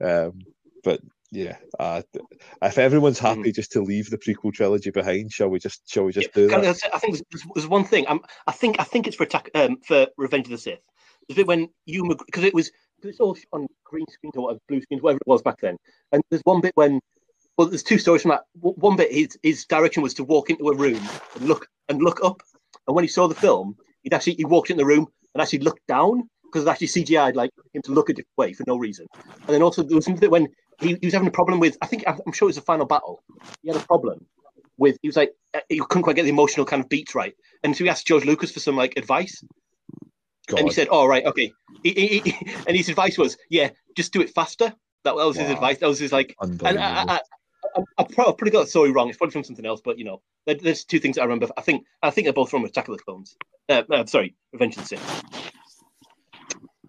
Um, 0.00 0.38
but 0.84 1.00
yeah, 1.32 1.56
uh, 1.80 2.02
if 2.62 2.78
everyone's 2.78 3.18
happy 3.18 3.50
just 3.50 3.72
to 3.72 3.82
leave 3.82 4.08
the 4.08 4.18
prequel 4.18 4.52
trilogy 4.52 4.90
behind, 4.90 5.32
shall 5.32 5.48
we 5.48 5.58
just 5.58 5.82
shall 5.90 6.04
we 6.04 6.12
just 6.12 6.32
do 6.32 6.48
Can 6.48 6.60
I 6.60 6.72
that? 6.72 6.90
I 6.94 6.98
think 6.98 7.20
there's, 7.30 7.44
there's 7.54 7.66
one 7.66 7.84
thing. 7.84 8.06
Um, 8.06 8.20
I 8.46 8.52
think 8.52 8.78
I 8.78 8.84
think 8.84 9.06
it's 9.06 9.16
for 9.16 9.24
attack 9.24 9.50
um, 9.54 9.78
for 9.86 10.06
Revenge 10.16 10.46
of 10.46 10.52
the 10.52 10.58
Sith. 10.58 10.78
A 11.28 11.34
bit 11.34 11.46
when 11.48 11.68
you 11.86 12.16
because 12.24 12.44
it 12.44 12.54
was 12.54 12.70
it's 13.02 13.20
all 13.20 13.36
on 13.52 13.66
green 13.84 14.06
screens 14.08 14.36
or 14.36 14.44
whatever, 14.44 14.60
blue 14.68 14.80
screens, 14.80 15.02
whatever 15.02 15.18
it 15.18 15.28
was 15.28 15.42
back 15.42 15.60
then. 15.60 15.76
And 16.12 16.22
there's 16.30 16.42
one 16.44 16.60
bit 16.60 16.72
when 16.76 17.00
well, 17.56 17.68
there's 17.68 17.82
two 17.82 17.98
stories 17.98 18.22
from 18.22 18.30
that. 18.30 18.44
One 18.60 18.96
bit 18.96 19.12
his 19.12 19.38
his 19.42 19.64
direction 19.64 20.02
was 20.02 20.14
to 20.14 20.24
walk 20.24 20.50
into 20.50 20.68
a 20.68 20.76
room 20.76 21.00
and 21.34 21.48
look 21.48 21.68
and 21.88 22.02
look 22.02 22.22
up. 22.22 22.42
And 22.86 22.94
when 22.94 23.04
he 23.04 23.08
saw 23.08 23.26
the 23.28 23.34
film, 23.34 23.76
he'd 24.02 24.14
actually 24.14 24.34
he 24.34 24.44
walked 24.44 24.70
in 24.70 24.76
the 24.76 24.84
room 24.84 25.06
and 25.34 25.42
actually 25.42 25.60
looked 25.60 25.86
down 25.86 26.28
because 26.44 26.66
it 26.66 26.68
actually 26.68 26.88
CGI'd 26.88 27.36
like 27.36 27.50
him 27.72 27.82
to 27.82 27.92
look 27.92 28.08
a 28.10 28.12
different 28.12 28.38
way 28.38 28.52
for 28.52 28.64
no 28.66 28.76
reason. 28.76 29.06
And 29.24 29.48
then 29.48 29.62
also 29.62 29.82
there 29.82 29.96
was 29.96 30.04
something 30.04 30.20
that 30.20 30.30
when 30.30 30.48
he, 30.80 30.96
he 31.00 31.06
was 31.06 31.14
having 31.14 31.28
a 31.28 31.32
problem 31.32 31.58
with 31.58 31.76
I 31.80 31.86
think 31.86 32.04
I'm 32.06 32.32
sure 32.32 32.46
it 32.46 32.50
was 32.50 32.56
the 32.56 32.62
final 32.62 32.86
battle. 32.86 33.22
He 33.62 33.68
had 33.68 33.80
a 33.80 33.86
problem 33.86 34.26
with 34.78 34.98
he 35.00 35.08
was 35.08 35.16
like 35.16 35.32
uh, 35.54 35.60
he 35.68 35.78
couldn't 35.78 36.02
quite 36.02 36.16
get 36.16 36.24
the 36.24 36.28
emotional 36.28 36.66
kind 36.66 36.82
of 36.82 36.88
beats 36.90 37.14
right, 37.14 37.34
and 37.62 37.74
so 37.74 37.84
he 37.84 37.90
asked 37.90 38.06
George 38.06 38.26
Lucas 38.26 38.52
for 38.52 38.60
some 38.60 38.76
like 38.76 38.96
advice, 38.98 39.42
and 40.50 40.58
he 40.58 40.64
God. 40.64 40.72
said, 40.72 40.88
"Oh 40.90 41.06
right, 41.06 41.24
okay." 41.24 41.52
He, 41.82 41.92
he, 41.92 42.30
he- 42.30 42.54
and 42.66 42.76
his 42.76 42.90
advice 42.90 43.16
was, 43.16 43.38
"Yeah, 43.48 43.70
just 43.96 44.12
do 44.12 44.20
it 44.20 44.30
faster." 44.30 44.74
That, 45.04 45.14
was 45.14 45.36
his 45.36 45.50
advice. 45.50 45.78
That 45.78 45.86
was 45.88 46.00
his 46.00 46.12
like, 46.12 46.34
and 46.40 46.60
I, 46.80 47.04
I, 47.06 47.20
I, 47.76 47.82
I 47.98 48.04
probably, 48.04 48.50
got 48.50 48.62
the 48.62 48.70
story 48.70 48.90
wrong. 48.90 49.08
It's 49.08 49.18
probably 49.18 49.32
from 49.32 49.44
something 49.44 49.66
else, 49.66 49.80
but 49.84 49.98
you 49.98 50.04
know, 50.04 50.22
there, 50.46 50.54
there's 50.54 50.84
two 50.84 50.98
things 50.98 51.18
I 51.18 51.24
remember. 51.24 51.48
I 51.56 51.60
think 51.60 51.84
I 52.02 52.10
think 52.10 52.26
they're 52.26 52.32
both 52.32 52.50
from 52.50 52.64
Attack 52.64 52.88
of 52.88 52.96
the 52.96 53.02
Clones. 53.02 53.36
Uh, 53.68 53.82
uh, 53.90 54.06
sorry, 54.06 54.34
Revenge 54.52 54.76
of 54.76 54.82
the 54.82 54.96
Sith. 54.96 55.22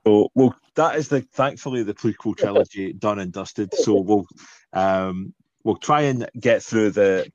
So, 0.05 0.29
well, 0.35 0.55
that 0.75 0.95
is 0.95 1.09
the 1.09 1.21
thankfully 1.21 1.83
the 1.83 1.93
prequel 1.93 2.37
trilogy 2.37 2.93
done 2.97 3.19
and 3.19 3.31
dusted. 3.31 3.73
So 3.73 3.99
we'll 3.99 4.27
um, 4.73 5.33
we'll 5.63 5.75
try 5.77 6.01
and 6.01 6.29
get 6.39 6.63
through 6.63 6.91
the 6.91 7.29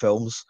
films. 0.00 0.44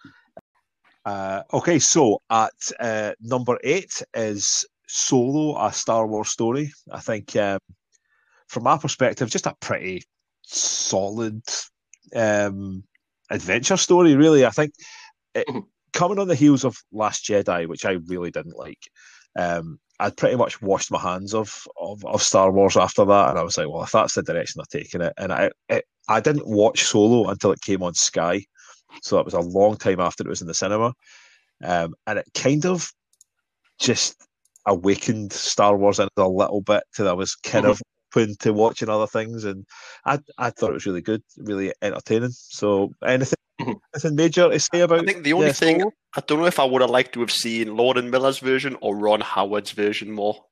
Uh, 1.05 1.43
okay, 1.53 1.79
so 1.79 2.21
at 2.31 2.53
uh, 2.79 3.13
number 3.21 3.59
eight 3.65 4.03
is 4.15 4.65
Solo, 4.87 5.57
a 5.65 5.73
Star 5.73 6.07
Wars 6.07 6.31
story. 6.31 6.73
I 6.91 7.01
think, 7.01 7.37
um, 7.37 7.61
from 8.49 8.65
my 8.65 8.77
perspective, 8.77 9.31
just 9.31 9.47
a 9.47 9.55
pretty 9.61 10.03
solid 10.43 11.43
um, 12.15 12.85
adventure 13.31 13.77
story. 13.77 14.15
Really, 14.17 14.45
I 14.47 14.51
think 14.51 14.73
it, 15.35 15.47
Mhm. 15.49 15.67
coming 15.93 16.19
on 16.19 16.29
the 16.29 16.35
heels 16.35 16.65
of 16.65 16.77
Last 16.93 17.25
Jedi, 17.25 17.67
which 17.69 17.85
I 17.85 17.93
really 18.07 18.31
didn't 18.31 18.57
like. 18.59 18.91
Um, 19.37 19.79
I'd 20.01 20.17
pretty 20.17 20.37
much 20.37 20.63
washed 20.63 20.91
my 20.91 20.99
hands 21.01 21.35
of, 21.35 21.67
of 21.79 22.05
of 22.07 22.23
Star 22.23 22.51
Wars 22.51 22.77
after 22.77 23.05
that, 23.05 23.31
and 23.31 23.39
I 23.39 23.43
was 23.43 23.59
like, 23.59 23.69
well, 23.69 23.83
if 23.85 23.93
that's 23.93 24.15
the 24.15 24.23
direction 24.23 24.61
they're 24.71 24.81
taking 24.81 25.03
it, 25.03 25.13
and 25.19 25.33
I 25.33 25.51
it, 25.69 25.85
I 26.09 26.21
didn't 26.21 26.49
watch 26.49 26.85
Solo 26.85 27.29
until 27.29 27.53
it 27.53 27.61
came 27.61 27.83
on 27.83 27.95
Sky, 27.95 28.45
so 29.03 29.19
it 29.19 29.25
was 29.25 29.35
a 29.35 29.41
long 29.41 29.77
time 29.77 30.01
after 30.01 30.25
it 30.25 30.29
was 30.29 30.41
in 30.41 30.47
the 30.49 30.55
cinema, 30.55 30.95
um, 31.65 31.95
and 32.07 32.19
it 32.19 32.27
kind 32.35 32.65
of 32.67 32.91
just 33.79 34.17
awakened 34.67 35.33
Star 35.33 35.77
Wars 35.77 35.99
in 35.99 36.09
a 36.17 36.29
little 36.29 36.63
bit 36.63 36.83
till 36.95 37.09
I 37.09 37.13
was 37.13 37.35
kind 37.37 37.65
Mhm. 37.65 37.71
of 37.71 37.83
open 38.17 38.37
to 38.41 38.53
watching 38.53 38.89
other 38.89 39.07
things, 39.07 39.45
and 39.45 39.67
I 40.05 40.19
I 40.39 40.51
thought 40.51 40.71
it 40.71 40.75
was 40.75 40.87
really 40.87 41.03
good, 41.03 41.23
really 41.39 41.73
entertaining. 41.83 42.31
So 42.33 42.91
anything 43.05 43.37
Mhm. 43.61 43.77
anything 43.95 44.15
major 44.17 44.49
to 44.49 44.59
say 44.61 44.81
about? 44.81 45.01
I 45.01 45.05
think 45.05 45.25
the 45.25 45.33
only 45.35 45.49
yeah, 45.49 45.53
thing 45.53 45.81
Solo? 45.81 45.93
I 46.17 46.21
don't 46.27 46.39
know 46.41 46.47
if 46.47 46.59
I 46.59 46.65
would 46.65 46.81
have 46.83 46.91
liked 46.91 47.13
to 47.15 47.21
have 47.21 47.31
seen 47.33 47.77
Lord 47.77 47.99
and 47.99 48.11
Miller's 48.11 48.39
version 48.39 48.77
or 48.81 48.97
Ron 48.97 49.21
Howard's 49.21 49.73
version 49.73 50.11
more. 50.13 50.45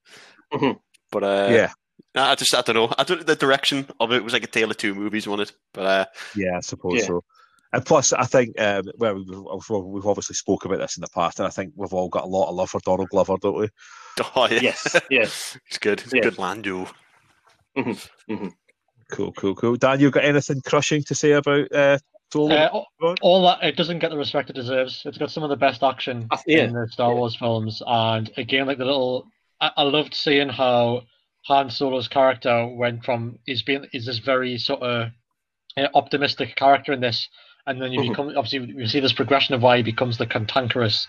Mhm. 0.52 0.78
But 1.10 1.24
uh, 1.24 1.48
yeah, 1.50 1.72
I 2.14 2.34
just 2.34 2.54
I 2.54 2.60
don't 2.62 2.76
know. 2.76 2.92
I 2.98 3.04
don't 3.04 3.26
the 3.26 3.36
direction 3.36 3.86
of 4.00 4.12
it 4.12 4.22
was 4.22 4.32
like 4.32 4.44
a 4.44 4.48
tale 4.48 4.70
of 4.70 4.76
two 4.76 4.94
movies, 4.94 5.26
wasn't 5.26 5.50
it? 5.50 5.56
But 5.72 5.86
uh, 5.86 6.06
Yeah, 6.36 6.56
I 6.56 6.60
suppose 6.60 7.00
Yeah. 7.00 7.06
so. 7.06 7.24
And 7.70 7.84
plus, 7.84 8.14
I 8.14 8.24
think 8.24 8.58
um, 8.58 8.84
well, 8.96 9.14
we've, 9.16 9.84
we've 9.84 10.06
obviously 10.06 10.34
spoke 10.34 10.64
about 10.64 10.78
this 10.78 10.96
in 10.96 11.02
the 11.02 11.08
past, 11.14 11.38
and 11.38 11.46
I 11.46 11.50
think 11.50 11.74
we've 11.76 11.92
all 11.92 12.08
got 12.08 12.24
a 12.24 12.26
lot 12.26 12.48
of 12.48 12.54
love 12.54 12.70
for 12.70 12.80
Donald 12.82 13.10
Glover, 13.10 13.36
don't 13.42 13.58
we? 13.58 13.68
oh 14.36 14.48
yeah, 14.50 14.60
Yes, 14.62 14.96
yes. 15.10 15.58
it's 15.68 15.76
good. 15.78 16.00
It's 16.00 16.14
Yeah. 16.14 16.22
good 16.22 16.38
Lando. 16.38 16.88
Cool, 19.10 19.32
cool, 19.32 19.54
cool. 19.54 19.76
Dan, 19.76 20.00
you 20.00 20.10
got 20.10 20.24
anything 20.24 20.60
crushing 20.66 21.02
to 21.04 21.14
say 21.14 21.32
about 21.32 21.72
uh, 21.72 21.98
Solo? 22.30 22.54
Uh, 22.54 22.68
all- 22.72 22.86
all 23.22 23.42
that 23.46 23.62
it 23.62 23.76
doesn't 23.76 24.00
get 24.00 24.10
the 24.10 24.18
respect 24.18 24.50
it 24.50 24.52
deserves. 24.52 25.02
It's 25.06 25.16
got 25.16 25.30
some 25.30 25.42
of 25.44 25.48
the 25.50 25.56
best 25.56 25.82
action 25.82 26.28
yeah. 26.46 26.64
in 26.64 26.74
the 26.74 26.86
Star 26.90 27.14
Wars 27.14 27.34
films, 27.36 27.82
and 27.86 28.30
again, 28.36 28.66
like 28.66 28.76
the 28.78 28.84
little, 28.84 29.26
I, 29.60 29.70
I 29.78 29.82
loved 29.84 30.14
seeing 30.14 30.50
how 30.50 31.04
Han 31.46 31.70
Solo's 31.70 32.08
character 32.08 32.66
went 32.66 33.04
from 33.04 33.38
he's 33.46 33.62
being 33.62 33.86
is 33.94 34.04
this 34.04 34.18
very 34.18 34.58
sort 34.58 34.82
of 34.82 35.08
uh, 35.78 35.88
optimistic 35.94 36.54
character 36.56 36.92
in 36.92 37.00
this, 37.00 37.28
and 37.66 37.80
then 37.80 37.92
you 37.92 38.00
Mhm. 38.02 38.08
become 38.10 38.28
obviously 38.36 38.74
you 38.76 38.86
see 38.86 39.00
this 39.00 39.14
progression 39.14 39.54
of 39.54 39.62
why 39.62 39.78
he 39.78 39.82
becomes 39.82 40.18
the 40.18 40.26
cantankerous 40.26 41.06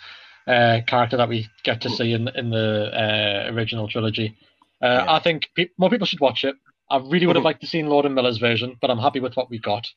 uh, 0.47 0.79
character 0.87 1.17
that 1.17 1.27
we 1.27 1.47
get 1.63 1.81
to 1.81 1.89
see 1.89 2.13
in 2.13 2.29
in 2.29 2.49
the 2.49 2.91
uh, 2.93 3.51
original 3.53 3.89
trilogy. 3.89 4.37
Uh, 4.81 4.87
Yeah. 4.87 5.11
I 5.13 5.19
think 5.19 5.49
pe- 5.55 5.69
more 5.77 5.89
people 5.89 6.07
should 6.07 6.19
watch 6.19 6.43
it. 6.43 6.55
I 6.91 6.97
really 6.97 7.27
would 7.27 7.35
have 7.35 7.45
liked 7.45 7.61
to 7.61 7.67
seen 7.67 7.87
Lord 7.87 8.05
and 8.05 8.15
Miller's 8.15 8.37
version, 8.39 8.75
but 8.81 8.89
I'm 8.89 8.97
happy 8.99 9.19
with 9.19 9.35
what 9.37 9.49
we 9.49 9.59
got. 9.59 9.87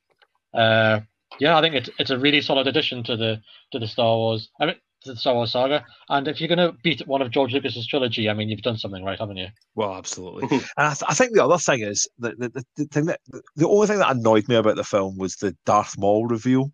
Uh, 0.53 1.01
yeah, 1.41 1.57
I 1.57 1.61
think 1.63 1.75
it's 1.75 1.89
it's 1.99 2.11
a 2.11 2.19
really 2.19 2.41
solid 2.43 2.67
addition 2.67 3.03
to 3.05 3.17
the 3.17 3.41
to 3.73 3.79
the 3.79 3.87
Star 3.89 4.15
Wars. 4.17 4.51
I 4.61 4.67
mean, 4.67 4.75
to 5.05 5.13
the 5.15 5.17
Star 5.19 5.35
Wars 5.35 5.53
saga. 5.53 5.85
And 6.11 6.29
if 6.29 6.41
you're 6.41 6.49
gonna 6.49 6.73
beat 6.83 7.01
one 7.07 7.23
of 7.23 7.31
George 7.31 7.55
Lucas's 7.55 7.87
trilogy, 7.87 8.29
I 8.29 8.35
mean, 8.35 8.49
you've 8.51 8.61
done 8.63 8.77
something 8.77 9.03
right, 9.03 9.19
haven't 9.19 9.39
you? 9.39 9.49
Well, 9.75 9.95
absolutely. 9.95 10.47
Mhm. 10.49 10.69
and 10.77 10.87
I, 10.87 10.95
th- 10.95 11.05
I 11.09 11.15
think 11.15 11.33
the 11.35 11.45
other 11.45 11.57
thing 11.59 11.81
is 11.81 12.07
that 12.19 12.39
the, 12.39 12.51
the, 12.51 12.65
the 12.77 12.85
thing 12.87 13.07
that 13.07 13.21
the 13.57 13.69
only 13.69 13.87
thing 13.87 13.99
that 13.99 14.11
annoyed 14.15 14.47
me 14.49 14.57
about 14.57 14.77
the 14.77 14.85
film 14.85 15.17
was 15.17 15.37
the 15.37 15.57
Darth 15.65 15.97
Maul 15.97 16.27
reveal. 16.27 16.71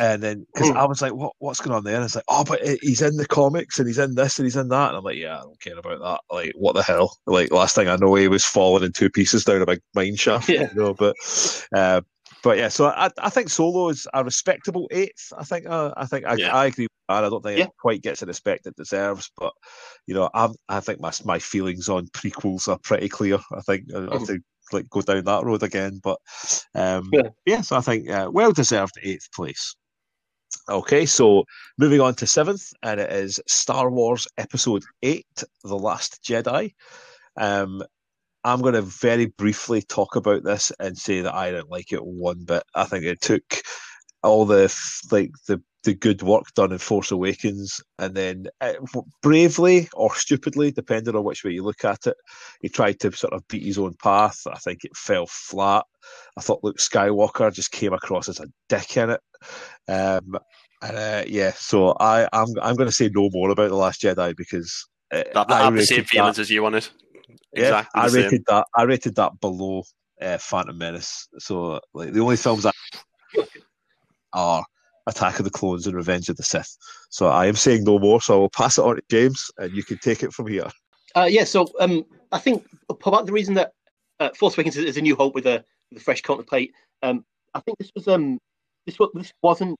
And 0.00 0.22
then, 0.22 0.46
because 0.54 0.70
Mhm. 0.70 0.76
I 0.76 0.84
was 0.84 1.02
like, 1.02 1.12
"What? 1.12 1.32
What's 1.40 1.60
going 1.60 1.74
on 1.76 1.82
there?" 1.82 1.96
And 1.96 2.04
it's 2.04 2.14
like, 2.14 2.22
"Oh, 2.28 2.44
but 2.44 2.60
he's 2.82 3.02
in 3.02 3.16
the 3.16 3.26
comics, 3.26 3.80
and 3.80 3.88
he's 3.88 3.98
in 3.98 4.14
this, 4.14 4.38
and 4.38 4.46
he's 4.46 4.54
in 4.54 4.68
that." 4.68 4.88
And 4.90 4.96
I'm 4.96 5.02
like, 5.02 5.16
"Yeah, 5.16 5.38
I 5.38 5.40
don't 5.40 5.60
care 5.60 5.76
about 5.76 5.98
that. 6.00 6.20
Like, 6.32 6.52
what 6.54 6.76
the 6.76 6.84
hell? 6.84 7.16
Like, 7.26 7.50
last 7.50 7.74
thing 7.74 7.88
I 7.88 7.96
know, 7.96 8.14
he 8.14 8.28
was 8.28 8.44
falling 8.44 8.84
in 8.84 8.92
two 8.92 9.10
pieces 9.10 9.42
down 9.42 9.60
a 9.60 9.66
big 9.66 9.80
mine 9.94 10.14
shaft. 10.14 10.48
Yeah. 10.48 10.68
You 10.72 10.74
know, 10.74 10.94
but, 10.94 11.16
uh, 11.74 12.00
but 12.44 12.58
yeah. 12.58 12.68
So 12.68 12.86
I, 12.86 13.10
I 13.18 13.28
think 13.28 13.50
Solo 13.50 13.88
is 13.88 14.06
a 14.14 14.22
respectable 14.22 14.86
eighth. 14.92 15.32
I 15.36 15.42
think. 15.42 15.66
Uh, 15.66 15.92
I 15.96 16.06
think 16.06 16.26
I, 16.26 16.34
Yeah. 16.34 16.54
I 16.54 16.66
agree. 16.66 16.84
With 16.84 16.90
that. 17.08 17.24
I 17.24 17.28
don't 17.28 17.42
think 17.42 17.58
Yeah. 17.58 17.64
it 17.64 17.70
quite 17.80 18.00
gets 18.02 18.20
the 18.20 18.26
respect 18.26 18.68
it 18.68 18.76
deserves, 18.76 19.32
but 19.36 19.52
you 20.06 20.14
know, 20.14 20.30
I'm, 20.32 20.54
I 20.68 20.78
think 20.78 21.00
my 21.00 21.10
my 21.24 21.40
feelings 21.40 21.88
on 21.88 22.06
prequels 22.08 22.68
are 22.68 22.78
pretty 22.78 23.08
clear. 23.08 23.38
I 23.52 23.62
think 23.62 23.86
I 23.92 24.02
have 24.02 24.10
Mhm. 24.10 24.42
Like 24.72 24.88
go 24.90 25.02
down 25.02 25.24
that 25.24 25.44
road 25.44 25.62
again, 25.62 26.00
but 26.02 26.18
um, 26.74 27.08
Yeah. 27.12 27.28
yeah. 27.46 27.60
So 27.60 27.76
I 27.76 27.80
think 27.80 28.08
uh, 28.10 28.30
well 28.32 28.52
deserved 28.52 28.98
eighth 29.02 29.28
place. 29.34 29.74
Okay, 30.68 31.06
so 31.06 31.44
moving 31.78 32.00
on 32.00 32.14
to 32.16 32.26
seventh, 32.26 32.72
and 32.82 33.00
it 33.00 33.10
is 33.10 33.40
Star 33.46 33.90
Wars 33.90 34.26
Episode 34.38 34.82
Eight: 35.02 35.44
The 35.64 35.76
Last 35.76 36.20
Jedi. 36.22 36.72
Um, 37.38 37.82
I'm 38.44 38.60
going 38.62 38.74
to 38.74 38.82
very 38.82 39.26
briefly 39.26 39.82
talk 39.82 40.16
about 40.16 40.44
this 40.44 40.72
and 40.78 40.96
say 40.96 41.20
that 41.20 41.34
I 41.34 41.50
didn't 41.50 41.70
like 41.70 41.92
it 41.92 42.04
one 42.04 42.44
bit. 42.44 42.62
I 42.74 42.84
think 42.84 43.04
it 43.04 43.20
took 43.20 43.42
all 44.22 44.44
the 44.46 44.74
like 45.10 45.32
the 45.46 45.62
the 45.84 45.94
good 45.94 46.22
work 46.22 46.44
done 46.54 46.72
in 46.72 46.78
Force 46.78 47.10
Awakens, 47.10 47.80
and 47.98 48.14
then 48.14 48.46
uh, 48.60 48.74
bravely 49.22 49.88
or 49.94 50.14
stupidly, 50.14 50.70
depending 50.72 51.14
on 51.14 51.24
which 51.24 51.44
way 51.44 51.52
you 51.52 51.62
look 51.62 51.84
at 51.84 52.06
it, 52.06 52.16
he 52.60 52.68
tried 52.68 52.98
to 53.00 53.12
sort 53.12 53.32
of 53.32 53.46
beat 53.48 53.62
his 53.62 53.78
own 53.78 53.94
path. 54.02 54.40
I 54.50 54.58
think 54.58 54.84
it 54.84 54.96
fell 54.96 55.26
flat. 55.28 55.84
I 56.36 56.40
thought 56.40 56.64
Luke 56.64 56.78
Skywalker 56.78 57.52
just 57.52 57.70
came 57.70 57.92
across 57.92 58.28
as 58.28 58.40
a 58.40 58.46
dick 58.68 58.96
in 58.96 59.10
it. 59.10 59.20
Um, 59.88 60.36
and 60.82 60.96
uh, 60.96 61.24
yeah, 61.26 61.52
so 61.56 61.94
I, 61.98 62.28
I'm 62.32 62.48
I'm 62.62 62.76
going 62.76 62.88
to 62.88 62.94
say 62.94 63.10
no 63.12 63.28
more 63.32 63.50
about 63.50 63.68
the 63.70 63.76
Last 63.76 64.02
Jedi 64.02 64.36
because 64.36 64.86
uh, 65.12 65.22
I, 65.34 65.44
I 65.48 65.62
have 65.64 65.74
the 65.74 65.82
same 65.86 65.98
rated 65.98 66.04
that- 66.04 66.10
feelings 66.10 66.38
as 66.38 66.50
you 66.50 66.64
on 66.66 66.74
it. 66.74 66.90
yeah, 67.54 67.62
Exactly 67.62 68.00
I 68.00 68.04
the 68.04 68.10
same. 68.10 68.24
rated 68.24 68.44
that. 68.48 68.66
I 68.76 68.82
rated 68.82 69.14
that 69.16 69.40
below 69.40 69.82
uh, 70.20 70.38
Phantom 70.38 70.76
Menace. 70.76 71.28
So 71.38 71.80
like 71.94 72.12
the 72.12 72.20
only 72.20 72.36
films 72.36 72.66
I 72.66 72.72
are 74.32 74.64
Attack 75.08 75.38
of 75.38 75.44
the 75.44 75.50
Clones 75.50 75.86
and 75.86 75.96
Revenge 75.96 76.28
of 76.28 76.36
the 76.36 76.42
Sith. 76.42 76.76
So 77.10 77.26
I 77.26 77.46
am 77.46 77.56
saying 77.56 77.84
no 77.84 77.98
more. 77.98 78.20
So 78.20 78.34
I 78.34 78.36
will 78.38 78.50
pass 78.50 78.78
it 78.78 78.84
on 78.84 78.96
to 78.96 79.02
James, 79.10 79.50
and 79.58 79.74
you 79.74 79.82
can 79.82 79.98
take 79.98 80.22
it 80.22 80.32
from 80.32 80.46
here. 80.46 80.68
Uh, 81.16 81.28
yeah, 81.28 81.44
so 81.44 81.66
um, 81.80 82.04
I 82.30 82.38
think 82.38 82.64
about 82.88 83.26
the 83.26 83.32
reason 83.32 83.54
that 83.54 83.72
uh, 84.20 84.30
Force 84.30 84.54
Awakens 84.54 84.76
is, 84.76 84.96
a 84.96 85.00
new 85.00 85.16
hope 85.16 85.34
with 85.34 85.46
a, 85.46 85.64
with 85.90 86.00
a 86.00 86.04
fresh 86.04 86.22
counterplate. 86.22 86.72
Um, 87.02 87.24
I 87.54 87.60
think 87.60 87.78
this 87.78 87.90
was 87.94 88.06
um, 88.08 88.38
this 88.86 88.98
was 88.98 89.10
this 89.14 89.32
wasn't 89.42 89.78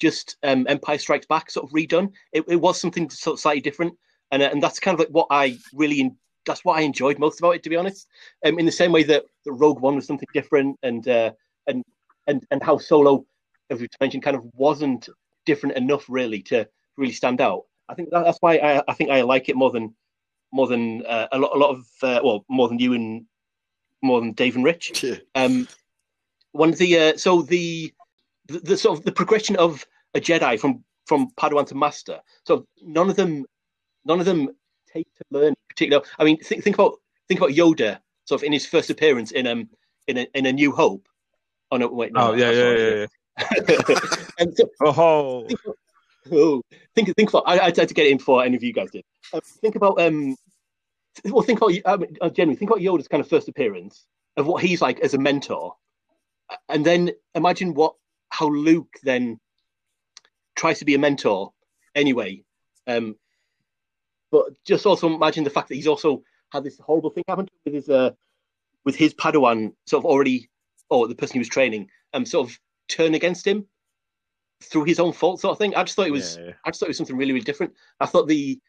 just 0.00 0.36
um, 0.42 0.66
Empire 0.68 0.98
Strikes 0.98 1.26
Back 1.26 1.50
sort 1.50 1.66
of 1.66 1.72
redone. 1.72 2.10
It, 2.32 2.44
it 2.48 2.56
was 2.56 2.80
something 2.80 3.08
sort 3.10 3.34
of 3.34 3.40
slightly 3.40 3.60
different, 3.60 3.94
and 4.30 4.42
uh, 4.42 4.50
and 4.50 4.62
that's 4.62 4.80
kind 4.80 4.94
of 4.94 5.00
like 5.00 5.10
what 5.10 5.28
I 5.30 5.58
really 5.74 6.00
en- 6.00 6.16
that's 6.46 6.64
what 6.64 6.78
I 6.78 6.82
enjoyed 6.82 7.18
most 7.18 7.38
about 7.38 7.56
it, 7.56 7.62
to 7.62 7.70
be 7.70 7.76
honest. 7.76 8.08
Um, 8.44 8.58
in 8.58 8.66
the 8.66 8.72
same 8.72 8.92
way 8.92 9.04
that, 9.04 9.24
that 9.44 9.52
Rogue 9.52 9.80
One 9.80 9.96
was 9.96 10.06
something 10.06 10.28
different, 10.32 10.78
and 10.82 11.06
uh, 11.06 11.32
and 11.66 11.84
and 12.26 12.44
and 12.50 12.62
how 12.62 12.78
Solo, 12.78 13.24
as 13.72 13.80
we 13.80 13.88
mentioned, 14.00 14.22
kind 14.22 14.36
of 14.36 14.44
wasn't 14.54 15.08
different 15.44 15.76
enough 15.76 16.04
really 16.08 16.42
to 16.42 16.68
really 16.96 17.12
stand 17.12 17.40
out. 17.40 17.64
I 17.88 17.94
think 17.94 18.10
that, 18.10 18.24
that's 18.24 18.38
why 18.40 18.56
I, 18.56 18.82
I 18.86 18.94
think 18.94 19.10
I 19.10 19.22
like 19.22 19.48
it 19.48 19.56
more 19.56 19.70
than 19.70 19.94
more 20.52 20.66
than 20.66 21.04
uh, 21.06 21.28
a 21.32 21.38
lot 21.38 21.56
a 21.56 21.58
lot 21.58 21.70
of 21.70 21.86
uh, 22.02 22.20
well 22.22 22.44
more 22.48 22.68
than 22.68 22.78
you 22.78 22.92
and 22.92 23.24
more 24.02 24.20
than 24.20 24.32
Dave 24.32 24.56
and 24.56 24.64
Rich. 24.64 25.04
Um, 25.34 25.66
one 26.52 26.70
of 26.70 26.78
the 26.78 26.98
uh, 26.98 27.16
so 27.16 27.42
the, 27.42 27.92
the 28.46 28.60
the 28.60 28.76
sort 28.76 28.98
of 28.98 29.04
the 29.04 29.12
progression 29.12 29.56
of 29.56 29.84
a 30.14 30.20
Jedi 30.20 30.58
from 30.60 30.84
from 31.06 31.30
Padawan 31.32 31.66
to 31.68 31.74
Master. 31.74 32.20
So 32.44 32.66
none 32.82 33.10
of 33.10 33.16
them 33.16 33.44
none 34.04 34.20
of 34.20 34.26
them 34.26 34.50
take 34.92 35.12
to 35.14 35.24
learn 35.30 35.54
particular. 35.68 36.02
I 36.18 36.24
mean, 36.24 36.38
think 36.38 36.62
think 36.62 36.76
about 36.76 36.98
think 37.28 37.40
about 37.40 37.50
Yoda 37.50 37.98
sort 38.24 38.40
of 38.40 38.44
in 38.44 38.52
his 38.52 38.66
first 38.66 38.90
appearance 38.90 39.32
in 39.32 39.46
um 39.46 39.68
in 40.06 40.18
a 40.18 40.26
in 40.34 40.46
a 40.46 40.52
New 40.52 40.72
Hope. 40.72 41.08
Oh 41.70 41.78
no, 41.78 41.88
wait, 41.88 42.12
no, 42.12 42.30
Oh 42.30 42.34
yeah, 42.34 42.50
yeah, 42.50 42.76
yeah. 42.76 42.94
yeah. 42.94 43.06
and 44.38 44.56
so, 44.56 44.70
Oh, 44.80 45.46
think, 45.46 45.60
oh, 46.32 46.62
think 46.94 47.14
think 47.16 47.28
about. 47.30 47.44
I, 47.46 47.58
I 47.58 47.64
had 47.64 47.88
to 47.88 47.94
get 47.94 48.06
it 48.06 48.12
in 48.12 48.18
before 48.18 48.44
any 48.44 48.56
of 48.56 48.62
you 48.62 48.72
guys 48.72 48.90
did. 48.90 49.04
Uh, 49.32 49.40
think 49.60 49.74
about 49.74 50.00
um. 50.00 50.36
Well, 51.24 51.42
think 51.42 51.60
about 51.60 51.72
uh, 52.20 52.30
generally 52.30 52.56
think 52.56 52.70
about 52.70 52.80
Yoda's 52.80 53.08
kind 53.08 53.20
of 53.20 53.28
first 53.28 53.48
appearance 53.48 54.06
of 54.36 54.46
what 54.46 54.62
he's 54.62 54.80
like 54.80 55.00
as 55.00 55.14
a 55.14 55.18
mentor, 55.18 55.74
and 56.68 56.84
then 56.84 57.10
imagine 57.34 57.74
what 57.74 57.94
how 58.30 58.48
Luke 58.48 58.94
then 59.02 59.38
tries 60.54 60.78
to 60.78 60.84
be 60.84 60.94
a 60.94 60.98
mentor 60.98 61.52
anyway. 61.94 62.44
Um, 62.86 63.16
but 64.30 64.46
just 64.64 64.86
also 64.86 65.14
imagine 65.14 65.44
the 65.44 65.50
fact 65.50 65.68
that 65.68 65.74
he's 65.74 65.86
also 65.86 66.22
had 66.50 66.64
this 66.64 66.78
horrible 66.78 67.10
thing 67.10 67.24
happen 67.28 67.48
with 67.64 67.74
his 67.74 67.88
uh, 67.88 68.10
with 68.84 68.96
his 68.96 69.14
Padawan 69.14 69.72
sort 69.86 70.02
of 70.02 70.06
already, 70.06 70.50
or 70.90 71.08
the 71.08 71.14
person 71.14 71.34
he 71.34 71.38
was 71.38 71.48
training, 71.48 71.88
um, 72.14 72.24
sort 72.24 72.48
of 72.48 72.58
turn 72.88 73.14
against 73.14 73.46
him 73.46 73.66
through 74.62 74.84
his 74.84 75.00
own 75.00 75.12
fault, 75.12 75.40
sort 75.40 75.52
of 75.52 75.58
thing. 75.58 75.74
I 75.74 75.82
just 75.82 75.96
thought 75.96 76.06
it 76.06 76.12
was 76.12 76.36
Yeah. 76.36 76.52
I 76.64 76.70
just 76.70 76.80
thought 76.80 76.86
it 76.86 76.90
was 76.90 76.96
something 76.96 77.16
really, 77.16 77.32
really 77.32 77.44
different. 77.44 77.74
I 78.00 78.06
thought 78.06 78.28
the 78.28 78.60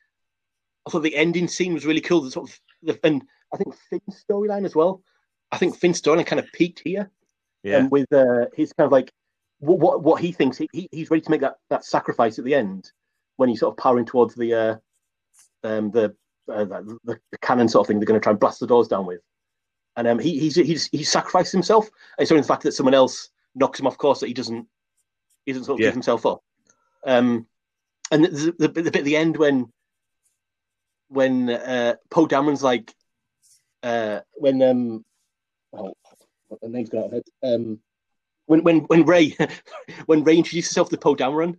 I 0.86 0.90
thought 0.90 1.04
the 1.04 1.16
ending 1.16 1.48
scene 1.48 1.74
was 1.74 1.86
really 1.86 2.02
cool. 2.02 2.22
The 2.22 2.32
sort 2.32 2.50
of 2.50 2.60
the, 2.82 3.00
and 3.06 3.24
I 3.54 3.58
think 3.58 3.76
Finn's 3.90 4.26
storyline 4.30 4.66
as 4.66 4.76
well. 4.76 5.02
I 5.52 5.58
think 5.58 5.78
Finn's 5.78 6.02
storyline 6.02 6.26
kind 6.26 6.40
of 6.40 6.52
peaked 6.52 6.82
here, 6.84 7.10
yeah. 7.64 7.78
and 7.78 7.92
with 7.92 8.12
uh, 8.12 8.48
his 8.56 8.74
kind 8.74 8.86
of 8.86 8.92
like 8.92 9.12
what 9.60 9.80
what, 9.80 10.04
what 10.04 10.22
he 10.22 10.32
thinks 10.32 10.58
he, 10.58 10.68
he, 10.74 10.90
he's 10.92 11.10
ready 11.10 11.22
to 11.22 11.32
make 11.32 11.42
that, 11.42 11.58
that 11.70 11.86
sacrifice 11.86 12.38
at 12.40 12.46
the 12.46 12.56
end 12.56 12.92
when 13.38 13.50
he's 13.50 13.60
sort 13.60 13.74
of 13.74 13.78
powering 13.78 14.06
towards 14.06 14.36
the 14.36 14.54
uh, 14.54 14.76
um, 15.64 15.92
the, 15.92 16.16
uh, 16.52 16.66
the 16.66 17.20
the 17.32 17.38
cannon 17.42 17.70
sort 17.70 17.86
of 17.86 17.88
thing. 17.88 18.00
They're 18.00 18.06
going 18.06 18.20
to 18.20 18.24
try 18.24 18.32
and 18.32 18.40
blast 18.40 18.60
the 18.60 18.68
doors 18.68 18.88
down 18.88 19.06
with, 19.06 19.22
and 19.96 20.08
um, 20.08 20.20
he 20.20 20.40
he's 20.40 20.56
he's 20.56 20.88
he 20.88 21.04
sacrificed 21.04 21.52
himself. 21.52 21.90
And 22.18 22.28
so 22.28 22.36
in 22.36 22.42
the 22.42 22.48
fact 22.48 22.64
that 22.64 22.74
someone 22.74 22.94
else 22.94 23.30
knocks 23.56 23.80
him 23.80 23.88
off 23.88 23.98
course 23.98 24.20
that 24.20 24.28
he 24.28 24.34
doesn't 24.34 24.68
he 25.46 25.52
doesn't 25.52 25.66
sort 25.66 25.78
of 25.78 25.82
Yeah. 25.82 25.88
give 25.88 25.96
himself 25.96 26.26
up. 26.26 26.42
Um, 27.06 27.48
and 28.12 28.26
the, 28.26 28.56
the, 28.58 28.68
the 28.68 28.92
bit 28.92 28.98
at 28.98 29.04
the 29.04 29.18
end 29.18 29.38
when 29.38 29.72
when 31.10 31.50
uh, 31.50 31.96
Poe 32.10 32.28
Dameron's 32.28 32.64
like 32.64 32.94
uh, 33.84 34.22
when 34.36 34.62
um 34.62 35.06
oh 35.74 35.94
the 36.62 36.70
name's 36.70 36.90
gone 36.90 37.02
out 37.02 37.06
of 37.08 37.12
head. 37.14 37.24
Um, 37.44 37.80
when 38.46 38.64
when 38.64 38.80
when 38.82 39.06
Rey 39.06 39.36
when 40.06 40.24
Rey 40.24 40.38
introduces 40.38 40.70
himself 40.72 40.90
to 40.90 40.98
Poe 40.98 41.16
Dameron 41.16 41.58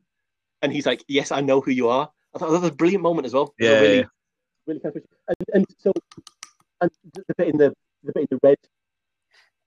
and 0.63 0.73
he's 0.73 0.87
like, 0.87 1.05
"Yes, 1.09 1.31
I 1.33 1.41
know 1.41 1.61
who 1.61 1.71
you 1.71 1.89
are." 1.89 2.11
I 2.35 2.39
thought 2.39 2.51
that 2.51 2.61
was 2.61 2.71
a 2.71 2.75
brilliant 2.75 3.03
moment 3.03 3.27
as 3.27 3.35
well. 3.35 3.55
It 3.59 3.65
was 3.65 3.71
a 3.71 3.75
Yeah, 3.75 3.81
really, 3.81 3.97
yeah. 3.99 4.05
really 4.67 4.81
kind 4.81 4.97
of 4.97 5.03
and, 5.29 5.37
and 5.55 5.67
so 5.79 5.93
and 6.81 6.91
the 7.13 7.25
the 7.29 7.35
bit 7.37 7.49
in 7.49 7.57
the 7.59 7.75
the 8.03 8.13
bit 8.13 8.23
in 8.23 8.27
the 8.31 8.41
red 8.43 8.59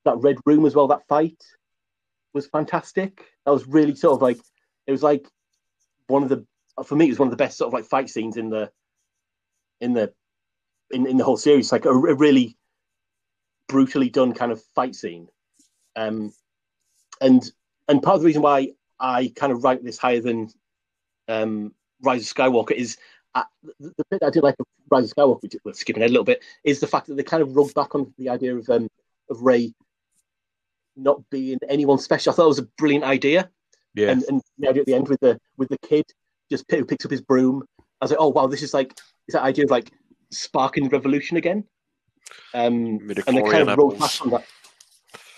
that 0.06 0.18
red 0.18 0.38
room 0.46 0.66
as 0.66 0.76
well. 0.76 0.88
That 0.88 1.08
fight 1.08 1.42
was 2.34 2.48
fantastic. 2.48 3.26
That 3.46 3.52
was 3.52 3.68
really 3.68 3.96
sort 3.96 4.16
of 4.16 4.22
like 4.22 4.40
it 4.86 4.92
was 4.92 5.04
like 5.04 5.28
one 6.08 6.24
of 6.24 6.30
the 6.30 6.46
for 6.84 6.96
me 6.96 7.06
it 7.06 7.10
was 7.10 7.20
one 7.20 7.28
of 7.28 7.32
the 7.32 7.38
best 7.38 7.58
sort 7.58 7.68
of 7.68 7.74
like 7.74 7.86
fight 7.86 8.10
scenes 8.10 8.38
in 8.38 8.50
the 8.50 8.72
in 9.82 9.94
the 9.94 10.14
in, 10.92 11.08
in 11.08 11.18
the 11.18 11.24
whole 11.24 11.38
series. 11.38 11.72
Like 11.72 11.86
a, 11.86 11.90
a 11.90 12.16
really 12.16 12.58
brutally 13.68 14.10
done 14.10 14.34
kind 14.34 14.52
of 14.52 14.62
fight 14.76 14.96
scene. 14.96 15.28
Um, 15.96 16.34
and 17.22 17.50
and 17.88 18.04
part 18.04 18.16
of 18.16 18.22
the 18.22 18.28
reason 18.28 18.42
why 18.42 18.74
I 19.00 19.32
kind 19.36 19.52
of 19.52 19.64
rank 19.64 19.84
this 19.84 19.98
higher 19.98 20.22
than 20.22 20.50
um, 21.28 21.74
Rise 22.02 22.30
of 22.30 22.36
Skywalker 22.36 22.72
is 22.72 22.98
uh, 23.36 23.44
the, 23.80 23.94
the 23.98 24.06
bit 24.10 24.24
I 24.24 24.30
did 24.30 24.44
like 24.44 24.56
of 24.60 24.66
Rise 24.90 25.06
of 25.06 25.16
Skywalker, 25.16 25.44
which 25.44 25.56
we're 25.64 25.74
skipping 25.74 26.02
ahead 26.02 26.12
a 26.12 26.14
little 26.14 26.26
bit, 26.26 26.44
is 26.64 26.80
the 26.80 26.88
fact 26.88 27.08
that 27.08 27.16
they 27.16 27.24
kind 27.24 27.44
of 27.44 27.56
rubbed 27.56 27.74
back 27.74 27.96
on 27.96 28.14
the 28.18 28.30
idea 28.30 28.56
of 28.56 28.70
um, 28.70 28.88
of 29.30 29.42
Rey 29.42 29.74
not 30.98 31.22
being 31.30 31.60
anyone 31.70 31.98
special. 32.00 32.32
I 32.32 32.36
thought 32.36 32.46
it 32.46 32.48
was 32.48 32.60
a 32.60 32.68
brilliant 32.78 33.06
idea 33.06 33.50
yeah. 33.96 34.12
and, 34.12 34.24
and 34.24 34.42
the 34.58 34.70
idea 34.70 34.82
at 34.82 34.86
the 34.86 34.94
end 34.94 35.08
with 35.08 35.20
the 35.20 35.40
with 35.58 35.70
the 35.70 35.78
kid 35.80 36.06
just 36.52 36.68
pick, 36.68 36.88
picks 36.88 37.06
up 37.06 37.12
his 37.12 37.22
broom. 37.22 37.64
I 37.80 38.06
was 38.06 38.12
like, 38.12 38.20
oh 38.20 38.30
wow, 38.30 38.48
this 38.48 38.64
is 38.64 38.74
like 38.74 38.92
it's 39.28 39.34
that 39.34 39.44
idea 39.44 39.66
of 39.66 39.72
like 39.72 39.92
sparking 40.32 40.90
revolution 40.90 41.38
again. 41.38 41.64
Um, 42.54 43.00
and 43.00 43.10
they 43.10 43.42
kind 43.42 43.70
of 43.70 43.78
rolled 43.78 44.00
back 44.00 44.22
on 44.22 44.30
that. 44.32 44.46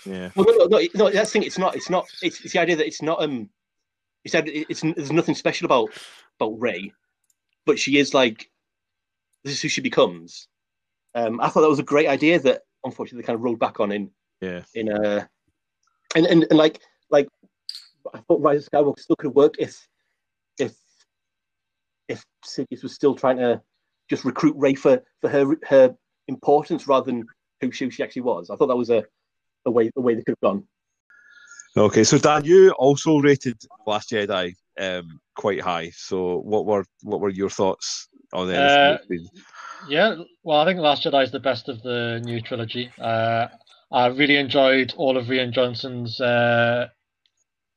yeah. 0.04 0.30
Well, 0.34 0.46
no, 0.48 0.66
no, 0.66 0.78
no, 0.78 0.86
no. 0.94 1.10
That's 1.10 1.30
the 1.32 1.38
thing. 1.38 1.42
It's 1.44 1.58
not. 1.58 1.76
It's 1.76 1.88
not. 1.90 2.06
It's, 2.22 2.40
it's 2.44 2.52
the 2.52 2.60
idea 2.60 2.76
that 2.76 2.86
it's 2.86 3.02
not. 3.02 3.22
Um, 3.22 3.48
he 4.24 4.28
said 4.28 4.48
it- 4.48 4.66
it's 4.68 4.80
there's 4.80 5.12
nothing 5.12 5.34
special 5.34 5.66
about 5.66 5.90
about 6.38 6.58
Rey, 6.60 6.92
but 7.66 7.78
she 7.78 7.98
is 7.98 8.12
like 8.14 8.50
this 9.44 9.54
is 9.54 9.62
who 9.62 9.68
she 9.68 9.80
becomes. 9.80 10.48
Um, 11.14 11.40
I 11.40 11.48
thought 11.48 11.62
that 11.62 11.68
was 11.68 11.78
a 11.78 11.84
great 11.84 12.08
idea 12.08 12.38
that 12.40 12.62
unfortunately 12.84 13.22
they 13.22 13.26
kind 13.26 13.36
of 13.36 13.42
rolled 13.42 13.58
back 13.58 13.80
on 13.80 13.90
in 13.92 14.10
Yeah. 14.40 14.62
in 14.74 14.92
uh 14.92 15.26
and 16.14 16.26
and, 16.26 16.46
and 16.50 16.58
like 16.58 16.80
like 17.10 17.28
I 18.14 18.18
thought 18.18 18.40
Rise 18.40 18.66
of 18.66 18.70
Skywalker 18.70 19.00
still 19.00 19.16
could 19.16 19.28
have 19.28 19.36
worked 19.36 19.56
if 19.58 19.86
if 20.58 20.74
if 22.08 22.24
Sidious 22.44 22.82
was 22.82 22.94
still 22.94 23.14
trying 23.14 23.38
to 23.38 23.60
just 24.08 24.24
recruit 24.24 24.56
Rey 24.56 24.74
for, 24.74 25.02
for 25.20 25.30
her 25.30 25.56
her 25.68 25.94
importance 26.28 26.86
rather 26.86 27.06
than 27.06 27.24
who 27.60 27.70
she, 27.70 27.88
she 27.90 28.02
actually 28.02 28.22
was. 28.22 28.50
I 28.50 28.56
thought 28.56 28.68
that 28.68 28.76
was 28.76 28.90
a, 28.90 29.04
a 29.66 29.70
way 29.70 29.90
a 29.96 30.00
way 30.00 30.14
they 30.14 30.22
could 30.22 30.36
have 30.42 30.50
gone. 30.50 30.64
Okay, 31.76 32.02
so 32.02 32.18
Dan, 32.18 32.44
you 32.44 32.72
also 32.72 33.18
rated 33.18 33.56
Last 33.86 34.10
Jedi 34.10 34.54
um, 34.78 35.20
quite 35.36 35.60
high. 35.60 35.90
So 35.90 36.38
what 36.38 36.66
were 36.66 36.84
what 37.02 37.20
were 37.20 37.28
your 37.28 37.50
thoughts 37.50 38.08
on 38.32 38.48
the 38.48 38.60
Uh. 38.60 38.98
Yeah, 39.88 40.16
well, 40.42 40.60
I 40.60 40.66
think 40.66 40.78
Last 40.78 41.04
Jedi 41.04 41.24
is 41.24 41.30
the 41.30 41.40
best 41.40 41.68
of 41.70 41.82
the 41.82 42.20
new 42.22 42.42
trilogy. 42.42 42.90
Uh, 43.00 43.46
I 43.92 44.06
really 44.06 44.36
enjoyed 44.36 44.94
all 44.96 45.16
of 45.16 45.26
Rian 45.26 45.52
Johnson's 45.52 46.20
uh, 46.20 46.88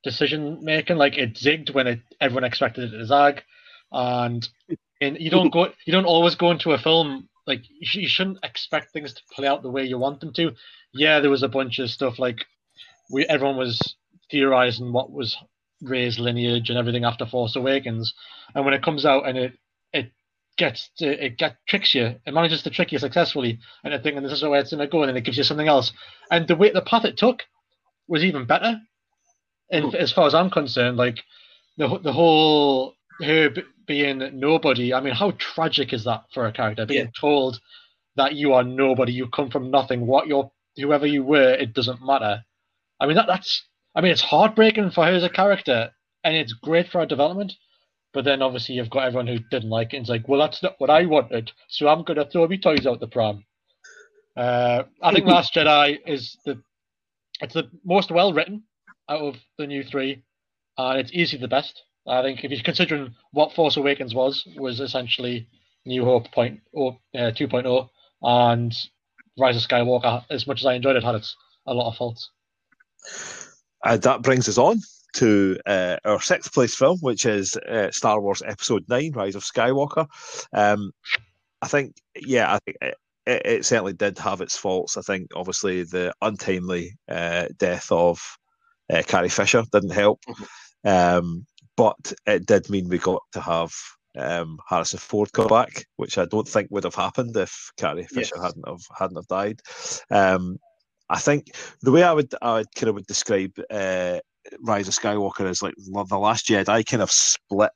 decision 0.04 0.60
making. 0.64 0.98
Like 0.98 1.18
it 1.18 1.34
zigged 1.36 1.74
when 1.74 1.88
it 1.88 2.00
everyone 2.22 2.44
expected 2.44 2.94
it 2.94 2.98
to 2.98 3.06
zag, 3.06 3.44
and 3.92 4.48
and 5.02 5.18
you 5.20 5.30
don't 5.30 5.52
go 5.52 5.70
you 5.86 5.94
don't 5.94 6.06
always 6.06 6.36
go 6.36 6.52
into 6.52 6.72
a 6.74 6.78
film 6.78 7.30
like 7.48 7.62
you, 7.70 7.86
sh- 7.86 7.96
you 7.96 8.08
shouldn't 8.08 8.40
expect 8.44 8.92
things 8.92 9.14
to 9.14 9.22
play 9.34 9.48
out 9.48 9.64
the 9.64 9.72
way 9.72 9.84
you 9.86 9.98
want 9.98 10.20
them 10.20 10.34
to. 10.34 10.54
Yeah, 10.94 11.20
there 11.20 11.32
was 11.32 11.44
a 11.44 11.50
bunch 11.50 11.80
of 11.80 11.90
stuff 11.90 12.20
like 12.20 12.46
we 13.12 13.26
everyone 13.26 13.58
was 13.58 13.96
theorizing 14.30 14.94
what 14.94 15.12
was 15.12 15.38
Rey's 15.82 16.20
lineage 16.20 16.70
and 16.70 16.78
everything 16.80 17.04
after 17.04 17.26
Force 17.26 17.56
Awakens, 17.56 18.14
and 18.54 18.66
when 18.66 18.74
it 18.74 18.84
comes 18.84 19.06
out 19.06 19.28
and 19.28 19.38
it 19.38 19.54
gets 20.58 20.90
to, 20.98 21.26
it 21.26 21.38
get 21.38 21.58
tricks 21.68 21.94
you, 21.96 22.16
it 22.26 22.34
manages 22.34 22.64
to 22.64 22.70
trick 22.70 22.92
you 22.92 23.00
successfully, 23.00 23.60
and 23.84 23.94
I 23.94 23.98
think 24.00 24.16
and 24.18 24.26
this 24.26 24.32
is 24.34 24.44
where 24.44 24.60
it's 24.60 24.72
gonna 24.72 24.88
go, 24.88 25.02
and 25.04 25.10
then 25.10 25.18
it 25.18 25.26
gives 25.26 25.38
you 25.38 25.44
something 25.44 25.68
else, 25.68 25.92
and 26.32 26.48
the 26.48 26.56
way 26.56 26.72
the 26.72 26.82
path 26.82 27.06
it 27.06 27.18
took 27.18 27.44
was 28.08 28.24
even 28.24 28.46
better. 28.46 28.82
And 29.72 29.86
Hmm. 29.86 29.96
as 29.96 30.12
far 30.12 30.28
as 30.28 30.34
I'm 30.36 30.50
concerned, 30.50 30.98
like 30.98 31.24
the 31.78 31.98
the 32.00 32.14
whole 32.14 32.96
her 33.22 33.50
b- 33.50 33.64
being 33.88 34.20
nobody. 34.40 34.94
I 34.94 35.00
mean, 35.02 35.14
how 35.14 35.32
tragic 35.32 35.94
is 35.94 36.04
that 36.06 36.26
for 36.34 36.46
a 36.46 36.52
character 36.52 36.86
being 36.86 37.06
Yeah. 37.06 37.12
told 37.20 37.60
that 38.16 38.36
you 38.36 38.54
are 38.54 38.64
nobody, 38.64 39.14
you 39.14 39.28
come 39.30 39.50
from 39.50 39.72
nothing, 39.72 40.06
what 40.06 40.28
you're 40.28 40.52
whoever 40.78 41.06
you 41.08 41.24
were, 41.24 41.54
it 41.54 41.74
doesn't 41.74 42.06
matter. 42.06 42.44
I 43.00 43.08
mean 43.08 43.16
that 43.16 43.28
that's 43.28 43.64
I 43.96 44.02
mean 44.02 44.12
it's 44.12 44.22
heartbreaking 44.22 44.92
for 44.92 45.06
her 45.06 45.14
as 45.14 45.24
a 45.24 45.30
character, 45.30 45.92
and 46.24 46.36
it's 46.36 46.54
great 46.54 46.90
for 46.90 47.00
her 47.00 47.06
development. 47.06 47.54
But 48.14 48.26
then 48.26 48.42
obviously 48.42 48.76
you've 48.76 48.90
got 48.90 49.06
everyone 49.06 49.28
who 49.28 49.40
didn't 49.40 49.70
like 49.70 49.94
it. 49.94 49.98
And 49.98 50.04
it's 50.04 50.10
like, 50.10 50.28
well, 50.28 50.40
that's 50.40 50.62
not 50.62 50.76
what 50.78 50.90
I 50.90 51.06
wanted, 51.06 51.52
so 51.68 51.88
I'm 51.88 52.04
gonna 52.04 52.30
throw 52.30 52.48
my 52.48 52.58
toys 52.58 52.86
out 52.86 53.00
the 53.00 53.08
pram. 53.08 53.44
Uh, 54.38 54.84
I 55.02 55.12
think 55.12 55.26
Last 55.28 55.54
Jedi 55.54 56.00
is 56.06 56.38
the 56.46 56.62
it's 57.42 57.54
the 57.54 57.70
most 57.84 58.12
well 58.12 58.34
written 58.34 58.64
out 59.10 59.22
of 59.22 59.36
the 59.58 59.68
new 59.68 59.84
three, 59.84 60.24
and 60.78 61.00
it's 61.00 61.12
easily 61.14 61.42
the 61.42 61.48
best. 61.48 61.84
I 62.08 62.22
think 62.22 62.44
if 62.44 62.52
you're 62.52 62.62
considering 62.62 63.16
what 63.32 63.54
Force 63.54 63.78
Awakens 63.78 64.14
was, 64.14 64.46
was 64.58 64.80
essentially 64.80 65.48
New 65.86 66.04
Hope 66.04 66.32
point 66.32 66.60
or 66.74 66.98
uh, 67.16 67.32
2.0, 67.32 67.90
and 68.22 68.76
Rise 69.38 69.56
of 69.56 69.68
Skywalker. 69.68 70.24
As 70.30 70.46
much 70.48 70.62
as 70.62 70.66
I 70.66 70.74
enjoyed 70.74 70.96
it, 70.96 71.04
had 71.04 71.16
its 71.16 71.36
a 71.66 71.74
lot 71.74 71.90
of 71.90 71.98
faults. 71.98 72.30
And 73.84 74.02
that 74.02 74.22
brings 74.22 74.48
us 74.50 74.58
on 74.58 74.80
to 75.14 75.58
uh, 75.66 75.98
our 76.06 76.22
sixth 76.22 76.54
place 76.54 76.76
film, 76.76 76.98
which 77.02 77.26
is 77.26 77.56
uh, 77.56 77.92
Star 77.92 78.22
Wars 78.22 78.42
Episode 78.46 78.84
Nine: 78.88 79.12
Rise 79.14 79.36
of 79.36 79.44
Skywalker. 79.44 80.08
Um, 80.54 80.92
I 81.62 81.68
think, 81.68 81.96
yeah, 82.16 82.54
I 82.54 82.60
think 82.60 82.78
it, 82.82 82.96
it, 83.26 83.66
certainly 83.66 83.94
did 83.94 84.18
have 84.20 84.42
its 84.42 84.58
faults. 84.58 84.98
I 84.98 85.02
think, 85.02 85.30
obviously, 85.36 85.84
the 85.84 86.14
untimely 86.22 86.98
uh, 87.08 87.48
death 87.58 87.92
of 87.92 88.20
uh, 88.92 89.02
Carrie 89.08 89.30
Fisher 89.30 89.64
didn't 89.72 89.92
help, 89.92 90.20
um, 90.84 91.46
but 91.78 92.14
it 92.26 92.46
did 92.46 92.70
mean 92.70 92.90
we 92.90 92.98
got 92.98 93.22
to 93.32 93.40
have 93.40 93.74
um, 94.18 94.60
Harrison 94.68 95.00
Ford 95.00 95.32
come 95.32 95.48
back, 95.48 95.86
which 95.96 96.18
I 96.18 96.26
don't 96.26 96.48
think 96.48 96.70
would 96.72 96.84
have 96.84 96.96
happened 96.96 97.36
if 97.38 97.72
Carrie 97.78 98.06
Fisher 98.06 98.36
Yes. 98.36 98.44
hadn't 98.44 98.68
have 98.68 98.82
hadn't 98.98 99.18
have 99.18 99.28
died. 99.28 99.62
Um, 100.12 100.58
I 101.10 101.20
think 101.20 101.56
the 101.82 101.92
way 101.92 102.04
I 102.04 102.14
would 102.14 102.34
I 102.42 102.54
would 102.56 102.76
kind 102.76 102.90
of 102.90 102.96
would 102.96 103.08
describe 103.08 103.52
uh, 103.70 104.20
Rise 104.62 104.88
of 104.88 104.94
Skywalker 104.94 105.50
is 105.50 105.62
like 105.62 105.76
the 105.78 106.18
Last 106.18 106.48
Jedi 106.48 106.86
kind 106.86 107.02
of 107.02 107.12
split 107.12 107.72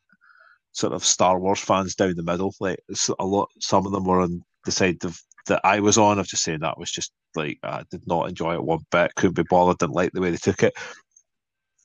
sort 0.74 0.94
of 0.94 1.04
Star 1.04 1.40
Wars 1.40 1.60
fans 1.60 1.96
down 1.96 2.16
the 2.16 2.24
middle. 2.24 2.54
Like 2.60 2.80
a 3.20 3.26
lot, 3.26 3.50
some 3.60 3.86
of 3.86 3.92
them 3.92 4.06
were 4.06 4.22
on 4.22 4.44
the 4.66 4.72
side 4.72 5.04
of 5.04 5.20
that 5.48 5.62
I 5.64 5.80
was 5.80 5.98
on 5.98 6.20
of 6.20 6.28
just 6.28 6.44
saying 6.44 6.60
that 6.60 6.78
was 6.78 6.92
just 6.92 7.12
like 7.36 7.58
I 7.64 7.84
did 7.90 8.06
not 8.06 8.30
enjoy 8.30 8.54
it 8.56 8.64
one 8.64 8.86
bit, 8.92 9.16
couldn't 9.16 9.36
be 9.36 9.44
bothered, 9.50 9.78
didn't 9.78 9.94
like 9.96 10.12
the 10.12 10.22
way 10.22 10.32
they 10.32 10.38
took 10.38 10.64
it. 10.64 10.74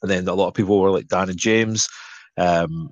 And 0.02 0.10
then 0.10 0.26
a 0.28 0.34
lot 0.34 0.48
of 0.48 0.54
people 0.54 0.80
were 0.80 0.90
like 0.90 1.08
Dan 1.08 1.30
and 1.30 1.38
James. 1.38 1.88
Um, 2.36 2.90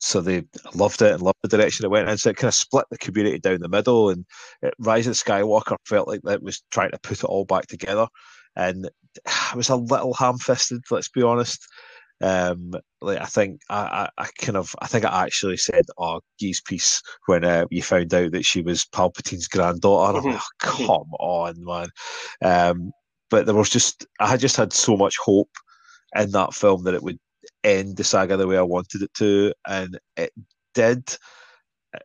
so 0.00 0.20
they 0.20 0.42
loved 0.74 1.00
it 1.00 1.12
and 1.12 1.22
loved 1.22 1.38
the 1.42 1.48
direction 1.48 1.86
it 1.86 1.90
went 1.90 2.08
in. 2.08 2.18
So 2.18 2.30
it 2.30 2.36
kind 2.36 2.48
of 2.48 2.54
split 2.54 2.86
the 2.90 2.98
community 2.98 3.38
down 3.38 3.60
the 3.60 3.68
middle. 3.68 4.10
And 4.10 4.26
it, 4.60 4.74
Rise 4.78 5.06
of 5.06 5.14
Skywalker 5.14 5.76
felt 5.86 6.08
like 6.08 6.20
that 6.24 6.42
was 6.42 6.62
trying 6.70 6.90
to 6.90 6.98
put 6.98 7.18
it 7.18 7.24
all 7.24 7.44
back 7.44 7.66
together. 7.66 8.06
And 8.56 8.90
I 9.26 9.56
was 9.56 9.68
a 9.68 9.76
little 9.76 10.14
ham-fisted, 10.14 10.82
let's 10.90 11.08
be 11.08 11.22
honest. 11.22 11.66
Um, 12.20 12.72
like 13.00 13.20
I 13.20 13.24
think 13.24 13.60
I, 13.68 14.08
I, 14.16 14.22
I 14.22 14.28
kind 14.38 14.56
of 14.56 14.76
I 14.80 14.86
think 14.86 15.04
I 15.04 15.24
actually 15.24 15.56
said, 15.56 15.84
"Oh, 15.98 16.20
geese 16.38 16.60
piece" 16.60 17.02
when 17.26 17.44
uh, 17.44 17.64
you 17.70 17.82
found 17.82 18.14
out 18.14 18.30
that 18.30 18.44
she 18.44 18.62
was 18.62 18.84
Palpatine's 18.84 19.48
granddaughter. 19.48 20.18
I'm 20.18 20.24
Mhm. 20.24 20.32
like, 20.34 20.40
oh, 20.40 20.48
come 20.60 21.12
on, 21.18 21.54
man. 21.64 21.88
Um, 22.44 22.92
but 23.28 23.46
there 23.46 23.56
was 23.56 23.70
just 23.70 24.06
I 24.20 24.28
had 24.28 24.38
just 24.38 24.56
had 24.56 24.72
so 24.72 24.96
much 24.96 25.16
hope 25.18 25.50
in 26.16 26.30
that 26.30 26.54
film 26.54 26.84
that 26.84 26.94
it 26.94 27.02
would 27.02 27.18
end 27.64 27.96
the 27.96 28.04
saga 28.04 28.36
the 28.36 28.46
way 28.46 28.56
I 28.58 28.62
wanted 28.62 29.02
it 29.02 29.12
to, 29.14 29.52
and 29.66 29.98
it 30.16 30.32
did. 30.74 31.16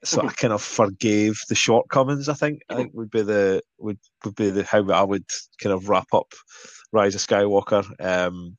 So 0.03 0.22
I 0.22 0.34
kind 0.34 0.53
of 0.53 0.61
forgave 0.61 1.39
the 1.47 1.55
shortcomings. 1.55 2.27
I 2.27 2.34
think 2.34 2.61
I 2.69 2.76
think 2.76 2.91
would 2.93 3.09
be 3.09 3.22
the 3.22 3.61
would 3.77 3.99
would 4.26 4.35
be 4.35 4.49
the 4.49 4.64
how 4.64 4.89
I 4.91 5.03
would 5.03 5.26
kind 5.61 5.73
of 5.73 5.88
wrap 5.88 6.07
up 6.14 6.34
Rise 6.91 7.15
of 7.15 7.22
Skywalker. 7.22 7.85
Um, 8.03 8.57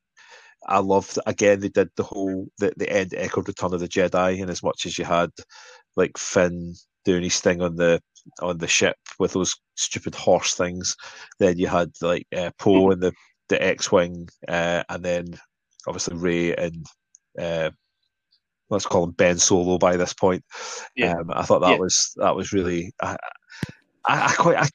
I 0.67 0.79
loved 0.79 1.19
again 1.27 1.61
they 1.61 1.69
did 1.69 1.91
the 1.97 2.03
whole 2.03 2.49
the, 2.59 2.73
the 2.77 2.91
end 2.91 3.15
echoed 3.15 3.49
Return 3.49 3.75
of 3.75 3.81
the 3.81 3.89
Jedi, 3.89 4.41
and 4.41 4.51
as 4.51 4.63
much 4.63 4.87
as 4.87 4.99
you 4.99 5.05
had 5.05 5.31
like 5.97 6.17
Finn 6.17 6.75
doing 7.05 7.25
his 7.25 7.41
thing 7.41 7.63
on 7.63 7.77
the 7.77 8.01
on 8.41 8.59
the 8.59 8.67
ship 8.67 8.97
with 9.19 9.33
those 9.35 9.55
stupid 9.77 10.15
horse 10.15 10.55
things, 10.55 10.97
then 11.39 11.59
you 11.59 11.67
had 11.67 11.91
like 12.01 12.27
uh, 12.35 12.51
Poe 12.59 12.91
and 12.91 13.03
the 13.03 13.13
the 13.49 13.63
X-wing, 13.63 14.29
uh, 14.47 14.83
and 14.89 15.03
then 15.03 15.27
obviously 15.87 16.17
Rey 16.17 16.55
and 16.55 16.87
uh, 17.39 17.71
let's 18.71 18.87
call 18.87 19.05
him 19.05 19.13
Ben 19.13 19.39
Solo 19.39 19.79
by 19.79 19.97
this 19.97 20.13
point. 20.13 20.45
Yeah. 20.97 21.13
Um, 21.13 21.31
I 21.33 21.43
thought 21.43 21.61
that 21.61 21.73
Yeah. 21.73 21.79
was 21.79 22.13
that 22.17 22.37
was 22.37 22.53
really 22.53 22.93
I, 23.01 23.17
I, 24.07 24.27
I 24.27 24.33
quite 24.35 24.57
I 24.57 24.69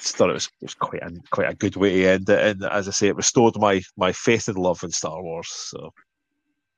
just 0.00 0.16
thought 0.16 0.30
it 0.30 0.34
was, 0.34 0.46
it 0.46 0.64
was 0.64 0.74
quite 0.74 1.02
a 1.02 1.10
quite 1.30 1.50
a 1.50 1.54
good 1.54 1.76
way 1.76 2.02
to 2.02 2.06
end 2.06 2.28
it, 2.28 2.38
and 2.38 2.64
as 2.64 2.88
I 2.88 2.92
say, 2.92 3.08
it 3.08 3.16
restored 3.16 3.56
my 3.58 3.82
my 3.96 4.12
faith 4.12 4.48
and 4.48 4.58
love 4.58 4.82
in 4.82 4.90
Star 4.90 5.22
Wars. 5.22 5.48
So 5.50 5.90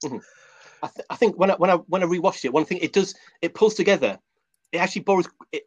I, 0.05 0.89
th- 0.89 1.07
I 1.11 1.17
think 1.17 1.39
when 1.39 1.51
I 1.51 1.55
when 1.55 1.71
I 1.71 1.75
when 1.75 2.03
I 2.03 2.07
rewatched 2.07 2.45
it, 2.45 2.53
one 2.53 2.65
thing 2.65 2.79
it 2.79 2.93
does 2.93 3.15
it 3.41 3.55
pulls 3.55 3.75
together. 3.75 4.19
It 4.73 4.79
actually 4.79 5.03
borrows. 5.03 5.29
It, 5.53 5.63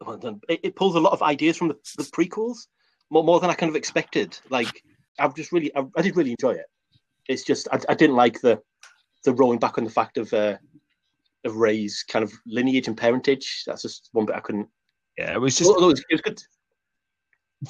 it, 0.48 0.60
it 0.64 0.76
pulls 0.76 0.96
a 0.96 1.00
lot 1.00 1.12
of 1.12 1.22
ideas 1.22 1.56
from 1.56 1.68
the, 1.68 1.76
the 1.96 2.02
prequels, 2.04 2.66
more 3.08 3.22
more 3.22 3.38
than 3.38 3.50
I 3.50 3.54
kind 3.54 3.70
of 3.70 3.76
expected. 3.76 4.36
Like 4.50 4.82
I've 5.18 5.34
just 5.34 5.52
really, 5.52 5.74
I, 5.76 5.84
I 5.96 6.02
did 6.02 6.16
really 6.16 6.32
enjoy 6.32 6.52
it. 6.52 6.66
It's 7.28 7.44
just 7.44 7.68
I, 7.70 7.78
I 7.88 7.94
didn't 7.94 8.16
like 8.16 8.40
the 8.40 8.60
the 9.24 9.32
rolling 9.32 9.58
back 9.58 9.78
on 9.78 9.84
the 9.84 9.90
fact 9.90 10.18
of 10.18 10.32
uh, 10.32 10.56
of 11.46 11.56
Rey's 11.56 12.04
kind 12.08 12.22
of 12.22 12.32
lineage 12.46 12.88
and 12.88 12.96
parentage. 12.96 13.64
That's 13.66 13.82
just 13.82 14.08
one 14.12 14.26
bit 14.26 14.36
I 14.36 14.40
couldn't. 14.40 14.68
yeah, 15.18 15.34
it 15.34 15.40
was 15.40 15.56
just. 15.56 15.70
Although 15.70 15.90
it 15.90 15.92
was, 15.92 16.04
it 16.10 16.14
was 16.14 16.20
good. 16.22 16.42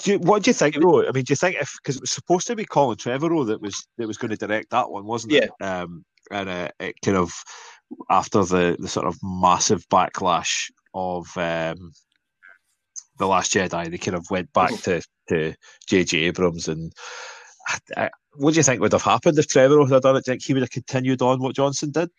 Do 0.02 0.12
you, 0.12 0.18
what 0.18 0.42
do 0.42 0.50
you 0.50 0.54
think, 0.54 0.74
though? 0.74 1.06
I 1.06 1.12
mean, 1.12 1.24
do 1.24 1.32
you 1.32 1.36
think 1.36 1.56
if 1.56 1.74
because 1.80 1.96
it 1.96 2.02
was 2.02 2.10
supposed 2.10 2.46
to 2.48 2.56
be 2.56 2.64
Colin 2.64 2.96
Trevorrow 2.96 3.46
that 3.46 3.60
was 3.60 3.86
that 3.98 4.06
was 4.06 4.18
going 4.18 4.30
to 4.30 4.36
direct 4.36 4.70
that 4.70 4.90
one, 4.90 5.04
wasn't 5.04 5.34
it? 5.34 5.50
Yeah. 5.60 5.80
Um, 5.82 6.04
and 6.30 6.48
uh, 6.48 6.68
it 6.80 6.96
kind 7.04 7.16
of 7.16 7.32
after 8.10 8.44
the 8.44 8.76
the 8.78 8.88
sort 8.88 9.06
of 9.06 9.16
massive 9.22 9.88
backlash 9.88 10.70
of 10.92 11.26
um, 11.36 11.92
the 13.18 13.26
Last 13.26 13.52
Jedi, 13.52 13.90
they 13.90 13.98
kind 13.98 14.16
of 14.16 14.26
went 14.30 14.52
back 14.52 14.72
to 14.82 15.02
to 15.28 15.54
J.J. 15.88 16.18
Abrams 16.24 16.68
and. 16.68 16.92
I, 17.68 17.78
I, 17.96 18.10
what 18.36 18.52
do 18.52 18.58
you 18.58 18.62
think 18.62 18.80
would 18.80 18.92
have 18.92 19.02
happened 19.02 19.38
if 19.38 19.48
Trevorrow 19.48 19.90
had 19.90 20.02
done 20.02 20.16
it? 20.16 20.24
Do 20.24 20.30
you 20.30 20.32
think 20.34 20.44
he 20.44 20.52
would 20.52 20.62
have 20.62 20.70
continued 20.70 21.22
on 21.22 21.40
what 21.40 21.56
Johnson 21.56 21.90
did? 21.90 22.10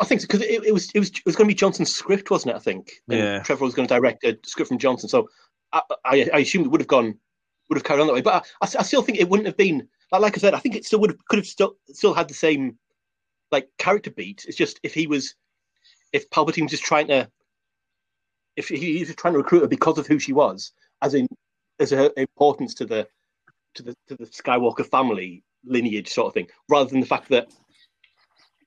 I 0.00 0.04
think 0.04 0.22
because 0.22 0.40
it, 0.40 0.64
it 0.64 0.72
was 0.72 0.90
it 0.94 0.98
was 0.98 1.10
it 1.10 1.26
was 1.26 1.36
going 1.36 1.46
to 1.46 1.54
be 1.54 1.58
Johnson's 1.58 1.94
script, 1.94 2.30
wasn't 2.30 2.54
it? 2.54 2.56
I 2.56 2.60
think. 2.60 2.92
And 3.08 3.18
Yeah. 3.18 3.38
Trevor 3.40 3.64
was 3.64 3.74
going 3.74 3.86
to 3.86 3.94
direct 3.94 4.24
a 4.24 4.38
script 4.44 4.68
from 4.68 4.78
Johnson, 4.78 5.08
so 5.08 5.28
I, 5.72 5.82
I, 6.04 6.30
I 6.34 6.38
assume 6.38 6.64
it 6.64 6.70
would 6.70 6.80
have 6.80 6.88
gone 6.88 7.18
would 7.68 7.76
have 7.76 7.84
carried 7.84 8.00
on 8.00 8.06
that 8.06 8.14
way. 8.14 8.22
But 8.22 8.46
I, 8.62 8.66
I, 8.66 8.80
I 8.80 8.82
still 8.82 9.02
think 9.02 9.18
it 9.18 9.28
wouldn't 9.28 9.46
have 9.46 9.56
been 9.56 9.86
like, 10.10 10.22
like 10.22 10.38
I 10.38 10.40
said. 10.40 10.54
I 10.54 10.58
think 10.58 10.74
it 10.74 10.84
still 10.84 11.00
would 11.00 11.10
have 11.10 11.24
could 11.26 11.38
have 11.38 11.46
still 11.46 11.76
still 11.88 12.14
had 12.14 12.28
the 12.28 12.34
same 12.34 12.78
like 13.52 13.68
character 13.78 14.10
beat. 14.10 14.44
It's 14.48 14.56
just 14.56 14.80
if 14.82 14.94
he 14.94 15.06
was, 15.06 15.34
if 16.12 16.28
Palpatine 16.30 16.62
was 16.62 16.70
just 16.70 16.84
trying 16.84 17.08
to, 17.08 17.28
if 18.56 18.68
he 18.68 19.00
was 19.00 19.14
trying 19.16 19.34
to 19.34 19.38
recruit 19.38 19.60
her 19.60 19.68
because 19.68 19.98
of 19.98 20.06
who 20.06 20.18
she 20.18 20.32
was, 20.32 20.72
as 21.02 21.14
in 21.14 21.28
as 21.78 21.90
her 21.90 22.10
importance 22.16 22.74
to 22.74 22.86
the 22.86 23.06
to 23.74 23.82
the 23.82 23.94
to 24.08 24.16
the 24.16 24.26
Skywalker 24.26 24.86
family 24.86 25.44
lineage 25.64 26.08
sort 26.08 26.28
of 26.28 26.34
thing, 26.34 26.48
rather 26.68 26.88
than 26.88 27.00
the 27.00 27.06
fact 27.06 27.28
that 27.28 27.48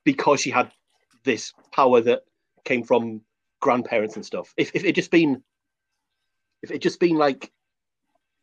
because 0.03 0.41
she 0.41 0.51
had 0.51 0.71
this 1.23 1.53
power 1.71 2.01
that 2.01 2.23
came 2.65 2.83
from 2.83 3.21
grandparents 3.61 4.15
and 4.15 4.25
stuff. 4.25 4.53
If 4.57 4.71
if 4.75 4.83
it 4.83 4.93
just 4.93 5.11
been 5.11 5.43
if 6.61 6.71
it 6.71 6.79
just 6.81 6.99
been 6.99 7.17
like 7.17 7.51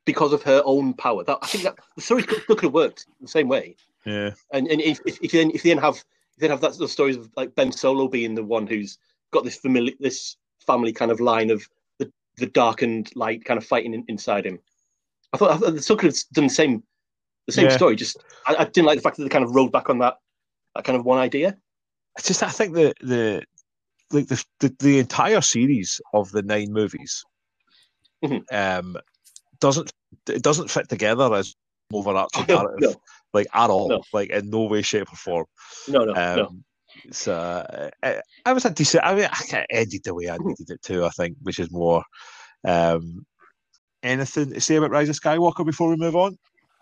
because 0.07 0.33
of 0.33 0.43
her 0.43 0.63
own 0.65 0.95
power, 0.95 1.25
that 1.25 1.39
I 1.43 1.47
think 1.47 1.65
that 1.65 1.77
the 1.95 2.03
story 2.03 2.23
could, 2.23 2.47
could 2.47 2.61
have 2.63 2.73
worked 2.75 3.07
the 3.21 3.29
same 3.29 3.49
way. 3.49 3.77
Yeah. 4.05 4.31
And 4.53 4.67
and 4.69 4.81
if 4.81 5.01
if, 5.07 5.19
if 5.23 5.33
you 5.33 5.41
then 5.41 5.51
if 5.51 5.65
you 5.65 5.75
then 5.75 5.83
have 5.83 5.97
if 5.97 6.05
you 6.37 6.41
then 6.41 6.51
have 6.51 6.61
that 6.63 6.79
those 6.79 6.93
stories 6.93 7.17
of 7.17 7.31
like 7.37 7.55
Ben 7.55 7.73
Solo 7.73 8.09
being 8.09 8.35
the 8.35 8.45
one 8.45 8.67
who's 8.67 8.99
got 9.31 9.45
this 9.45 9.57
familiar 9.57 9.95
this 10.01 10.37
family 10.67 10.93
kind 10.93 11.11
of 11.11 11.21
line 11.21 11.51
of 11.51 11.69
the 11.99 12.11
the 12.37 12.47
darkened 12.47 13.11
light 13.15 13.45
kind 13.45 13.59
of 13.59 13.65
fighting 13.67 13.95
in, 13.95 14.05
inside 14.09 14.47
him. 14.47 14.59
I 15.33 15.37
thought, 15.37 15.51
I 15.53 15.57
thought 15.59 15.75
the 15.75 15.97
could 15.97 16.13
have 16.13 16.19
done 16.33 16.45
the 16.49 16.51
same 16.51 16.83
the 17.47 17.53
same 17.53 17.67
Yeah. 17.67 17.77
story. 17.77 17.97
Just 17.97 18.17
I, 18.47 18.57
I 18.61 18.65
didn't 18.65 18.87
like 18.87 18.97
the 18.97 19.03
fact 19.03 19.17
that 19.17 19.23
they 19.23 19.29
kind 19.29 19.45
of 19.45 19.55
rolled 19.55 19.73
back 19.73 19.91
on 19.91 19.99
that 19.99 20.19
that 20.75 20.85
kind 20.85 20.99
of 20.99 21.05
one 21.05 21.19
idea. 21.19 21.57
It's 22.19 22.29
just 22.29 22.43
I 22.43 22.49
think 22.51 22.75
the 22.75 22.93
the 23.01 23.43
like 24.13 24.27
the 24.29 24.45
the, 24.61 24.75
the 24.81 24.99
entire 24.99 25.41
series 25.41 26.01
of 26.13 26.31
the 26.33 26.43
nine 26.43 26.73
movies 26.73 27.25
Mhm. 28.23 28.43
um 28.53 28.97
doesn't 29.61 29.93
it 30.29 30.43
doesn't 30.43 30.71
fit 30.71 30.89
together 30.91 31.33
as 31.35 31.55
overarching 31.93 32.45
narrative 32.49 32.81
no. 32.83 33.01
like 33.33 33.47
at 33.55 33.71
all 33.71 33.89
No. 33.89 34.03
like 34.13 34.29
in 34.31 34.51
no 34.51 34.65
way 34.65 34.83
shape 34.83 35.11
or 35.13 35.17
form 35.17 35.47
No, 35.89 36.05
no, 36.05 36.13
um 36.13 36.37
no. 36.37 37.13
so 37.13 37.33
uh, 37.35 37.91
I, 38.03 38.21
I 38.45 38.53
was 38.53 38.65
a 38.67 38.71
decent 38.71 39.05
I 39.05 39.15
mean 39.15 39.29
I 39.33 39.65
ended 39.71 40.03
the 40.05 40.15
way 40.15 40.29
I 40.29 40.37
needed 40.39 40.69
it 40.71 40.83
to 40.83 41.07
I 41.07 41.11
think 41.11 41.37
which 41.43 41.59
is 41.59 41.71
more 41.71 42.03
um 42.67 43.25
anything 44.03 44.51
to 44.53 44.61
say 44.61 44.77
about 44.77 44.91
Rise 44.91 45.09
of 45.09 45.19
Skywalker 45.19 45.65
before 45.65 45.89
we 45.89 45.97
move 45.97 46.17
on 46.17 46.37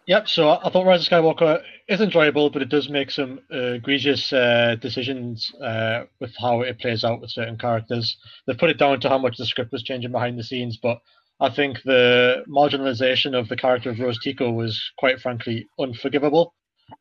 Yep. 0.09 0.27
So 0.27 0.49
I 0.49 0.71
thought 0.71 0.87
Rise 0.87 1.07
of 1.07 1.13
Skywalker 1.13 1.61
is 1.87 2.01
enjoyable, 2.01 2.49
but 2.49 2.63
it 2.63 2.71
does 2.71 2.89
make 2.89 3.11
some 3.11 3.41
uh, 3.53 3.73
egregious 3.75 4.33
uh, 4.33 4.77
decisions 4.81 5.53
uh, 5.63 6.05
with 6.19 6.35
how 6.41 6.63
it 6.63 6.79
plays 6.79 7.05
out 7.05 7.21
with 7.21 7.31
certain 7.31 7.59
characters. 7.59 8.17
They 8.47 8.55
put 8.55 8.71
it 8.71 8.79
down 8.79 9.01
to 9.01 9.11
how 9.11 9.19
much 9.19 9.37
the 9.37 9.45
script 9.45 9.71
was 9.71 9.83
changing 9.83 10.11
behind 10.11 10.39
the 10.39 10.45
scenes, 10.45 10.79
but 10.79 10.99
I 11.41 11.51
think 11.51 11.83
the 11.85 12.43
marginalization 12.49 13.39
of 13.39 13.51
the 13.51 13.57
character 13.57 13.91
of 13.91 14.01
Rose 14.01 14.19
Tico 14.19 14.51
was 14.51 14.83
quite 14.97 15.21
frankly 15.21 15.67
unforgivable. 15.79 16.55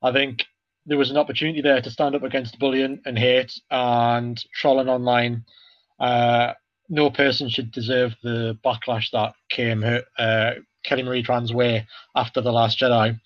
I 0.04 0.12
think 0.12 0.44
there 0.86 0.98
was 0.98 1.10
an 1.10 1.18
opportunity 1.18 1.62
there 1.62 1.82
to 1.82 1.90
stand 1.90 2.14
up 2.14 2.24
against 2.24 2.60
bullying 2.60 3.00
and 3.06 3.18
hate 3.18 3.54
and 3.72 4.38
trolling 4.54 4.90
online. 4.90 5.46
Uh, 5.98 6.56
no 6.90 7.10
person 7.10 7.48
should 7.48 7.72
deserve 7.72 8.16
the 8.22 8.60
backlash 8.66 9.12
that 9.12 9.32
came 9.50 9.86
uh, 10.18 10.52
Kelly 10.88 11.04
Marie 11.04 11.22
Tran's 11.22 11.54
way 11.54 11.86
after 12.16 12.42
The 12.42 12.52
Last 12.52 12.80
Jedi. 12.80 13.20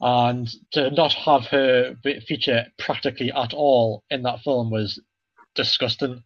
And 0.00 0.50
to 0.72 0.90
not 0.90 1.12
have 1.12 1.46
her 1.46 1.94
feature 2.26 2.66
practically 2.78 3.30
at 3.30 3.54
all 3.54 4.02
in 4.10 4.22
that 4.22 4.40
film 4.40 4.70
was 4.70 5.00
disgusting. 5.54 6.24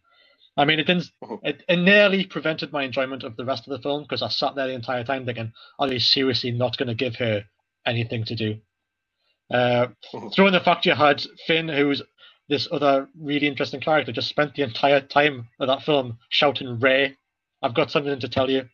I 0.57 0.65
mean, 0.65 0.79
it 0.79 0.87
didn't. 0.87 1.11
It, 1.43 1.63
it 1.69 1.77
nearly 1.77 2.25
prevented 2.25 2.71
my 2.71 2.83
enjoyment 2.83 3.23
of 3.23 3.35
the 3.35 3.45
rest 3.45 3.67
of 3.67 3.71
the 3.71 3.81
film 3.83 4.01
because 4.01 4.23
I 4.23 4.29
sat 4.29 4.55
there 4.55 4.65
the 4.65 4.73
entire 4.73 5.03
time 5.03 5.25
thinking, 5.25 5.53
"Are 5.77 5.87
they 5.87 5.99
seriously 5.99 6.49
not 6.49 6.77
going 6.77 6.87
to 6.87 6.95
give 6.95 7.15
her 7.17 7.43
anything 7.85 8.25
to 8.25 8.35
do?" 8.35 8.57
Uh, 9.53 9.87
throw 10.33 10.47
in 10.47 10.53
the 10.53 10.59
fact 10.59 10.87
you 10.87 10.93
had 10.93 11.23
Finn, 11.45 11.69
who's 11.69 12.01
this 12.49 12.67
other 12.71 13.07
really 13.19 13.45
interesting 13.45 13.79
character, 13.79 14.11
just 14.11 14.29
spent 14.29 14.55
the 14.55 14.63
entire 14.63 15.01
time 15.01 15.47
of 15.59 15.67
that 15.67 15.83
film 15.83 16.17
shouting 16.29 16.79
"Rey, 16.79 17.15
I've 17.61 17.75
got 17.75 17.91
something 17.91 18.19
to 18.19 18.27
tell 18.27 18.49
you," 18.49 18.67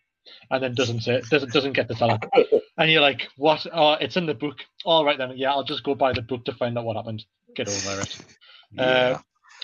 and 0.51 0.63
then 0.63 0.73
doesn't 0.73 1.01
say 1.01 1.21
doesn't 1.29 1.51
doesn't 1.51 1.73
get 1.73 1.87
the 1.87 1.95
tell. 1.95 2.19
And 2.75 2.91
you're 2.91 3.01
like, 3.01 3.27
"What? 3.37 3.67
Oh, 3.71 3.93
it's 3.93 4.17
in 4.17 4.25
the 4.25 4.33
book. 4.33 4.57
All 4.83 5.05
right 5.05 5.17
then. 5.17 5.33
Yeah, 5.35 5.51
I'll 5.51 5.63
just 5.63 5.83
go 5.83 5.93
buy 5.93 6.11
the 6.11 6.23
book 6.23 6.43
to 6.45 6.53
find 6.53 6.75
out 6.75 6.85
what 6.85 6.95
happened. 6.95 7.23
Get 7.55 7.67
over 7.67 8.01
it." 8.01 8.17
Uh, 8.75 9.19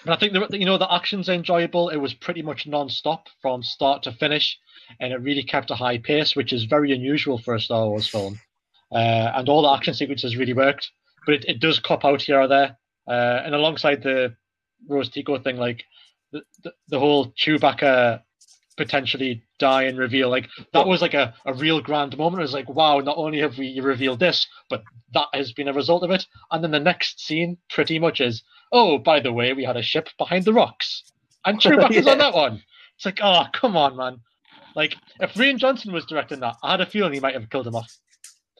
and 0.06 0.14
I 0.14 0.18
think 0.18 0.34
the 0.34 0.58
you 0.58 0.66
know 0.66 0.78
the 0.78 0.94
action's 0.94 1.30
enjoyable. 1.30 1.90
It 1.90 1.98
was 1.98 2.14
pretty 2.14 2.44
much 2.44 2.68
non-stop 2.68 3.28
from 3.42 3.64
start 3.64 4.04
to 4.04 4.12
finish, 4.12 4.60
and 5.00 5.12
it 5.12 5.18
really 5.18 5.42
kept 5.42 5.72
a 5.72 5.76
high 5.76 5.98
pace, 5.98 6.36
which 6.36 6.54
is 6.54 6.66
very 6.66 6.94
unusual 6.94 7.40
for 7.40 7.56
a 7.56 7.60
Star 7.60 7.88
Wars 7.88 8.08
film. 8.08 8.40
Uh, 8.92 9.32
and 9.36 9.50
all 9.50 9.64
the 9.64 9.72
action 9.72 9.94
sequences 9.94 10.38
really 10.38 10.54
worked, 10.54 10.92
but 11.26 11.36
it, 11.36 11.46
it 11.48 11.60
does 11.60 11.80
cop 11.80 12.06
out 12.06 12.22
here 12.22 12.40
or 12.40 12.48
there. 12.48 12.78
Uh, 13.08 13.42
and 13.44 13.54
alongside 13.54 14.02
the 14.04 14.36
Rose 14.88 15.10
Tico 15.10 15.38
thing, 15.40 15.58
like 15.58 15.84
the, 16.32 16.44
the, 16.64 16.74
the 16.88 17.00
whole 17.00 17.34
Chewbacca 17.34 18.22
potentially 18.80 19.44
die 19.60 19.84
and 19.84 19.98
reveal, 20.00 20.30
like 20.30 20.48
that 20.74 20.88
was 20.88 21.02
like 21.02 21.14
a, 21.14 21.34
a 21.46 21.54
real 21.54 21.82
grand 21.82 22.18
moment. 22.18 22.40
It 22.40 22.44
was 22.44 22.54
like, 22.54 22.70
wow, 22.70 23.00
not 23.00 23.18
only 23.18 23.40
have 23.42 23.58
we 23.58 23.80
revealed 23.82 24.20
this, 24.20 24.48
but 24.70 24.82
that 25.14 25.28
has 25.34 25.52
been 25.52 25.68
a 25.68 25.74
result 25.74 26.04
of 26.04 26.12
it. 26.12 26.26
And 26.50 26.64
then 26.64 26.72
the 26.72 26.80
next 26.80 27.20
scene 27.20 27.58
pretty 27.70 28.00
much 28.00 28.22
is, 28.22 28.42
oh, 28.72 28.98
by 28.98 29.20
the 29.20 29.34
way, 29.34 29.52
we 29.54 29.66
had 29.66 29.78
a 29.78 29.82
ship 29.84 30.08
behind 30.18 30.46
the 30.46 30.54
rocks. 30.54 31.04
And 31.46 31.60
Chewbacca's 31.62 32.06
Yeah. 32.06 32.14
on 32.14 32.18
that 32.20 32.34
one. 32.34 32.64
It's 32.96 33.06
like, 33.06 33.20
oh, 33.22 33.44
come 33.54 33.76
on, 33.76 33.98
man. 33.98 34.22
Like, 34.76 34.96
if 35.20 35.34
Rian 35.34 35.58
Johnson 35.58 35.92
was 35.92 36.06
directing 36.06 36.40
that, 36.40 36.56
I 36.64 36.72
had 36.72 36.82
a 36.82 36.86
feeling 36.86 37.14
he 37.14 37.20
might 37.20 37.34
have 37.36 37.50
killed 37.50 37.68
him 37.68 37.76
off. 37.76 37.92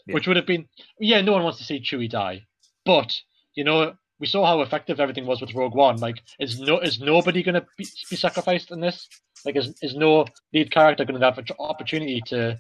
Yeah. 0.06 0.16
Which 0.16 0.28
would 0.28 0.38
have 0.38 0.46
been, 0.46 0.68
yeah, 1.00 1.22
no 1.22 1.32
one 1.32 1.44
wants 1.44 1.60
to 1.60 1.64
see 1.64 1.80
Chewie 1.80 2.10
die. 2.10 2.46
But, 2.86 3.16
you 3.56 3.64
know, 3.64 3.94
we 4.20 4.28
saw 4.28 4.46
how 4.46 4.62
effective 4.62 5.00
everything 5.00 5.26
was 5.26 5.42
with 5.42 5.54
Rogue 5.56 5.76
One. 5.76 5.98
Like, 5.98 6.22
is 6.40 6.60
no 6.60 6.80
is 6.80 7.00
nobody 7.00 7.44
going 7.44 7.56
to 7.56 7.66
be, 7.78 7.88
be 8.10 8.16
sacrificed 8.16 8.72
in 8.72 8.80
this? 8.80 9.08
Like, 9.46 9.56
is, 9.56 9.74
is 9.82 9.96
no 9.96 10.26
lead 10.54 10.72
character 10.72 11.06
going 11.06 11.20
to 11.20 11.26
have 11.26 11.38
an 11.38 11.46
opportunity 11.60 12.22
to 12.28 12.60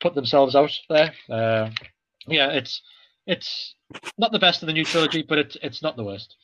put 0.00 0.14
themselves 0.14 0.56
out 0.56 0.72
there? 0.88 1.12
Uh, 1.30 1.70
yeah, 2.26 2.48
it's 2.48 2.82
it's 3.26 3.74
not 4.18 4.32
the 4.32 4.38
best 4.38 4.62
of 4.62 4.66
the 4.66 4.72
new 4.72 4.84
trilogy, 4.84 5.22
but 5.22 5.38
it's 5.38 5.56
it's 5.62 5.82
not 5.82 5.96
the 5.96 6.04
worst. 6.04 6.36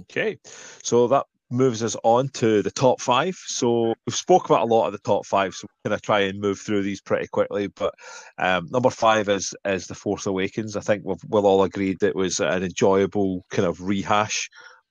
Okay, 0.00 0.38
so 0.82 1.08
that 1.08 1.26
moves 1.50 1.82
us 1.82 1.96
on 2.04 2.28
to 2.28 2.62
the 2.62 2.70
top 2.70 3.00
five. 3.00 3.36
So 3.46 3.94
we've 4.06 4.14
spoke 4.14 4.46
about 4.46 4.62
a 4.62 4.72
lot 4.72 4.86
of 4.86 4.92
the 4.92 4.98
top 4.98 5.26
five, 5.26 5.54
so 5.54 5.66
we're 5.66 5.90
going 5.90 5.98
to 5.98 6.04
try 6.04 6.20
and 6.20 6.40
move 6.40 6.58
through 6.58 6.82
these 6.82 7.00
pretty 7.00 7.28
quickly. 7.28 7.68
But 7.68 7.94
um, 8.38 8.68
number 8.70 8.90
five 8.90 9.28
is 9.28 9.54
is 9.64 9.86
the 9.86 9.94
Force 9.94 10.26
Awakens. 10.26 10.76
I 10.76 10.80
think 10.80 11.02
we've, 11.04 11.22
we'll 11.28 11.46
all 11.46 11.62
agreed 11.62 11.98
that 12.00 12.08
it 12.08 12.16
was 12.16 12.40
an 12.40 12.62
enjoyable 12.62 13.44
kind 13.50 13.66
of 13.66 13.80
rehash 13.80 14.48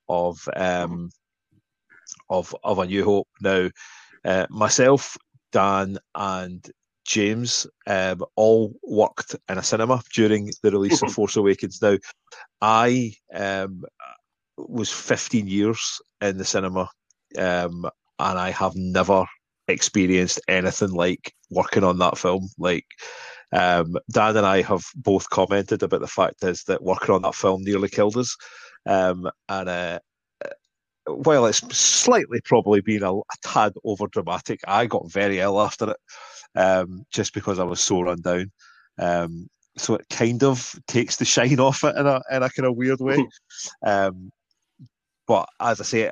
of 0.09 0.47
um, 0.55 1.09
of 2.29 2.55
of 2.63 2.79
A 2.79 2.85
New 2.85 3.03
Hope. 3.03 3.27
Now, 3.41 3.69
uh, 4.25 4.47
myself, 4.49 5.17
Dan, 5.51 5.97
and 6.15 6.69
James 7.05 7.67
um, 7.87 8.23
all 8.35 8.73
worked 8.83 9.35
in 9.49 9.57
a 9.57 9.63
cinema 9.63 10.01
during 10.13 10.51
the 10.61 10.71
release 10.71 11.01
of 11.01 11.11
Force 11.13 11.35
Awakens. 11.35 11.81
Now, 11.81 11.97
I 12.61 13.13
um, 13.33 13.83
was 14.57 14.91
15 14.91 15.47
years 15.47 16.01
in 16.21 16.37
the 16.37 16.45
cinema, 16.45 16.89
um, 17.37 17.85
and 18.19 18.39
I 18.39 18.51
have 18.51 18.75
never 18.75 19.25
experienced 19.67 20.41
anything 20.47 20.91
like 20.91 21.33
working 21.49 21.83
on 21.83 21.97
that 21.99 22.17
film. 22.17 22.49
Like 22.57 22.85
um, 23.51 23.97
Dan 24.11 24.37
and 24.37 24.45
I 24.45 24.61
have 24.61 24.83
both 24.95 25.29
commented 25.29 25.83
about 25.83 26.01
the 26.01 26.07
fact 26.07 26.43
is 26.43 26.63
that 26.63 26.83
working 26.83 27.15
on 27.15 27.21
that 27.23 27.35
film 27.35 27.63
nearly 27.63 27.89
killed 27.89 28.17
us, 28.17 28.35
um, 28.85 29.29
and 29.49 29.69
uh, 29.69 29.99
while 31.05 31.45
it's 31.45 31.59
slightly 31.75 32.39
probably 32.45 32.81
been 32.81 33.03
a, 33.03 33.13
a 33.13 33.23
tad 33.43 33.73
over 33.83 34.07
dramatic, 34.07 34.59
I 34.67 34.85
got 34.85 35.11
very 35.11 35.39
ill 35.39 35.59
after 35.59 35.91
it, 35.91 35.97
um, 36.55 37.05
just 37.11 37.33
because 37.33 37.59
I 37.59 37.63
was 37.63 37.81
so 37.81 38.01
run 38.01 38.21
down. 38.21 38.51
Um, 38.99 39.47
so 39.77 39.95
it 39.95 40.05
kind 40.09 40.43
of 40.43 40.75
takes 40.87 41.15
the 41.15 41.25
shine 41.25 41.59
off 41.59 41.83
it 41.83 41.95
in 41.97 42.07
a 42.07 42.21
in 42.31 42.43
a 42.43 42.49
kind 42.49 42.67
of 42.67 42.75
weird 42.75 42.99
way. 42.99 43.25
Um, 43.85 44.31
but 45.27 45.47
as 45.59 45.81
I 45.81 45.83
say, 45.83 46.11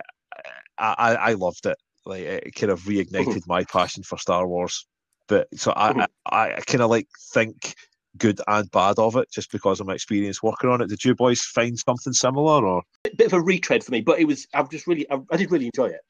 I, 0.77 0.95
I, 0.97 1.15
I 1.15 1.33
loved 1.33 1.65
it. 1.65 1.77
Like 2.05 2.23
it 2.23 2.55
kind 2.55 2.71
of 2.71 2.81
reignited 2.81 3.43
my 3.47 3.63
passion 3.65 4.03
for 4.03 4.17
Star 4.17 4.47
Wars. 4.47 4.85
But 5.27 5.47
so 5.55 5.73
I, 5.75 6.07
I, 6.25 6.53
I 6.55 6.61
kind 6.61 6.81
of 6.81 6.89
like 6.89 7.07
think 7.33 7.75
good 8.17 8.41
and 8.47 8.69
bad 8.71 8.99
of 8.99 9.15
it 9.15 9.31
just 9.31 9.51
because 9.51 9.79
of 9.79 9.87
my 9.87 9.93
experience 9.93 10.43
working 10.43 10.69
on 10.69 10.81
it. 10.81 10.89
Did 10.89 11.03
you 11.03 11.15
boys 11.15 11.41
find 11.41 11.77
something 11.77 12.13
similar 12.13 12.65
or? 12.65 12.83
bit 13.15 13.27
of 13.27 13.33
a 13.33 13.41
retread 13.41 13.83
for 13.83 13.91
me, 13.91 14.01
but 14.01 14.19
it 14.19 14.25
was. 14.25 14.47
I've 14.53 14.69
just 14.69 14.87
really, 14.87 15.09
I, 15.11 15.19
I 15.31 15.37
did 15.37 15.51
really 15.51 15.65
enjoy 15.73 15.87
it. 15.87 16.01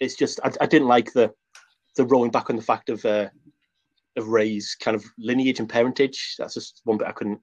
It's 0.00 0.14
just 0.14 0.40
I, 0.44 0.52
I 0.60 0.66
didn't 0.66 0.88
like 0.88 1.12
the 1.12 1.32
the 1.96 2.04
rolling 2.04 2.30
back 2.30 2.50
on 2.50 2.56
the 2.56 2.62
fact 2.62 2.88
of 2.88 3.04
uh, 3.04 3.28
of 4.16 4.28
Rey's 4.28 4.76
kind 4.80 4.94
of 4.94 5.04
lineage 5.18 5.60
and 5.60 5.68
parentage. 5.68 6.36
That's 6.38 6.54
just 6.54 6.80
one 6.84 6.98
bit 6.98 7.08
I 7.08 7.12
couldn't. 7.12 7.40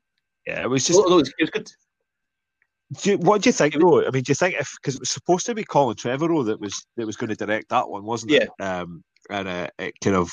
Yeah, 0.48 0.64
it 0.64 0.70
was 0.70 0.86
just. 0.86 1.00
Although 1.00 1.18
it 1.18 1.22
was, 1.22 1.34
it 1.40 1.44
was 1.44 1.50
good. 1.50 1.72
Do 3.02 3.12
you, 3.12 3.18
what 3.18 3.42
do 3.42 3.50
you 3.50 3.54
think, 3.54 3.74
though? 3.74 4.06
I 4.06 4.12
mean, 4.12 4.24
do 4.24 4.30
you 4.32 4.36
think 4.36 4.56
if 4.56 4.72
because 4.80 4.96
it 4.96 5.02
was 5.02 5.10
supposed 5.10 5.46
to 5.48 5.56
be 5.56 5.64
Colin 5.64 5.96
Trevorrow 5.96 6.46
that 6.46 6.60
was 6.60 6.86
that 6.98 7.06
was 7.06 7.18
going 7.18 7.30
to 7.30 7.36
direct 7.36 7.70
that 7.70 7.90
one, 7.90 8.04
wasn't 8.04 8.34
it? 8.34 8.50
Yeah. 8.60 8.82
Um, 8.82 9.04
and 9.30 9.48
uh, 9.48 9.68
it 9.80 9.96
kind 10.04 10.16
of 10.16 10.32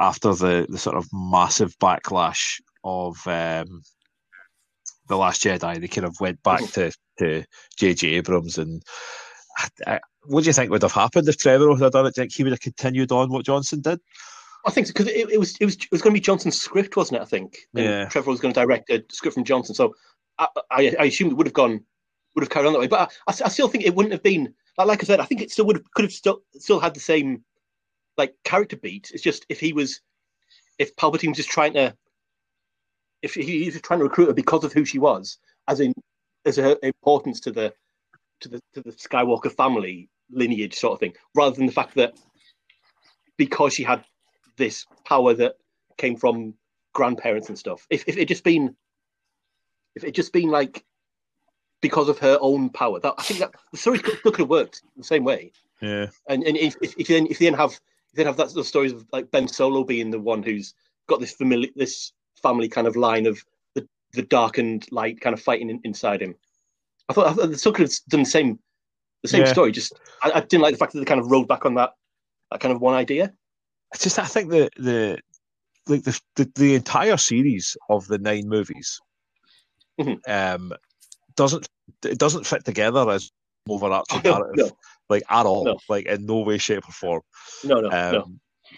after 0.00 0.34
the 0.34 0.66
the 0.68 0.78
sort 0.78 0.96
of 0.96 1.06
massive 1.12 1.78
backlash 1.78 2.60
of 2.82 3.18
um, 3.26 3.82
the 5.08 5.16
Last 5.16 5.42
Jedi. 5.42 5.80
They 5.80 5.88
kind 5.88 6.06
of 6.06 6.16
went 6.18 6.42
back 6.42 6.62
to 6.72 6.92
to 7.18 7.44
J.J. 7.78 8.08
Abrams, 8.08 8.56
and 8.56 8.82
I, 9.58 9.68
I, 9.86 10.00
what 10.24 10.44
do 10.44 10.48
you 10.48 10.54
think 10.54 10.70
would 10.70 10.82
have 10.82 10.92
happened 10.92 11.28
if 11.28 11.36
Trevorrow 11.36 11.78
had 11.78 11.92
done 11.92 12.06
it? 12.06 12.14
Do 12.14 12.20
you 12.20 12.22
think 12.22 12.32
he 12.34 12.42
would 12.42 12.52
have 12.52 12.60
continued 12.60 13.12
on 13.12 13.30
what 13.30 13.44
Johnson 13.44 13.80
did? 13.82 14.00
I 14.66 14.70
think 14.70 14.88
because 14.88 15.06
it, 15.06 15.30
it, 15.30 15.38
was 15.38 15.56
it 15.60 15.64
was 15.64 15.76
it 15.76 15.92
was 15.92 16.02
going 16.02 16.12
to 16.14 16.20
be 16.20 16.24
Johnson's 16.24 16.60
script, 16.60 16.96
wasn't 16.96 17.18
it? 17.18 17.22
I 17.22 17.26
think. 17.26 17.58
And 17.74 17.84
Yeah. 17.84 18.04
Trevor 18.06 18.30
was 18.30 18.40
going 18.40 18.54
to 18.54 18.60
direct 18.60 18.90
a 18.90 19.04
script 19.10 19.34
from 19.34 19.44
Johnson, 19.44 19.74
so 19.74 19.94
I, 20.38 20.48
I, 20.70 20.96
I 21.00 21.04
assume 21.04 21.30
it 21.30 21.36
would 21.36 21.46
have 21.46 21.54
gone 21.54 21.84
would 22.34 22.42
have 22.42 22.50
carried 22.50 22.66
on 22.66 22.72
that 22.74 22.78
way. 22.78 22.86
But 22.86 23.12
I, 23.26 23.32
I 23.44 23.48
still 23.48 23.68
think 23.68 23.84
it 23.84 23.94
wouldn't 23.94 24.12
have 24.12 24.22
been 24.22 24.54
like, 24.78 24.86
like 24.86 25.02
I 25.02 25.06
said. 25.06 25.20
I 25.20 25.24
think 25.24 25.40
it 25.40 25.50
still 25.50 25.66
would 25.66 25.76
have 25.76 25.90
could 25.92 26.04
have 26.04 26.12
still 26.12 26.42
still 26.54 26.80
had 26.80 26.94
the 26.94 27.00
same 27.00 27.44
like 28.16 28.34
character 28.44 28.76
beat. 28.76 29.10
It's 29.12 29.22
just 29.22 29.46
if 29.48 29.60
he 29.60 29.72
was 29.72 30.00
if 30.78 30.94
Palpatine 30.96 31.28
was 31.28 31.38
just 31.38 31.50
trying 31.50 31.74
to 31.74 31.96
if 33.22 33.34
he, 33.34 33.64
was 33.64 33.80
trying 33.80 34.00
to 34.00 34.04
recruit 34.04 34.26
her 34.26 34.34
because 34.34 34.62
of 34.62 34.72
who 34.72 34.84
she 34.84 34.98
was, 34.98 35.38
as 35.68 35.80
in 35.80 35.92
as 36.44 36.56
her 36.56 36.76
importance 36.82 37.40
to 37.40 37.50
the 37.50 37.72
to 38.40 38.48
the 38.48 38.60
to 38.74 38.82
the 38.82 38.92
Skywalker 38.92 39.50
family 39.50 40.08
lineage 40.30 40.74
sort 40.74 40.92
of 40.92 41.00
thing, 41.00 41.14
rather 41.34 41.56
than 41.56 41.66
the 41.66 41.72
fact 41.72 41.94
that 41.94 42.14
because 43.36 43.74
she 43.74 43.82
had 43.82 44.04
this 44.56 44.86
power 45.04 45.34
that 45.34 45.54
came 45.98 46.16
from 46.16 46.54
grandparents 46.94 47.48
and 47.48 47.58
stuff. 47.58 47.86
If 47.90 48.04
if 48.06 48.16
it 48.16 48.28
just 48.28 48.44
been 48.44 48.76
if 49.96 50.04
it 50.04 50.14
just 50.14 50.32
been 50.32 50.50
like 50.50 50.84
because 51.82 52.08
of 52.08 52.18
her 52.18 52.38
own 52.40 52.70
power, 52.70 53.00
that 53.00 53.14
I 53.18 53.22
think 53.22 53.40
that 53.40 53.52
the 53.72 53.78
story 53.78 53.98
could, 53.98 54.22
could 54.22 54.36
have 54.38 54.48
worked 54.48 54.82
the 54.96 55.04
same 55.04 55.24
way. 55.24 55.52
Yeah, 55.80 56.06
And 56.28 56.42
and 56.44 56.56
if 56.56 56.76
if, 56.80 56.94
if 56.98 57.08
you 57.10 57.16
then 57.16 57.26
if 57.26 57.40
you 57.40 57.50
then 57.50 57.58
have 57.58 57.72
if 57.72 57.80
you 58.12 58.16
then 58.18 58.26
have 58.26 58.36
that 58.36 58.54
those 58.54 58.68
stories 58.68 58.92
of 58.92 59.06
like 59.12 59.30
Ben 59.30 59.48
Solo 59.48 59.84
being 59.84 60.10
the 60.10 60.20
one 60.20 60.42
who's 60.42 60.74
got 61.08 61.20
this 61.20 61.32
familiar 61.32 61.70
this 61.76 62.12
family 62.42 62.68
kind 62.68 62.86
of 62.86 62.96
line 62.96 63.26
of 63.26 63.44
the 63.74 63.86
the 64.12 64.22
darkened 64.22 64.86
light 64.90 65.20
kind 65.20 65.34
of 65.34 65.40
fighting 65.42 65.70
in, 65.70 65.80
inside 65.84 66.22
him. 66.22 66.34
I 67.08 67.12
thought 67.12 67.26
I 67.26 67.32
thought 67.34 67.46
they 67.48 67.70
could 67.72 67.88
have 67.88 67.98
done 68.08 68.20
the 68.22 68.26
same 68.30 68.58
the 69.22 69.28
same 69.28 69.44
Yeah. 69.44 69.52
story. 69.52 69.72
Just 69.72 69.92
I, 70.22 70.32
I 70.36 70.40
didn't 70.40 70.62
like 70.62 70.72
the 70.72 70.78
fact 70.78 70.92
that 70.92 70.98
they 71.00 71.04
kind 71.04 71.20
of 71.20 71.30
rolled 71.30 71.48
back 71.48 71.66
on 71.66 71.74
that 71.74 71.92
that 72.50 72.60
kind 72.60 72.72
of 72.74 72.80
one 72.80 72.94
idea. 72.94 73.32
it's 73.92 74.02
just 74.04 74.18
I 74.18 74.24
think 74.24 74.50
the 74.50 74.68
the 74.78 75.18
like 75.88 76.02
the 76.04 76.18
the, 76.36 76.50
the 76.54 76.74
entire 76.74 77.16
series 77.16 77.76
of 77.90 78.06
the 78.08 78.18
nine 78.18 78.48
movies 78.48 79.00
Mhm. 80.00 80.18
um 80.28 80.72
doesn't 81.36 81.68
it 82.04 82.18
doesn't 82.18 82.46
fit 82.46 82.64
together 82.64 83.08
as 83.10 83.30
overarching 83.68 84.20
No, 84.24 84.38
narrative 84.38 84.66
no. 84.66 84.76
like 85.08 85.22
at 85.30 85.46
all 85.46 85.64
No. 85.64 85.78
like 85.88 86.06
in 86.06 86.26
no 86.26 86.40
way 86.40 86.58
shape 86.58 86.88
or 86.88 86.92
form 86.92 87.22
No, 87.64 87.80
no, 87.80 87.88
um 87.88 88.12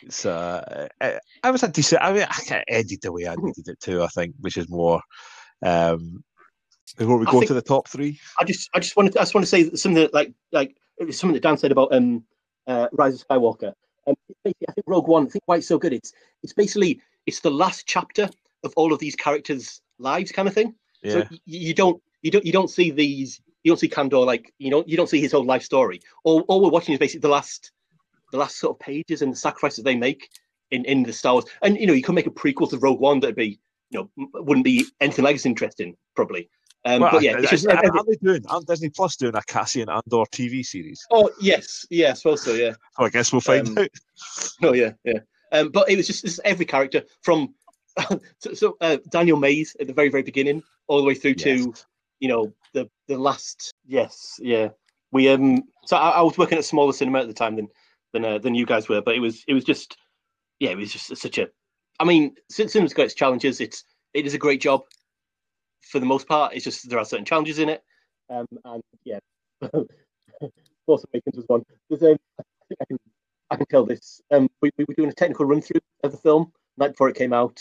no. 0.03 0.09
so 0.11 0.31
uh, 0.33 0.89
I, 1.01 1.19
I 1.43 1.51
was 1.51 1.63
a 1.63 1.69
decent 1.69 2.03
I 2.03 2.13
mean 2.13 2.27
I 2.29 2.63
ended 2.69 3.01
the 3.03 3.13
way 3.13 3.27
I 3.27 3.37
Mhm. 3.37 3.45
needed 3.47 3.69
it 3.69 3.81
too. 3.81 4.03
I 4.03 4.09
think 4.09 4.35
which 4.41 4.57
is 4.57 4.69
more 4.69 5.01
um 5.65 6.23
before 6.97 7.19
we 7.19 7.27
I 7.27 7.31
go 7.31 7.41
to 7.41 7.55
the 7.55 7.63
top 7.63 7.89
three 7.89 8.19
I 8.39 8.45
just 8.45 8.71
I 8.75 8.79
just 8.81 8.97
wanted 8.97 9.13
to, 9.15 9.21
I 9.21 9.23
just 9.23 9.35
want 9.35 9.45
to 9.45 9.51
say 9.51 9.65
something 9.71 9.95
that, 10.03 10.15
like 10.15 10.33
like 10.53 10.77
something 11.11 11.35
that 11.35 11.43
Dan 11.43 11.59
said 11.59 11.73
about 11.73 11.93
um 11.93 12.25
uh, 12.67 12.87
Rise 12.93 13.15
of 13.15 13.27
Skywalker. 13.27 13.73
Um, 14.07 14.15
basically, 14.45 14.69
I 14.69 14.73
think 14.73 14.85
Rogue 14.87 15.09
One. 15.09 15.27
I 15.27 15.31
think 15.31 15.43
why 15.47 15.57
it's 15.57 15.67
so 15.67 15.79
good. 15.79 15.93
It's 15.95 16.13
it's 16.43 16.53
basically 16.53 17.01
it's 17.27 17.41
the 17.41 17.51
last 17.51 17.87
chapter 17.87 18.29
of 18.63 18.73
all 18.77 18.93
of 18.93 18.99
these 18.99 19.17
characters' 19.17 19.81
lives, 19.99 20.33
kind 20.33 20.47
of 20.47 20.53
thing. 20.55 20.75
So 21.05 21.19
yeah 21.19 21.29
you 21.45 21.75
don't 21.75 22.03
you 22.23 22.31
don't 22.31 22.45
you 22.45 22.53
don't 22.53 22.69
see 22.71 22.91
these 22.91 23.41
you 23.63 23.71
don't 23.71 23.79
see 23.79 23.89
Kandor 23.89 24.25
like 24.27 24.53
you 24.59 24.71
know 24.71 24.85
you 24.87 24.97
don't 24.97 25.09
see 25.09 25.21
his 25.21 25.33
whole 25.33 25.45
life 25.45 25.63
story. 25.63 26.01
All 26.25 26.41
all 26.49 26.61
we're 26.63 26.71
watching 26.71 26.93
is 26.93 26.99
basically 26.99 27.21
the 27.21 27.29
last 27.29 27.73
the 28.33 28.39
last 28.39 28.59
sort 28.59 28.77
of 28.77 28.81
pages 28.81 29.23
and 29.23 29.33
the 29.33 29.37
sacrifices 29.37 29.85
they 29.85 29.95
make 29.97 30.29
in 30.71 30.85
in 30.85 31.03
the 31.03 31.13
Star 31.13 31.35
Wars. 31.35 31.45
And 31.63 31.79
you 31.79 31.87
know 31.87 31.93
you 31.93 32.03
could 32.03 32.15
make 32.15 32.27
a 32.27 32.31
prequel 32.31 32.69
to 32.71 32.79
Rogue 32.79 33.01
One 33.01 33.21
that'd 33.21 33.37
be 33.37 33.59
you 33.91 34.01
know 34.01 34.11
wouldn't 34.35 34.65
be 34.65 34.87
anything 35.01 35.25
like 35.25 35.37
as 35.37 35.47
interesting 35.47 35.97
probably. 36.15 36.51
Um, 36.85 37.01
Well, 37.03 37.11
but 37.13 37.23
yeah, 37.23 37.37
it's 37.39 37.51
just 37.51 37.67
are 37.67 37.73
every- 37.85 37.91
they 38.07 38.17
doing 38.23 38.45
aren't 38.49 38.67
Disney 38.69 38.89
Plus 38.91 39.17
doing 39.17 39.35
a 39.35 39.43
Cassian 39.43 39.89
Andor 39.89 40.25
TV 40.33 40.65
series 40.65 41.05
oh 41.11 41.29
yes 41.41 41.85
yeah 41.91 42.11
I 42.11 42.15
suppose 42.15 42.43
so 42.43 42.55
yeah. 42.55 42.75
I 42.99 43.09
guess 43.09 43.33
we'll 43.33 43.41
find 43.41 43.67
Um, 43.69 43.79
out 43.79 43.89
Oh 44.63 44.73
yeah, 44.75 44.93
yeah. 45.05 45.19
Um, 45.51 45.71
but 45.71 45.91
it 45.91 45.97
was 45.97 46.07
just, 46.07 46.25
just 46.25 46.41
every 46.45 46.65
character 46.67 47.03
from 47.23 47.55
so, 48.39 48.55
so 48.55 48.77
uh, 48.81 48.99
Daniel 49.11 49.37
Mays 49.39 49.77
at 49.81 49.89
the 49.89 49.93
very 49.93 50.09
very 50.09 50.23
beginning, 50.23 50.63
all 50.89 50.99
the 50.99 51.05
way 51.05 51.15
through 51.15 51.35
to 51.35 51.73
you 52.21 52.29
know 52.29 52.53
the 52.75 52.89
the 53.07 53.17
last. 53.17 53.73
Yes, 53.87 54.39
yeah. 54.41 54.69
We 55.13 55.29
um. 55.29 55.63
So 55.87 55.97
I, 55.97 56.11
I 56.11 56.23
was 56.23 56.37
working 56.37 56.59
at 56.59 56.65
a 56.65 56.67
smaller 56.67 56.93
cinema 56.93 57.21
at 57.21 57.29
the 57.29 57.35
time 57.35 57.57
than 57.57 57.69
than 58.13 58.25
uh, 58.25 58.39
than 58.39 58.55
you 58.55 58.67
guys 58.67 58.89
were, 58.89 59.01
but 59.01 59.15
it 59.15 59.21
was 59.21 59.45
it 59.47 59.55
was 59.55 59.65
just 59.65 59.97
yeah, 60.59 60.71
it 60.71 60.77
was 60.77 60.93
just 60.93 61.17
such 61.17 61.39
a. 61.39 61.49
I 62.01 62.05
mean, 62.05 62.35
cin- 62.51 62.69
cinema's 62.69 62.95
got 62.95 63.07
its 63.07 63.15
challenges. 63.15 63.61
It's 63.61 63.85
it 64.15 64.27
is 64.27 64.35
a 64.35 64.39
great 64.39 64.61
job 64.61 64.83
for 65.91 66.01
the 66.01 66.07
most 66.07 66.29
part. 66.29 66.55
It's 66.55 66.65
just 66.65 66.89
there 66.89 66.99
are 66.99 67.05
certain 67.05 67.25
challenges 67.25 67.59
in 67.59 67.69
it, 67.69 67.83
um, 68.31 68.47
and 68.65 68.83
yeah. 69.05 69.19
Force 70.87 71.05
Awakens 71.13 71.37
was 71.37 71.45
one. 71.49 71.63
There's 71.91 72.03
um, 72.03 72.17
I 72.39 72.75
I 72.81 72.85
can 72.87 72.99
I 73.51 73.57
can 73.57 73.67
tell 73.67 73.85
this. 73.85 74.21
Um, 74.31 74.49
we, 74.63 74.71
we 74.79 74.85
were 74.87 74.95
doing 74.95 75.11
a 75.11 75.15
technical 75.15 75.47
run 75.47 75.61
through 75.61 75.81
of 76.03 76.13
the 76.13 76.19
film 76.19 76.53
night 76.77 76.93
before 76.93 77.09
it 77.09 77.17
came 77.17 77.33
out, 77.33 77.61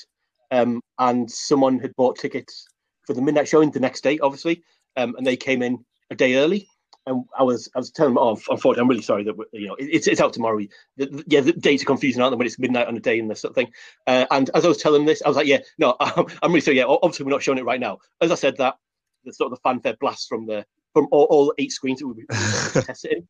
um, 0.52 0.82
and 0.99 1.30
someone 1.30 1.80
had 1.80 1.95
bought 1.95 2.18
tickets 2.18 2.68
for 3.08 3.14
the 3.14 3.22
midnight 3.22 3.48
showing 3.48 3.72
the 3.72 3.80
next 3.80 4.02
day, 4.04 4.20
obviously, 4.20 4.62
um, 4.98 5.16
and 5.18 5.26
they 5.26 5.38
came 5.38 5.64
in 5.64 5.84
a 6.12 6.16
day 6.16 6.36
early. 6.36 6.68
And 7.08 7.24
I 7.40 7.44
was 7.44 7.70
I 7.74 7.80
was 7.80 7.90
telling 7.90 8.14
them, 8.16 8.22
oh, 8.22 8.32
unfortunately, 8.32 8.82
I'm 8.82 8.90
really 8.90 9.02
sorry 9.02 9.24
that 9.24 9.36
you 9.54 9.68
know 9.68 9.76
it- 9.76 9.86
it's 9.94 10.08
it's 10.08 10.20
out 10.20 10.34
tomorrow. 10.34 10.60
The, 10.98 11.06
the- 11.06 11.24
yeah, 11.28 11.40
the 11.40 11.54
dates 11.54 11.82
are 11.84 11.86
confusing, 11.86 12.22
aren't 12.22 12.34
they? 12.34 12.38
When 12.38 12.46
it's 12.46 12.60
midnight 12.60 12.88
on 12.88 12.98
a 12.98 13.00
day 13.00 13.18
and 13.18 13.32
this 13.32 13.40
sort 13.40 13.52
of 13.52 13.56
thing. 13.56 13.72
Uh, 14.06 14.26
and 14.30 14.50
as 14.54 14.66
I 14.66 14.68
was 14.68 14.78
telling 14.78 15.00
them 15.02 15.06
this, 15.08 15.22
I 15.24 15.30
was 15.30 15.38
like, 15.38 15.48
yeah, 15.48 15.60
no, 15.78 15.96
I'm, 16.02 16.26
I'm 16.44 16.52
really 16.52 16.60
sorry. 16.62 16.78
Yeah, 16.78 16.84
obviously 16.86 17.24
we're 17.26 17.32
not 17.32 17.42
showing 17.42 17.60
it 17.60 17.66
right 17.66 17.80
now. 17.80 18.00
As 18.20 18.30
I 18.32 18.36
said 18.36 18.58
that, 18.58 18.76
the 19.24 19.32
sort 19.32 19.52
of 19.52 19.58
the 19.58 19.62
fanfare 19.62 19.96
blast 20.02 20.28
from 20.28 20.46
the 20.48 20.66
from 20.94 21.08
all, 21.12 21.24
all 21.30 21.54
eight 21.58 21.72
screens 21.72 22.00
that 22.00 22.08
we 22.08 22.14
were 22.28 22.82
testing. 22.84 23.26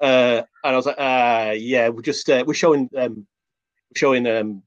Uh, 0.00 0.42
and 0.62 0.72
I 0.72 0.76
was 0.76 0.86
like, 0.86 0.98
uh, 0.98 1.54
yeah, 1.56 1.88
we're 1.88 2.02
just 2.02 2.30
uh, 2.30 2.44
we're 2.46 2.54
showing 2.54 2.88
um, 2.96 3.26
showing 3.96 4.26
um, 4.28 4.62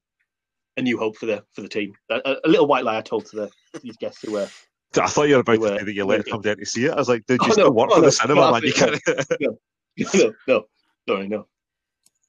a 0.76 0.82
new 0.82 0.98
hope 0.98 1.16
for 1.16 1.28
the 1.28 1.46
for 1.54 1.62
the 1.62 1.70
team. 1.70 1.94
A- 2.10 2.38
a 2.44 2.50
little 2.50 2.68
white 2.68 2.84
lie 2.84 2.98
I 2.98 3.02
told 3.02 3.28
to 3.28 3.36
the 3.38 3.52
these 3.82 3.98
guests 3.98 4.22
who 4.24 4.34
were 4.34 4.48
I 5.00 5.08
thought 5.08 5.24
you 5.30 5.36
were 5.36 5.42
about 5.42 5.60
You 5.60 5.68
to 5.70 5.78
say 5.80 5.84
that 5.86 5.94
you 5.94 6.06
let 6.06 6.26
you 6.26 6.32
come 6.32 6.42
down 6.42 6.58
to 6.58 6.66
see 6.66 6.86
it. 6.86 6.92
I 6.92 6.96
was 6.96 7.08
like, 7.10 7.26
dude, 7.28 7.40
Oh, 7.42 7.46
you 7.46 7.52
still 7.52 7.66
no. 7.66 7.72
work 7.72 7.90
Oh, 7.92 7.96
for 7.96 8.02
no. 8.02 8.06
the 8.08 8.12
cinema, 8.12 8.42
No, 8.42 8.52
man. 8.54 8.64
You 8.64 8.74
can't. 8.74 9.02
no 10.24 10.34
no 10.48 10.64
sorry 11.08 11.28
no. 11.28 11.48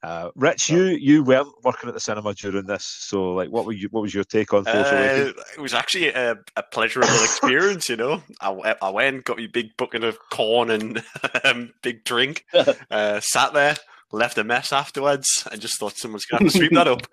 Uh, 0.02 0.30
Rich, 0.34 0.70
you 0.70 0.84
you 0.84 1.22
weren't 1.22 1.48
working 1.62 1.88
at 1.88 1.94
the 1.94 2.00
cinema 2.00 2.32
during 2.32 2.64
this, 2.66 2.84
so 2.86 3.32
like, 3.34 3.50
what 3.50 3.66
were 3.66 3.72
you? 3.72 3.88
What 3.90 4.00
was 4.00 4.14
your 4.14 4.24
take 4.24 4.54
on 4.54 4.64
Force 4.64 4.90
Awakens? 4.90 5.34
Uh, 5.38 5.42
it 5.56 5.60
was 5.60 5.74
actually 5.74 6.08
a, 6.08 6.36
a 6.56 6.62
pleasurable 6.62 7.08
experience, 7.22 7.88
you 7.90 7.96
know. 7.96 8.22
I, 8.40 8.76
I 8.80 8.88
went, 8.88 9.24
got 9.24 9.36
me 9.36 9.46
big 9.46 9.76
bucket 9.76 10.02
of 10.02 10.18
corn 10.30 10.70
and 10.70 11.02
um, 11.44 11.74
big 11.82 12.02
drink, 12.04 12.46
uh, 12.90 13.20
sat 13.20 13.52
there, 13.52 13.76
left 14.12 14.38
a 14.38 14.44
mess 14.44 14.72
afterwards, 14.72 15.46
and 15.50 15.60
just 15.60 15.78
thought 15.78 15.96
someone's 15.96 16.24
gonna 16.24 16.44
have 16.44 16.52
to 16.52 16.58
sweep 16.58 16.72
that 16.72 16.88
up. 16.88 17.06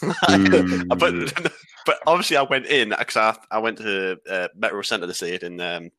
but 0.98 1.52
but 1.86 1.98
obviously, 2.06 2.36
I 2.36 2.42
went 2.42 2.66
in 2.66 2.90
because 2.90 3.16
I, 3.16 3.36
I 3.50 3.58
went 3.58 3.78
to 3.78 4.18
uh, 4.28 4.48
Metro 4.56 4.82
Centre 4.82 5.06
to 5.06 5.14
see 5.14 5.30
it 5.30 5.42
in 5.42 5.60
um, 5.60 5.90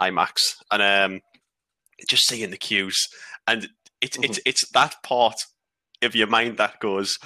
IMAX, 0.00 0.34
and 0.70 0.82
um, 0.82 1.20
just 2.08 2.26
seeing 2.26 2.50
the 2.50 2.56
queues, 2.56 3.08
and 3.46 3.68
it's 4.00 4.16
it's 4.18 4.40
it's 4.44 4.70
that 4.70 4.96
part 5.02 5.36
of 6.02 6.14
your 6.14 6.26
mind 6.26 6.56
that 6.56 6.80
goes, 6.80 7.18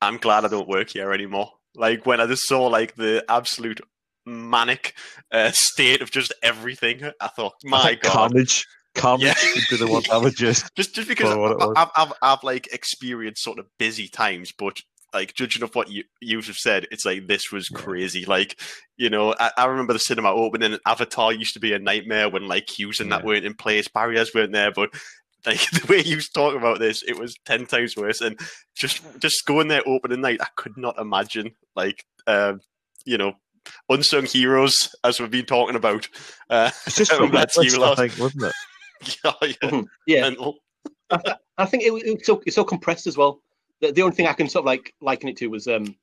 I'm 0.00 0.18
glad 0.18 0.44
I 0.44 0.48
don't 0.48 0.68
work 0.68 0.90
here 0.90 1.12
anymore. 1.12 1.52
Like 1.74 2.06
when 2.06 2.20
I 2.20 2.26
just 2.26 2.46
saw 2.46 2.66
like 2.66 2.96
the 2.96 3.24
absolute 3.28 3.80
manic 4.24 4.94
uh, 5.30 5.52
state 5.52 6.02
of 6.02 6.10
just 6.10 6.32
everything, 6.42 7.10
I 7.20 7.28
thought, 7.28 7.54
my 7.64 7.94
god, 7.94 8.32
carnage, 8.32 8.66
carnage 8.96 9.26
Yeah. 9.26 9.34
would 9.54 9.64
be 9.70 9.76
the 9.76 9.90
word 9.92 10.08
I 10.10 10.18
would 10.18 10.36
just. 10.36 10.74
just 10.76 10.94
just 10.94 11.08
because 11.08 11.32
for 11.32 11.38
what 11.38 11.52
it 11.52 11.58
I, 11.60 11.66
was. 11.66 11.74
I've, 11.76 11.90
I've 11.96 12.12
I've 12.22 12.42
like 12.44 12.68
experienced 12.72 13.42
sort 13.42 13.58
of 13.58 13.66
busy 13.78 14.08
times, 14.08 14.52
but 14.56 14.78
like 15.14 15.34
judging 15.34 15.62
of 15.62 15.74
what 15.74 15.90
you 15.90 16.04
you 16.20 16.36
have 16.40 16.56
said, 16.56 16.86
it's 16.90 17.04
like 17.04 17.26
this 17.26 17.50
was 17.52 17.68
Yeah. 17.70 17.78
crazy. 17.78 18.24
Like 18.24 18.60
you 18.96 19.08
know, 19.10 19.34
I, 19.38 19.50
I 19.56 19.64
remember 19.66 19.92
the 19.92 19.98
cinema 19.98 20.30
opening. 20.32 20.72
and 20.72 20.80
Avatar 20.86 21.32
used 21.32 21.54
to 21.54 21.60
be 21.60 21.72
a 21.72 21.78
nightmare 21.78 22.28
when 22.28 22.48
like 22.48 22.66
queues 22.66 23.00
and 23.00 23.12
that 23.12 23.24
weren't 23.24 23.44
in 23.46 23.54
place, 23.54 23.88
barriers 23.88 24.34
weren't 24.34 24.52
there, 24.52 24.72
but. 24.72 24.90
Like 25.44 25.60
the 25.70 25.86
way 25.88 26.02
you 26.02 26.16
was 26.16 26.28
talking 26.28 26.58
about 26.58 26.80
this, 26.80 27.04
it 27.04 27.16
was 27.16 27.36
ten 27.44 27.66
times 27.66 27.94
worse. 27.96 28.20
And 28.20 28.36
just 28.74 29.00
just 29.20 29.46
going 29.46 29.68
there 29.68 29.82
opening 29.86 30.20
night, 30.22 30.40
I 30.40 30.48
could 30.56 30.76
not 30.76 30.98
imagine 30.98 31.52
like 31.76 32.04
um, 32.26 32.60
you 33.04 33.16
know 33.16 33.34
unsung 33.88 34.26
heroes 34.26 34.92
as 35.04 35.20
we've 35.20 35.30
been 35.30 35.44
talking 35.46 35.76
about. 35.76 36.08
Uh, 36.50 36.70
It's 36.88 36.96
just 36.96 37.10
glad 37.16 37.20
relentless, 37.30 37.72
you 37.76 37.84
I 37.84 37.94
think, 37.94 38.18
wasn't 38.18 38.44
it? 38.44 38.52
yeah, 39.24 39.32
yeah, 39.42 39.68
Mhm. 39.70 39.86
Yeah, 40.06 40.20
mental. 40.22 40.58
I 41.58 41.64
think 41.66 41.84
it, 41.84 41.92
was- 41.92 42.02
it 42.04 42.14
was 42.18 42.26
so 42.26 42.42
it's 42.46 42.56
so 42.56 42.64
compressed 42.64 43.06
as 43.06 43.16
well. 43.16 43.40
The, 43.80 43.92
the 43.92 44.02
only 44.02 44.14
thing 44.16 44.26
I 44.26 44.32
can 44.32 44.48
sort 44.48 44.62
of 44.62 44.66
like 44.66 44.94
liken 45.00 45.28
it 45.28 45.36
to 45.38 45.48
was 45.48 45.68
um 45.68 45.94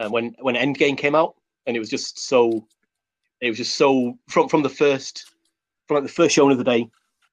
uh, 0.00 0.08
when 0.08 0.34
when 0.40 0.54
Endgame 0.54 0.96
came 0.96 1.14
out, 1.14 1.34
and 1.66 1.76
it 1.76 1.80
was 1.80 1.88
just 1.90 2.18
so 2.18 2.66
it 3.40 3.48
was 3.48 3.58
just 3.58 3.76
so 3.76 4.18
from 4.28 4.48
from 4.48 4.62
the 4.62 4.68
first 4.68 5.30
from 5.86 5.96
like 5.96 6.04
the 6.04 6.12
first 6.12 6.34
showing 6.34 6.52
of 6.52 6.58
the 6.58 6.64
day 6.64 6.88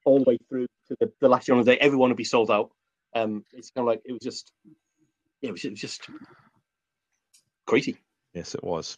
all 0.05 0.19
the 0.19 0.25
way 0.29 0.37
through 0.49 0.67
to 0.87 0.95
the, 0.99 1.11
the 1.21 1.27
last 1.29 1.45
showing 1.47 1.59
of 1.59 1.65
the 1.65 1.73
day, 1.73 1.79
everyone 1.79 2.09
would 2.09 2.17
be 2.17 2.23
sold 2.23 2.51
out. 2.51 2.71
Um, 3.15 3.43
it's 3.53 3.71
kind 3.71 3.83
of 3.83 3.87
like 3.87 4.01
it 4.05 4.11
was 4.13 4.21
just 4.21 4.51
yeah, 5.41 5.49
it 5.49 5.51
was, 5.51 5.65
it 5.65 5.71
was 5.71 5.79
just 5.81 6.07
crazy. 7.65 7.97
Yes, 8.33 8.55
it 8.55 8.63
was. 8.63 8.97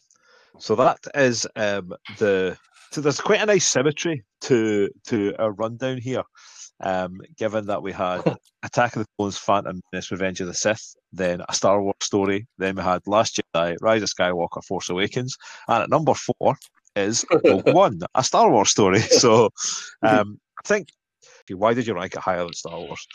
So 0.60 0.76
that 0.76 1.00
is 1.16 1.48
um, 1.56 1.94
the. 2.18 2.58
So 2.92 3.02
there's 3.02 3.20
quite 3.20 3.42
a 3.42 3.46
nice 3.46 3.68
symmetry 3.68 4.24
to 4.42 4.90
to 5.08 5.36
our 5.40 5.52
rundown 5.52 5.98
here, 5.98 6.24
um, 6.82 7.20
given 7.38 7.66
that 7.68 7.82
we 7.82 7.92
had 7.92 8.22
Attack 8.64 8.96
of 8.96 9.04
the 9.04 9.08
Clones, 9.18 9.38
Phantom 9.38 9.80
Menace, 9.92 10.12
Revenge 10.12 10.42
of 10.42 10.48
the 10.48 10.54
Sith, 10.54 10.96
then 11.12 11.42
a 11.48 11.54
Star 11.54 11.82
Wars 11.82 11.96
story, 12.02 12.48
then 12.58 12.76
we 12.76 12.82
had 12.82 13.02
Last 13.08 13.40
Jedi, 13.56 13.76
Rise 13.82 14.04
of 14.04 14.10
Skywalker, 14.10 14.64
Force 14.64 14.90
Awakens, 14.90 15.36
and 15.68 15.84
at 15.84 15.90
number 15.90 16.14
four 16.14 16.56
is 16.96 17.26
Rogue 17.44 17.74
One, 17.74 18.00
a 18.16 18.24
Star 18.24 18.50
Wars 18.50 18.70
story. 18.70 19.02
So 19.10 19.50
um, 20.02 20.40
I 20.64 20.68
think, 20.68 20.90
why 21.52 21.74
did 21.74 21.88
you 21.88 21.94
rank 21.94 22.16
it 22.16 22.22
higher 22.22 22.44
than 22.44 22.54
Star 22.54 22.80
Wars? 22.80 23.08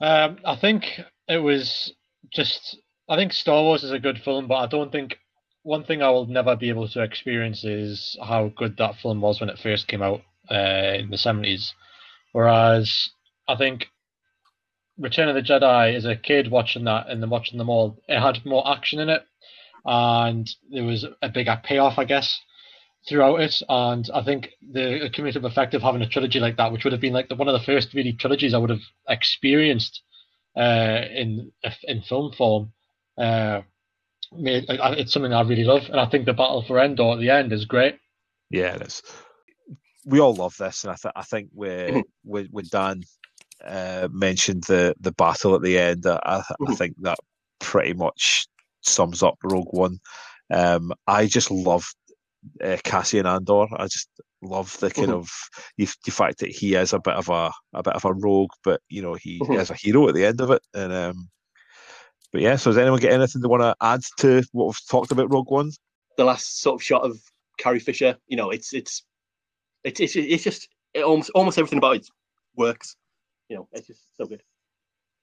Um, 0.00 0.38
I 0.44 0.56
think 0.56 1.00
it 1.28 1.38
was 1.38 1.92
just. 2.32 2.78
I 3.10 3.16
think 3.16 3.32
Star 3.32 3.62
Wars 3.62 3.84
is 3.84 3.90
a 3.90 3.98
good 3.98 4.18
film, 4.18 4.48
but 4.48 4.56
I 4.56 4.66
don't 4.66 4.92
think 4.92 5.18
one 5.68 5.84
thing 5.84 6.02
I 6.02 6.08
will 6.08 6.24
never 6.24 6.56
be 6.56 6.70
able 6.70 6.88
to 6.88 7.02
experience 7.02 7.62
is 7.62 8.16
how 8.22 8.50
good 8.56 8.78
that 8.78 8.96
film 8.96 9.20
was 9.20 9.38
when 9.38 9.50
it 9.50 9.58
first 9.58 9.86
came 9.86 10.00
out 10.00 10.22
uh, 10.50 10.94
in 10.98 11.10
the 11.10 11.18
seventies. 11.18 11.74
Whereas 12.32 13.10
I 13.46 13.54
think 13.56 13.86
Return 14.98 15.28
of 15.28 15.34
the 15.34 15.42
Jedi, 15.42 15.94
as 15.94 16.06
a 16.06 16.16
kid 16.16 16.50
watching 16.50 16.84
that 16.84 17.10
and 17.10 17.22
then 17.22 17.28
watching 17.28 17.58
them 17.58 17.68
all, 17.68 17.98
it 18.08 18.18
had 18.18 18.46
more 18.46 18.66
action 18.66 18.98
in 18.98 19.10
it, 19.10 19.22
and 19.84 20.48
there 20.70 20.84
was 20.84 21.04
a 21.20 21.28
bigger 21.28 21.60
payoff, 21.62 21.98
I 21.98 22.04
guess, 22.04 22.40
throughout 23.06 23.40
it. 23.40 23.54
And 23.68 24.08
I 24.14 24.24
think 24.24 24.48
the 24.72 25.10
cumulative 25.12 25.44
effect 25.44 25.74
of 25.74 25.82
having 25.82 26.00
a 26.00 26.08
trilogy 26.08 26.40
like 26.40 26.56
that, 26.56 26.72
which 26.72 26.84
would 26.84 26.94
have 26.94 27.02
been 27.02 27.12
like 27.12 27.28
the, 27.28 27.36
one 27.36 27.46
of 27.48 27.52
the 27.60 27.66
first 27.66 27.92
really 27.92 28.14
trilogies 28.14 28.54
I 28.54 28.58
would 28.58 28.70
have 28.70 28.86
experienced 29.06 30.00
uh, 30.56 31.02
in 31.14 31.52
in 31.84 32.00
film 32.00 32.32
form, 32.32 32.72
uh, 33.18 33.60
made, 34.32 34.64
it's 34.68 35.12
something 35.12 35.32
I 35.32 35.42
really 35.42 35.64
love. 35.64 35.84
And 35.88 36.00
I 36.00 36.06
think 36.06 36.26
the 36.26 36.32
battle 36.32 36.62
for 36.62 36.78
Endor 36.78 37.12
at 37.12 37.18
the 37.20 37.30
end 37.30 37.52
is 37.52 37.64
great. 37.64 37.96
Yeah, 38.50 38.74
it 38.76 38.82
is. 38.82 39.02
We 40.06 40.20
all 40.20 40.34
love 40.34 40.56
this, 40.58 40.84
and 40.84 40.92
I, 40.92 40.96
th- 41.00 41.12
I 41.14 41.22
think 41.22 41.50
when 41.52 42.02
when 42.24 42.64
Dan 42.70 43.02
uh, 43.64 44.08
mentioned 44.10 44.64
the 44.64 44.94
the 45.00 45.12
battle 45.12 45.54
at 45.54 45.62
the 45.62 45.78
end, 45.78 46.06
I, 46.06 46.18
I 46.24 46.42
Mhm. 46.60 46.78
think 46.78 46.94
that 47.02 47.18
pretty 47.58 47.92
much 47.94 48.46
sums 48.80 49.22
up 49.22 49.36
Rogue 49.42 49.72
One. 49.72 49.98
Um, 50.50 50.92
I 51.06 51.26
just 51.26 51.50
love 51.50 51.84
uh, 52.62 52.78
Cassian 52.84 53.26
Andor. 53.26 53.66
I 53.76 53.84
just 53.84 54.08
love 54.40 54.78
the 54.78 54.90
kind 54.90 55.08
Mhm. 55.08 55.14
of 55.14 55.28
the, 55.76 55.88
the 56.04 56.10
fact 56.12 56.38
that 56.38 56.50
he 56.50 56.74
is 56.74 56.92
a 56.94 57.00
bit 57.00 57.14
of 57.14 57.28
a 57.28 57.50
a 57.74 57.82
bit 57.82 57.94
of 57.94 58.04
a 58.06 58.14
rogue, 58.14 58.52
but 58.64 58.80
you 58.88 59.02
know 59.02 59.14
he 59.14 59.40
Mhm. 59.40 59.60
is 59.60 59.70
a 59.70 59.74
hero 59.74 60.08
at 60.08 60.14
the 60.14 60.24
end 60.24 60.40
of 60.40 60.50
it. 60.52 60.62
And 60.72 60.92
um, 60.92 61.28
but 62.32 62.40
yeah, 62.40 62.56
so 62.56 62.70
does 62.70 62.78
anyone 62.78 63.00
get 63.00 63.12
anything 63.12 63.42
they 63.42 63.48
want 63.48 63.62
to 63.62 63.74
add 63.80 64.00
to 64.18 64.42
what 64.52 64.66
we've 64.66 64.88
talked 64.88 65.12
about 65.12 65.32
Rogue 65.32 65.50
One? 65.50 65.70
the 66.18 66.24
last 66.24 66.60
sort 66.60 66.74
of 66.74 66.84
shot 66.84 67.02
of 67.04 67.18
Carrie 67.56 67.78
Fisher, 67.78 68.16
you 68.26 68.36
know, 68.36 68.50
it's 68.50 68.74
it's 68.74 69.02
it's 69.84 70.00
it's, 70.00 70.16
it's 70.16 70.44
just 70.44 70.68
it 70.92 71.02
almost 71.02 71.30
almost 71.34 71.58
everything 71.58 71.78
about 71.78 71.96
it 71.96 72.06
works. 72.56 72.96
You 73.48 73.56
know, 73.56 73.68
it's 73.72 73.86
just 73.86 74.16
so 74.18 74.26
good. 74.26 74.42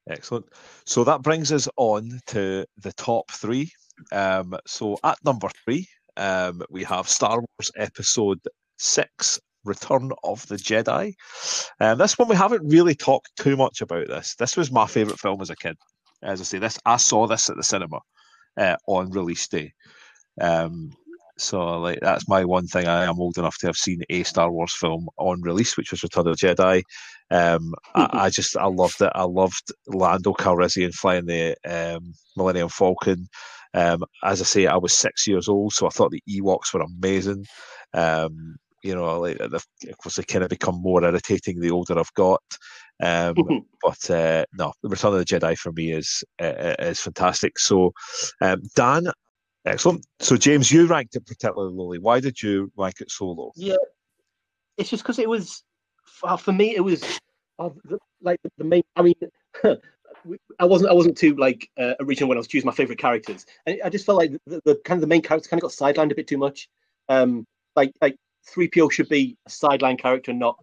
Excellent. 0.10 0.48
So 0.86 1.04
that 1.04 1.22
brings 1.22 1.52
us 1.52 1.68
on 1.78 2.20
to 2.28 2.66
the 2.78 2.94
top 2.94 3.30
three. 3.30 3.72
Um, 4.12 4.56
so 4.66 4.98
at 5.04 5.18
number 5.24 5.50
three, 5.64 5.88
um, 6.18 6.64
we 6.70 6.84
have 6.84 7.10
Star 7.10 7.38
Wars 7.38 7.72
Episode 7.76 8.40
Six: 8.78 9.40
Return 9.66 10.12
of 10.24 10.48
the 10.48 10.56
Jedi. 10.56 11.14
Um, 11.80 11.98
this 11.98 12.18
one 12.18 12.30
we 12.30 12.36
haven't 12.36 12.70
really 12.70 12.96
talked 12.96 13.36
too 13.38 13.58
much 13.58 13.82
about. 13.82 14.08
This. 14.08 14.36
This 14.36 14.56
was 14.56 14.72
my 14.72 14.88
favorite 14.88 15.20
film 15.20 15.42
as 15.42 15.50
a 15.50 15.56
kid. 15.58 15.76
As 16.24 16.42
I 16.42 16.44
say, 16.44 16.60
this 16.60 16.80
I 16.86 16.98
saw 16.98 17.28
this 17.28 17.50
at 17.50 17.58
the 17.58 17.64
cinema 17.64 18.00
uh, 18.58 18.76
on 18.88 19.12
release 19.12 19.48
day. 19.48 19.74
Um, 20.42 20.92
so 21.38 21.80
like 21.80 22.00
that's 22.02 22.30
my 22.30 22.46
one 22.46 22.68
thing. 22.68 22.88
I 22.88 23.06
am 23.06 23.20
old 23.20 23.38
enough 23.38 23.58
to 23.60 23.68
have 23.68 23.76
seen 23.76 24.02
a 24.10 24.24
Star 24.24 24.52
Wars 24.52 24.76
film 24.76 25.08
on 25.18 25.42
release, 25.42 25.76
which 25.76 25.92
was 25.92 26.04
Return 26.04 26.28
of 26.28 26.38
the 26.38 26.48
Jedi. 26.48 26.82
Um, 27.32 27.74
I, 27.94 28.10
I 28.26 28.30
just 28.30 28.56
I 28.58 28.68
loved 28.68 29.02
it. 29.02 29.12
I 29.16 29.24
loved 29.24 29.72
Lando 29.88 30.34
Calrissian 30.34 30.94
flying 30.94 31.26
the 31.26 31.56
um, 31.68 32.14
Millennium 32.38 32.70
Falcon. 32.70 33.28
Um, 33.74 34.04
as 34.24 34.40
I 34.40 34.46
say, 34.46 34.68
I 34.68 34.78
was 34.78 34.98
six 34.98 35.28
years 35.28 35.50
old, 35.50 35.74
so 35.74 35.86
I 35.86 35.90
thought 35.90 36.12
the 36.12 36.24
Ewoks 36.30 36.74
were 36.74 36.82
amazing. 36.82 37.46
Um, 37.94 38.56
you 38.86 38.94
know, 38.94 39.20
like 39.20 39.40
of 39.40 39.66
course 39.98 40.16
they 40.16 40.24
kind 40.24 40.44
of 40.44 40.50
become 40.50 40.80
more 40.80 41.04
irritating 41.04 41.60
the 41.60 41.72
older 41.72 41.98
I've 41.98 42.14
got. 42.14 42.44
Um, 43.02 43.36
but 43.82 44.10
uh, 44.12 44.46
no, 44.54 44.74
the 44.84 44.90
Return 44.90 45.14
of 45.14 45.20
the 45.20 45.26
Jedi 45.26 45.58
for 45.58 45.72
me 45.72 45.92
is 45.92 46.24
uh, 46.40 46.76
is 46.80 47.00
fantastic. 47.00 47.58
So, 47.58 47.94
um, 48.42 48.62
Dan, 48.76 49.08
excellent. 49.66 50.06
So, 50.20 50.38
James, 50.38 50.72
you 50.72 50.86
ranked 50.86 51.16
it 51.16 51.26
particularly 51.26 51.74
lowly. 51.74 52.00
Why 52.00 52.20
did 52.20 52.42
you 52.42 52.72
rank 52.78 53.02
it 53.02 53.10
so 53.10 53.26
low? 53.26 53.52
Yeah, 53.56 53.76
it's 54.78 54.92
just 54.92 55.04
because 55.04 55.18
it 55.18 55.30
was 55.30 55.64
uh, 56.24 56.38
for 56.38 56.54
me. 56.54 56.76
It 56.76 56.82
was 56.82 57.04
uh, 57.58 57.70
like 58.22 58.40
the 58.58 58.64
main. 58.64 58.84
I 58.96 59.02
mean, 59.02 59.16
I 59.64 60.66
wasn't. 60.66 60.92
I 60.92 60.94
wasn't 60.94 61.18
too 61.18 61.36
like 61.36 61.70
uh, 61.80 61.96
original 62.00 62.30
when 62.30 62.38
I 62.38 62.40
was 62.40 62.48
choosing 62.48 62.68
my 62.68 62.74
favorite 62.74 63.00
characters, 63.00 63.48
and 63.66 63.80
I 63.84 63.90
just 63.90 64.06
felt 64.06 64.20
like 64.20 64.32
the, 64.46 64.62
the 64.64 64.80
kind 64.86 64.98
of 64.98 65.02
the 65.02 65.08
main 65.08 65.24
characters 65.24 65.48
kind 65.48 65.62
of 65.62 65.70
got 65.70 65.72
sidelined 65.72 66.12
a 66.12 66.16
bit 66.16 66.28
too 66.28 66.38
much. 66.38 66.70
Um, 67.10 67.48
like 67.76 67.92
like 68.00 68.16
three 68.48 68.68
PO 68.68 68.90
should 68.90 69.10
be 69.10 69.38
a 69.46 69.50
sideline 69.50 69.98
character, 69.98 70.34
not 70.34 70.58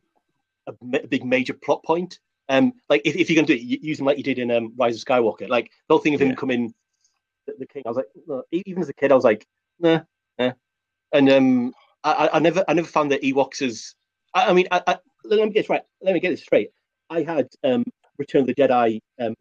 a, 0.67 0.73
ma- 0.83 0.99
big 1.09 1.25
major 1.25 1.55
plot 1.55 1.83
point. 1.85 2.19
Um, 2.49 2.73
like 2.89 3.03
if, 3.05 3.17
if 3.17 3.31
you're 3.31 3.37
going 3.37 3.47
to 3.47 3.57
do 3.57 3.61
it, 3.63 3.83
use 3.83 3.99
him 4.01 4.07
like 4.07 4.19
you 4.19 4.25
did 4.25 4.39
in 4.39 4.51
um, 4.51 4.73
Rise 4.77 4.97
of 4.97 5.05
Skywalker. 5.05 5.49
Like 5.49 5.71
the 5.89 5.95
whole 5.95 5.99
thing 6.03 6.15
of 6.15 6.21
him 6.21 6.31
Yeah. 6.31 6.35
coming 6.35 6.75
the, 7.47 7.55
the 7.59 7.67
king. 7.67 7.83
I 7.87 7.91
was 7.91 7.97
like, 7.97 8.07
no, 8.27 8.43
even 8.53 8.83
as 8.83 8.89
a 8.89 8.95
kid, 8.95 9.13
I 9.13 9.15
was 9.15 9.25
like, 9.25 9.47
nah, 9.79 10.01
nah. 10.39 10.53
And 11.13 11.31
um, 11.31 11.75
I, 12.05 12.31
I- 12.35 12.39
never, 12.39 12.65
I 12.69 12.75
never 12.75 12.89
found 12.89 13.11
the 13.11 13.19
Ewoks 13.19 13.63
as. 13.63 13.95
I, 14.35 14.47
I 14.47 14.53
mean, 14.53 14.67
I, 14.71 14.83
I, 14.87 14.99
let 15.25 15.39
me 15.41 15.51
get 15.51 15.63
this 15.63 15.71
right. 15.71 15.83
Let 16.03 16.15
me 16.15 16.21
get 16.21 16.31
this 16.31 16.43
straight. 16.43 16.71
I 17.11 17.23
had 17.23 17.49
um, 17.65 17.85
Return 18.19 18.43
of 18.43 18.47
the 18.47 18.55
Jedi 18.55 19.01
um, 19.21 19.35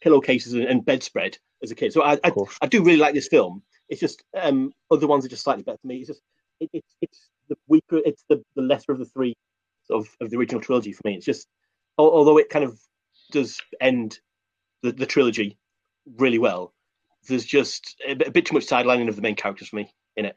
pillowcases 0.00 0.52
and, 0.54 0.64
and 0.64 0.84
bedspread 0.84 1.38
as 1.62 1.70
a 1.70 1.74
kid, 1.74 1.92
so 1.92 2.02
I, 2.02 2.18
I, 2.24 2.32
I 2.60 2.66
do 2.66 2.82
really 2.82 2.98
like 2.98 3.14
this 3.14 3.28
film. 3.28 3.62
It's 3.88 4.00
just 4.00 4.22
um, 4.34 4.72
other 4.90 5.06
ones 5.06 5.24
are 5.24 5.28
just 5.28 5.44
slightly 5.44 5.62
better 5.62 5.78
for 5.80 5.86
me. 5.86 5.98
It's 5.98 6.08
just 6.08 6.22
it, 6.60 6.68
it's 6.72 6.96
it's 7.00 7.28
the 7.48 7.56
weaker, 7.68 8.00
it's 8.04 8.24
the, 8.28 8.42
the 8.54 8.62
lesser 8.62 8.92
of 8.92 8.98
the 8.98 9.06
three 9.06 9.34
of 9.90 10.08
of 10.20 10.30
the 10.30 10.36
original 10.36 10.60
trilogy 10.60 10.92
for 10.92 11.02
me. 11.04 11.14
It's 11.14 11.26
just 11.26 11.46
although 11.98 12.38
it 12.38 12.50
kind 12.50 12.64
of 12.64 12.78
does 13.32 13.60
end 13.80 14.18
the, 14.82 14.92
the 14.92 15.06
trilogy 15.06 15.58
really 16.16 16.38
well, 16.38 16.72
there's 17.28 17.44
just 17.44 17.96
a 18.06 18.14
bit, 18.14 18.28
a 18.28 18.30
bit 18.30 18.46
too 18.46 18.54
much 18.54 18.66
sidelining 18.66 19.08
of 19.08 19.16
the 19.16 19.22
main 19.22 19.34
characters 19.34 19.68
for 19.68 19.76
me 19.76 19.90
in 20.16 20.26
it. 20.26 20.36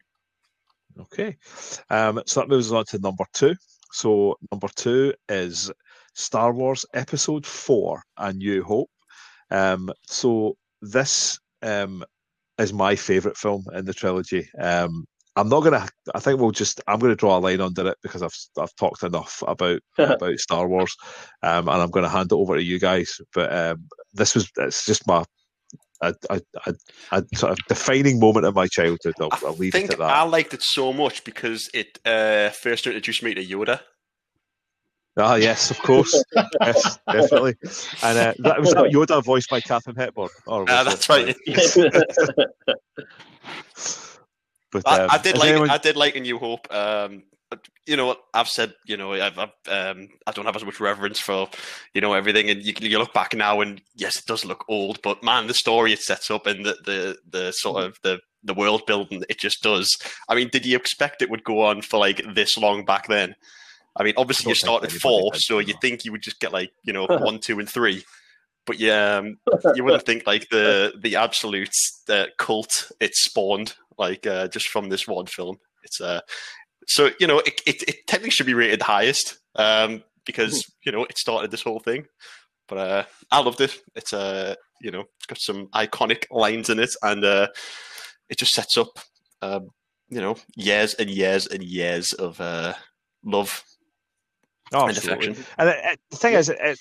Okay. 0.99 1.38
Um, 1.90 2.22
so 2.26 2.40
that 2.40 2.49
moves 2.49 2.72
on 2.72 2.86
to 2.86 2.99
number 2.99 3.26
two. 3.34 3.56
So 3.91 4.38
number 4.52 4.68
two 4.76 5.14
is 5.27 5.72
Star 6.14 6.53
Wars 6.53 6.86
Episode 6.94 7.45
Four: 7.45 8.03
A 8.18 8.34
New 8.34 8.64
Hope. 8.64 8.90
Um, 9.52 9.91
so 10.06 10.57
this 10.81 11.40
um, 11.61 12.03
is 12.57 12.73
my 12.73 12.95
favorite 12.95 13.38
film 13.38 13.65
in 13.73 13.86
the 13.86 13.94
trilogy. 13.94 14.49
Um, 14.60 15.06
I'm 15.40 15.49
not 15.49 15.64
gonna. 15.64 15.88
I 16.14 16.20
think 16.20 16.40
we'll 16.40 16.52
just. 16.52 16.82
I'm 16.88 16.99
gonna 16.99 17.16
draw 17.16 17.38
a 17.38 17.40
line 17.40 17.61
under 17.61 17.88
it 17.88 17.98
because 18.03 18.22
I've 18.22 18.36
I've 18.57 18.76
talked 18.76 19.03
enough 19.03 19.41
about 19.48 19.80
about 19.98 20.38
Star 20.40 20.68
Wars, 20.68 20.95
um, 21.44 21.68
and 21.70 21.82
I'm 21.82 21.91
gonna 21.91 22.10
hand 22.10 22.32
it 22.32 22.36
over 22.36 22.56
to 22.56 22.64
you 22.64 22.80
guys. 22.80 23.20
But 23.34 23.53
um, 23.53 23.88
this 24.14 24.36
was. 24.36 24.49
It's 24.57 24.86
just 24.86 25.07
my. 25.07 25.24
A, 26.02 26.16
a, 26.30 26.41
a, 26.66 26.74
a 27.11 27.24
sort 27.36 27.52
of 27.52 27.57
defining 27.68 28.22
moment 28.22 28.45
of 28.45 28.56
my 28.56 28.68
childhood. 28.68 29.16
I'll, 29.20 29.30
I'll 29.45 29.53
leave 29.56 29.74
think 29.74 29.90
it 29.90 29.94
at 29.94 29.99
that. 29.99 30.10
I 30.10 30.24
liked 30.24 30.53
it 30.53 30.64
so 30.64 30.94
much 30.94 31.26
because 31.26 31.70
it 31.74 31.99
uh, 32.06 32.52
first 32.52 32.88
introduced 32.88 33.22
me 33.22 33.34
to 33.34 33.45
Yoda. 33.45 33.82
Ah, 35.18 35.36
yes, 35.36 35.72
of 35.72 35.80
course. 35.80 36.24
yes, 36.61 36.99
definitely. 37.11 37.56
And 38.02 38.18
uh, 38.18 38.34
that 38.40 38.61
was 38.61 38.74
that 38.74 38.91
Yoda 38.94 39.22
voiced 39.22 39.49
by 39.49 39.60
Katharine 39.60 39.98
Hepburn. 39.98 40.30
Or 40.48 40.64
was 40.64 40.70
Uh, 40.70 40.82
it? 40.82 40.86
that's 40.86 41.10
right. 41.10 41.36
But 44.71 44.87
I, 44.87 45.01
um, 45.01 45.09
I 45.11 45.17
did 45.17 45.37
like 45.37 45.49
anyone- 45.49 45.69
I 45.69 45.77
did 45.77 45.95
like 45.95 46.15
A 46.15 46.19
New 46.19 46.37
Hope. 46.37 46.71
Um, 46.73 47.23
you 47.87 47.97
know 47.97 48.05
what 48.05 48.21
I've 48.33 48.47
said. 48.47 48.75
You 48.85 48.97
know 48.97 49.13
I've, 49.13 49.37
I've 49.39 49.49
um, 49.67 50.09
I 50.27 50.31
don't 50.31 50.45
have 50.45 50.55
as 50.55 50.63
much 50.63 50.79
reverence 50.79 51.19
for 51.19 51.49
you 51.93 52.01
know 52.01 52.13
everything, 52.13 52.49
and 52.49 52.61
you, 52.61 52.73
you 52.79 52.99
look 52.99 53.13
back 53.13 53.33
now 53.33 53.61
and 53.61 53.81
yes, 53.95 54.19
it 54.19 54.25
does 54.27 54.45
look 54.45 54.65
old, 54.69 55.01
but 55.01 55.23
man, 55.23 55.47
the 55.47 55.53
story 55.55 55.91
it 55.93 55.99
sets 55.99 56.29
up 56.29 56.45
and 56.45 56.63
the 56.65 56.77
the, 56.85 57.17
the 57.29 57.51
sort 57.51 57.83
of 57.83 57.97
the 58.03 58.19
the 58.43 58.53
world 58.53 58.85
building 58.85 59.23
it 59.27 59.39
just 59.39 59.63
does. 59.63 59.97
I 60.29 60.35
mean, 60.35 60.49
did 60.49 60.65
you 60.65 60.77
expect 60.77 61.21
it 61.21 61.29
would 61.29 61.43
go 61.43 61.63
on 61.65 61.81
for 61.81 61.97
like 61.99 62.21
this 62.35 62.57
long 62.57 62.85
back 62.85 63.07
then? 63.07 63.35
I 63.95 64.03
mean, 64.03 64.13
obviously 64.15 64.49
I 64.49 64.51
you 64.51 64.55
started 64.55 64.91
four, 64.91 65.33
so 65.33 65.57
you 65.59 65.73
think 65.81 66.05
you 66.05 66.11
would 66.11 66.21
just 66.21 66.39
get 66.39 66.53
like 66.53 66.71
you 66.83 66.93
know 66.93 67.07
one, 67.09 67.39
two, 67.39 67.59
and 67.59 67.67
three. 67.67 68.03
But 68.67 68.79
yeah, 68.79 69.15
um, 69.15 69.37
you 69.73 69.83
wouldn't 69.83 70.05
think 70.05 70.27
like 70.27 70.47
the 70.49 70.93
the 71.01 71.15
absolute 71.15 71.73
uh, 72.07 72.27
cult 72.37 72.91
it 72.99 73.15
spawned 73.15 73.73
like 73.99 74.26
uh, 74.26 74.47
just 74.47 74.69
from 74.69 74.89
this 74.89 75.07
one 75.07 75.27
film. 75.27 75.57
It's 75.84 76.01
uh, 76.01 76.21
so 76.88 77.09
you 77.19 77.27
know 77.27 77.39
it, 77.39 77.61
it, 77.67 77.84
it 77.88 77.95
technically 78.07 78.31
should 78.31 78.47
be 78.47 78.53
rated 78.55 78.81
highest 78.81 79.38
um, 79.55 80.03
because 80.26 80.65
you 80.85 80.91
know 80.91 81.03
it 81.03 81.17
started 81.17 81.51
this 81.51 81.61
whole 81.63 81.80
thing. 81.80 82.05
But 82.67 82.77
uh, 82.77 83.03
I 83.31 83.41
loved 83.41 83.61
it. 83.61 83.77
It's 83.95 84.13
uh, 84.13 84.55
you 84.81 84.89
know 84.91 85.01
it's 85.17 85.26
got 85.27 85.39
some 85.39 85.67
iconic 85.67 86.23
lines 86.31 86.69
in 86.69 86.80
it, 86.80 86.91
and 87.03 87.23
uh, 87.23 87.47
it 88.30 88.38
just 88.39 88.53
sets 88.53 88.77
up 88.77 88.88
um, 89.41 89.69
you 90.09 90.19
know, 90.21 90.35
years 90.55 90.95
and 90.95 91.09
years 91.09 91.45
and 91.47 91.61
years 91.63 92.13
of 92.13 92.41
uh, 92.41 92.73
love 93.23 93.63
Oh, 94.73 94.85
and 94.88 94.95
absolutely. 94.97 95.30
affection. 95.30 95.45
And 95.57 95.69
it, 95.69 95.77
it- 95.84 95.99
the 96.11 96.17
thing 96.17 96.34
is, 96.34 96.49
it, 96.49 96.80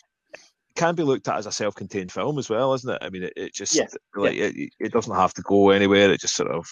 can 0.77 0.95
be 0.95 1.03
looked 1.03 1.27
at 1.29 1.37
as 1.39 1.47
a 1.47 1.53
self-contained 1.53 2.13
film 2.13 2.39
as 2.39 2.49
well, 2.49 2.73
isn't 2.75 2.91
it? 2.91 2.99
I 3.03 3.11
mean, 3.11 3.25
it, 3.25 3.33
it 3.37 3.55
just 3.55 3.75
Yeah, 3.75 3.87
like 4.15 4.35
It, 4.37 4.73
it 4.79 4.93
doesn't 4.93 5.15
have 5.15 5.35
to 5.35 5.43
go 5.43 5.71
anywhere. 5.71 6.11
It 6.11 6.21
just 6.21 6.37
sort 6.37 6.51
of, 6.51 6.69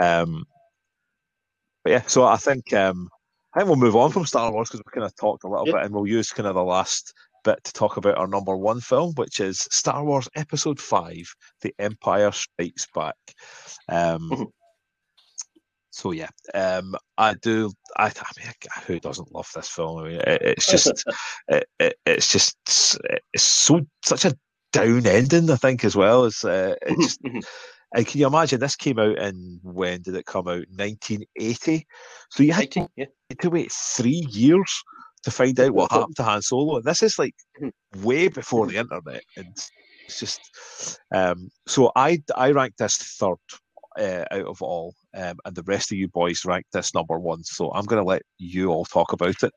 um, 0.00 0.44
but 1.82 1.90
yeah. 1.90 2.02
So 2.06 2.24
I 2.24 2.36
think 2.36 2.72
um, 2.72 3.08
I 3.54 3.58
think 3.60 3.68
we'll 3.68 3.76
move 3.76 3.96
on 3.96 4.10
from 4.10 4.26
Star 4.26 4.50
Wars 4.52 4.68
because 4.68 4.80
we 4.84 4.92
kind 4.92 5.04
of 5.06 5.14
talked 5.16 5.44
a 5.44 5.48
little 5.48 5.66
Yeah. 5.66 5.74
bit, 5.74 5.84
and 5.84 5.94
we'll 5.94 6.06
use 6.06 6.30
kind 6.32 6.46
of 6.48 6.54
the 6.54 6.64
last 6.64 7.12
bit 7.44 7.62
to 7.64 7.72
talk 7.72 7.96
about 7.98 8.16
our 8.16 8.26
number 8.26 8.56
one 8.56 8.80
film, 8.80 9.12
which 9.16 9.38
is 9.38 9.68
Star 9.70 10.02
Wars 10.04 10.28
Episode 10.34 10.80
Five: 10.80 11.26
The 11.60 11.74
Empire 11.78 12.32
Strikes 12.32 12.86
Back. 12.94 13.16
Um, 13.88 14.30
Mhm. 14.30 14.46
so 15.90 16.10
yeah, 16.12 16.30
um, 16.54 16.96
I 17.18 17.34
do. 17.34 17.70
I, 17.96 18.06
I 18.06 18.30
mean, 18.38 18.52
who 18.86 18.98
doesn't 18.98 19.32
love 19.34 19.48
this 19.54 19.68
film? 19.68 19.98
I 19.98 20.08
mean, 20.08 20.20
it, 20.20 20.42
it's 20.42 20.66
just, 20.66 21.04
it, 21.48 21.68
it, 21.78 21.96
it's 22.06 22.32
just, 22.32 22.56
it's 23.32 23.42
so 23.42 23.82
such 24.04 24.24
a 24.24 24.34
down 24.72 25.06
ending. 25.06 25.50
I 25.50 25.56
think 25.56 25.84
as 25.84 25.94
well 25.94 26.24
as 26.24 26.42
uh, 26.44 26.74
it 26.82 26.96
just. 27.00 27.20
And 27.94 28.06
can 28.06 28.20
you 28.20 28.26
imagine 28.26 28.60
this 28.60 28.76
came 28.76 28.98
out 28.98 29.18
in 29.18 29.60
when 29.62 30.02
did 30.02 30.16
it 30.16 30.26
come 30.26 30.48
out? 30.48 30.66
1980. 30.76 31.86
So 32.30 32.42
you 32.42 32.52
had 32.52 32.64
18, 32.64 32.88
yeah. 32.96 33.06
to 33.40 33.50
wait 33.50 33.72
three 33.72 34.26
years 34.30 34.82
to 35.22 35.30
find 35.30 35.58
out 35.60 35.72
what 35.72 35.92
happened 35.92 36.16
to 36.16 36.22
Han 36.22 36.42
Solo. 36.42 36.76
And 36.76 36.84
this 36.84 37.02
is 37.02 37.18
like 37.18 37.34
way 38.02 38.28
before 38.28 38.66
the 38.66 38.76
internet, 38.76 39.22
and 39.36 39.46
it's 40.06 40.20
just 40.20 41.00
um, 41.14 41.50
so 41.66 41.92
I 41.96 42.22
I 42.36 42.50
ranked 42.50 42.78
this 42.78 42.96
third 42.96 43.36
uh, 43.98 44.24
out 44.30 44.46
of 44.46 44.60
all, 44.60 44.94
um, 45.16 45.36
and 45.44 45.54
the 45.54 45.62
rest 45.62 45.92
of 45.92 45.98
you 45.98 46.08
boys 46.08 46.44
ranked 46.44 46.72
this 46.72 46.94
number 46.94 47.18
one. 47.18 47.44
So 47.44 47.72
I'm 47.72 47.84
going 47.84 48.02
to 48.02 48.08
let 48.08 48.22
you 48.38 48.70
all 48.70 48.84
talk 48.84 49.12
about 49.12 49.42
it. 49.42 49.52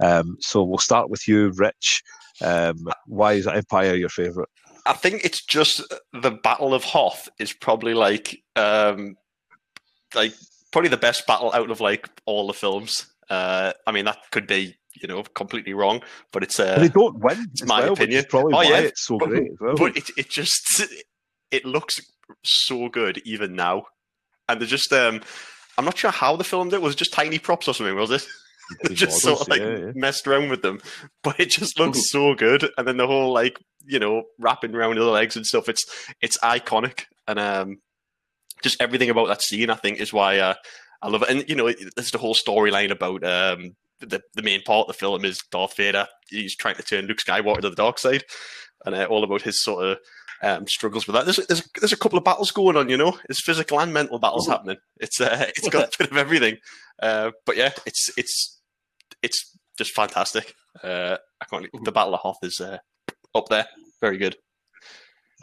Um, 0.00 0.36
so 0.40 0.62
we'll 0.62 0.78
start 0.78 1.10
with 1.10 1.26
you, 1.26 1.52
Rich. 1.56 2.02
Um, 2.42 2.76
why 3.06 3.34
is 3.34 3.46
Empire 3.46 3.94
your 3.94 4.08
favorite? 4.08 4.50
I 4.88 4.94
think 4.94 5.24
it's 5.24 5.44
just 5.44 5.82
the 6.12 6.30
Battle 6.30 6.72
of 6.74 6.82
Hoth 6.82 7.28
is 7.38 7.52
probably 7.52 7.94
like 7.94 8.42
um 8.56 9.16
like 10.14 10.32
probably 10.72 10.88
the 10.90 10.96
best 10.96 11.26
battle 11.26 11.52
out 11.52 11.70
of 11.70 11.80
like 11.80 12.08
all 12.26 12.46
the 12.46 12.54
films. 12.54 13.06
Uh 13.30 13.72
I 13.86 13.92
mean 13.92 14.06
that 14.06 14.18
could 14.32 14.46
be, 14.46 14.74
you 15.00 15.06
know, 15.06 15.22
completely 15.22 15.74
wrong, 15.74 16.02
but 16.32 16.42
it's 16.42 16.58
And 16.58 16.70
uh 16.70 16.78
they 16.78 16.88
don't 16.88 17.18
win. 17.20 17.46
it's 17.52 17.64
my 17.66 17.80
well, 17.82 17.92
opinion. 17.92 18.24
Probably 18.28 18.54
Oh, 18.54 18.56
why 18.56 18.64
yeah. 18.64 18.78
it's 18.78 19.04
so 19.06 19.18
But- 19.18 19.28
great 19.28 19.50
as 19.52 19.58
well. 19.60 19.76
but 19.76 19.96
it 19.96 20.10
it 20.16 20.28
just 20.30 20.82
it 21.50 21.64
looks 21.64 22.00
so 22.44 22.88
good 22.88 23.20
even 23.24 23.54
now. 23.54 23.84
And 24.48 24.60
they're 24.60 24.66
just 24.68 24.92
um 24.92 25.20
I'm 25.76 25.84
not 25.84 25.98
sure 25.98 26.10
how 26.10 26.34
they 26.36 26.44
filmed 26.44 26.72
it. 26.72 26.82
Was 26.82 26.94
it 26.94 26.98
just 26.98 27.12
tiny 27.12 27.38
props 27.38 27.68
or 27.68 27.74
something, 27.74 27.94
was 27.94 28.10
it? 28.10 28.26
Just 28.92 29.20
sort 29.22 29.40
of 29.42 29.48
like 29.48 29.60
yeah, 29.60 29.76
yeah. 29.78 29.92
messed 29.94 30.26
around 30.26 30.50
with 30.50 30.62
them. 30.62 30.80
But 31.22 31.40
it 31.40 31.50
just 31.50 31.78
looks 31.78 32.10
so 32.10 32.34
good. 32.34 32.70
And 32.78 32.86
then 32.86 32.96
the 32.96 33.06
whole 33.06 33.32
like, 33.32 33.58
you 33.84 33.98
know, 33.98 34.24
wrapping 34.38 34.74
around 34.74 34.96
the 34.96 35.04
legs 35.04 35.36
and 35.36 35.44
stuff, 35.46 35.68
it's 35.68 35.84
it's 36.22 36.38
iconic. 36.38 37.04
And 37.26 37.38
um 37.38 37.78
just 38.62 38.80
everything 38.80 39.10
about 39.10 39.28
that 39.28 39.42
scene 39.42 39.70
I 39.70 39.74
think 39.74 40.00
is 40.00 40.12
why 40.12 40.38
uh, 40.38 40.54
I 41.02 41.08
love 41.08 41.22
it. 41.22 41.28
And 41.30 41.48
you 41.48 41.54
know, 41.56 41.72
there's 41.96 42.10
the 42.10 42.18
whole 42.18 42.34
storyline 42.34 42.90
about 42.90 43.24
um 43.24 43.76
the, 44.00 44.20
the 44.34 44.42
main 44.42 44.62
part 44.62 44.88
of 44.88 44.94
the 44.94 44.98
film 44.98 45.24
is 45.24 45.40
Darth 45.50 45.76
Vader. 45.76 46.06
He's 46.30 46.56
trying 46.56 46.76
to 46.76 46.82
turn 46.82 47.06
Luke 47.06 47.18
Skywalker 47.18 47.62
to 47.62 47.70
the 47.70 47.76
dark 47.76 47.98
side, 47.98 48.22
and 48.84 48.94
uh, 48.94 49.04
all 49.06 49.24
about 49.24 49.42
his 49.42 49.60
sort 49.62 49.84
of 49.84 49.98
um, 50.40 50.68
struggles 50.68 51.06
with 51.08 51.14
that. 51.14 51.24
There's, 51.24 51.44
there's 51.48 51.68
there's 51.80 51.92
a 51.92 51.96
couple 51.96 52.16
of 52.16 52.24
battles 52.24 52.52
going 52.52 52.76
on, 52.76 52.88
you 52.88 52.96
know. 52.96 53.18
There's 53.26 53.42
physical 53.44 53.80
and 53.80 53.92
mental 53.92 54.20
battles 54.20 54.46
Oh. 54.48 54.52
happening. 54.52 54.76
It's 55.00 55.20
uh, 55.20 55.46
it's 55.56 55.68
got 55.68 55.92
a 55.94 55.98
bit 55.98 56.12
of 56.12 56.16
everything. 56.16 56.58
Uh, 57.02 57.32
but 57.44 57.56
yeah, 57.56 57.72
it's 57.86 58.08
it's 58.16 58.57
it's 59.22 59.56
just 59.76 59.92
fantastic. 59.92 60.54
Uh, 60.82 61.16
I 61.40 61.44
can't. 61.46 61.66
The 61.84 61.92
Battle 61.92 62.14
of 62.14 62.20
Hoth 62.20 62.38
is 62.42 62.60
uh, 62.60 62.78
up 63.34 63.48
there. 63.48 63.66
Very 64.00 64.18
good. 64.18 64.36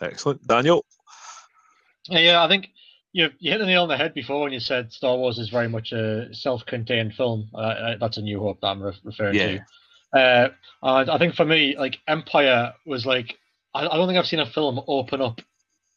Excellent, 0.02 0.45
Daniel. 0.47 0.85
Yeah, 2.10 2.19
yeah, 2.19 2.43
I 2.43 2.47
think 2.47 2.68
you 3.14 3.30
you 3.39 3.52
hit 3.52 3.60
the 3.60 3.65
nail 3.65 3.84
on 3.84 3.89
the 3.89 3.97
head 3.97 4.14
before 4.14 4.41
when 4.43 4.53
you 4.53 4.60
said 4.60 4.91
Star 4.91 5.18
Wars 5.18 5.38
is 5.39 5.49
very 5.49 5.69
much 5.69 5.91
a 5.91 6.34
self-contained 6.34 7.14
film. 7.15 7.49
Uh, 7.53 7.57
uh, 7.57 7.97
that's 7.99 8.18
a 8.18 8.22
New 8.22 8.39
Hope 8.39 8.60
that 8.61 8.68
I'm 8.68 8.81
re- 8.81 8.93
referring 9.03 9.35
Yeah. 9.35 9.57
to. 10.14 10.19
Uh, 10.19 10.49
and 10.84 11.10
I 11.10 11.18
think 11.18 11.35
for 11.35 11.45
me, 11.45 11.76
like 11.77 11.97
Empire 12.07 12.73
was 12.85 13.06
like 13.06 13.38
I, 13.73 13.88
I 13.88 13.97
don't 13.97 14.07
think 14.07 14.19
I've 14.19 14.27
seen 14.27 14.39
a 14.39 14.45
film 14.49 14.80
open 14.88 15.22
up 15.22 15.41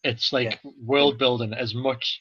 its 0.04 0.32
like 0.32 0.60
world 0.84 1.18
building 1.18 1.52
as 1.52 1.74
much 1.74 2.20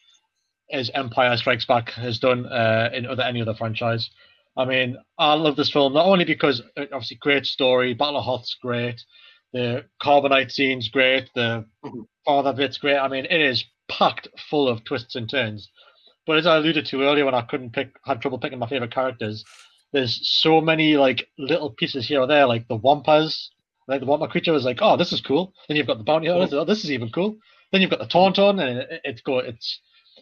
as 0.71 0.89
Empire 0.93 1.37
Strikes 1.37 1.65
Back 1.65 1.91
has 1.91 2.19
done 2.19 2.45
uh, 2.45 2.89
in 2.93 3.05
other 3.05 3.23
any 3.23 3.41
other 3.41 3.53
franchise. 3.53 4.09
I 4.57 4.65
mean, 4.65 4.97
I 5.19 5.33
love 5.35 5.55
this 5.55 5.71
film 5.71 5.93
not 5.93 6.05
only 6.07 6.25
because 6.25 6.61
uh, 6.75 6.85
obviously 6.91 7.17
great 7.21 7.45
story, 7.45 7.93
Battle 7.93 8.17
of 8.17 8.25
Hoth's 8.25 8.55
great, 8.61 8.99
the 9.53 9.85
carbonite 10.01 10.51
scene's 10.51 10.89
great, 10.89 11.29
the 11.35 11.65
Mhm. 11.85 12.05
father 12.25 12.53
bit's 12.53 12.77
great. 12.77 12.97
I 12.97 13.07
mean, 13.07 13.25
it 13.25 13.39
is 13.39 13.63
packed 13.87 14.27
full 14.49 14.67
of 14.67 14.83
twists 14.83 15.15
and 15.15 15.29
turns. 15.29 15.69
But 16.25 16.37
as 16.37 16.47
I 16.47 16.57
alluded 16.57 16.85
to 16.87 17.03
earlier, 17.03 17.23
when 17.25 17.35
I 17.35 17.41
couldn't 17.43 17.71
pick, 17.71 17.91
had 18.05 18.21
trouble 18.21 18.39
picking 18.39 18.59
my 18.59 18.67
favorite 18.67 18.91
characters, 18.93 19.45
there's 19.93 20.19
so 20.41 20.59
many 20.59 20.97
like 20.97 21.29
little 21.37 21.69
pieces 21.71 22.07
here 22.07 22.19
or 22.21 22.27
there, 22.27 22.45
like 22.45 22.67
the 22.67 22.77
Wampas. 22.77 23.49
Like 23.87 24.01
the 24.01 24.05
Wampa 24.05 24.27
creature 24.27 24.51
was 24.51 24.65
like, 24.65 24.79
oh, 24.81 24.97
this 24.97 25.13
is 25.13 25.21
cool. 25.21 25.53
Then 25.67 25.77
you've 25.77 25.87
got 25.87 25.97
the 25.97 26.03
bounty 26.03 26.27
hunters. 26.27 26.53
Oh, 26.53 26.65
this 26.65 26.83
is 26.83 26.91
even 26.91 27.09
cool. 27.11 27.37
Then 27.71 27.81
you've 27.81 27.89
got 27.89 27.99
the 27.99 28.05
Tauntaun, 28.07 28.59
and 28.61 28.79
it, 28.79 29.01
it's 29.05 29.21
go. 29.21 29.39
It's. 29.39 29.79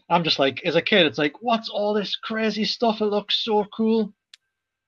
I'm 0.07 0.23
just 0.23 0.37
like, 0.37 0.61
as 0.65 0.75
a 0.75 0.81
kid, 0.83 1.07
it's 1.07 1.17
like, 1.17 1.33
what's 1.41 1.69
all 1.69 1.93
this 1.95 2.15
crazy 2.15 2.63
stuff? 2.65 3.01
It 3.01 3.05
looks 3.05 3.43
so 3.43 3.65
cool. 3.75 4.13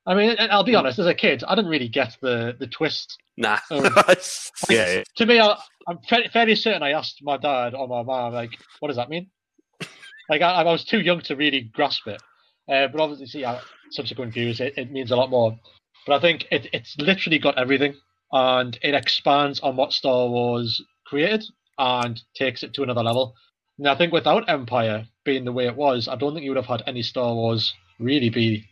I 0.08 0.16
mean, 0.16 0.36
I'll 0.40 0.64
be 0.64 0.76
honest, 0.76 1.00
as 1.00 1.06
a 1.06 1.14
kid, 1.14 1.44
I 1.48 1.54
didn't 1.56 1.70
really 1.70 1.90
get 1.90 2.18
the 2.22 2.56
the 2.58 2.68
twist 2.68 3.18
Nah. 3.38 3.60
Oh. 3.70 4.16
Yeah, 4.70 5.04
to 5.18 5.26
me, 5.26 5.40
I, 5.40 5.56
I'm 5.88 6.00
fa- 6.10 6.30
fairly 6.34 6.56
certain 6.56 6.82
I 6.82 6.92
asked 6.92 7.20
my 7.22 7.38
dad 7.38 7.76
or 7.76 7.88
my 7.88 8.02
mom, 8.02 8.34
like, 8.34 8.58
what 8.80 8.88
does 8.88 8.98
that 8.98 9.10
mean? 9.10 9.30
Like, 10.30 10.42
I, 10.42 10.64
I 10.64 10.64
was 10.64 10.84
too 10.84 11.00
young 11.00 11.22
to 11.22 11.36
really 11.36 11.70
grasp 11.74 12.08
it. 12.08 12.22
Uh, 12.68 12.88
but 12.88 13.00
obviously, 13.00 13.28
see, 13.28 13.46
uh, 13.46 13.60
subsequent 13.92 14.34
views, 14.34 14.60
it, 14.60 14.74
it 14.78 14.92
means 14.92 15.12
a 15.12 15.16
lot 15.16 15.30
more. 15.30 15.58
But 16.06 16.16
I 16.16 16.20
think 16.20 16.48
it, 16.52 16.68
it's 16.74 16.98
literally 16.98 17.38
got 17.38 17.58
everything, 17.58 17.96
and 18.32 18.78
it 18.82 18.96
expands 18.96 19.60
on 19.60 19.76
what 19.76 19.94
Star 19.94 20.28
Wars 20.28 20.84
created 21.06 21.46
and 21.78 22.20
takes 22.36 22.64
it 22.64 22.74
to 22.74 22.84
another 22.84 23.04
level. 23.04 23.36
And 23.78 23.88
I 23.88 23.96
think 23.96 24.12
without 24.12 24.50
Empire 24.50 25.06
being 25.24 25.46
the 25.46 25.54
way 25.54 25.68
it 25.68 25.76
was, 25.76 26.08
I 26.08 26.16
don't 26.16 26.34
think 26.34 26.44
you 26.44 26.50
would 26.50 26.58
have 26.58 26.66
had 26.66 26.84
any 26.88 27.04
Star 27.04 27.34
Wars 27.34 27.74
really 28.00 28.30
be. 28.30 28.66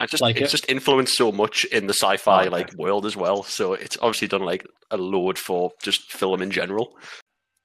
I 0.00 0.06
just 0.06 0.22
Like 0.22 0.36
it's 0.36 0.48
it. 0.48 0.56
just 0.56 0.70
influenced 0.70 1.16
so 1.16 1.32
much 1.32 1.64
in 1.66 1.86
the 1.86 1.94
sci-fi 1.94 2.48
like 2.48 2.72
world 2.76 3.06
as 3.06 3.16
well. 3.16 3.42
So 3.42 3.74
it's 3.74 3.96
obviously 4.00 4.28
done 4.28 4.42
like 4.42 4.66
a 4.90 4.96
load 4.96 5.38
for 5.38 5.72
just 5.82 6.12
film 6.12 6.42
in 6.42 6.50
general. 6.50 6.96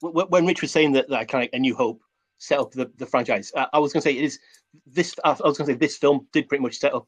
When 0.01 0.45
Rich 0.45 0.61
was 0.61 0.71
saying 0.71 0.91
that, 0.93 1.09
that 1.09 1.27
kind 1.27 1.43
of 1.45 1.49
a 1.53 1.59
New 1.59 1.75
Hope 1.75 2.01
set 2.37 2.59
up 2.59 2.71
the, 2.71 2.91
the 2.97 3.05
franchise, 3.05 3.51
I, 3.55 3.67
I 3.73 3.79
was 3.79 3.93
going 3.93 4.01
to 4.01 4.09
say 4.09 4.15
it 4.15 4.23
is 4.23 4.39
this. 4.85 5.15
I 5.23 5.29
was 5.31 5.57
going 5.57 5.67
to 5.67 5.73
say 5.73 5.73
this 5.73 5.97
film 5.97 6.27
did 6.33 6.47
pretty 6.47 6.61
much 6.61 6.77
set 6.77 6.93
up 6.93 7.07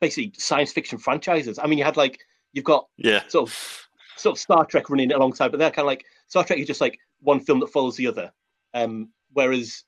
basically 0.00 0.32
science 0.36 0.72
fiction 0.72 0.98
franchises. 0.98 1.58
I 1.58 1.66
mean, 1.66 1.78
you 1.78 1.84
had 1.84 1.96
like 1.96 2.20
you've 2.52 2.64
got 2.64 2.86
Yeah, 2.98 3.22
sort 3.28 3.48
of 3.48 3.88
sort 4.16 4.36
of 4.36 4.40
Star 4.40 4.64
Trek 4.66 4.90
running 4.90 5.12
alongside, 5.12 5.50
but 5.50 5.58
they're 5.58 5.70
kind 5.70 5.84
of 5.84 5.86
like 5.86 6.04
Star 6.26 6.44
Trek 6.44 6.58
is 6.58 6.66
just 6.66 6.80
like 6.80 6.98
one 7.20 7.40
film 7.40 7.60
that 7.60 7.68
follows 7.72 7.96
the 7.96 8.06
other. 8.06 8.30
Um, 8.74 9.10
whereas 9.32 9.84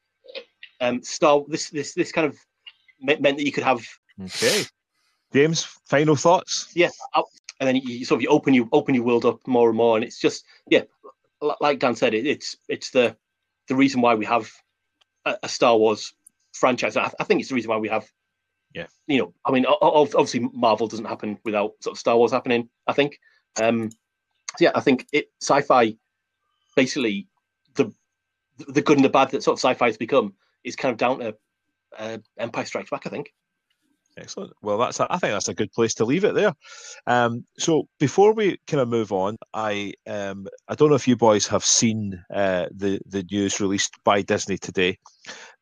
um, 0.81 1.03
Star 1.03 1.43
this 1.49 1.69
this 1.70 1.93
this 1.95 2.12
kind 2.12 2.27
of 2.27 2.39
meant 3.03 3.23
that 3.23 3.45
you 3.47 3.53
could 3.53 3.65
have 3.65 3.82
Okay. 4.21 4.65
James, 5.33 5.63
final 5.87 6.17
thoughts? 6.17 6.71
yeah, 6.75 6.91
and 7.15 7.69
then 7.69 7.77
you, 7.77 8.05
sort 8.05 8.19
of 8.19 8.23
you 8.23 8.29
open 8.29 8.55
you 8.55 8.69
open 8.73 8.95
your 8.95 9.05
world 9.05 9.25
up 9.25 9.47
more 9.47 9.69
and 9.69 9.77
more, 9.77 9.97
and 9.97 10.05
it's 10.05 10.19
just 10.19 10.45
yeah, 10.69 10.83
like 11.61 11.79
Dan 11.79 11.95
said, 11.95 12.15
it, 12.15 12.27
it's 12.27 12.57
it's 12.69 12.91
the 12.91 13.17
the 13.69 13.77
reason 13.77 14.01
why 14.01 14.15
we 14.15 14.25
have 14.27 14.51
a, 15.25 15.37
a 15.45 15.49
Star 15.49 15.77
Wars 15.77 16.13
franchise. 16.53 16.97
I, 16.97 17.11
I 17.21 17.25
think 17.25 17.41
it's 17.41 17.49
the 17.51 17.55
reason 17.55 17.71
why 17.71 17.77
we 17.77 17.89
have 17.89 18.11
Yeah. 18.75 18.87
you 19.07 19.19
know, 19.19 19.35
I 19.45 19.53
mean, 19.53 19.67
obviously 19.67 20.41
Marvel 20.53 20.89
doesn't 20.89 21.05
happen 21.05 21.39
without 21.45 21.73
sort 21.81 21.95
of 21.95 21.99
Star 21.99 22.17
Wars 22.17 22.33
happening. 22.33 22.69
I 22.87 22.93
think, 22.93 23.21
um, 23.63 23.91
so 24.57 24.65
yeah, 24.65 24.73
I 24.75 24.81
think 24.81 25.07
it 25.13 25.31
sci-fi 25.41 25.97
basically 26.75 27.29
the 27.75 27.93
the 28.69 28.83
good 28.83 28.99
and 28.99 29.05
the 29.05 29.11
bad 29.11 29.31
that 29.31 29.43
sort 29.43 29.55
of 29.55 29.61
sci-fi 29.61 29.87
has 29.87 29.97
become 29.97 30.35
is 30.65 30.77
kind 30.77 30.93
of 30.93 30.99
down 30.99 31.21
to 31.21 31.37
uh, 31.97 32.19
Empire 32.39 32.65
Strikes 32.65 32.91
Back. 32.91 33.07
I 33.07 33.11
think. 33.11 33.33
Excellent. 34.21 34.53
Well, 34.63 34.79
that's 34.79 35.01
a, 35.01 35.07
I 35.11 35.19
think 35.19 35.33
that's 35.33 35.49
a 35.49 35.55
good 35.55 35.73
place 35.73 35.95
to 35.95 36.05
leave 36.05 36.25
it 36.25 36.35
there. 36.35 36.53
Um, 37.07 37.45
so 37.59 37.89
before 37.99 38.35
we 38.35 38.59
kind 38.67 38.81
of 38.81 38.89
move 38.89 39.13
on, 39.13 39.37
I 39.55 39.95
um, 40.07 40.47
I 40.69 40.75
don't 40.75 40.91
know 40.91 40.95
if 40.95 41.09
you 41.09 41.17
boys 41.17 41.47
have 41.47 41.65
seen 41.65 42.23
uh, 42.35 42.67
the 42.75 43.01
the 43.07 43.25
news 43.31 43.61
released 43.61 43.95
by 44.05 44.23
Disney 44.23 44.59
today 44.59 44.99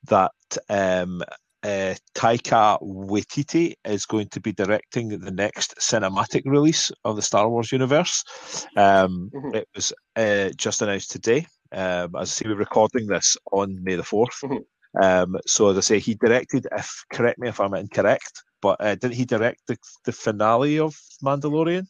that 0.04 0.32
um, 0.68 1.22
uh, 1.62 1.94
Taika 2.14 2.80
Waititi 2.82 3.74
is 3.84 4.06
going 4.06 4.28
to 4.30 4.40
be 4.40 4.52
directing 4.52 5.08
the 5.18 5.30
next 5.30 5.76
cinematic 5.78 6.42
release 6.44 6.90
of 7.04 7.16
the 7.16 7.22
Star 7.22 7.48
Wars 7.48 7.70
universe. 7.72 8.24
Um, 8.76 9.30
Mhm. 9.34 9.54
It 9.54 9.68
was 9.74 9.92
uh, 10.16 10.50
just 10.56 10.82
announced 10.82 11.10
today. 11.10 11.46
Um, 11.72 12.16
as 12.16 12.22
I 12.22 12.24
say, 12.24 12.48
we're 12.48 12.56
recording 12.56 13.06
this 13.06 13.36
on 13.52 13.82
May 13.84 13.96
the 13.96 14.02
4th. 14.02 14.40
Mhm. 14.42 14.64
Um, 15.02 15.36
so 15.46 15.68
as 15.68 15.76
I 15.76 15.80
say, 15.80 15.98
he 15.98 16.14
directed. 16.14 16.66
If 16.72 17.04
correct 17.12 17.38
me 17.38 17.48
if 17.48 17.60
I'm 17.60 17.74
incorrect, 17.74 18.42
but 18.60 18.76
uh, 18.80 18.94
didn't 18.94 19.14
he 19.14 19.24
direct 19.24 19.60
the, 19.66 19.76
the 20.04 20.12
finale 20.12 20.78
of 20.78 20.96
Mandalorian? 21.22 21.86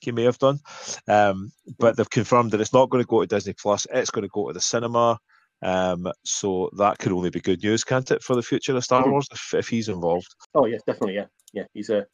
He 0.00 0.12
may 0.12 0.22
have 0.24 0.38
done, 0.38 0.60
um, 1.08 1.50
but 1.78 1.96
they've 1.96 2.08
confirmed 2.08 2.52
that 2.52 2.60
it's 2.60 2.72
not 2.72 2.90
going 2.90 3.02
to 3.02 3.08
go 3.08 3.20
to 3.20 3.26
Disney 3.26 3.54
Plus. 3.54 3.86
It's 3.92 4.10
going 4.10 4.22
to 4.22 4.30
go 4.32 4.48
to 4.48 4.54
the 4.54 4.60
cinema. 4.60 5.18
Um, 5.60 6.12
so 6.24 6.70
that 6.76 6.98
could 6.98 7.10
only 7.10 7.30
be 7.30 7.40
good 7.40 7.62
news, 7.62 7.82
can't 7.82 8.08
it, 8.12 8.22
for 8.22 8.36
the 8.36 8.42
future 8.42 8.76
of 8.76 8.84
Star 8.84 9.02
Mm. 9.02 9.10
Wars 9.10 9.26
if, 9.32 9.54
if 9.54 9.68
he's 9.68 9.88
involved? 9.88 10.28
Oh 10.54 10.66
yes, 10.66 10.82
definitely. 10.86 11.16
Yeah, 11.16 11.26
yeah. 11.52 11.64
He's 11.74 11.90
a 11.90 12.06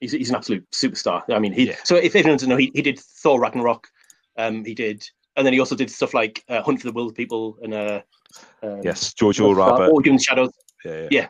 he's, 0.00 0.12
he's 0.12 0.28
an 0.28 0.36
absolute 0.36 0.70
superstar. 0.70 1.22
I 1.30 1.38
mean, 1.38 1.52
he. 1.52 1.68
Yeah. 1.68 1.76
So 1.84 1.96
if 1.96 2.14
anyone 2.14 2.36
doesn't 2.36 2.48
know, 2.48 2.56
he, 2.56 2.70
he 2.74 2.82
did 2.82 2.98
Thor 2.98 3.40
Ragnarok. 3.40 3.88
Um, 4.36 4.64
he 4.64 4.74
did, 4.74 5.08
and 5.36 5.46
then 5.46 5.54
he 5.54 5.60
also 5.60 5.76
did 5.76 5.90
stuff 5.90 6.12
like 6.12 6.44
uh, 6.48 6.62
Hunt 6.62 6.80
for 6.80 6.86
the 6.86 6.92
Wild 6.92 7.14
People 7.14 7.56
and 7.62 7.74
uh, 7.74 8.00
um, 8.62 8.80
Yes, 8.82 9.14
Jojo? 9.14 9.54
Rabbit. 9.54 10.22
Shadows. 10.22 10.52
Yeah, 10.84 10.92
yeah. 10.92 11.08
Yeah. 11.10 11.28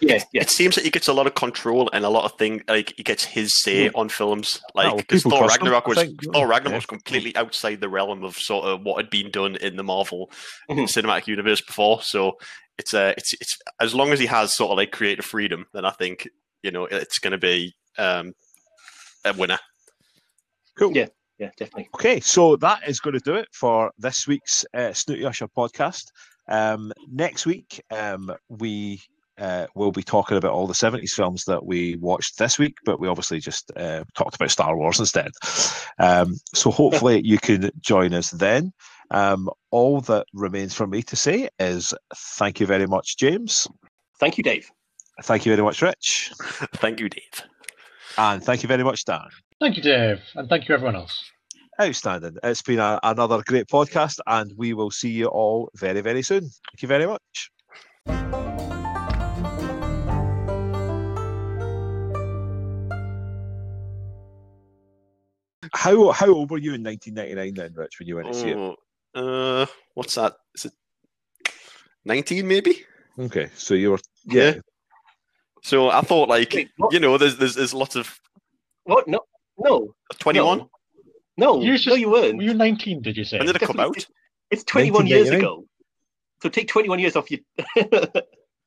Yeah, 0.00 0.22
yeah. 0.32 0.42
It 0.42 0.50
seems 0.50 0.74
that 0.74 0.84
he 0.84 0.90
gets 0.90 1.08
a 1.08 1.12
lot 1.12 1.26
of 1.26 1.34
control 1.34 1.88
and 1.92 2.04
a 2.04 2.08
lot 2.08 2.24
of 2.24 2.38
things. 2.38 2.62
Like 2.68 2.94
he 2.96 3.02
gets 3.02 3.24
his 3.24 3.60
say 3.60 3.88
on 3.90 4.08
films. 4.08 4.60
Like 4.74 4.96
because 4.96 5.22
people 5.22 5.38
Thor 5.38 5.44
him, 5.44 5.48
Ragnarok 5.48 5.86
was 5.86 5.98
think, 5.98 6.22
Thor 6.32 6.46
Ragnarok 6.46 6.72
yeah. 6.72 6.78
was 6.78 6.86
completely 6.86 7.36
outside 7.36 7.80
the 7.80 7.88
realm 7.88 8.24
of 8.24 8.36
sort 8.36 8.66
of 8.66 8.82
what 8.82 8.96
had 8.96 9.10
been 9.10 9.30
done 9.30 9.56
in 9.56 9.76
the 9.76 9.82
Marvel 9.82 10.30
Mhm. 10.70 10.84
cinematic 10.84 11.26
universe 11.26 11.60
before. 11.60 12.02
So 12.02 12.36
it's 12.78 12.94
uh, 12.94 13.14
it's 13.16 13.32
it's 13.34 13.58
as 13.80 13.94
long 13.94 14.12
as 14.12 14.18
he 14.20 14.26
has 14.26 14.54
sort 14.56 14.70
of 14.70 14.76
like 14.78 14.92
creative 14.92 15.24
freedom, 15.24 15.66
then 15.72 15.84
I 15.84 15.90
think 15.90 16.28
you 16.62 16.70
know 16.70 16.84
it's 16.84 17.18
going 17.18 17.32
to 17.32 17.38
be 17.38 17.74
um, 17.98 18.32
a 19.24 19.32
winner. 19.34 19.58
Cool. 20.78 20.96
Yeah. 20.96 21.06
Yeah, 21.38 21.50
definitely. 21.56 21.88
Okay, 21.94 22.20
so 22.20 22.56
that 22.56 22.86
is 22.86 23.00
going 23.00 23.14
to 23.14 23.20
do 23.20 23.34
it 23.34 23.48
for 23.50 23.90
this 23.96 24.26
week's 24.28 24.62
uh, 24.74 24.92
Snooty 24.92 25.24
Usher 25.24 25.48
podcast. 25.48 26.02
Um, 26.48 26.92
next 27.10 27.46
week, 27.46 27.80
um, 27.90 28.30
we 28.50 29.00
uh, 29.40 29.66
will 29.74 29.92
be 29.92 30.02
talking 30.02 30.36
about 30.36 30.52
all 30.52 30.66
the 30.66 30.74
70s 30.74 31.10
films 31.10 31.44
that 31.46 31.64
we 31.64 31.96
watched 31.96 32.38
this 32.38 32.58
week, 32.58 32.76
but 32.84 33.00
we 33.00 33.08
obviously 33.08 33.40
just 33.40 33.72
uh, 33.76 34.04
talked 34.14 34.36
about 34.36 34.50
Star 34.50 34.76
Wars 34.76 35.00
instead. 35.00 35.32
Um, 35.98 36.36
so 36.54 36.70
hopefully 36.70 37.22
you 37.24 37.38
can 37.38 37.70
join 37.80 38.14
us 38.14 38.30
then. 38.30 38.72
Um, 39.10 39.48
all 39.70 40.00
that 40.02 40.26
remains 40.34 40.74
for 40.74 40.86
me 40.86 41.02
to 41.02 41.16
say 41.16 41.48
is 41.58 41.92
thank 42.14 42.60
you 42.60 42.66
very 42.66 42.86
much, 42.86 43.16
James. 43.16 43.66
Thank 44.20 44.38
you, 44.38 44.44
Dave. 44.44 44.70
Thank 45.22 45.44
you 45.44 45.52
very 45.52 45.62
much, 45.62 45.82
Rich. 45.82 46.32
Thank 46.76 47.00
you, 47.00 47.08
Dave. 47.08 47.42
And 48.16 48.42
thank 48.42 48.62
you 48.62 48.68
very 48.68 48.82
much, 48.82 49.04
Dan. 49.04 49.28
Thank 49.60 49.76
you, 49.76 49.82
Dave, 49.82 50.20
and 50.34 50.48
thank 50.48 50.68
you, 50.68 50.74
everyone 50.74 50.96
else. 50.96 51.30
Outstanding. 51.80 52.36
It's 52.42 52.62
been 52.62 52.78
a, 52.78 52.98
another 53.02 53.42
great 53.46 53.66
podcast, 53.66 54.18
and 54.26 54.52
we 54.56 54.72
will 54.72 54.90
see 54.90 55.10
you 55.10 55.26
all 55.26 55.70
very, 55.76 56.00
very 56.00 56.22
soon. 56.22 56.40
Thank 56.40 56.82
you 56.82 56.88
very 56.88 57.06
much. 57.06 58.39
How 65.72 66.10
how 66.10 66.28
old 66.28 66.50
were 66.50 66.58
you 66.58 66.74
in 66.74 66.82
1999 66.82 67.54
then, 67.54 67.74
Rich, 67.74 67.98
when 67.98 68.08
you 68.08 68.16
went 68.16 68.28
to 68.28 68.34
see 68.34 68.48
it? 68.50 68.56
Oh, 68.56 68.76
uh, 69.14 69.66
what's 69.94 70.14
that? 70.14 70.34
Is 70.54 70.66
it 70.66 70.72
nineteen 72.04 72.46
maybe? 72.48 72.84
Okay, 73.18 73.50
so 73.54 73.74
you 73.74 73.90
were 73.92 73.98
yeah. 74.24 74.54
So 75.62 75.90
I 75.90 76.00
thought 76.00 76.28
like 76.28 76.52
Wait, 76.54 76.70
you 76.90 77.00
know 77.00 77.18
there's 77.18 77.36
there's 77.36 77.54
there's 77.54 77.74
lots 77.74 77.96
of 77.96 78.18
What? 78.84 79.06
No, 79.08 79.20
no, 79.58 79.94
twenty 80.18 80.40
one. 80.40 80.66
no, 81.36 81.60
You 81.60 81.76
no, 81.86 81.94
you 81.94 82.10
weren't. 82.10 82.36
Were 82.38 82.42
you 82.42 82.54
19, 82.54 83.02
did 83.02 83.16
you 83.16 83.24
say? 83.24 83.38
When 83.38 83.46
did 83.46 83.56
it 83.56 83.62
come 83.62 83.80
out? 83.80 84.06
It's 84.50 84.64
21 84.64 85.06
years 85.06 85.30
ago. 85.30 85.64
So 86.42 86.48
take 86.48 86.68
21 86.68 86.98
years 86.98 87.16
off 87.16 87.30
your. 87.30 87.40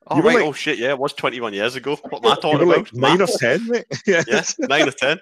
Oh 0.08 0.18
You 0.18 0.22
right, 0.24 0.36
like- 0.36 0.46
oh 0.46 0.52
shit, 0.52 0.80
yeah, 0.80 0.90
it 0.90 1.00
was 1.00 1.14
twenty 1.14 1.40
one 1.40 1.54
years 1.54 1.76
ago. 1.78 1.96
What 1.96 2.26
am 2.26 2.32
I 2.32 2.36
You 2.36 2.42
talking 2.42 2.62
about? 2.68 2.78
like 2.78 2.94
nine 2.94 3.22
or 3.22 3.28
ten, 3.28 3.66
mate. 3.70 3.86
yeah. 4.06 4.22
Yeah, 4.28 4.44
nine 4.60 4.86
or 4.90 4.92
ten. 4.92 5.18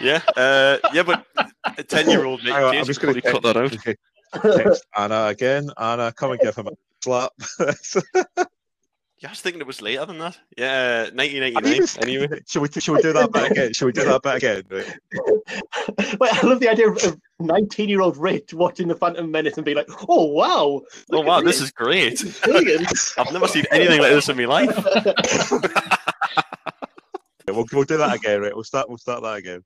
Yeah, 0.00 0.20
uh, 0.36 0.78
yeah, 0.92 1.02
but 1.02 1.24
a 1.78 1.82
ten-year-old 1.82 2.42
mate, 2.44 2.52
Hang 2.52 2.64
on, 2.64 2.76
I'm 2.76 2.84
just 2.84 3.00
going 3.00 3.14
to 3.14 3.22
cut 3.22 3.42
that 3.42 3.56
out. 3.56 3.72
Okay. 3.74 3.96
Text 4.42 4.84
Anna 4.96 5.26
again. 5.26 5.70
Anna, 5.78 6.12
come 6.12 6.32
and 6.32 6.40
give 6.40 6.56
him 6.56 6.68
a 6.68 6.72
slap. 7.00 7.32
Yeah, 9.24 9.30
I 9.30 9.32
was 9.32 9.40
thinking 9.40 9.62
it 9.62 9.66
was 9.66 9.80
later 9.80 10.04
than 10.04 10.18
that. 10.18 10.38
Yeah, 10.58 11.08
nineteen 11.14 11.42
I 11.42 11.46
eighty-nine. 11.46 11.64
mean, 11.64 11.86
Anyway, 12.02 12.42
should 12.46 12.60
we 12.60 12.68
should 12.68 12.92
we 12.92 13.00
do 13.00 13.14
that 13.14 13.32
bit 13.32 13.52
again? 13.52 13.72
Should 13.72 13.86
we 13.86 13.92
do 13.92 14.04
that 14.04 14.20
bit 14.22 14.34
again? 14.34 14.64
Wait, 16.20 16.44
I 16.44 16.46
love 16.46 16.60
the 16.60 16.68
idea 16.68 16.90
of 16.90 17.18
19 17.40 17.88
year 17.88 18.02
old 18.02 18.18
Rich 18.18 18.52
watching 18.52 18.86
The 18.86 18.94
Phantom 18.94 19.30
Menace 19.30 19.56
and 19.56 19.64
being 19.64 19.78
like, 19.78 19.88
oh, 20.10 20.26
wow. 20.26 20.82
oh 21.10 21.20
wow, 21.22 21.38
at 21.38 21.46
this 21.46 21.62
is 21.62 21.70
great. 21.70 22.22
I've 23.16 23.32
never 23.32 23.48
seen 23.48 23.64
anything 23.70 24.02
like 24.02 24.12
this 24.12 24.28
in 24.28 24.36
my 24.36 24.44
life. 24.44 24.76
We'll, 27.46 27.66
we'll 27.72 27.84
do 27.84 27.98
that 27.98 28.14
again, 28.14 28.40
right? 28.40 28.54
We'll 28.54 28.64
start. 28.64 28.88
We'll 28.88 28.98
start 28.98 29.22
that 29.22 29.36
again. 29.36 29.62